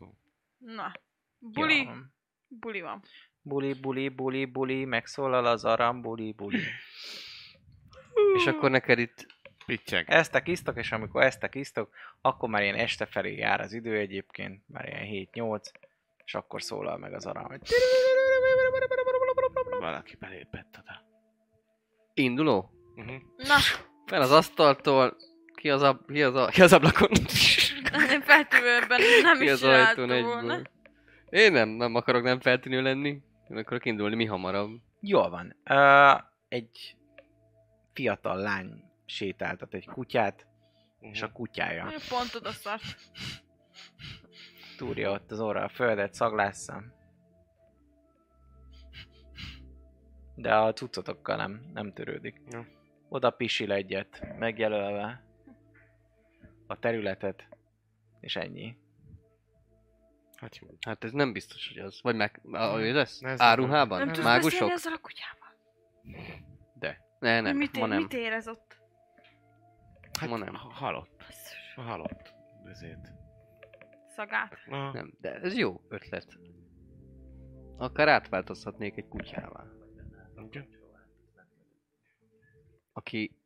Na. 0.58 0.92
Buli. 1.38 1.84
Van. 1.84 2.14
Buli 2.48 2.80
van. 2.80 3.02
Buli, 3.42 3.72
buli, 3.72 4.08
buli, 4.08 4.44
buli, 4.44 4.84
megszólal 4.84 5.46
az 5.46 5.64
aram, 5.64 6.00
buli, 6.00 6.32
buli. 6.32 6.58
És 8.34 8.46
akkor 8.46 8.70
neked 8.70 8.98
itt 8.98 9.26
Pittyeg. 9.66 10.04
Eztek, 10.10 10.48
isztok, 10.48 10.76
és 10.76 10.92
amikor 10.92 11.22
eztek, 11.22 11.54
isztok, 11.54 11.90
akkor 12.20 12.48
már 12.48 12.62
ilyen 12.62 12.74
este 12.74 13.06
felé 13.06 13.36
jár 13.36 13.60
az 13.60 13.72
idő 13.72 13.96
egyébként, 13.96 14.62
már 14.66 14.88
ilyen 14.88 15.28
7-8, 15.32 15.62
és 16.24 16.34
akkor 16.34 16.62
szólal 16.62 16.98
meg 16.98 17.12
az 17.12 17.26
aram, 17.26 17.44
hogy 17.44 17.60
Valaki 19.80 20.16
belépett 20.18 20.78
oda. 20.80 21.02
induló? 22.14 22.70
Uh-huh. 22.94 23.14
Na, 23.36 23.56
Fel 24.06 24.20
az 24.20 24.30
asztaltól, 24.30 25.16
ki 25.54 25.70
az, 25.70 25.82
ab, 25.82 26.12
ki 26.12 26.22
az, 26.22 26.34
a, 26.34 26.46
ki 26.46 26.62
az 26.62 26.72
ablakon? 26.72 27.08
feltűvőben 28.22 29.00
nem 29.22 29.38
ki 29.38 29.44
is 29.44 29.50
az 29.50 29.62
ajtón 29.62 30.06
volna. 30.06 30.54
egyből? 30.54 30.62
Én 31.28 31.52
nem, 31.52 31.68
nem 31.68 31.94
akarok 31.94 32.22
nem 32.22 32.40
feltűnő 32.40 32.82
lenni. 32.82 33.22
Én 33.50 33.56
akarok 33.56 33.84
indulni 33.84 34.14
mi 34.14 34.24
hamarabb. 34.24 34.80
Jól 35.00 35.30
van. 35.30 35.56
Uh, 35.70 36.20
egy 36.48 36.96
fiatal 37.92 38.36
lány 38.36 38.84
sétáltat 39.04 39.74
egy 39.74 39.86
kutyát, 39.86 40.46
és 41.00 41.22
a 41.22 41.32
kutyája 41.32 41.84
Pont 42.08 42.34
oda 42.34 42.50
szart. 42.50 42.96
túrja 44.76 45.10
ott 45.10 45.30
az 45.30 45.40
orra 45.40 45.64
a 45.64 45.68
földet, 45.68 46.14
szaglásza. 46.14 46.82
De 50.34 50.54
a 50.54 50.72
cuccotokkal 50.72 51.36
nem, 51.36 51.70
nem 51.72 51.92
törődik. 51.92 52.40
Jó. 52.50 52.60
Oda 53.08 53.30
pisil 53.30 53.72
egyet, 53.72 54.38
megjelölve 54.38 55.24
a 56.66 56.78
területet, 56.78 57.48
és 58.20 58.36
ennyi. 58.36 58.76
Hát 60.40 60.56
jó. 60.56 60.68
Hát 60.80 61.04
ez 61.04 61.12
nem 61.12 61.32
biztos, 61.32 61.68
hogy 61.68 61.78
az. 61.78 61.98
Vagy 62.02 62.16
meg... 62.16 62.40
Ahogy 62.52 62.92
lesz? 62.92 63.22
Ez- 63.22 63.40
Áruhában? 63.40 63.98
Nem 63.98 64.06
tudsz 64.06 64.16
beszélni 64.24 64.38
Mágusok? 64.42 64.70
ezzel 64.70 64.92
a 64.92 64.98
kutyával? 64.98 65.48
De. 66.74 67.00
Ne, 67.18 67.40
nem, 67.40 67.56
mit, 67.56 67.78
ma 67.78 67.86
nem. 67.86 67.98
mit 68.02 68.12
érez 68.12 68.48
ott? 68.48 68.78
Hát 70.20 70.28
Ma 70.28 70.36
nem. 70.36 70.54
ha- 70.54 70.72
Halott. 70.72 71.22
Halott. 71.76 72.32
Ezért. 72.70 73.08
Szagát. 74.16 74.56
Na, 74.66 74.92
Nem, 74.92 75.12
de 75.20 75.34
ez 75.34 75.56
jó 75.56 75.80
ötlet. 75.88 76.38
Akár 77.76 78.08
átváltozhatnék 78.08 78.96
egy 78.96 79.08
kutyává, 79.08 79.64
ugye? 80.36 80.64
aki 82.92 83.36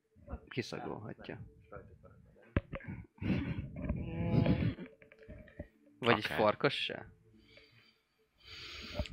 kiszagolhatja. 0.48 1.38
Vagy 6.04 6.18
egy 6.18 6.24
Akár. 6.24 6.38
farkas 6.38 6.74
se? 6.74 7.06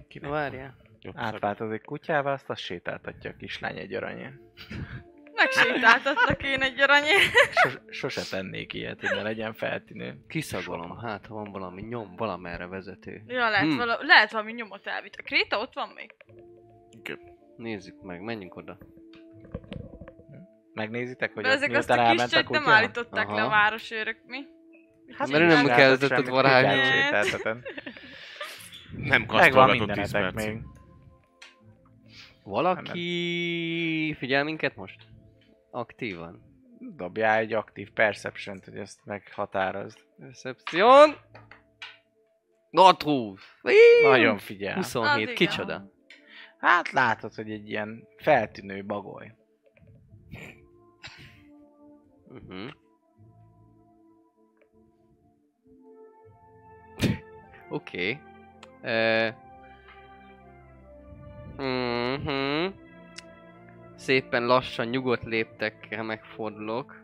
Kinek 0.07 0.29
várjál. 0.29 0.75
jobb 1.01 1.13
Átváltozik 1.17 1.81
kutyával, 1.81 2.33
azt 2.33 2.49
azt 2.49 2.61
sétáltatja 2.61 3.29
a 3.29 3.35
kislány 3.35 3.77
egy 3.77 3.93
aranyért. 3.93 4.33
Megsétáltattak 5.33 6.43
én 6.43 6.61
egy 6.61 6.79
aranyért. 6.81 7.31
Sos, 7.51 7.77
sose 7.89 8.37
tennék 8.37 8.73
ilyet, 8.73 8.99
hogy 8.99 9.09
ne 9.09 9.21
legyen 9.21 9.53
feltűnő. 9.53 10.25
Kiszagolom, 10.27 10.97
hát 10.97 11.25
ha 11.25 11.33
van 11.33 11.51
valami 11.51 11.81
nyom, 11.81 12.15
valamerre 12.15 12.67
vezető. 12.67 13.23
Ja, 13.27 13.49
lehet, 13.49 13.67
Hmm. 13.67 13.77
vala, 13.77 13.97
lehet 14.01 14.31
valami 14.31 14.51
nyomot 14.51 14.87
elvitt. 14.87 15.15
A 15.15 15.23
Kréta 15.23 15.59
ott 15.59 15.73
van 15.73 15.89
még? 15.89 16.15
Nézzük 17.55 18.01
meg, 18.01 18.21
menjünk 18.21 18.55
oda. 18.55 18.77
Megnézitek, 20.73 21.33
hogy 21.33 21.43
De 21.43 21.49
ezek 21.49 21.71
azt 21.71 21.89
a 21.89 21.93
elment 21.93 22.21
kis 22.21 22.33
a 22.33 22.41
csőt 22.41 22.49
nem 22.49 22.67
állították 22.67 23.27
le 23.27 23.33
a 23.33 23.37
Aha. 23.37 23.49
városőrök, 23.49 24.17
mi? 24.25 24.45
Hát, 25.17 25.31
mert 25.31 25.47
nem 25.47 25.65
kezdett 25.65 26.29
kutyát 26.29 26.85
sétáltatott. 26.85 27.73
Nem 28.97 29.25
kasztolgatott 29.25 29.77
10 29.77 29.79
mindenetek 29.79 30.21
percig. 30.33 30.53
még. 30.53 30.63
Valaki 32.43 34.15
figyel 34.17 34.43
minket 34.43 34.75
most? 34.75 34.97
Aktívan. 35.71 36.41
Dobjál 36.79 37.37
egy 37.37 37.53
aktív 37.53 37.89
perception 37.91 38.59
hogy 38.65 38.77
ezt 38.77 38.99
meghatározd. 39.05 39.97
Reception! 40.17 41.15
Not 42.69 43.03
Nagyon 44.01 44.37
figyel. 44.37 44.75
27, 44.75 45.13
Az 45.13 45.19
igen. 45.19 45.35
kicsoda? 45.35 45.91
Hát 46.59 46.91
látod, 46.91 47.33
hogy 47.33 47.51
egy 47.51 47.69
ilyen 47.69 48.07
feltűnő 48.17 48.85
bagoly. 48.85 49.33
Uh-huh. 52.27 52.69
Oké. 57.71 58.19
Okay. 58.81 59.33
Uh, 59.33 59.35
Szépen 63.95 64.45
lassan, 64.45 64.87
nyugodt 64.87 65.23
léptekkel 65.23 66.03
megfordulok. 66.03 66.99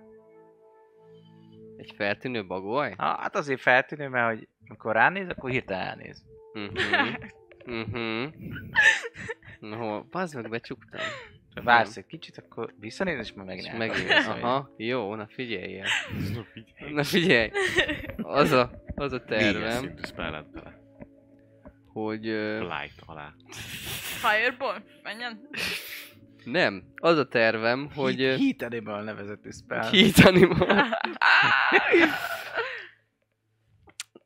Egy 1.77 1.93
feltűnő 1.95 2.45
bagoly? 2.45 2.93
Ha, 2.97 3.05
hát 3.05 3.35
azért 3.35 3.61
feltűnő, 3.61 4.07
mert 4.07 4.27
hogy 4.37 4.47
amikor 4.67 4.93
ránéz, 4.93 5.29
akkor 5.29 5.49
hirtelen 5.49 5.87
elnéz. 5.87 6.23
Mhm. 6.53 6.73
Mhm. 7.65 8.23
No, 9.59 10.03
bazd 10.03 10.35
meg, 10.35 10.49
becsuktam. 10.49 11.01
Vársz 11.63 11.97
egy 11.97 12.05
kicsit, 12.05 12.37
akkor 12.37 12.73
visszanéz, 12.79 13.19
és 13.19 13.33
majd 13.33 13.49
elnéz, 13.49 14.25
hogy- 14.25 14.41
Aha, 14.41 14.73
jó, 14.77 15.15
na 15.15 15.27
figyelj 15.27 15.79
el. 15.79 15.87
Figyelj. 16.53 16.93
Na 16.95 17.03
figyelj! 17.03 17.51
Az 18.17 18.51
a, 18.51 18.71
az 18.99 19.11
a 19.11 19.21
Négyes 19.27 19.41
tervem, 19.53 19.81
szintű 19.81 20.01
spellet 20.05 20.51
bele. 20.51 20.79
hogy... 21.93 22.27
ö, 22.27 22.59
Light 22.59 23.01
alá. 23.05 23.33
Fireball? 24.21 24.83
Menjen. 25.03 25.49
Nem, 26.43 26.83
az 26.95 27.17
a 27.17 27.27
tervem, 27.27 27.89
hogy... 27.95 28.19
Heat, 28.19 28.39
Heat 28.39 28.61
Animal 28.61 29.03
nevezetű 29.03 29.49
spell. 29.51 29.89
Heat 29.91 30.17
Animal. 30.19 30.85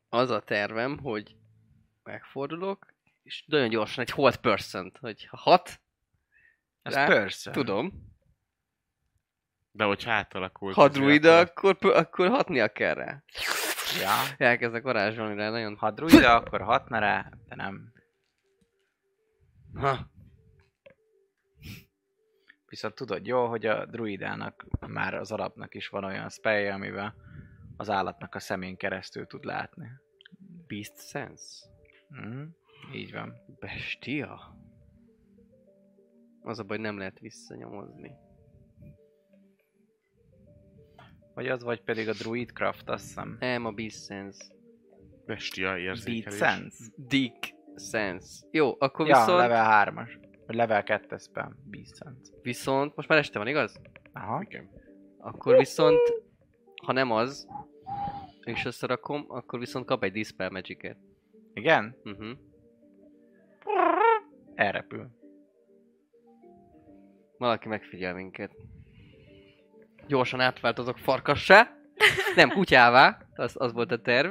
Az 0.08 0.30
a 0.30 0.40
tervem, 0.40 0.98
hogy 0.98 1.36
megfordulok, 2.02 2.86
és 3.22 3.44
nagyon 3.46 3.68
gyorsan 3.68 4.04
egy 4.04 4.10
hold 4.10 4.36
percent, 4.36 4.98
hogy 4.98 5.26
ha 5.26 5.36
hat, 5.36 5.80
Ez 6.82 6.94
rá- 6.94 7.08
person. 7.08 7.52
tudom, 7.52 7.92
De 9.70 9.84
hogyha 9.84 10.10
átalakult... 10.10 10.74
ha 10.74 10.88
druida, 10.88 11.38
akkor- 11.38 11.74
akkor, 11.74 11.96
akkor 11.96 12.28
hatnia 12.28 12.68
kell 12.68 12.94
rá. 12.94 13.22
Ja. 14.00 14.46
Elkezdek 14.46 14.82
varázsolni 14.82 15.34
rá, 15.34 15.50
nagyon... 15.50 15.76
Ha 15.76 15.90
druida, 15.90 16.34
akkor 16.34 16.60
hatna 16.60 16.98
rá, 16.98 17.30
de 17.48 17.54
nem. 17.54 17.92
Ha. 19.74 20.10
Viszont 22.66 22.94
tudod 22.94 23.26
jó, 23.26 23.46
hogy 23.46 23.66
a 23.66 23.86
druidának 23.86 24.66
már 24.86 25.14
az 25.14 25.32
alapnak 25.32 25.74
is 25.74 25.88
van 25.88 26.04
olyan 26.04 26.28
spellje, 26.28 26.74
amivel 26.74 27.14
az 27.76 27.90
állatnak 27.90 28.34
a 28.34 28.40
szemén 28.40 28.76
keresztül 28.76 29.26
tud 29.26 29.44
látni. 29.44 29.88
Beast 30.66 31.08
Sense. 31.08 31.66
Mhm. 32.08 32.42
Így 32.92 33.12
van. 33.12 33.34
Bestia. 33.58 34.56
Az 36.42 36.58
a 36.58 36.62
baj, 36.62 36.78
nem 36.78 36.98
lehet 36.98 37.18
visszanyomozni. 37.18 38.14
Vagy 41.34 41.48
az, 41.48 41.62
vagy 41.62 41.82
pedig 41.82 42.08
a 42.08 42.12
Druidcraft, 42.12 42.88
azt 42.88 43.04
hiszem. 43.04 43.36
Nem, 43.40 43.64
a 43.64 43.70
Beast 43.70 44.04
Sense. 44.04 44.44
Bestia 45.26 45.68
Beat 45.72 45.78
érzékelés. 45.78 46.38
Sense. 46.38 46.84
Dick 46.96 47.54
Sense. 47.76 48.46
Jó, 48.50 48.74
akkor 48.78 49.06
Ja, 49.06 49.16
viszont... 49.16 49.38
level 49.38 49.92
3-as. 49.92 50.18
Vagy 50.46 50.56
level 50.56 50.82
2 50.82 51.16
spell. 51.16 51.52
Beast 51.64 51.96
Sense. 51.96 52.32
Viszont, 52.42 52.96
most 52.96 53.08
már 53.08 53.18
este 53.18 53.38
van, 53.38 53.48
igaz? 53.48 53.80
Aha. 54.12 54.42
Igen. 54.42 54.70
Akkor 55.18 55.56
viszont, 55.56 56.00
ha 56.84 56.92
nem 56.92 57.10
az, 57.10 57.48
és 58.44 58.64
összerakom, 58.64 59.24
akkor 59.28 59.58
viszont 59.58 59.86
kap 59.86 60.04
egy 60.04 60.12
Dispel 60.12 60.50
Magic-et. 60.50 60.98
Igen? 61.54 61.96
Uh-huh. 62.04 62.30
Elrepül. 64.54 65.08
Valaki 67.38 67.68
megfigyel 67.68 68.14
minket. 68.14 68.56
Gyorsan 70.06 70.40
átváltozok 70.40 70.98
farkassá. 70.98 71.76
Nem, 72.34 72.48
kutyává. 72.50 73.18
Az, 73.34 73.52
az 73.54 73.72
volt 73.72 73.92
a 73.92 74.00
terv. 74.00 74.30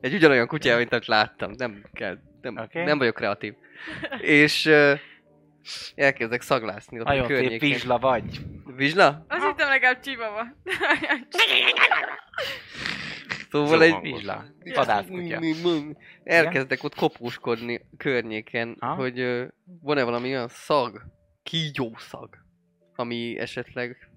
Egy 0.00 0.14
ugyanolyan 0.14 0.46
kutya, 0.46 0.76
mint 0.76 0.92
amit 0.92 1.06
láttam. 1.06 1.52
Nem 1.56 1.84
kell, 1.92 2.18
nem, 2.40 2.56
Oké. 2.56 2.84
nem 2.84 2.98
vagyok 2.98 3.14
kreatív. 3.14 3.54
És 4.20 4.66
uh, 4.66 4.98
elkezdek 5.94 6.40
szaglászni 6.40 7.00
ott 7.00 7.06
a 7.06 7.08
Nagyon 7.08 7.26
környéken. 7.26 7.68
vizsla 7.68 7.98
vagy. 7.98 8.40
Vizsla? 8.76 9.24
Azt 9.28 9.44
hittem 9.46 9.68
legalább 9.68 10.00
csiba 10.00 10.30
van. 10.30 10.62
Szóval 13.50 13.82
egy... 13.82 14.00
Vizsla. 14.00 14.44
Vadászkutya. 14.74 15.40
Elkezdek 16.24 16.82
ott 16.82 16.94
kopóskodni 16.94 17.80
környéken, 17.96 18.76
Aha. 18.78 18.94
hogy 18.94 19.20
ö, 19.20 19.44
van-e 19.82 20.02
valami 20.02 20.28
olyan 20.28 20.48
szag, 20.48 21.02
kígyó 21.42 21.94
szag, 21.98 22.28
ami 22.94 23.38
esetleg 23.38 24.10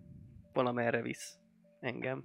valamerre 0.63 1.01
visz 1.01 1.33
engem. 1.79 2.23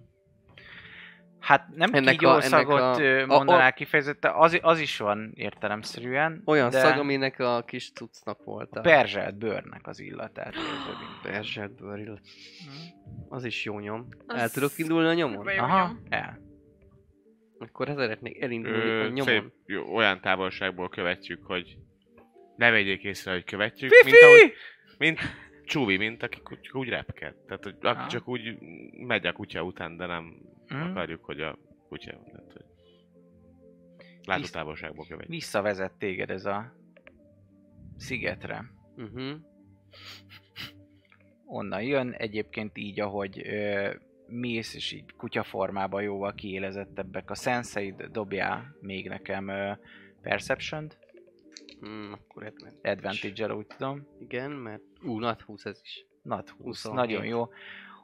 Hát 1.40 1.68
nem 1.74 1.90
Ennek 1.94 2.16
kígyó 2.16 2.28
a- 2.28 2.32
ennek 2.32 2.44
szagot 2.44 2.80
a- 2.80 2.94
a- 3.22 3.26
mondanál 3.26 3.68
a- 3.70 3.72
kifejezetten, 3.72 4.32
az, 4.34 4.58
az 4.62 4.78
is 4.80 4.98
van 4.98 5.32
értelemszerűen. 5.34 6.42
Olyan 6.44 6.70
de 6.70 6.78
szag, 6.78 6.98
aminek 6.98 7.38
a 7.38 7.62
kis 7.66 7.92
cuccnak 7.92 8.44
volt 8.44 8.76
a 8.76 8.80
perzselt 8.80 9.38
bőrnek 9.38 9.86
az 9.86 10.00
illatát 10.00 10.54
érzed. 10.54 10.68
mint- 11.00 11.20
perzselt 11.32 11.74
bőr 11.74 12.20
Az 13.28 13.44
is 13.44 13.64
jó 13.64 13.78
nyom. 13.78 14.08
Az 14.26 14.40
El 14.40 14.48
tudok 14.50 14.78
indulni 14.78 15.08
a 15.08 15.12
nyomon? 15.14 15.52
jó 15.52 15.62
Aha, 15.62 15.86
nyom. 15.86 16.02
el. 16.08 16.38
Akkor 17.58 17.86
szeretnék 17.96 18.42
elindulni 18.42 18.78
a 18.90 18.94
Ö, 18.94 19.02
nyomon. 19.08 19.22
szép, 19.24 19.44
jó, 19.66 19.94
olyan 19.94 20.20
távolságból 20.20 20.88
követjük, 20.88 21.44
hogy 21.46 21.76
ne 22.56 22.70
vegyék 22.70 23.02
észre, 23.04 23.32
hogy 23.32 23.44
követjük. 23.44 23.90
Fifi! 23.92 24.10
Mint, 24.10 24.22
ahogy, 24.22 24.52
mint 24.98 25.20
Csúvi, 25.64 25.96
mint 25.96 26.22
aki 26.22 26.40
ku- 26.42 26.72
úgy 26.74 26.88
repked. 26.88 27.34
Tehát, 27.34 27.64
hogy 27.64 27.76
aki 27.80 27.86
Aha. 27.98 28.08
csak 28.08 28.28
úgy 28.28 28.58
megy 28.92 29.26
a 29.26 29.32
kutya 29.32 29.62
után, 29.62 29.96
de 29.96 30.06
nem 30.06 30.36
Mm. 30.74 30.80
akarjuk, 30.80 31.24
hogy 31.24 31.40
a 31.40 31.58
kutya... 31.88 32.10
Tehát, 32.10 32.52
hogy 32.52 32.64
látótávolságból 34.24 35.04
követjük. 35.08 35.30
Visszavezet 35.34 35.92
téged 35.92 36.30
ez 36.30 36.44
a 36.44 36.72
szigetre. 37.96 38.64
Uh-huh. 38.96 39.32
Onnan 41.46 41.82
jön, 41.82 42.10
egyébként 42.12 42.78
így, 42.78 43.00
ahogy 43.00 43.40
ö, 43.46 43.90
mész, 44.26 44.74
és 44.74 44.92
így 44.92 45.12
kutyaformában 45.16 46.02
jóval 46.02 46.34
kiélezettebbek 46.34 47.30
a 47.30 47.34
szenseid, 47.34 48.02
dobjál 48.02 48.76
még 48.80 49.08
nekem 49.08 49.48
ö, 49.48 49.72
Perception-t, 50.22 50.98
Mm, 51.88 52.12
akkor 52.12 52.42
advantage. 52.44 52.90
advantage 52.90 53.54
úgy 53.54 53.66
tudom. 53.66 54.06
Igen, 54.20 54.50
mert... 54.50 54.82
Ú, 55.04 55.18
nat 55.18 55.40
20 55.40 55.64
ez 55.64 55.80
is. 55.82 56.06
Nat 56.22 56.48
20, 56.48 56.64
27. 56.64 56.96
nagyon 56.96 57.24
jó. 57.24 57.48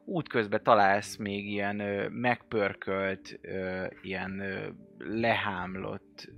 Útközben 0.04 0.62
találsz 0.62 1.16
még 1.16 1.46
ilyen 1.46 1.80
ö, 1.80 2.08
megpörkölt, 2.08 3.38
ö, 3.42 3.86
ilyen 4.02 4.40
ö, 4.40 4.68
lehámlott, 4.98 6.28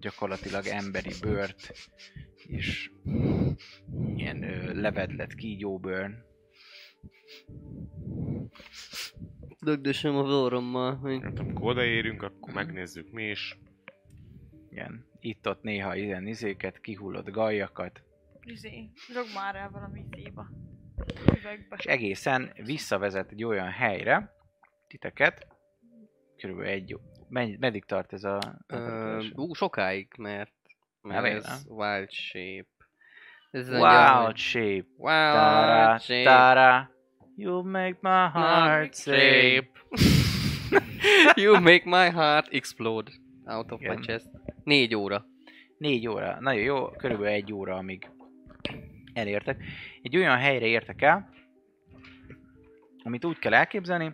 gyakorlatilag 0.00 0.66
emberi 0.66 1.12
bőrt, 1.20 1.72
és 2.46 2.90
ilyen 4.16 4.42
ö, 4.42 4.80
levedlet 4.80 5.34
kígyóbőr. 5.34 6.10
Dögdösöm 9.60 10.16
a 10.16 10.22
vorommal, 10.22 10.96
hogy... 10.96 11.22
Hát, 11.22 11.38
amikor 11.38 11.70
odaérünk, 11.70 12.22
akkor 12.22 12.54
megnézzük 12.54 13.10
mi 13.10 13.28
is. 13.28 13.58
Igen, 14.70 15.06
itt-ott 15.20 15.62
néha 15.62 15.96
ilyen 15.96 16.26
izéket, 16.26 16.80
kihullott 16.80 17.30
gajakat, 17.30 18.02
Izé, 18.44 18.90
rog 19.14 19.26
már 19.34 19.56
el 19.56 19.70
valami 19.70 20.04
izéba. 20.10 20.48
Üvegbe. 21.38 21.76
és 21.78 21.84
egészen 21.84 22.52
visszavezet 22.64 23.30
egy 23.30 23.44
olyan 23.44 23.70
helyre, 23.70 24.34
titeket, 24.88 25.46
körülbelül 26.36 26.70
egy, 26.70 26.98
menny, 27.28 27.56
meddig 27.58 27.84
tart 27.84 28.12
ez 28.12 28.24
a... 28.24 28.38
Ö, 28.66 29.22
ú, 29.34 29.54
sokáig, 29.54 30.08
mert... 30.18 30.52
Mert 31.02 31.24
Elég, 31.24 31.36
ez 31.36 31.64
wild 31.68 32.10
shape. 32.10 32.66
Ez 33.50 33.68
Wild 33.68 34.36
shape, 34.36 34.86
Wild 34.96 35.32
tara, 35.32 35.98
shape. 35.98 36.22
tara, 36.22 36.90
you 37.36 37.62
make 37.62 37.96
my 38.00 38.28
heart 38.32 38.94
shape. 38.94 39.68
you 41.42 41.60
make 41.60 41.82
my 41.84 42.10
heart 42.10 42.48
explode 42.52 43.12
out 43.44 43.70
of 43.70 43.80
Igen. 43.80 43.96
my 43.96 44.04
chest. 44.04 44.28
Négy 44.64 44.94
óra. 44.94 45.26
Négy 45.78 46.08
óra, 46.08 46.40
nagyon 46.40 46.62
jó, 46.62 46.88
körülbelül 46.90 47.32
egy 47.32 47.52
óra, 47.52 47.76
amíg 47.76 48.10
elértek. 49.12 49.64
Egy 50.02 50.16
olyan 50.16 50.36
helyre 50.36 50.66
értek 50.66 51.02
el, 51.02 51.30
amit 53.02 53.24
úgy 53.24 53.38
kell 53.38 53.54
elképzelni, 53.54 54.12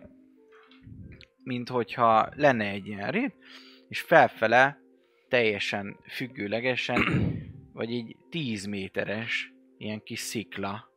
mint 1.43 1.69
hogyha 1.69 2.29
lenne 2.35 2.69
egy 2.69 2.87
ilyen 2.87 3.11
rét, 3.11 3.35
és 3.87 4.01
felfele 4.01 4.79
teljesen 5.27 5.97
függőlegesen, 6.07 7.03
vagy 7.73 7.91
így 7.91 8.15
10 8.29 8.65
méteres 8.65 9.53
ilyen 9.77 10.03
kis 10.03 10.19
szikla 10.19 10.87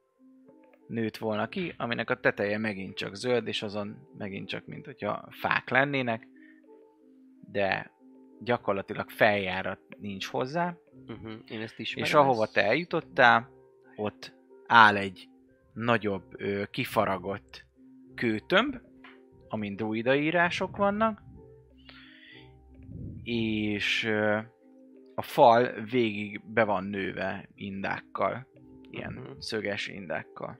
nőtt 0.86 1.16
volna 1.16 1.48
ki, 1.48 1.74
aminek 1.76 2.10
a 2.10 2.20
teteje 2.20 2.58
megint 2.58 2.96
csak 2.96 3.14
zöld, 3.14 3.46
és 3.46 3.62
azon 3.62 4.08
megint 4.18 4.48
csak, 4.48 4.66
mint 4.66 4.84
hogyha 4.84 5.28
fák 5.30 5.70
lennének, 5.70 6.28
de 7.50 7.90
gyakorlatilag 8.40 9.10
feljárat 9.10 9.80
nincs 9.98 10.26
hozzá, 10.26 10.76
Uh-huh. 11.08 11.32
Én 11.48 11.60
ezt 11.60 11.78
ismerem. 11.78 12.08
és 12.08 12.14
ahova 12.14 12.46
te 12.46 12.64
eljutottál, 12.64 13.50
ott 13.96 14.32
áll 14.66 14.96
egy 14.96 15.28
nagyobb, 15.72 16.40
ö, 16.40 16.62
kifaragott 16.70 17.64
kőtömb, 18.14 18.76
amin 19.48 19.76
druida 19.76 20.14
írások 20.14 20.76
vannak, 20.76 21.22
és 23.22 24.04
ö, 24.04 24.38
a 25.14 25.22
fal 25.22 25.70
végig 25.90 26.40
be 26.44 26.64
van 26.64 26.84
nőve 26.84 27.48
indákkal, 27.54 28.46
ilyen 28.90 29.12
Mhm. 29.12 29.30
szöges 29.38 29.88
indákkal. 29.88 30.58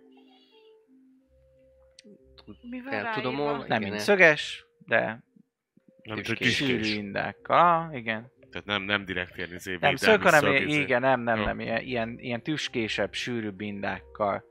Mi 2.71 2.81
van 2.83 2.93
El 2.93 3.15
tudom? 3.15 3.37
Nem 3.67 3.83
mind 3.83 3.99
szöges, 3.99 4.67
de 4.87 5.25
Nem 6.03 6.23
csak 6.23 6.37
sűrű 6.37 6.51
tüskés. 6.77 6.95
indákkal. 6.95 7.87
Ah, 7.89 7.97
igen. 7.97 8.31
Tehát 8.53 8.67
nem, 8.67 8.83
nem 8.83 9.05
direkt 9.05 9.37
ilyen 9.37 9.53
izé, 9.55 9.77
Nem 9.81 9.97
szög, 9.97 10.23
hanem 10.23 10.55
izé. 10.55 10.81
igen, 10.81 11.01
nem, 11.01 11.21
nem, 11.21 11.39
Jó. 11.39 11.45
nem, 11.45 11.61
ilyen, 11.61 11.81
ilyen, 11.83 12.19
ilyen 12.19 12.43
tüskésebb, 12.43 13.13
sűrűbb 13.13 13.61
indákkal. 13.61 14.45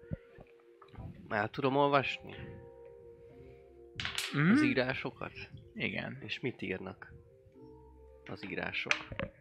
El 1.29 1.49
tudom 1.49 1.75
olvasni 1.75 2.35
Mm? 4.37 4.51
az 4.51 4.61
írásokat? 4.63 5.31
Igen. 5.73 6.17
És 6.25 6.39
mit 6.39 6.61
írnak 6.61 7.13
az 8.31 8.49
írások 8.49 8.93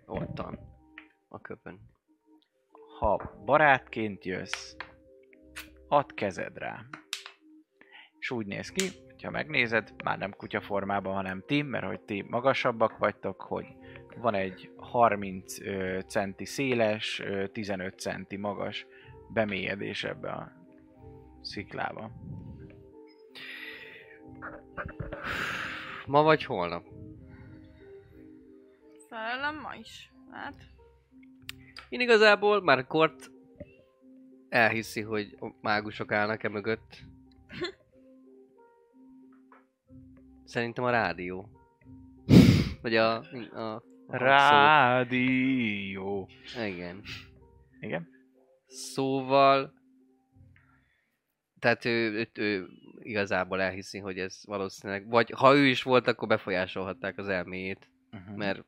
ottan 0.07 0.59
a 1.29 1.41
köpön? 1.41 1.81
ha 2.99 3.41
barátként 3.45 4.25
jössz, 4.25 4.75
add 5.89 6.15
kezed 6.15 6.59
rá. 6.59 6.85
És 8.19 8.31
úgy 8.31 8.47
néz 8.47 8.71
ki, 8.73 8.89
ha 9.23 9.31
megnézed, 9.31 10.03
már 10.05 10.19
nem 10.19 10.33
kutya 10.33 10.61
formában, 10.61 11.15
hanem 11.15 11.43
ti, 11.47 11.63
mert 11.63 11.85
hogy 11.85 12.01
ti 12.01 12.23
magasabbak 12.29 12.99
vagytok, 12.99 13.41
hogy 13.41 13.67
van 14.21 14.35
egy 14.35 14.71
30 14.77 15.61
ö, 15.61 15.99
centi 16.07 16.45
széles, 16.45 17.21
ö, 17.21 17.49
15 17.49 17.99
centi 17.99 18.37
magas 18.37 18.87
bemélyedés 19.33 20.05
ebbe 20.05 20.31
a 20.31 20.53
sziklába. 21.41 22.11
Ma 26.07 26.23
vagy 26.23 26.45
holnap? 26.45 26.85
Felelem 29.09 29.61
ma 29.61 29.75
is. 29.75 30.13
Hát, 30.31 30.63
Én 31.89 32.01
igazából 32.01 32.63
már 32.63 32.87
Kort 32.87 33.31
elhiszi, 34.49 35.01
hogy 35.01 35.37
a 35.41 35.47
mágusok 35.61 36.13
állnak-e 36.13 36.49
mögött. 36.49 36.99
Szerintem 40.45 40.85
a 40.85 40.91
rádió. 40.91 41.49
Vagy 42.83 42.97
a, 42.97 43.17
a 43.61 43.83
Rádió. 44.11 45.59
Igen. 46.65 47.03
Igen? 47.81 48.09
Szóval... 48.67 49.79
Tehát 51.59 51.85
ő, 51.85 52.13
ő, 52.13 52.29
ő 52.35 52.69
igazából 52.99 53.61
elhiszi, 53.61 53.99
hogy 53.99 54.19
ez 54.19 54.41
valószínűleg... 54.45 55.09
Vagy 55.09 55.31
ha 55.31 55.55
ő 55.55 55.67
is 55.67 55.83
volt, 55.83 56.07
akkor 56.07 56.29
befolyásolhatták 56.29 57.19
az 57.19 57.29
elméjét. 57.29 57.91
Uh-huh. 58.13 58.37
Mert 58.37 58.65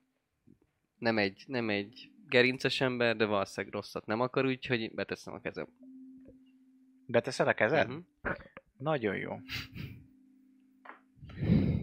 nem 0.99 1.19
egy, 1.19 1.45
nem 1.47 1.71
egy 1.71 2.11
gerinces 2.29 2.81
ember, 2.81 3.17
de 3.17 3.25
valószínűleg 3.25 3.75
rosszat 3.75 4.07
nem 4.07 4.21
akar, 4.21 4.45
úgyhogy 4.45 4.95
beteszem 4.95 5.35
a 5.35 5.41
kezem. 5.41 5.67
Beteszed 7.07 7.49
a 7.49 7.53
kezed? 7.53 7.89
Mhm. 7.89 7.99
Nagyon 8.77 9.17
jó. 9.17 9.41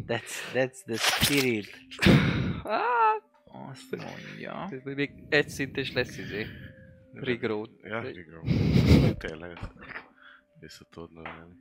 That's, 0.08 0.52
that's 0.54 0.84
the 0.86 0.96
spirit. 0.96 1.68
Ah, 2.64 3.09
Azt 3.52 3.96
mondja. 3.96 4.68
ez 4.72 4.84
még 4.96 5.12
egy 5.30 5.50
szint 5.50 5.78
és 5.78 5.94
lesz 5.94 6.18
izé. 6.18 6.46
Rigró. 7.14 7.68
Ja, 7.84 8.00
Rigró. 8.02 8.42
Tényleg. 9.18 9.58
Vissza 10.60 10.86
tudod 10.90 11.14
növelni. 11.14 11.54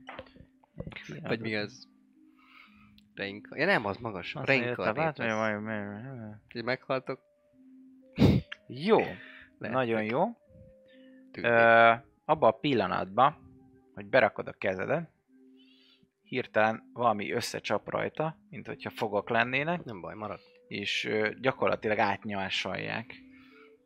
Vagy 1.21 1.39
mi 1.39 1.55
az? 1.55 1.87
Reinka... 3.13 3.57
Ja 3.57 3.65
nem, 3.65 3.85
az 3.85 3.97
magas. 3.97 4.35
Azt 4.35 4.47
mondja, 4.47 4.63
Reinka. 4.63 4.83
te 4.83 4.93
bátor, 4.93 5.25
majd- 5.25 5.61
majd- 5.61 6.03
majd- 6.03 6.35
Hogy 6.51 6.63
meghaltok. 6.63 7.19
Jó, 8.67 8.97
Lehet, 9.57 9.75
nagyon 9.75 10.03
jó. 10.03 10.23
tűnik. 11.31 11.49
Ö, 11.51 11.91
abba 12.25 12.47
a 12.47 12.51
pillanatban, 12.51 13.35
hogy 13.93 14.05
berakod 14.05 14.47
a 14.47 14.51
kezedet, 14.53 15.09
hirtelen 16.23 16.89
valami 16.93 17.31
összecsap 17.31 17.89
rajta, 17.89 18.37
mint 18.49 18.67
hogyha 18.67 18.89
fogak 18.89 19.29
lennének, 19.29 19.83
Nem 19.83 20.01
baj, 20.01 20.15
marad. 20.15 20.39
És 20.69 21.09
gyakorlatilag 21.41 21.97
átnyasolják 21.99 23.15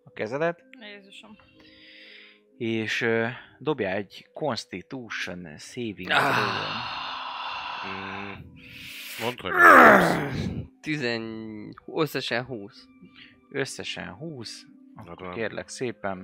a 0.04 0.12
kezedet, 0.12 0.64
Jézusom. 0.80 1.38
és 2.58 3.02
ö, 3.02 3.28
dobjál 3.60 3.96
egy 3.96 4.28
Constitution 4.34 5.58
saving 5.58 6.10
Ah. 6.10 6.38
mondd, 9.24 9.42
hogy 9.42 9.52
megkapsz. 9.52 10.48
Tizen... 10.82 11.24
Összesen 11.86 12.44
20. 12.46 12.88
Összesen 13.52 14.08
20, 14.14 14.66
Hát 14.96 15.08
akkor 15.08 15.34
kérlek 15.34 15.68
szépen 15.68 16.18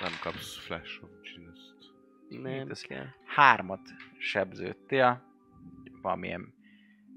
Nem 0.00 0.12
kapsz 0.22 0.56
flash 0.58 1.02
of 1.04 1.10
genius 1.22 1.58
Nem 2.28 2.70
ez- 2.70 2.80
kell. 2.82 3.06
hármat 3.24 3.80
sebződtél, 4.18 5.22
valamilyen 6.02 6.54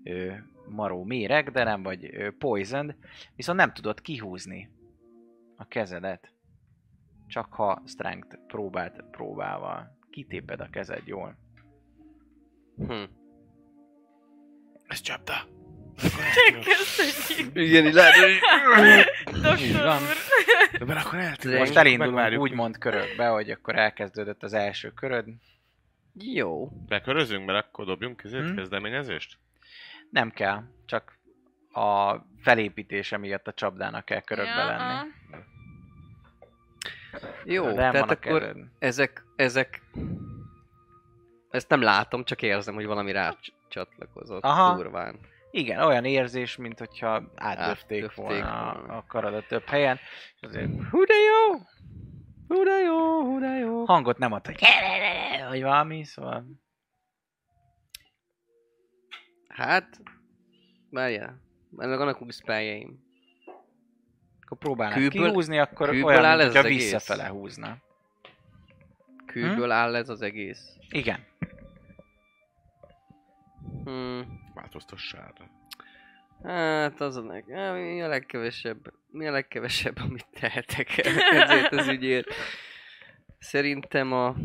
ö, 0.03 0.33
maró 0.67 1.03
méreg, 1.03 1.51
de 1.51 1.63
nem 1.63 1.83
vagy 1.83 2.31
poisoned, 2.37 2.95
viszont 3.35 3.57
nem 3.57 3.73
tudod 3.73 4.01
kihúzni 4.01 4.69
a 5.57 5.67
kezedet. 5.67 6.33
Csak 7.27 7.53
ha 7.53 7.81
strength 7.85 8.35
próbált 8.47 9.03
próbával. 9.11 9.97
Kitéped 10.09 10.59
a 10.61 10.69
kezed 10.69 11.01
jól. 11.05 11.37
Hm. 12.77 13.03
Ez 14.87 15.01
csapda! 15.01 15.33
Köszönjük. 16.63 17.55
Igen, 17.67 17.85
így 17.85 17.93
lehet, 17.93 18.13
hogy... 18.13 18.29
Így 19.61 19.71
Doktor 19.71 19.83
van. 19.85 20.01
úr. 20.01 20.15
De 20.79 20.85
mert 20.85 21.05
akkor 21.05 21.19
eltűnik. 21.19 21.57
Most 21.59 21.75
elindulunk 21.75 22.39
úgymond 22.39 22.77
körökbe, 22.77 23.27
hogy 23.27 23.49
akkor 23.51 23.75
elkezdődött 23.75 24.43
az 24.43 24.53
első 24.53 24.91
köröd. 24.91 25.25
Jó. 26.13 26.69
Bekörözünk, 26.87 27.45
mert 27.45 27.65
akkor 27.65 27.85
dobjunk 27.85 28.23
ezért 28.23 28.49
Hm? 28.49 28.55
kezdeményezést? 28.55 29.37
Nem 30.11 30.29
kell, 30.31 30.63
csak 30.85 31.19
a 31.71 32.15
felépítése 32.41 33.17
miatt 33.17 33.47
a 33.47 33.53
csapdának 33.53 34.05
kell 34.05 34.21
körökbe 34.21 34.51
Ja, 34.61 34.65
lenni. 34.65 35.09
Jó, 37.45 37.65
De 37.65 37.91
tehát 37.91 38.11
akkor 38.11 38.55
ezek, 38.79 39.23
ezek... 39.35 39.81
Ezt 41.49 41.69
nem 41.69 41.81
látom, 41.81 42.23
csak 42.23 42.41
érzem, 42.41 42.73
hogy 42.73 42.85
valami 42.85 43.11
rá 43.11 43.31
cs- 43.31 43.53
csatlakozott 43.67 44.43
Aha. 44.43 44.75
durván. 44.75 45.19
Igen, 45.51 45.79
olyan 45.83 46.05
érzés, 46.05 46.55
mint 46.55 46.79
hogyha 46.79 47.09
átdöfték 47.35 48.03
Átdöfték 48.03 48.13
volna 48.15 48.73
volna. 48.73 48.97
a 48.97 49.03
karadat 49.07 49.47
több 49.47 49.67
helyen. 49.67 49.99
És 50.35 50.41
azért, 50.41 50.69
hú 50.89 51.03
de 51.03 51.13
jó! 51.13 51.57
Hú 52.47 52.63
de 52.63 52.77
jó, 52.79 53.21
hú 53.23 53.39
de 53.39 53.47
jó! 53.57 53.85
Hangot 53.85 54.17
nem 54.17 54.31
ad, 54.31 54.45
hogy 54.45 54.59
vagy 55.49 55.61
valami, 55.61 56.03
szóval... 56.03 56.45
Hát... 59.53 60.01
Várjál. 60.89 61.41
Mert 61.69 61.89
meg 61.89 61.97
vannak 61.97 62.21
új 62.21 62.31
spelljeim. 62.31 62.99
Akkor 64.41 64.57
próbálnak 64.57 64.97
Kőből- 64.97 65.27
kihúzni, 65.27 65.59
akkor 65.59 65.89
kőből 65.89 66.03
olyan, 66.03 66.25
áll 66.25 66.37
mint 66.37 66.41
ez 66.41 66.45
hogyha 66.45 66.59
az 66.59 66.65
egész? 66.65 66.91
visszafele 66.91 67.27
húzna. 67.27 67.77
Kőből 69.25 69.65
Hm? 69.65 69.71
áll 69.71 69.95
ez 69.95 70.09
az 70.09 70.21
egész. 70.21 70.75
Igen. 70.89 71.25
Hmm. 73.83 74.39
Változtassál 74.53 75.33
rá. 75.37 75.49
Hát 76.83 77.01
az 77.01 77.15
a, 77.15 77.21
leg... 77.25 77.51
Á, 77.51 77.73
mi 77.73 78.01
a 78.01 78.07
legkevesebb, 78.07 78.93
mi 79.07 79.27
a 79.27 79.31
legkevesebb, 79.31 79.97
amit 79.99 80.27
tehetek 80.39 80.97
ezért 81.31 81.71
az 81.71 81.87
ügyért. 81.87 82.27
Szerintem 83.39 84.11
a 84.13 84.35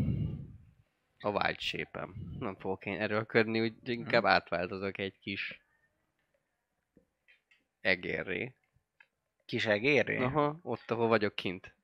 a 1.19 1.29
wild 1.29 1.59
shape 1.59 2.07
Nem 2.39 2.55
fogok 2.55 2.85
én 2.85 2.99
erőlködni, 2.99 3.61
úgy 3.61 3.89
inkább 3.89 4.25
átváltozok 4.25 4.97
egy 4.97 5.19
kis 5.19 5.61
egérré. 7.81 8.53
Kis 9.45 9.65
egéré? 9.65 10.17
Aha, 10.17 10.59
ott, 10.61 10.91
ahol 10.91 11.07
vagyok 11.07 11.35
kint. 11.35 11.75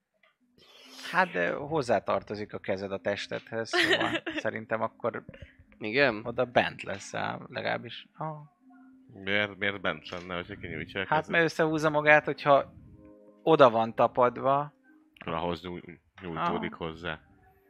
Hát 1.12 1.32
de 1.32 1.52
hozzátartozik 1.54 2.54
a 2.54 2.60
kezed 2.60 2.92
a 2.92 2.98
testedhez, 3.00 3.70
szóval 3.70 4.24
szerintem 4.46 4.82
akkor 4.82 5.26
Igen? 5.78 6.22
oda 6.26 6.46
bent 6.46 6.84
leszel, 6.84 7.46
legalábbis. 7.50 8.08
Ah. 8.14 8.38
Miért, 9.14 9.58
miért 9.58 9.82
bent 9.82 10.10
lenne, 10.10 10.36
hogyha 10.36 10.56
kinyújtja 10.56 11.02
a 11.02 11.06
Hát 11.08 11.18
kezed? 11.18 11.32
mert 11.32 11.44
összehúzza 11.44 11.90
magát, 11.90 12.26
hogyha 12.26 12.74
oda 13.44 13.70
van 13.70 13.96
tapadva, 13.96 14.74
Akkor 15.20 15.34
ahhoz 15.34 15.62
nyúj, 15.62 15.82
nyújtódik 16.22 16.74
hozzá. 16.74 17.22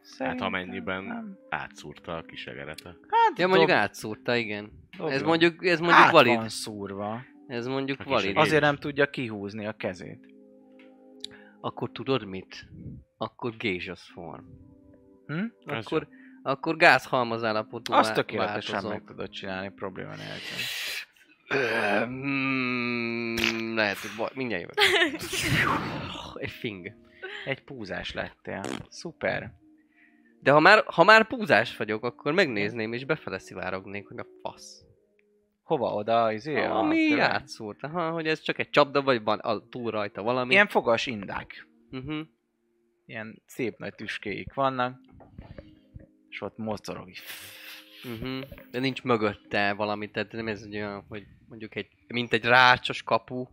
Hát 0.04 0.12
szerintem 0.12 0.48
amennyiben 0.48 1.04
nem. 1.04 1.38
átszúrta 1.50 2.18
a 2.18 2.22
kis 2.22 2.46
egerete. 2.46 2.96
Hát 3.10 3.38
Ja, 3.40 3.48
mondjuk 3.48 3.70
dob- 3.70 3.80
átszúrta, 3.82 4.36
igen. 4.36 4.72
dobjon. 4.98 5.12
Ez 5.16 5.22
mondjuk, 5.22 5.66
ez 5.66 5.80
mondjuk 5.80 6.02
Át 6.02 6.12
valid. 6.12 6.36
van 6.36 6.50
szúrva. 6.50 7.22
Ez 7.48 7.68
mondjuk 7.68 8.00
A 8.00 8.04
valid. 8.04 8.38
Azért 8.38 8.62
nem 8.62 8.76
tudja 8.76 9.10
kihúzni 9.10 9.66
a 9.66 9.72
kezét. 9.74 10.26
Akkor 11.62 11.92
tudod 11.92 12.26
mit? 12.26 12.66
Akkor 13.18 13.58
gézsasz 13.58 14.10
form. 14.14 14.44
Hm? 15.28 15.46
Akkor, 15.66 16.08
akkor 16.44 16.76
gázhalmaz 16.78 17.44
állapotú 17.44 17.94
Azt 17.94 18.14
tökéletesen 18.14 18.72
változom. 18.74 18.92
meg 18.92 19.04
tudod 19.08 19.30
csinálni 19.30 19.70
probléma 19.70 20.12
nélkül. 20.16 20.58
Mm, 22.06 23.76
lehet, 23.76 23.98
hogy 23.98 24.12
baj, 24.18 24.30
mindjárt 24.34 24.62
jövök. 24.62 24.78
Egy 26.44 26.52
fing. 26.52 26.92
Egy 27.46 27.64
púzás 27.64 28.14
lettél. 28.14 28.62
Szuper. 28.90 29.52
De 30.44 30.52
ha 30.52 30.60
már, 30.60 30.84
ha 30.86 31.03
már 31.03 31.28
púzás 31.28 31.78
vagyok, 31.78 32.03
akkor 32.03 32.34
megnézném 32.34 32.94
és 32.94 33.06
befele 33.06 33.40
szivárognék, 33.40 34.07
hogy 34.07 34.18
a 34.18 34.26
fasz. 34.41 34.86
Hova 35.64 35.94
oda? 35.94 36.32
Izé, 36.32 36.64
a 36.64 36.78
Ami 36.78 37.07
köve- 37.10 37.26
átszúrt. 37.26 37.84
Aha, 37.84 38.11
hogy 38.11 38.28
ez 38.28 38.41
csak 38.41 38.60
egy 38.60 38.70
csapda, 38.70 39.02
vagy 39.02 39.24
van 39.24 39.40
a, 39.40 39.68
túl 39.70 39.91
rajta 39.91 40.24
valami. 40.24 40.53
Ilyen 40.53 40.68
fogas 40.68 41.06
indák. 41.06 41.68
Uh-huh. 41.91 42.20
Ilyen 43.06 43.41
szép 43.45 43.78
nagy 43.78 43.95
tüskéik 43.95 44.53
vannak. 44.53 44.99
És 46.30 46.41
ott 46.41 46.57
mocorog. 46.57 47.10
Uh-huh. 48.03 48.40
De 48.72 48.80
nincs 48.80 49.03
mögötte 49.03 49.74
valami, 49.74 50.11
tehát 50.11 50.32
nem 50.32 50.48
ez 50.48 50.68
olyan, 50.72 51.06
hogy 51.10 51.26
mondjuk 51.48 51.76
egy, 51.76 51.88
mint 52.07 52.34
egy 52.34 52.45
rácsos 52.45 53.03
kapu, 53.03 53.45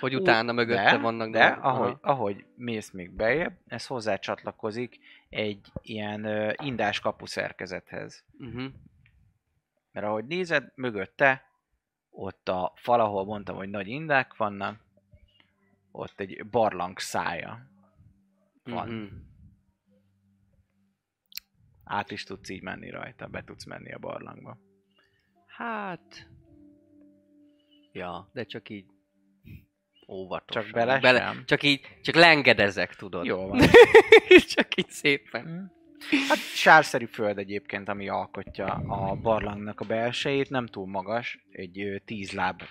hogy 0.00 0.14
Ú, 0.14 0.18
utána 0.20 0.52
mögötte 0.52 0.90
de, 0.90 0.98
vannak 0.98 1.30
De. 1.30 1.44
Aha. 1.44 1.68
ahogy, 1.68 1.96
ahogy 2.00 2.44
mész 2.56 2.90
még 2.90 3.10
bejebb, 3.10 3.58
ez 3.66 3.86
hozzá 3.86 4.16
csatlakozik 4.16 4.98
egy 5.28 5.72
ilyen 5.82 6.54
indás 6.62 7.00
kapu 7.00 7.26
szerkezethez. 7.26 8.24
Uh-huh. 8.38 8.72
Mert 9.92 10.06
ahogy 10.06 10.26
nézed, 10.26 10.72
mögötte, 10.74 11.42
ott 12.10 12.48
a 12.48 12.72
fal, 12.76 13.00
ahol 13.00 13.24
mondtam, 13.24 13.56
hogy 13.56 13.68
nagy 13.68 13.88
indák 13.88 14.36
vannak, 14.36 14.84
ott 15.90 16.20
egy 16.20 16.46
barlang 16.46 16.98
szája 16.98 17.70
van. 18.62 18.88
Uh-huh. 18.88 19.18
Át 21.84 22.10
is 22.10 22.24
tudsz 22.24 22.48
így 22.48 22.62
menni 22.62 22.90
rajta, 22.90 23.26
be 23.26 23.44
tudsz 23.44 23.64
menni 23.64 23.92
a 23.92 23.98
barlangba. 23.98 24.58
Hát... 25.46 26.28
Ja, 27.92 28.30
de 28.32 28.44
csak 28.44 28.68
így 28.68 28.86
óvatosan. 30.08 30.62
Csak 30.62 30.72
bele 30.72 30.98
bele 30.98 31.18
sem? 31.18 31.42
Csak 31.46 31.62
így, 31.62 31.80
csak 32.02 32.14
lengedezek, 32.14 32.94
tudod. 32.94 33.24
Jó 33.24 33.46
van. 33.46 33.60
csak 34.54 34.76
így 34.76 34.88
szépen. 34.90 35.44
Mm. 35.48 35.64
Hát 36.28 36.36
sárszerű 36.38 37.04
föld 37.04 37.38
egyébként, 37.38 37.88
ami 37.88 38.08
alkotja 38.08 38.66
a 38.66 39.14
barlangnak 39.14 39.80
a 39.80 39.84
belsejét, 39.84 40.50
nem 40.50 40.66
túl 40.66 40.86
magas, 40.86 41.46
egy 41.50 42.02
tíz 42.04 42.32
láb 42.32 42.62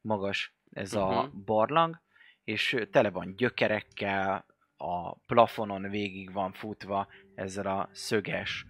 magas 0.00 0.54
ez 0.72 0.94
a 0.94 1.06
Mhm. 1.22 1.44
barlang, 1.44 2.00
és 2.44 2.76
tele 2.90 3.10
van 3.10 3.34
gyökerekkel, 3.36 4.44
a 4.76 5.14
plafonon 5.18 5.82
végig 5.90 6.32
van 6.32 6.52
futva 6.52 7.08
ezzel 7.34 7.66
a 7.66 7.88
szöges, 7.92 8.66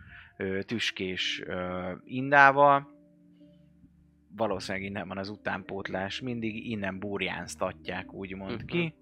tüskés 0.67 1.43
indával. 2.05 2.94
Valószínűleg 4.37 4.87
innen 4.87 5.09
van 5.09 5.19
az 5.19 5.29
utánpótlás, 5.29 6.21
mindig 6.21 6.71
innen 6.71 6.99
burjánztatják, 6.99 8.13
úgymond 8.13 8.57
Mhm. 8.57 8.67
ki. 8.67 8.95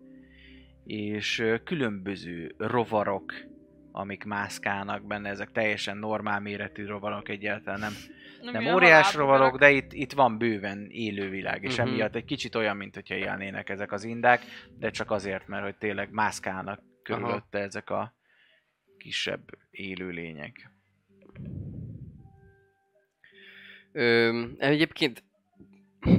És 0.84 1.44
különböző 1.64 2.54
rovarok, 2.59 3.32
amik 3.92 4.24
mászkálnak 4.24 5.06
benne, 5.06 5.28
ezek 5.28 5.52
teljesen 5.52 5.96
normál 5.96 6.40
méretű 6.40 6.86
rovarok, 6.86 7.28
egyáltalán 7.28 7.80
nem, 7.80 7.92
nem 8.52 8.60
ilyen 8.62 8.74
óriás 8.74 9.14
rovarok, 9.14 9.59
de 9.59 9.70
itt, 9.70 9.92
itt 9.92 10.12
van 10.12 10.38
bőven 10.38 10.86
élővilág, 10.90 11.62
és 11.64 11.76
Mhm. 11.78 11.86
emiatt 11.88 12.14
egy 12.14 12.24
kicsit 12.24 12.54
olyan, 12.54 12.76
mint 12.76 12.94
hogyha 12.94 13.14
élnének 13.14 13.68
ezek 13.68 13.92
az 13.92 14.04
indák, 14.04 14.40
de 14.78 14.90
csak 14.90 15.10
azért, 15.10 15.46
mert 15.48 15.64
hogy 15.64 15.76
tényleg 15.76 16.10
mászkálnak 16.10 16.80
körülötte 17.02 17.59
ezek 17.59 17.90
a 17.90 18.14
kisebb 18.98 19.42
élőlények. 19.70 20.70
Ö, 23.93 24.43
egyébként 24.59 25.24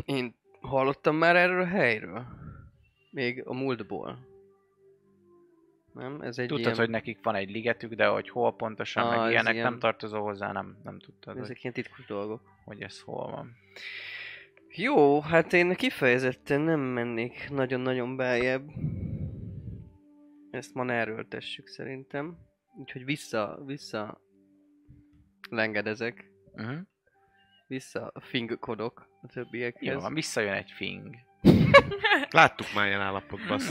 Én 0.06 0.36
hallottam 0.62 1.16
már 1.16 1.36
erről 1.36 1.62
a 1.62 1.66
helyről. 1.66 2.26
Még 3.12 3.48
a 3.48 3.54
múltból. 3.54 4.28
Nem? 5.94 6.22
Ez 6.22 6.38
egy 6.38 6.48
Tudtad, 6.48 6.66
ilyen... 6.66 6.78
hogy 6.78 6.90
nekik 6.90 7.20
van 7.24 7.36
egy 7.36 7.50
ligetük, 7.52 7.94
de 7.94 8.06
hogy 8.08 8.30
hol 8.30 8.56
pontosan, 8.56 9.04
Ah, 9.08 9.22
meg 9.22 9.32
ilyenek 9.32 9.54
ilyen- 9.54 9.70
nem 9.70 9.80
tartozó 9.80 10.24
hozzá, 10.24 10.52
nem, 10.52 10.78
nem 10.84 11.00
tudtad, 11.00 11.34
hogy, 11.34 11.44
Ezek 11.44 11.62
ilyen 11.62 11.74
titkos 11.74 12.06
dolgok. 12.06 12.42
hogy 12.66 12.82
ez 12.82 13.00
hol 13.02 13.32
van. 13.32 13.52
Jó, 14.76 15.20
hát 15.22 15.54
én 15.54 15.74
kifejezetten 15.74 16.62
nem 16.62 16.80
mennék 16.80 17.50
nagyon-nagyon 17.50 18.16
beljebb. 18.16 18.70
Ezt 20.52 20.74
ma 20.74 20.84
ne 20.84 20.94
erőltessük 20.94 21.68
szerintem. 21.68 22.38
Úgyhogy 22.80 23.06
vissza, 23.06 23.60
vissza 23.66 24.22
lengedezek, 25.50 26.32
Uh-huh. 26.56 26.78
Vissza 27.74 28.12
fingkodok 28.22 29.08
a 29.22 29.28
többiekhez. 29.28 29.94
Jó, 29.94 30.00
van, 30.00 30.14
visszajön 30.14 30.54
egy 30.54 30.72
fing. 30.76 31.16
Láttuk 32.30 32.68
már 32.76 32.88
ilyen 32.88 33.02
állapotban. 33.02 33.60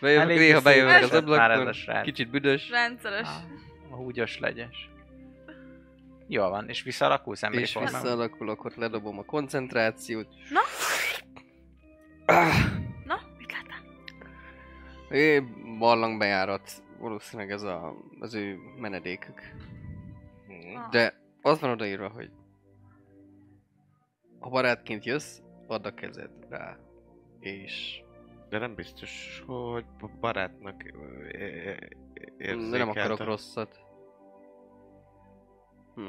Bejövök, 0.00 0.24
Elég 0.24 0.38
néha 0.38 0.60
bejövök 0.60 1.02
az 1.02 1.10
lett 1.10 1.26
már 1.26 1.50
ez 1.50 1.56
a 1.56 1.60
ablakon, 1.60 1.72
srác. 1.72 2.04
kicsit 2.04 2.30
büdös, 2.30 2.70
Rendszeres. 2.70 3.28
A 3.90 3.94
húgyos 3.94 4.38
legyes. 4.38 4.90
Jó 6.26 6.48
van, 6.48 6.68
és 6.68 6.82
visszalakulsz 6.82 7.42
emberi 7.42 7.62
és 7.62 7.72
formában? 7.72 8.00
visszaalakulok, 8.00 8.64
ott 8.64 8.74
ledobom 8.74 9.18
a 9.18 9.24
koncentrációt. 9.24 10.28
Na? 10.50 10.60
Ah, 12.34 12.54
Na, 13.04 13.20
mit 13.38 13.52
láttál? 13.52 13.82
é, 15.10 15.40
barlangbejárat, 15.78 16.70
valószínűleg 16.98 17.50
ez 17.50 17.62
a, 17.62 17.94
az 18.20 18.34
ő 18.34 18.58
menedékük. 18.80 19.40
Ah. 20.74 20.90
De 20.90 21.14
az 21.48 21.60
van 21.60 21.70
odaírva, 21.70 22.08
hogy 22.08 22.30
ha 24.38 24.48
barátként 24.48 25.04
jössz, 25.04 25.38
add 25.66 25.86
a 25.86 25.94
kezed 25.94 26.30
rá. 26.48 26.76
És 27.40 28.02
De 28.48 28.58
nem 28.58 28.74
biztos, 28.74 29.42
hogy 29.46 29.84
barátnak 30.20 30.82
ö, 30.94 31.26
é- 31.26 31.96
é- 32.14 32.36
de 32.38 32.54
nem 32.54 32.88
akarok 32.88 32.96
érzékeltem. 32.96 33.26
rosszat. 33.26 33.80
Hm. 35.94 36.06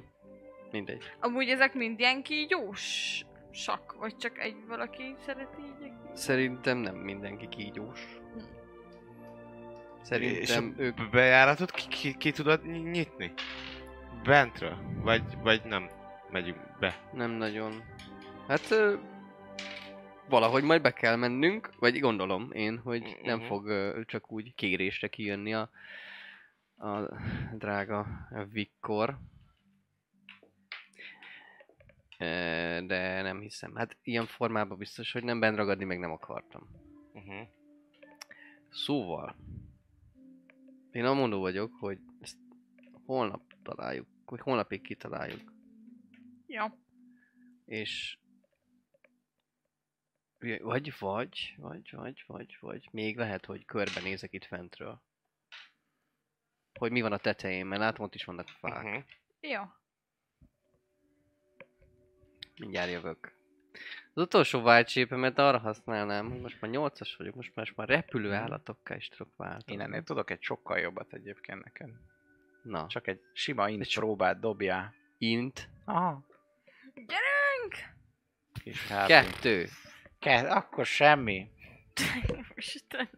Mindegy. 0.71 1.03
Amúgy 1.19 1.49
ezek 1.49 1.73
mind 1.73 1.99
ilyen 1.99 2.23
kígyós 2.23 3.25
sak, 3.51 3.95
vagy 3.99 4.17
csak 4.17 4.39
egy 4.39 4.55
valaki 4.67 5.15
szereti 5.25 5.61
így? 5.61 5.91
Szerintem 6.13 6.77
nem 6.77 6.95
mindenki 6.95 7.47
kígyós. 7.47 8.19
Hm. 8.33 8.39
Szerintem 10.01 10.75
ők... 10.77 11.09
bejáratot 11.11 11.71
ki, 11.71 11.87
ki, 11.87 12.17
ki 12.17 12.31
tudod 12.31 12.65
ny- 12.65 12.91
nyitni? 12.91 13.33
Bentről? 14.23 14.77
Vagy, 15.01 15.23
vagy 15.41 15.61
nem 15.65 15.89
megyünk 16.31 16.77
be? 16.79 17.09
Nem 17.13 17.31
nagyon. 17.31 17.83
Hát... 18.47 18.71
Ö, 18.71 18.95
valahogy 20.29 20.63
majd 20.63 20.81
be 20.81 20.91
kell 20.93 21.15
mennünk, 21.15 21.69
vagy 21.79 21.99
gondolom 21.99 22.51
én, 22.51 22.77
hogy 22.77 23.17
nem 23.23 23.37
Mhm. 23.37 23.47
fog 23.47 23.65
ö, 23.67 24.01
csak 24.05 24.31
úgy 24.31 24.55
kérésre 24.55 25.07
kijönni 25.07 25.53
a, 25.53 25.69
a 26.77 27.17
drága 27.53 28.07
Vikkor. 28.51 29.17
Ö, 32.19 32.25
De 32.87 33.21
nem 33.21 33.39
hiszem. 33.39 33.75
Hát 33.75 33.97
ilyen 34.03 34.25
formában 34.25 34.77
biztos, 34.77 35.11
hogy 35.11 35.23
nem 35.23 35.39
bent 35.39 35.55
ragadni 35.57 35.85
meg 35.85 35.99
nem 35.99 36.11
akartam. 36.11 36.67
Uh-huh. 37.13 37.47
Szóval, 38.69 39.35
én 40.91 41.05
amondó 41.05 41.39
vagyok, 41.39 41.71
hogy 41.79 41.99
ezt 42.21 42.37
holnap 43.05 43.41
találjuk, 43.75 44.07
hogy 44.25 44.39
holnapig 44.39 44.81
kitaláljuk, 44.81 45.53
Jó. 46.47 46.65
és 47.65 48.17
vagy, 50.39 50.61
vagy, 50.61 50.93
vagy, 50.99 51.55
vagy, 51.91 52.23
vagy, 52.27 52.57
vagy, 52.59 52.87
még 52.91 53.17
lehet, 53.17 53.45
hogy 53.45 53.65
körbenézek 53.65 54.33
itt 54.33 54.45
fentről. 54.45 55.01
Hogy 56.79 56.91
mi 56.91 57.01
van 57.01 57.11
a 57.11 57.17
tetején, 57.17 57.65
mert 57.65 57.81
látom, 57.81 58.05
ott 58.05 58.15
is 58.15 58.23
vannak 58.23 58.47
fák. 58.47 58.83
Uh-huh. 58.83 59.03
Jó. 59.39 59.61
Mindjárt 62.55 62.91
jövök. 62.91 63.37
Az 64.13 64.23
utolsó 64.23 64.61
váltsépemet 64.61 65.37
arra 65.39 65.57
használnám, 65.57 66.29
hogy 66.29 66.41
most 66.41 66.61
már 66.61 66.71
8-as 66.73 67.13
vagyok, 67.17 67.35
most 67.35 67.55
már, 67.55 67.65
most 67.65 67.77
már 67.77 67.87
repülő 67.87 68.33
állatokká 68.33 68.95
is 68.95 69.07
tudok 69.07 69.35
változni. 69.35 69.73
Én 69.73 69.79
ennél 69.79 70.03
tudok 70.03 70.29
egy 70.29 70.41
sokkal 70.41 70.79
jobbat 70.79 71.13
egyébként 71.13 71.63
neked. 71.63 71.89
Na, 72.64 72.86
csak 72.88 73.07
egy 73.07 73.19
sima 73.34 73.69
int 73.69 73.94
próbát 73.94 74.40
dobjál. 74.40 74.94
int, 75.18 75.69
Aha. 75.86 76.26
Gyerünk! 76.94 77.98
Kis 78.64 78.88
HP. 78.88 79.06
kettő. 79.07 79.68
Ke- 80.19 80.49
akkor 80.49 80.86
semmi. 80.86 81.48
Isten. 82.56 83.10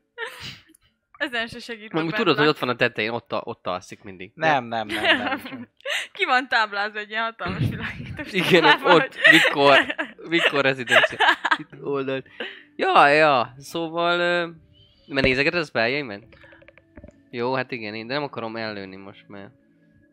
Ezen 1.18 1.48
se 1.48 1.60
segít. 1.60 1.92
Meg 1.94 2.12
tudod, 2.12 2.38
hogy 2.38 2.48
ott 2.48 2.60
van 2.60 2.70
a 2.70 2.76
tetején, 2.76 3.10
ott, 3.12 3.32
a, 3.32 3.42
ott 3.46 3.68
alszik 3.68 4.04
mindig. 4.04 4.32
Nem, 4.36 4.66
nem, 4.66 4.88
nem, 4.88 5.18
nem. 5.18 5.68
Ki 6.14 6.26
van 6.26 6.48
táblázva 6.48 7.00
egy 7.00 7.10
ilyen 7.10 7.24
hatalmas 7.24 7.70
világítós 7.70 8.32
Igen, 8.32 8.64
ott, 8.64 8.72
táblával, 8.72 8.96
ott 8.96 9.18
mikor, 9.32 9.96
mikor 10.36 10.62
rezidencia. 10.64 11.18
Itt 11.58 11.82
oldalt. 11.82 12.28
Ja, 12.76 13.08
ja, 13.08 13.54
szóval... 13.58 14.18
Mert 15.08 15.26
nézegeted 15.26 15.60
az 15.60 15.70
beljeimen? 15.70 16.28
Jó, 17.32 17.53
hát 17.53 17.72
igen, 17.72 17.94
én 17.94 18.08
de 18.08 18.14
nem 18.14 18.24
akarom 18.24 18.56
ellőni 18.56 18.95
most, 18.95 19.28
mert... 19.28 19.52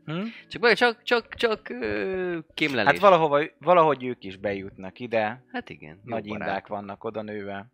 Hm? 0.05 0.23
Csak, 0.49 0.73
csak, 0.73 1.03
csak, 1.03 1.35
csak, 1.35 1.69
ö, 1.69 2.39
kémlelés. 2.55 2.91
Hát 2.91 3.01
valahova, 3.01 3.45
valahogy 3.59 4.05
ők 4.05 4.25
is 4.25 4.37
bejutnak 4.37 4.99
ide. 5.01 5.45
Hát 5.53 5.69
igen, 5.69 6.01
Nagy 6.05 6.29
barát. 6.29 6.47
indák 6.49 6.67
vannak 6.67 7.05
oda 7.05 7.23
nőve. 7.23 7.67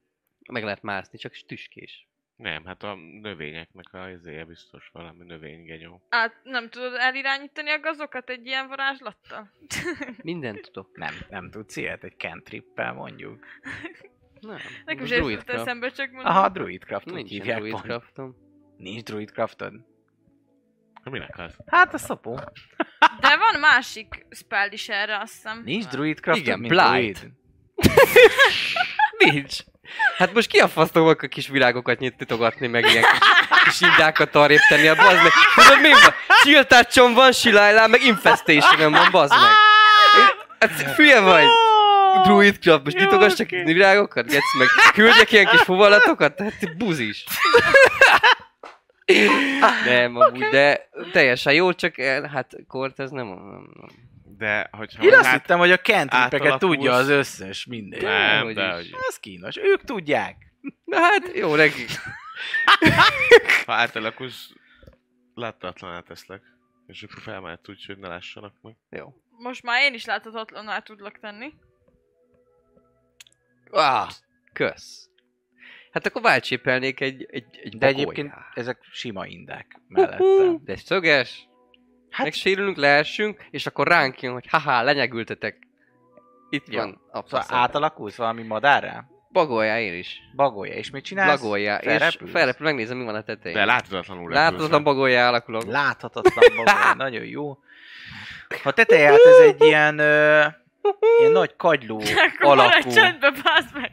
Meg 0.53 0.65
lehet 0.65 0.83
mászni, 0.83 1.19
csak 1.19 1.33
tüskés. 1.47 2.09
Nem, 2.37 2.65
hát 2.65 2.83
a 2.83 2.95
növényeknek 3.21 3.93
a 3.93 4.11
izéje 4.11 4.45
biztos 4.45 4.91
valami 4.93 5.25
növénygenyó. 5.25 6.03
Át 6.09 6.35
nem 6.43 6.69
tudod 6.69 6.95
elirányítani 6.99 7.71
a 7.71 7.81
gazokat 7.81 8.31
egy 8.31 8.47
ilyen 8.47 8.69
varázslattal? 8.69 9.51
Mindent 10.23 10.61
tudok. 10.61 10.97
Nem, 10.97 11.15
nem 11.29 11.51
tudsz 11.51 11.77
ilyet, 11.77 12.05
egy 12.05 12.16
cantrippel 12.19 12.93
mondjuk. 12.93 13.45
Nem. 14.41 14.59
Nekem 14.85 15.05
druidcraft. 15.05 15.61
eszembe, 15.61 15.89
csak 15.89 16.11
mondom. 16.11 16.33
Aha, 16.33 16.49
druidcraft, 16.49 17.11
úgy 17.12 17.29
hívják 17.29 17.59
pont. 17.59 17.71
druidcraftom. 17.71 18.44
Nincs 18.77 19.03
druidcraftod? 19.03 19.73
Ha 21.05 21.11
minek 21.11 21.39
az? 21.39 21.53
Hát 21.67 21.95
a 21.95 21.99
szopó. 21.99 22.35
De 23.21 23.37
van 23.37 23.61
másik 23.61 24.27
spell 24.31 24.71
is 24.71 24.89
erre, 24.89 25.19
azt 25.19 25.33
hiszem. 25.33 25.63
Nincs 25.65 25.85
druidcraftod, 25.85 26.45
Igen, 26.47 26.59
mint 26.59 26.73
blight. 26.73 27.19
druid? 27.19 27.33
Nincs. 29.33 29.57
Hát 30.17 30.33
most 30.35 30.49
ki 30.49 30.59
a 30.59 30.69
fasztóak 30.69 31.23
a 31.23 31.27
kis 31.27 31.49
világokat 31.49 31.99
nyitogatni, 31.99 32.67
meg 32.67 32.85
ilyen 32.91 33.03
kis, 33.03 33.19
kis 33.65 33.81
indákat 33.81 34.35
arrébb 34.35 34.61
tenni 34.69 34.87
a 34.87 34.95
bazd 34.95 35.23
meg. 35.23 35.33
Tudod 35.55 35.81
mi 35.81 35.91
van? 35.91 36.15
Chiltácson 36.43 37.15
van, 37.15 37.33
Silájlán, 37.33 37.91
meg 37.91 38.03
Infestation 38.05 38.93
van, 38.93 39.11
bazd 39.11 39.33
meg. 39.33 39.51
Hát 40.59 40.93
fülye 40.95 41.21
vagy. 41.21 41.47
Druid 42.23 42.59
Club, 42.59 42.85
most 42.85 42.97
nyitogass 42.99 43.35
csak 43.35 43.49
virágokat, 43.49 44.27
getsz 44.27 44.55
meg. 44.59 44.67
Küldjek 44.93 45.33
ilyen 45.33 45.47
kis 45.47 45.61
fuvalatokat, 45.61 46.41
hát 46.41 46.77
buzis. 46.77 47.25
Nem, 49.85 50.17
amúgy, 50.17 50.49
de 50.51 50.89
teljesen 51.13 51.55
jó, 51.55 51.73
csak 51.73 51.99
eh, 51.99 52.31
hát 52.31 52.57
Kort 52.67 53.01
ez 53.01 53.11
nem, 53.11 53.27
nem, 53.27 53.71
nem. 53.81 53.89
De, 54.39 54.69
hogyha 54.73 55.03
Én 55.03 55.15
azt 55.15 55.25
hát, 55.25 55.41
hittem, 55.41 55.59
hogy 55.59 55.71
a 55.71 55.79
átalakulsz- 56.09 56.59
tudja 56.59 56.93
az 56.93 57.09
összes 57.09 57.67
mindegy. 57.67 58.03
Nem, 58.03 58.45
hogy 58.45 58.55
de 58.55 58.73
hogy 58.73 58.95
Ez 59.09 59.17
kínos. 59.19 59.57
Ők 59.57 59.85
tudják. 59.85 60.37
Na 60.85 60.99
hát, 60.99 61.31
jó 61.35 61.55
neki. 61.55 61.85
ha 63.67 63.73
átalakulsz, 63.73 64.53
láthatatlaná 65.35 66.01
teszlek. 66.01 66.43
És 66.87 67.03
akkor 67.03 67.23
felmehet 67.23 67.69
úgy, 67.69 67.85
hogy 67.87 67.99
ne 67.99 68.09
lássanak 68.09 68.55
meg. 68.63 68.77
Jó. 68.91 69.15
Most 69.31 69.63
már 69.63 69.83
én 69.83 69.95
is 69.95 70.05
láthatatlaná 70.05 70.79
tudlak 70.79 71.19
tenni. 71.19 71.53
Ah, 73.71 74.11
kösz. 74.53 75.09
Hát 75.95 76.07
akkor 76.07 76.23
váltsépelnék 76.23 77.01
egy, 77.01 77.27
egy, 77.31 77.45
egy 77.62 77.77
De 77.79 77.87
egyébként 77.87 78.33
ezek 78.55 78.79
sima 78.91 79.27
indák 79.27 79.81
mellettem. 79.89 80.61
De 80.65 80.77
szöges, 80.77 81.49
hát... 82.11 82.25
megsérülünk, 82.25 82.77
leessünk, 82.77 83.47
és 83.51 83.66
akkor 83.66 83.89
ránk 83.89 84.23
jön, 84.23 84.33
hogy 84.33 84.47
haha, 84.49 84.83
lenyegültetek. 84.83 85.59
Itt 86.51 86.69
Jó. 86.69 86.79
van 86.79 87.01
a 87.11 87.23
Szóval 87.27 87.45
átalakulsz 87.49 88.16
valami 88.16 88.43
madárrá? 88.43 89.05
Bagolyá 89.33 89.81
én 89.81 89.95
is. 89.95 90.21
Bagolja. 90.37 90.75
És 90.75 90.91
mit 90.91 91.05
csinálsz? 91.05 91.41
Bagolyá. 91.41 91.77
És 91.77 92.19
felrepül, 92.27 92.66
megnézem, 92.66 92.97
mi 92.97 93.05
van 93.05 93.15
a 93.15 93.23
tetején. 93.23 93.57
De 93.57 93.65
láthatatlanul 93.65 94.31
Láthatatlan 94.31 94.83
bagolyá 94.83 95.29
alakulok. 95.29 95.65
Láthatatlan 95.65 96.45
bagolya. 96.57 96.95
Nagyon 96.95 97.25
jó. 97.25 97.59
A 98.65 98.73
teteje 98.73 99.11
hát 99.11 99.21
ez 99.27 99.47
egy 99.47 99.62
ilyen, 99.62 99.99
ö, 99.99 100.45
ilyen 101.19 101.33
nagy 101.33 101.57
kagyló 101.57 102.03
Akkor 102.27 102.59
alakú. 102.59 102.91
csendbe, 102.91 103.31
bázd 103.43 103.75
meg! 103.75 103.91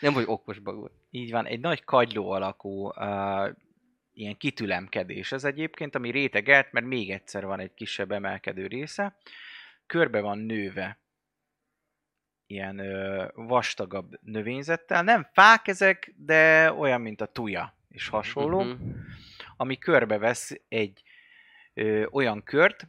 Nem 0.00 0.12
vagy 0.12 0.24
okos 0.26 0.58
bagoly. 0.58 0.90
Így 1.10 1.30
van, 1.30 1.46
egy 1.46 1.60
nagy 1.60 1.84
kagyló 1.84 2.30
alakú 2.30 2.88
uh, 2.88 3.54
ilyen 4.12 4.36
kitülemkedés 4.36 5.32
ez 5.32 5.44
egyébként, 5.44 5.94
ami 5.94 6.10
rétegelt, 6.10 6.72
mert 6.72 6.86
még 6.86 7.10
egyszer 7.10 7.46
van 7.46 7.60
egy 7.60 7.74
kisebb 7.74 8.12
emelkedő 8.12 8.66
része. 8.66 9.16
Körbe 9.86 10.20
van 10.20 10.38
nőve 10.38 10.98
ilyen 12.46 12.78
ö, 12.78 13.26
vastagabb 13.34 14.18
növényzettel. 14.22 15.02
Nem 15.02 15.28
fák 15.32 15.68
ezek, 15.68 16.14
de 16.16 16.72
olyan, 16.72 17.00
mint 17.00 17.20
a 17.20 17.26
tuja 17.26 17.76
és 17.88 18.08
hasonló, 18.08 18.62
Mhm. 18.62 18.82
ami 19.56 19.78
körbevesz 19.78 20.52
egy 20.68 21.02
ö, 21.74 22.06
olyan 22.10 22.42
kört, 22.42 22.86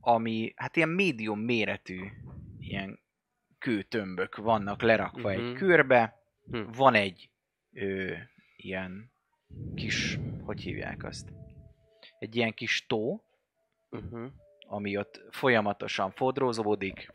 ami 0.00 0.52
hát 0.56 0.76
ilyen 0.76 0.88
médium 0.88 1.40
méretű 1.40 2.00
ilyen 2.58 3.00
kőtömbök 3.58 4.36
vannak 4.36 4.82
lerakva 4.82 5.32
Mhm. 5.32 5.44
egy 5.44 5.52
körbe, 5.52 6.14
Hm. 6.50 6.70
van 6.72 6.94
egy 6.94 7.30
ö, 7.72 8.14
ilyen 8.56 9.10
kis, 9.74 10.18
hogy 10.44 10.60
hívják 10.60 11.04
azt? 11.04 11.32
Egy 12.18 12.36
ilyen 12.36 12.52
kis 12.54 12.86
tó, 12.86 13.20
Mhm. 13.90 14.26
ami 14.68 14.96
ott 14.96 15.20
folyamatosan 15.30 16.10
fodrózódik, 16.10 17.10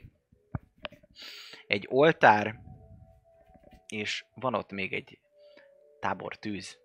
egy 1.68 1.88
oltár, 1.90 2.60
és 3.88 4.26
van 4.36 4.54
ott 4.54 4.72
még 4.72 4.94
egy 4.94 5.20
tábortűz, 6.00 6.80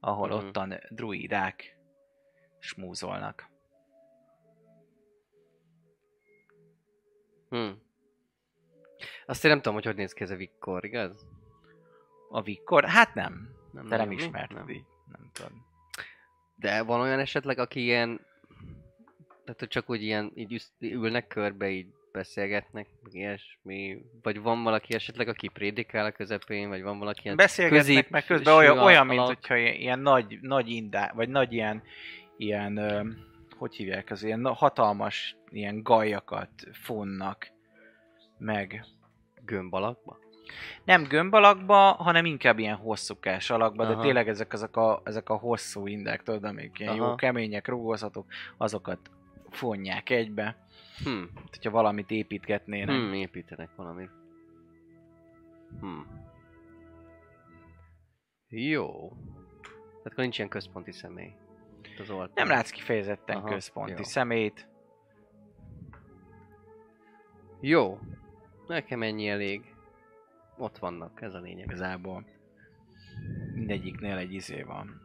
ahol 0.00 0.28
Mhm. 0.28 0.36
ottan 0.46 0.74
druidák 0.90 1.76
smúzolnak. 2.58 3.50
Hm. 7.48 7.70
Azt 9.26 9.44
én 9.44 9.50
nem 9.50 9.60
tudom, 9.60 9.74
hogy 9.74 9.84
hogy 9.84 9.96
néz 9.96 10.12
ki 10.12 10.22
ez 10.22 10.30
a 10.30 10.36
Vikkor, 10.36 10.84
igaz? 10.84 11.26
A 12.30 12.42
Vikkor? 12.42 12.84
Hát 12.84 13.14
nem. 13.14 13.48
Nem 13.72 13.86
Te 13.86 13.96
nem 13.96 14.12
ismerted 14.12 14.56
Nem. 14.56 14.86
Nem 15.12 15.30
tudom. 15.32 15.66
De 16.56 16.82
van 16.82 17.00
olyan 17.00 17.18
esetleg, 17.18 17.58
aki 17.58 17.80
ilyen... 17.80 18.20
Tehát, 19.44 19.60
hogy 19.60 19.68
csak 19.68 19.90
úgy 19.90 20.02
ilyen, 20.02 20.32
így 20.34 20.62
ülnek 20.78 21.26
körbe, 21.26 21.68
így 21.68 21.86
beszélgetnek, 22.12 22.86
meg 23.02 23.14
ilyesmi. 23.14 23.98
Vagy 24.22 24.40
van 24.40 24.62
valaki 24.62 24.94
esetleg, 24.94 25.28
aki 25.28 25.48
prédikál 25.48 26.04
a 26.04 26.12
közepén, 26.12 26.68
vagy 26.68 26.82
van 26.82 26.98
valaki 26.98 27.20
ilyen 27.24 27.36
Beszélgetnek, 27.36 27.84
közép- 27.84 28.10
meg 28.10 28.24
közben 28.24 28.54
olyan, 28.54 28.78
olyan 28.78 29.06
mint 29.06 29.20
hogyha 29.20 29.56
ilyen, 29.56 29.98
nagy, 29.98 30.38
nagy 30.40 30.68
indá, 30.68 31.12
vagy 31.14 31.28
nagy 31.28 31.52
ilyen, 31.52 31.82
ilyen 32.36 32.80
hogy 33.62 33.74
hívják 33.74 34.10
az 34.10 34.22
ilyen 34.22 34.46
hatalmas 34.46 35.36
ilyen 35.50 35.82
gajakat 35.82 36.50
fonnak 36.72 37.51
meg. 38.42 38.84
gömb 39.44 39.74
alakba? 39.74 40.18
Nem 40.84 41.02
gömb 41.02 41.34
alakba, 41.34 41.92
hanem 41.92 42.24
inkább 42.24 42.58
ilyen 42.58 42.76
hosszúkás 42.76 43.50
alakba, 43.50 43.86
de 43.86 43.92
Aha. 43.92 44.02
tényleg 44.02 44.28
ezek, 44.28 44.52
ezek, 44.52 44.76
a, 44.76 45.00
ezek 45.04 45.28
a 45.28 45.34
hosszú 45.36 45.86
indek, 45.86 46.22
tudod, 46.22 46.44
amik 46.44 46.78
ilyen 46.78 46.94
jó 46.94 47.04
Aha. 47.04 47.14
kemények, 47.14 47.68
rugózhatók, 47.68 48.26
azokat 48.56 49.10
fonják 49.50 50.10
egybe. 50.10 50.56
Hm. 51.04 51.24
Tehát, 51.34 51.48
hogyha 51.50 51.70
valamit 51.70 52.10
építgetnének. 52.10 52.96
Hm, 52.96 53.12
építenek 53.12 53.70
valamit. 53.76 54.10
Hm. 55.80 56.00
Jó. 58.48 59.08
Tehát 60.02 60.04
akkor 60.04 60.22
nincs 60.22 60.38
ilyen 60.38 60.50
központi 60.50 60.92
személy. 60.92 61.32
Itt 61.82 61.98
Az. 61.98 62.30
Nem 62.34 62.48
látsz 62.48 62.70
kifejezetten 62.70 63.36
Aha, 63.36 63.48
központi 63.48 63.92
jó. 63.96 64.02
szemét. 64.02 64.68
Jó. 67.60 67.98
Nekem 68.72 69.02
ennyi 69.02 69.28
elég. 69.28 69.74
Ott 70.56 70.78
vannak, 70.78 71.22
ez 71.22 71.34
a 71.34 71.40
lényeg. 71.40 71.64
igazából. 71.64 72.24
Mindegyiknél 73.54 74.16
egy 74.16 74.32
izé 74.32 74.62
van. 74.62 75.00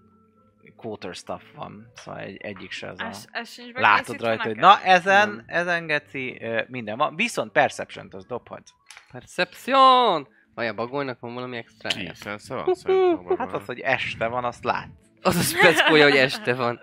Quarter 0.76 1.16
stuff 1.16 1.44
van, 1.56 1.92
szóval 1.96 2.20
egy, 2.22 2.38
egyik 2.38 2.72
se 2.72 2.90
az 2.90 3.00
a... 3.00 3.06
Ez, 3.06 3.28
ez 3.32 3.50
sincs 3.50 3.74
Látod 3.74 4.22
rajta, 4.22 4.44
hogy 4.44 4.56
na 4.56 4.82
ezen, 4.82 5.30
Nem. 5.30 5.44
ezen 5.48 5.88
geci, 5.88 6.42
minden 6.68 6.98
van. 6.98 7.16
Viszont 7.16 7.52
Perception-t 7.52 8.14
az 8.14 8.26
dobhatsz. 8.26 8.74
Perception! 9.12 10.28
Vajon 10.56 10.76
bagolnak 10.76 11.20
van 11.20 11.34
valami 11.34 11.58
extra? 11.58 11.90
Készen 11.90 12.38
szerintem. 12.38 12.96
abban 12.96 13.38
Hát 13.38 13.54
az, 13.54 13.66
hogy 13.66 13.80
este 13.80 14.28
van, 14.28 14.44
azt 14.44 14.64
lát. 14.64 14.90
Az 15.22 15.36
a 15.36 15.42
speckója, 15.42 16.04
hogy 16.04 16.18
este 16.18 16.56
van. 16.56 16.80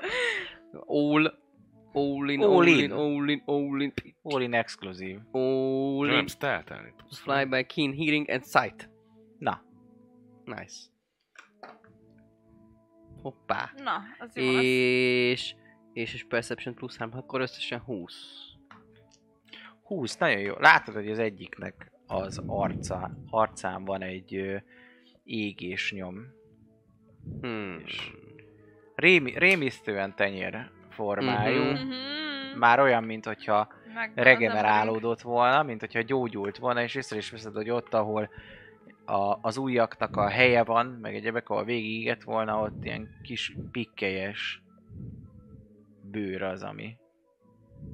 All, 0.86 1.34
all 1.94 2.28
in, 2.30 2.40
All 2.42 2.66
in. 2.66 2.92
all 2.92 3.28
in, 3.28 3.42
all 3.46 3.80
in, 3.80 3.92
All 4.22 4.40
in 4.42 4.52
exkluzív. 4.54 5.18
all 5.32 6.06
Nem 6.06 6.18
in. 6.18 6.26
stealthelni 6.26 6.92
tudsz. 6.96 7.18
Fly 7.18 7.44
by 7.44 7.64
keen 7.64 7.92
hearing 7.92 8.30
and 8.30 8.42
sight. 8.44 8.90
Na, 9.38 9.62
Nice. 10.44 10.92
Hoppá. 13.22 13.70
Na, 13.76 14.00
az 14.18 14.36
jó. 14.36 14.42
És, 14.42 15.54
és, 15.92 16.14
és 16.14 16.24
Perception 16.24 16.74
plusz 16.74 16.96
3, 16.96 17.18
akkor 17.18 17.40
összesen 17.40 17.80
20. 17.80 18.14
20, 19.82 20.16
nagyon 20.16 20.40
jó. 20.40 20.54
Látod, 20.58 20.94
hogy 20.94 21.10
az 21.10 21.18
egyiknek 21.18 21.92
az 22.06 22.42
arca, 22.46 23.10
arcán 23.30 23.84
van 23.84 24.02
egy 24.02 24.34
ö, 24.34 24.56
égés 25.24 25.92
nyom. 25.92 26.26
Hmm. 27.40 27.80
És 27.84 28.10
Rémi, 28.94 29.38
rémisztően 29.38 30.14
tenyér 30.16 30.70
formájú. 30.94 31.62
Mhm. 31.62 31.70
Mhm. 31.70 32.58
Már 32.58 32.80
olyan, 32.80 33.04
mint 33.04 33.26
hogyha 33.26 33.68
regenerálódott 34.14 35.20
volna, 35.20 35.62
mint 35.62 35.80
hogyha 35.80 36.00
gyógyult 36.00 36.58
volna, 36.58 36.82
és 36.82 36.94
észre 36.94 37.16
is 37.16 37.30
veszed, 37.30 37.54
hogy 37.54 37.70
ott, 37.70 37.94
ahol 37.94 38.28
a, 39.04 39.38
az 39.40 39.56
ujjaknak 39.56 40.16
a 40.16 40.28
helye 40.28 40.64
van, 40.64 40.86
meg 40.86 41.14
egyebek, 41.14 41.48
ahol 41.48 41.64
végigégett 41.64 42.22
volna, 42.22 42.60
ott 42.60 42.84
ilyen 42.84 43.08
kis 43.22 43.56
pikkelyes 43.70 44.62
bőr 46.02 46.42
az, 46.42 46.62
ami 46.62 46.96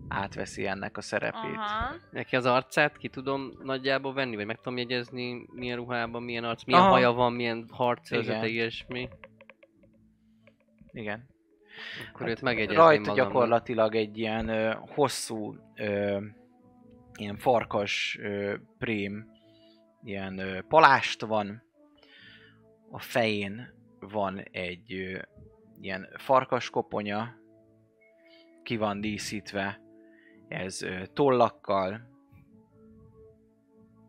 átveszi 0.09 0.67
ennek 0.67 0.97
a 0.97 1.01
szerepét. 1.01 1.57
Aha. 1.57 1.95
Neki 2.11 2.37
az 2.37 2.47
arcát 2.47 2.97
ki 2.97 3.09
tudom 3.09 3.53
nagyjából 3.63 4.13
venni, 4.13 4.37
vagy 4.37 4.47
meg 4.47 4.57
tudom 4.57 4.79
jegyezni, 4.79 5.47
milyen 5.53 5.77
ruhában, 5.77 6.23
milyen 6.23 6.45
arc, 6.45 6.65
milyen 6.65 6.81
Aha. 6.81 6.91
haja 6.91 7.13
van, 7.13 7.33
milyen 7.33 7.67
harcőrzete, 7.71 8.39
Igen. 8.39 8.51
ilyesmi. 8.51 9.09
Igen. 10.93 11.30
Akkor 12.09 12.21
Hát 12.21 12.29
őt 12.29 12.43
megjegyezném 12.43 12.79
Rajta 12.85 13.01
magamnak. 13.01 13.27
gyakorlatilag 13.27 13.95
egy 13.95 14.19
ilyen 14.19 14.49
ö, 14.49 14.75
hosszú, 14.95 15.55
ö, 15.75 16.19
ilyen 17.19 17.37
farkas 17.37 18.19
ö, 18.21 18.55
prém, 18.79 19.31
ilyen 20.03 20.39
ö, 20.39 20.61
palást 20.69 21.21
van. 21.21 21.63
A 22.91 22.99
fején 22.99 23.75
van 24.01 24.39
egy 24.51 24.93
ö, 24.93 25.19
ilyen 25.81 26.09
farkas 26.17 26.71
koponya, 26.71 27.35
ki 28.63 28.77
van 28.77 29.01
díszítve, 29.01 29.81
ez 30.49 30.83
ö, 30.83 31.07
tollakkal, 31.13 32.09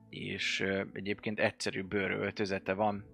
és 0.10 0.60
ö, 0.60 0.84
egyébként 0.94 1.40
egyszerű 1.40 1.84
bőröltözete 1.84 2.74
van, 2.74 3.06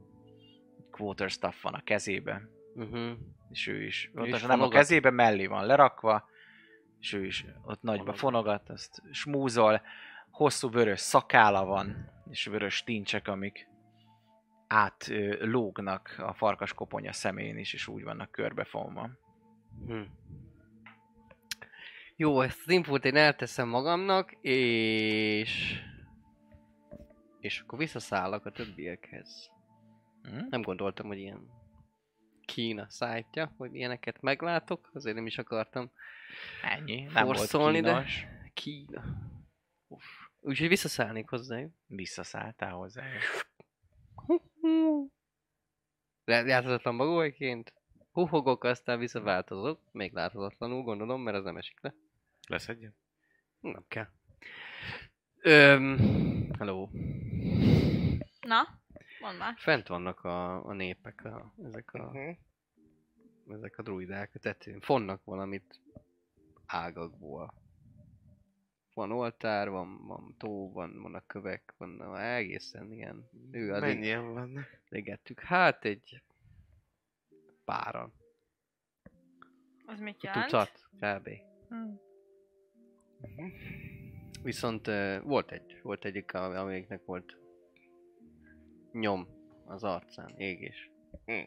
quarterstaff 0.92 1.62
van 1.62 1.74
a 1.74 1.82
kezében 1.84 2.56
Uh-huh. 2.76 3.12
És 3.50 3.68
ő 3.68 3.84
is, 3.84 4.12
Ő 4.16 4.22
ott 4.22 4.28
is 4.28 4.42
nem 4.42 4.62
a 4.62 4.68
kezébe, 4.68 5.10
mellé 5.10 5.46
van 5.46 5.66
lerakva, 5.66 6.30
és 7.00 7.14
ő 7.14 7.26
is 7.26 7.46
ott 7.66 7.82
nagyba 7.82 8.14
Fonogat. 8.14 8.70
azt 8.70 9.02
smúzol, 9.12 9.82
hosszú 10.30 10.70
vörös 10.70 11.00
szakála 11.00 11.66
van, 11.66 12.12
és 12.30 12.46
vörös 12.46 12.84
tincsek, 12.84 13.28
amik 13.28 13.68
át 14.68 15.12
lógnak 15.40 16.16
a 16.18 16.34
farkas 16.34 16.74
koponya 16.74 17.14
szemén 17.14 17.58
is, 17.58 17.74
és 17.74 17.88
úgy 17.88 18.04
vannak 18.04 18.32
körbefonva. 18.32 19.10
Hm. 19.86 20.02
Jó, 22.16 22.42
ezt 22.42 22.62
az 22.66 22.72
infót 22.72 23.06
én 23.06 23.16
elteszem 23.16 23.68
magamnak, 23.68 24.32
és... 24.42 25.82
És 27.40 27.60
akkor 27.60 27.78
visszaszállok 27.78 28.46
a 28.46 28.52
többiekhez. 28.52 29.52
Hm? 30.22 30.48
Nem 30.50 30.62
gondoltam, 30.62 31.08
hogy 31.08 31.18
ilyen 31.18 31.57
Kína 32.54 32.86
szájtja, 32.90 33.54
hogy 33.58 33.76
ilyeneket 33.76 34.22
meglátok, 34.22 34.90
azért 34.94 35.16
nem 35.16 35.26
is 35.26 35.38
akartam 35.38 35.92
Ennyi, 36.64 37.02
nem 37.04 37.26
volt 37.26 37.38
forszolni, 37.38 37.80
de 37.82 37.94
kínos. 37.94 38.26
Kína. 38.54 39.04
Uff. 39.88 40.04
Úgyhogy 40.40 40.68
visszaszállnék 40.68 41.30
hozzájuk. 41.30 41.74
Visszaszálltál 41.88 42.72
hozzá. 42.72 43.04
Le- 46.26 46.42
Láthatatlan 46.42 46.98
bagolyként. 46.98 47.74
Huhogok, 48.12 48.64
aztán 48.64 49.00
visszaváltozok. 49.00 49.82
Még 49.92 50.14
láthatatlanul 50.14 50.84
gondolom, 50.84 51.22
mert 51.22 51.38
az 51.38 51.44
nem 51.44 51.58
esik 51.58 51.82
le. 51.82 51.94
Lesz 52.48 52.68
egy? 52.68 52.90
Nem 53.60 53.86
kell. 53.88 54.08
Öm, 55.40 56.50
hello. 56.58 56.90
Na, 58.40 58.82
mondd 59.20 59.38
már. 59.38 59.54
Fent 59.58 59.88
vannak 59.88 60.24
a, 60.24 60.66
a 60.66 60.74
népek, 60.74 61.26
a, 61.26 61.54
ezek 61.64 61.94
a, 61.94 62.00
Uh-huh. 62.04 62.38
ezek 63.48 63.78
a 63.78 63.82
druidák 63.82 64.32
a 64.36 64.40
tetőn. 64.40 64.80
Fonnak 64.82 65.24
valamit 65.24 65.82
ágakból. 66.66 67.54
Van 68.94 69.12
oltár, 69.12 69.70
van, 69.70 70.06
van 70.08 70.36
tó, 70.38 70.72
van, 70.72 71.02
vannak 71.02 71.28
kövek, 71.28 71.74
van 71.78 72.16
egészen 72.18 72.92
ilyen. 72.92 73.30
Ő 73.52 73.74
addig 73.74 73.94
Mennyien 73.96 74.34
vannak? 74.34 74.66
légettük. 74.90 75.40
Hát 75.40 75.86
egy 75.86 76.22
páran. 77.66 78.14
Az 79.86 80.00
mit 80.00 80.24
jelent? 80.24 80.44
Tucat, 80.46 80.90
kb. 81.00 81.30
Hm. 81.70 81.94
Viszont 84.44 84.88
uh, 84.88 85.22
volt 85.24 85.52
egy, 85.52 85.80
volt 85.82 86.06
egyik, 86.06 86.34
am- 86.34 86.56
amelyiknek 86.56 87.06
volt 87.06 87.38
nyom 89.00 89.28
az 89.66 89.84
arcán, 89.84 90.34
égés. 90.38 90.92
Mm. 91.32 91.42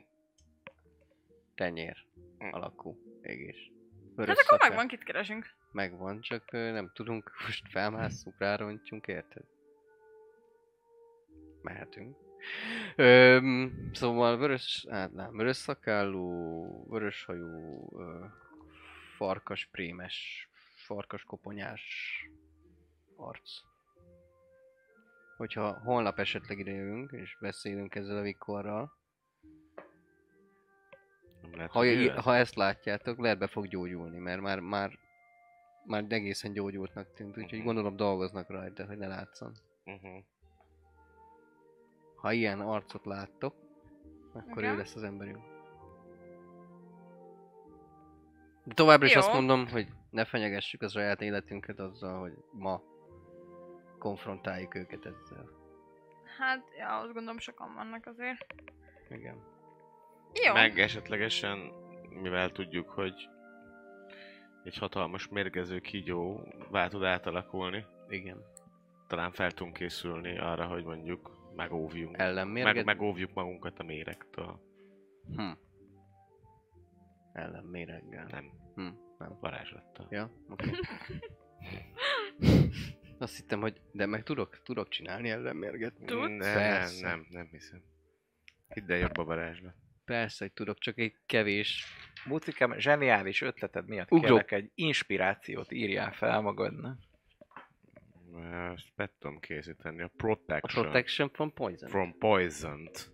Tenyér 1.55 2.09
Mm. 2.45 2.53
alakú 2.53 2.99
égés. 3.23 3.57
Hát 3.67 4.15
Vörös 4.17 4.35
akkor 4.35 4.45
szakál. 4.45 4.69
megvan, 4.69 4.89
kit 4.89 5.03
keresünk. 5.05 5.47
Megvan, 5.73 6.21
csak 6.21 6.51
nem 6.51 6.91
tudunk, 6.95 7.31
most 7.47 7.69
felmásszunk, 7.71 8.39
rárontjunk, 8.39 9.07
érted? 9.07 9.45
Mehetünk. 11.63 12.17
Öm, 12.97 13.91
szóval 13.93 14.37
vörös, 14.39 14.87
hát 14.91 15.13
nem, 15.13 15.37
vörös 15.37 15.57
szakállú, 15.57 16.65
vörös 16.89 17.25
hajú, 17.25 17.89
ö, 17.99 18.25
farkas 19.17 19.69
prémes, 19.73 20.49
farkas 20.87 21.23
koponyás 21.23 21.83
arc. 23.17 23.51
Hogyha 25.41 25.81
holnap 25.85 26.19
esetleg 26.19 26.59
idejövünk, 26.59 27.13
és 27.13 27.37
beszélünk 27.41 27.95
ezzel 27.95 28.17
a 28.17 28.23
Vikorral, 28.23 28.93
lehet, 31.53 31.71
ha, 31.71 32.21
ha 32.23 32.37
ezt 32.37 32.55
látjátok, 32.55 33.19
lehet 33.19 33.39
be 33.39 33.47
fog 33.47 33.67
gyógyulni, 33.67 34.19
mert 34.19 34.41
már, 34.41 34.59
már, 34.59 34.99
már 35.85 36.05
egészen 36.09 36.53
gyógyultnak 36.53 37.13
tűnt, 37.15 37.37
úgyhogy 37.37 37.59
Mhm. 37.59 37.67
gondolom 37.67 37.97
dolgoznak 37.97 38.51
rajta, 38.51 38.87
hogy 38.87 38.99
ne 38.99 39.07
látszon. 39.07 39.53
Uh-huh. 39.85 40.25
Ha 42.17 42.33
ilyen 42.33 42.61
arcot 42.61 43.05
láttok, 43.05 43.55
akkor 44.33 44.63
Igen. 44.63 44.75
ő 44.75 44.77
lesz 44.77 44.95
az 44.95 45.03
emberünk. 45.03 45.45
De 48.65 48.75
továbbra 48.75 49.07
is 49.07 49.15
Jó. 49.15 49.21
azt 49.21 49.33
mondom, 49.33 49.69
hogy 49.69 49.89
ne 50.11 50.25
fenyegessük 50.25 50.83
az 50.83 50.93
saját 50.93 51.21
életünket 51.21 51.79
azzal, 51.79 52.21
hogy 52.21 52.33
ma 52.53 52.83
konfrontáljuk 54.01 54.75
őket 54.75 55.07
ezzel. 55.07 55.49
Hát, 56.39 56.65
ja, 56.79 56.99
azt 56.99 57.13
gondolom 57.13 57.39
sokan 57.39 57.75
vannak 57.75 58.07
azért. 58.07 58.55
Igen. 59.11 59.37
Jó. 60.47 60.53
Meg 60.53 60.79
esetlegesen, 60.79 61.59
mivel 62.09 62.53
tudjuk, 62.53 62.89
hogy 62.89 63.29
egy 64.65 64.77
hatalmas 64.77 65.29
mérgező 65.29 65.79
kígyó 65.79 66.41
vál 66.71 66.89
tud 66.89 67.05
átalakulni, 67.05 67.85
Igen. 68.09 68.43
talán 69.07 69.33
fel 69.33 69.53
tudunk 69.53 69.77
készülni 69.77 70.39
arra, 70.39 70.67
hogy 70.67 70.85
mondjuk 70.85 71.39
megóvjunk. 71.57 72.19
Ellenmérget? 72.19 72.75
Meg, 72.75 72.85
megóvjuk 72.85 73.35
magunkat 73.35 73.79
a 73.79 73.83
méregtől. 73.83 74.61
Hm. 75.37 75.51
Ellenméreggel. 77.33 78.27
Nem, 78.31 78.51
Hm. 78.75 78.89
Nem. 79.19 79.37
varázslattal. 79.41 80.07
Ja, 80.11 80.31
oké. 80.49 80.71
Azt 83.21 83.37
hittem, 83.37 83.61
hogy 83.61 83.81
de 83.93 84.07
meg 84.07 84.23
tudok, 84.23 84.63
tudok 84.63 84.89
csinálni 84.89 85.29
ellenmérget. 85.31 85.95
Tudsz? 85.95 86.21
Nem, 86.21 86.31
nem, 86.37 86.53
Persze. 86.55 87.07
nem, 87.07 87.27
nem 87.31 87.49
hiszem. 87.51 87.83
Hidd 88.69 88.91
el 88.93 88.99
jobb 88.99 89.17
a 89.19 89.25
varázslat. 89.25 89.75
Persze, 90.05 90.45
hogy 90.45 90.53
tudok, 90.53 90.79
csak 90.79 90.99
egy 90.99 91.15
kevés. 91.27 91.85
Bucikám, 92.29 92.79
zseniális 92.79 93.41
ötleted 93.41 93.87
miatt 93.89 94.11
Ugrok. 94.13 94.23
kérlek 94.27 94.51
egy 94.53 94.71
inspirációt 94.75 95.73
írjál 95.73 96.13
fel 96.13 96.41
magadnak. 96.41 96.99
Ezt 98.75 98.87
be 98.97 99.11
tudom 99.19 99.39
készíteni. 99.41 100.03
A 100.03 100.05
A 100.05 100.11
protection, 100.17 100.85
protection 100.85 101.31
from 101.31 101.53
poison. 101.53 101.89
from 101.89 102.19
poison-t. 102.19 103.11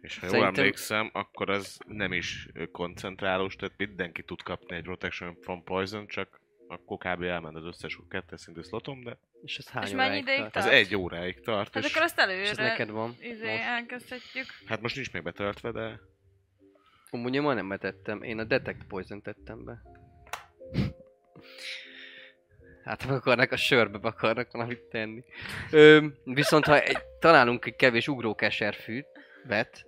És 0.00 0.18
ha 0.18 0.26
jól 0.26 0.34
Szerintem- 0.34 0.58
emlékszem, 0.64 1.10
akkor 1.12 1.50
az 1.50 1.78
nem 1.86 2.12
is 2.12 2.48
ö, 2.52 2.66
koncentrálós, 2.66 3.56
tehát 3.56 3.74
mindenki 3.78 4.22
tud 4.22 4.42
kapni 4.42 4.76
egy 4.76 4.82
protection 4.82 5.36
from 5.40 5.64
poison, 5.64 6.06
csak 6.06 6.40
akkor 6.72 6.96
kb. 6.98 7.22
elment 7.22 7.56
az 7.56 7.64
összes 7.64 7.98
kettes 8.08 8.40
szintű 8.40 8.62
slotom, 8.62 9.02
de 9.02 9.18
És 9.42 9.58
ez 9.58 9.68
hány 9.68 9.82
És 9.84 9.90
mennyi 9.92 10.08
óráig 10.08 10.22
ideig 10.22 10.38
tart? 10.40 10.56
az 10.56 10.62
tart? 10.64 10.74
egy 10.76 10.94
óráig 10.96 11.40
tart, 11.40 11.74
Hát 11.74 11.84
és 11.84 11.90
akkor 11.90 12.02
azt 12.02 12.18
És 12.18 12.22
előre 12.24 12.48
ez 12.48 12.56
neked 12.56 12.90
van? 12.90 13.16
izé, 13.20 13.50
Most? 13.50 13.62
elkezdhetjük. 13.62 14.46
hát 14.66 14.80
most 14.80 14.94
nincs 14.94 15.12
még 15.12 15.22
betöltve, 15.22 15.70
de 15.70 16.00
Amúgy 17.10 17.34
én 17.34 17.42
majdnem 17.42 17.68
betettem. 17.68 18.22
Én 18.22 18.38
a 18.38 18.44
detect 18.44 18.84
poison 18.86 19.22
tettem 19.22 19.64
be. 19.64 19.82
Hát 22.84 23.02
ha 23.02 23.14
akarnak 23.14 23.52
a 23.52 23.56
sörbe, 23.56 23.98
be 23.98 24.08
akarnak 24.08 24.52
valamit 24.52 24.80
tenni. 24.80 25.24
Ö, 25.70 26.06
viszont 26.24 26.64
ha 26.64 26.80
egy, 26.80 26.98
találunk 27.18 27.64
egy 27.66 27.76
kevés 27.76 28.08
ugrókeserfűt, 28.08 29.06
vet, 29.44 29.86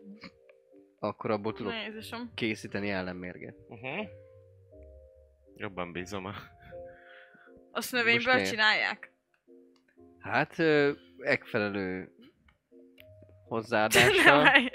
akkor 0.98 1.30
abból 1.30 1.52
tudok 1.52 1.72
Jézusom. 1.72 2.30
készíteni 2.34 2.90
ellenmérget. 2.90 3.54
uh-huh. 3.68 4.06
jobban 5.56 5.92
bízom 5.92 6.24
a... 6.24 6.34
Azt 7.74 7.92
növényből 7.92 8.34
miért? 8.34 8.50
csinálják? 8.50 9.12
Hát, 10.20 10.58
ö, 10.58 10.92
megfelelő 11.16 12.08
hozzáadással. 13.48 14.42
nem, 14.42 14.68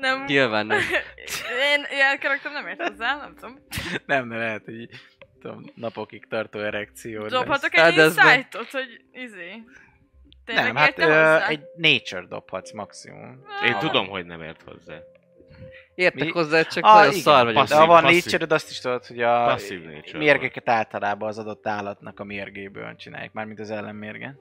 nem. 0.00 0.24
Nyilván 0.24 0.66
nem. 0.66 0.78
Én 1.72 1.84
ilyen 1.90 2.18
karakter 2.20 2.52
nem 2.52 2.66
ért 2.66 2.82
hozzá, 2.88 3.16
nem 3.16 3.34
tudom. 3.34 3.58
Nem, 4.06 4.28
de 4.28 4.36
lehet, 4.36 4.64
hogy 4.64 4.88
tudom, 5.40 5.64
napokig 5.74 6.26
tartó 6.28 6.58
erekció 6.58 7.22
lesz. 7.22 7.30
Dobhatok 7.30 7.74
Hát 7.74 7.90
egy 7.92 7.98
ez 7.98 8.14
be- 8.16 8.22
insight-ot, 8.24 8.70
hogy 8.70 9.04
izé. 9.12 9.62
Tényleg 10.44 10.64
Nem, 10.64 10.76
hát 10.76 10.98
ö, 10.98 11.02
hozzá? 11.02 11.46
egy 11.48 11.60
nature 11.76 12.26
dobhatsz 12.26 12.72
maximum. 12.72 13.44
Én 13.64 13.72
Ah, 13.72 13.80
tudom, 13.80 14.06
hogy 14.08 14.26
nem 14.26 14.42
ért 14.42 14.62
hozzá. 14.62 14.98
Értek 15.98 16.24
Mi? 16.24 16.30
hozzá, 16.30 16.62
csak 16.62 16.84
Ah, 16.84 16.94
nagyon 16.94 17.10
igen, 17.10 17.22
szar 17.22 17.44
vagyok. 17.44 17.54
De 17.54 17.60
passzív, 17.60 17.76
ha 17.76 17.86
van 17.86 18.02
nature 18.02 18.54
azt 18.54 18.70
is 18.70 18.80
tudod, 18.80 19.06
hogy 19.06 19.22
a 19.22 19.58
mérgeket 20.12 20.68
általában 20.68 21.28
az 21.28 21.38
adott 21.38 21.66
állatnak 21.66 22.20
a 22.20 22.24
mérgéből 22.24 22.96
csinálják, 22.96 23.32
mármint 23.32 23.60
az 23.60 23.70
ellenmérgen. 23.70 24.38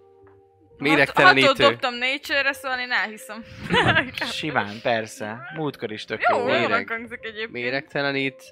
Méregtelenítő. 0.78 1.46
Hatot 1.48 1.70
dobtam 1.70 1.94
nature-re, 1.94 2.54
szóval 2.54 2.80
én 2.80 2.92
elhiszem. 2.92 3.44
Simán, 4.40 4.80
persze. 4.82 5.38
Múltkor 5.56 5.92
is 5.92 6.06
tök 6.06 6.22
Jó, 6.30 6.38
jó. 6.38 6.46
Méreg. 6.46 6.88
hangzik 6.90 7.20
egyébként. 7.22 7.52
Méregtelenít. 7.52 8.44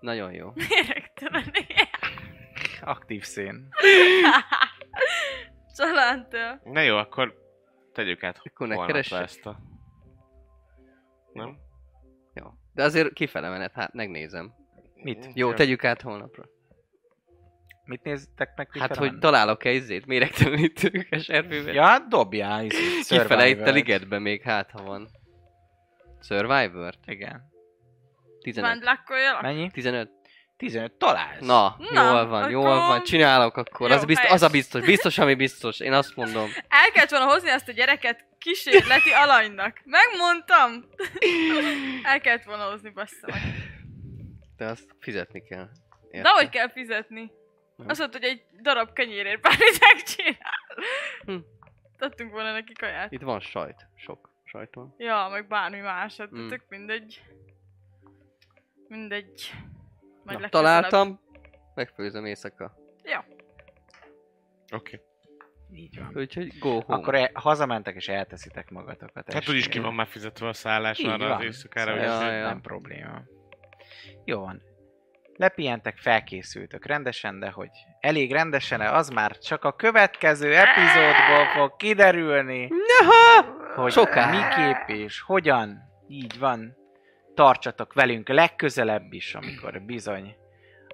Nagyon 0.00 0.32
jó. 0.32 0.52
Méregtelen. 0.54 1.52
Aktív 2.94 3.22
szén. 3.22 3.68
Családtől. 5.76 6.60
Na 6.64 6.80
jó, 6.80 6.96
akkor 6.96 7.34
tegyük 7.92 8.22
át 8.22 8.40
Akkor 8.42 8.68
ne 8.68 9.20
ezt 9.20 9.46
a... 9.46 9.58
Nem? 11.32 11.63
Jó. 12.74 12.82
De 12.82 12.82
azért 12.82 13.12
kifele 13.12 13.48
menet, 13.48 13.72
hát 13.72 13.92
megnézem. 13.92 14.52
Mit? 14.94 15.28
Jó, 15.34 15.52
tegyük 15.52 15.84
át 15.84 16.00
holnapra. 16.02 16.44
Mit 17.84 18.02
néztek 18.02 18.56
meg? 18.56 18.68
Hát, 18.78 18.96
hogy 18.96 19.18
találok-e 19.18 19.70
izzét 19.70 20.06
méregtelenítő 20.06 20.88
keserfűvet? 21.10 21.74
Ja, 21.74 21.82
hát 21.82 22.08
dobjál, 22.08 22.64
izé, 22.64 22.98
Kifele 23.18 23.48
itt 23.48 23.66
a 23.66 23.70
ligetben 23.70 24.22
még 24.22 24.42
hát, 24.42 24.70
ha 24.70 24.82
van. 24.82 25.08
Survivor? 26.20 26.94
Igen. 27.06 27.42
15. 28.40 28.70
Vándlakkoljalak? 28.70 29.42
Mennyi? 29.42 29.70
15. 29.70 30.10
15 30.56 30.92
találsz. 30.92 31.40
Na, 31.40 31.76
Na, 31.92 32.10
jól 32.10 32.26
van, 32.26 32.50
jól 32.50 32.66
akkor- 32.66 32.86
van, 32.86 33.02
csinálok 33.02 33.56
akkor. 33.56 33.90
Jó, 33.90 33.96
az, 33.96 34.04
biztos, 34.04 34.30
az 34.30 34.42
a 34.42 34.48
biztos, 34.48 34.84
biztos, 34.84 35.18
ami 35.18 35.34
biztos. 35.34 35.80
Én 35.80 35.92
azt 35.92 36.16
mondom. 36.16 36.48
El 36.68 36.90
kellett 36.92 37.10
volna 37.10 37.26
hozni 37.26 37.50
azt 37.50 37.68
a 37.68 37.72
gyereket 37.72 38.24
kísérleti 38.44 39.10
alanynak. 39.10 39.80
Megmondtam! 39.84 40.72
El 42.12 42.20
kellett 42.20 42.44
volna 42.44 42.70
hozni, 42.70 42.90
bassza 42.90 43.26
meg. 43.30 43.40
De 44.56 44.64
azt 44.66 44.96
fizetni 45.00 45.42
kell. 45.42 45.64
De 46.10 46.16
Érted? 46.18 46.32
hogy 46.32 46.48
kell 46.48 46.70
fizetni? 46.70 47.32
Hm. 47.76 47.88
Azt 47.88 47.98
mondta, 47.98 48.18
hogy 48.18 48.28
egy 48.28 48.42
darab 48.62 48.92
kenyérért 48.92 49.40
bármit 49.40 49.78
megcsinál. 49.80 50.66
Hm. 51.24 51.36
Tettünk 51.98 52.32
volna 52.32 52.52
neki 52.52 52.72
kaját. 52.72 53.12
Itt 53.12 53.22
van 53.22 53.40
sajt. 53.40 53.86
Sok 53.96 54.30
sajt 54.44 54.74
van. 54.74 54.94
Ja, 54.98 55.28
meg 55.30 55.46
bármi 55.46 55.80
más, 55.80 56.16
hát 56.16 56.30
Mm. 56.30 56.48
tök 56.48 56.64
mindegy. 56.68 57.22
Mindegy. 58.88 59.52
Majd 60.24 60.40
Na, 60.40 60.48
találtam. 60.48 61.20
Megfőzöm 61.74 62.24
éjszaka. 62.24 62.74
Oké. 64.72 65.00
Így 65.74 65.98
van. 65.98 66.10
Úgyhogy 66.14 66.58
go 66.58 66.70
home. 66.70 66.84
Akkor 67.00 67.14
e- 67.14 67.30
hazamentek 67.34 67.94
és 67.94 68.08
elteszitek 68.08 68.70
magatokat. 68.70 69.32
Hát 69.32 69.48
úgyis 69.48 69.68
ki 69.68 69.78
van 69.78 69.94
már 69.94 70.06
fizetve 70.06 70.48
a 70.48 70.52
szállás 70.52 70.98
Így 70.98 71.06
arra 71.06 71.28
van. 71.28 71.36
az 71.36 71.42
éjszakára, 71.44 71.90
hogy 71.92 72.00
Szóval 72.00 72.24
Ja, 72.26 72.32
ez 72.32 72.40
ja. 72.40 72.46
nem 72.46 72.60
probléma. 72.60 73.22
Jó 74.24 74.40
van. 74.40 74.62
Lepihentek, 75.36 75.96
felkészültök 75.98 76.86
rendesen, 76.86 77.38
de 77.40 77.50
hogy 77.50 77.70
elég 78.00 78.32
rendesen 78.32 78.80
az 78.80 79.08
már 79.08 79.38
csak 79.38 79.64
a 79.64 79.72
következő 79.72 80.54
epizódból 80.54 81.46
fog 81.54 81.76
kiderülni, 81.76 82.68
hogy 83.74 83.92
Soká. 83.92 84.30
miképp 84.30 84.88
és 84.98 85.20
hogyan. 85.20 85.78
Így 86.08 86.38
van. 86.38 86.76
Tartsatok 87.34 87.92
velünk 87.92 88.28
legközelebb 88.28 89.12
is, 89.12 89.34
amikor 89.34 89.82
bizony 89.82 90.36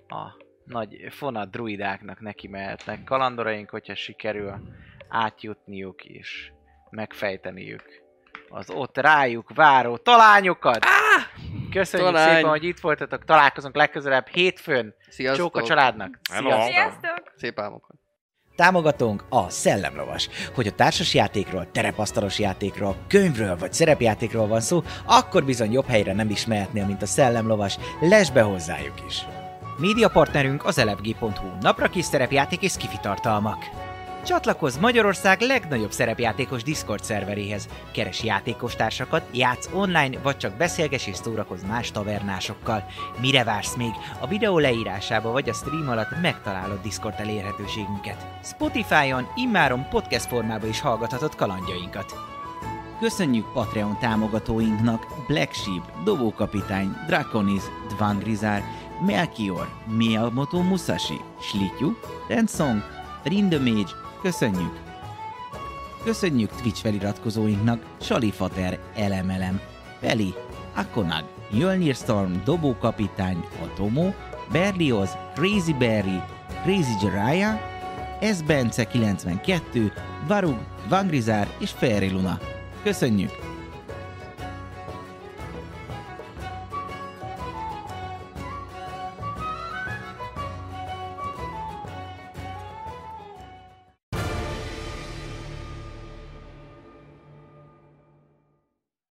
a 0.09 0.45
nagy 0.71 1.07
fonat 1.11 1.51
druidáknak 1.51 2.21
neki 2.21 2.49
mehetnek 2.49 3.05
kalandoraink, 3.05 3.71
hogyha 3.71 3.95
sikerül 3.95 4.55
átjutniuk 5.09 6.05
és 6.05 6.53
megfejteniük 6.91 7.83
az 8.49 8.71
ott 8.71 8.97
rájuk 8.97 9.55
váró 9.55 9.97
talányokat. 9.97 10.87
Köszönjük 11.71 12.11
Talány. 12.11 12.35
szépen, 12.35 12.51
hogy 12.51 12.65
itt 12.65 12.81
voltatok. 12.81 13.25
Találkozunk 13.25 13.77
legközelebb 13.77 14.27
hétfőn. 14.27 14.95
Sziasztok. 15.09 15.53
Csók 15.53 15.57
a 15.57 15.67
családnak. 15.67 16.19
Sziasztok! 16.23 16.63
Sziasztok! 16.63 17.33
Szép 17.37 17.59
álmokat. 17.59 17.97
Támogatónk 18.57 19.25
a 19.29 19.49
Szellemlovas. 19.51 20.29
Hogy 20.55 20.67
a 20.67 20.73
társasjátékról, 20.73 21.71
terepasztalos 21.71 22.39
játékról, 22.39 22.97
könyvről 23.09 23.57
vagy 23.57 23.73
szerepjátékról 23.73 24.47
van 24.47 24.61
szó, 24.61 24.83
akkor 25.07 25.45
bizony 25.45 25.73
jobb 25.73 25.87
helyre 25.87 26.13
nem 26.13 26.31
is 26.31 26.47
mehetnél, 26.47 26.87
mint 26.87 27.03
a 27.03 27.07
Szellemlovas. 27.07 27.79
Lesz 28.01 28.31
be 28.31 28.43
hozzájuk 28.43 28.95
is! 29.07 29.40
Média 29.81 30.09
partnerünk 30.09 30.65
az 30.65 30.79
elefg.hu, 30.79 31.49
napra 31.61 31.89
kis 31.89 32.05
szerepjáték 32.05 32.63
és 32.63 32.73
skifi 32.73 32.97
tartalmak. 33.03 33.65
Csatlakozz 34.25 34.77
Magyarország 34.77 35.41
legnagyobb 35.41 35.93
szerepjátékos 35.93 36.63
Discord 36.63 37.05
szerveréhez. 37.05 37.69
Keres 37.93 38.23
játékostársakat, 38.23 39.23
játsz 39.33 39.69
online, 39.73 40.19
vagy 40.23 40.37
csak 40.37 40.57
beszélges 40.57 41.07
és 41.07 41.17
szórakozz 41.17 41.63
más 41.63 41.91
tavernásokkal. 41.91 42.85
Mire 43.21 43.45
vársz 43.45 43.77
még? 43.77 43.93
A 44.21 44.27
videó 44.27 44.59
leírásába 44.59 45.31
vagy 45.31 45.49
a 45.49 45.53
stream 45.53 45.89
alatt 45.89 46.21
megtalálod 46.23 46.81
Discord 46.83 47.15
elérhetőségünket. 47.19 48.27
Spotify-on 48.43 49.27
immáron 49.35 49.89
podcast 49.89 50.27
formában 50.27 50.69
is 50.69 50.81
hallgathatod 50.81 51.35
kalandjainkat. 51.35 52.15
Köszönjük 53.01 53.53
Patreon 53.53 53.99
támogatóinknak 53.99 55.07
Black 55.27 55.53
Sheep, 55.53 56.05
Dobókapitány, 56.05 56.97
Draconis, 57.07 57.63
Dvangrizár, 57.89 58.63
Melchior, 59.07 59.69
Miyamoto 59.97 60.63
Musashi, 60.63 61.21
Slityu, 61.41 61.93
Rensong, 62.29 62.83
Rindemage, 63.23 63.91
köszönjük! 64.23 64.73
Köszönjük 66.05 66.51
Twitch 66.51 66.81
feliratkozóinknak 66.83 67.83
Salifater, 68.01 68.79
Elemelem, 68.95 69.61
Peli, 70.01 70.35
Akonag, 70.75 71.25
Jölnir 71.51 71.95
Storm, 71.95 72.33
Dobókapitány, 72.45 73.45
Atomo, 73.63 74.13
Berlioz, 74.53 75.11
Crazy 75.35 75.73
Berry, 75.73 76.23
Crazy 76.63 76.93
Jiraiya, 77.03 77.61
S. 78.21 78.43
Bence 78.43 78.85
92, 78.85 79.93
Varug, 80.27 80.59
Vangrizár 80.89 81.49
és 81.59 81.71
Fairy 81.71 82.11
Luna. 82.11 82.39
Köszönjük! 82.83 83.50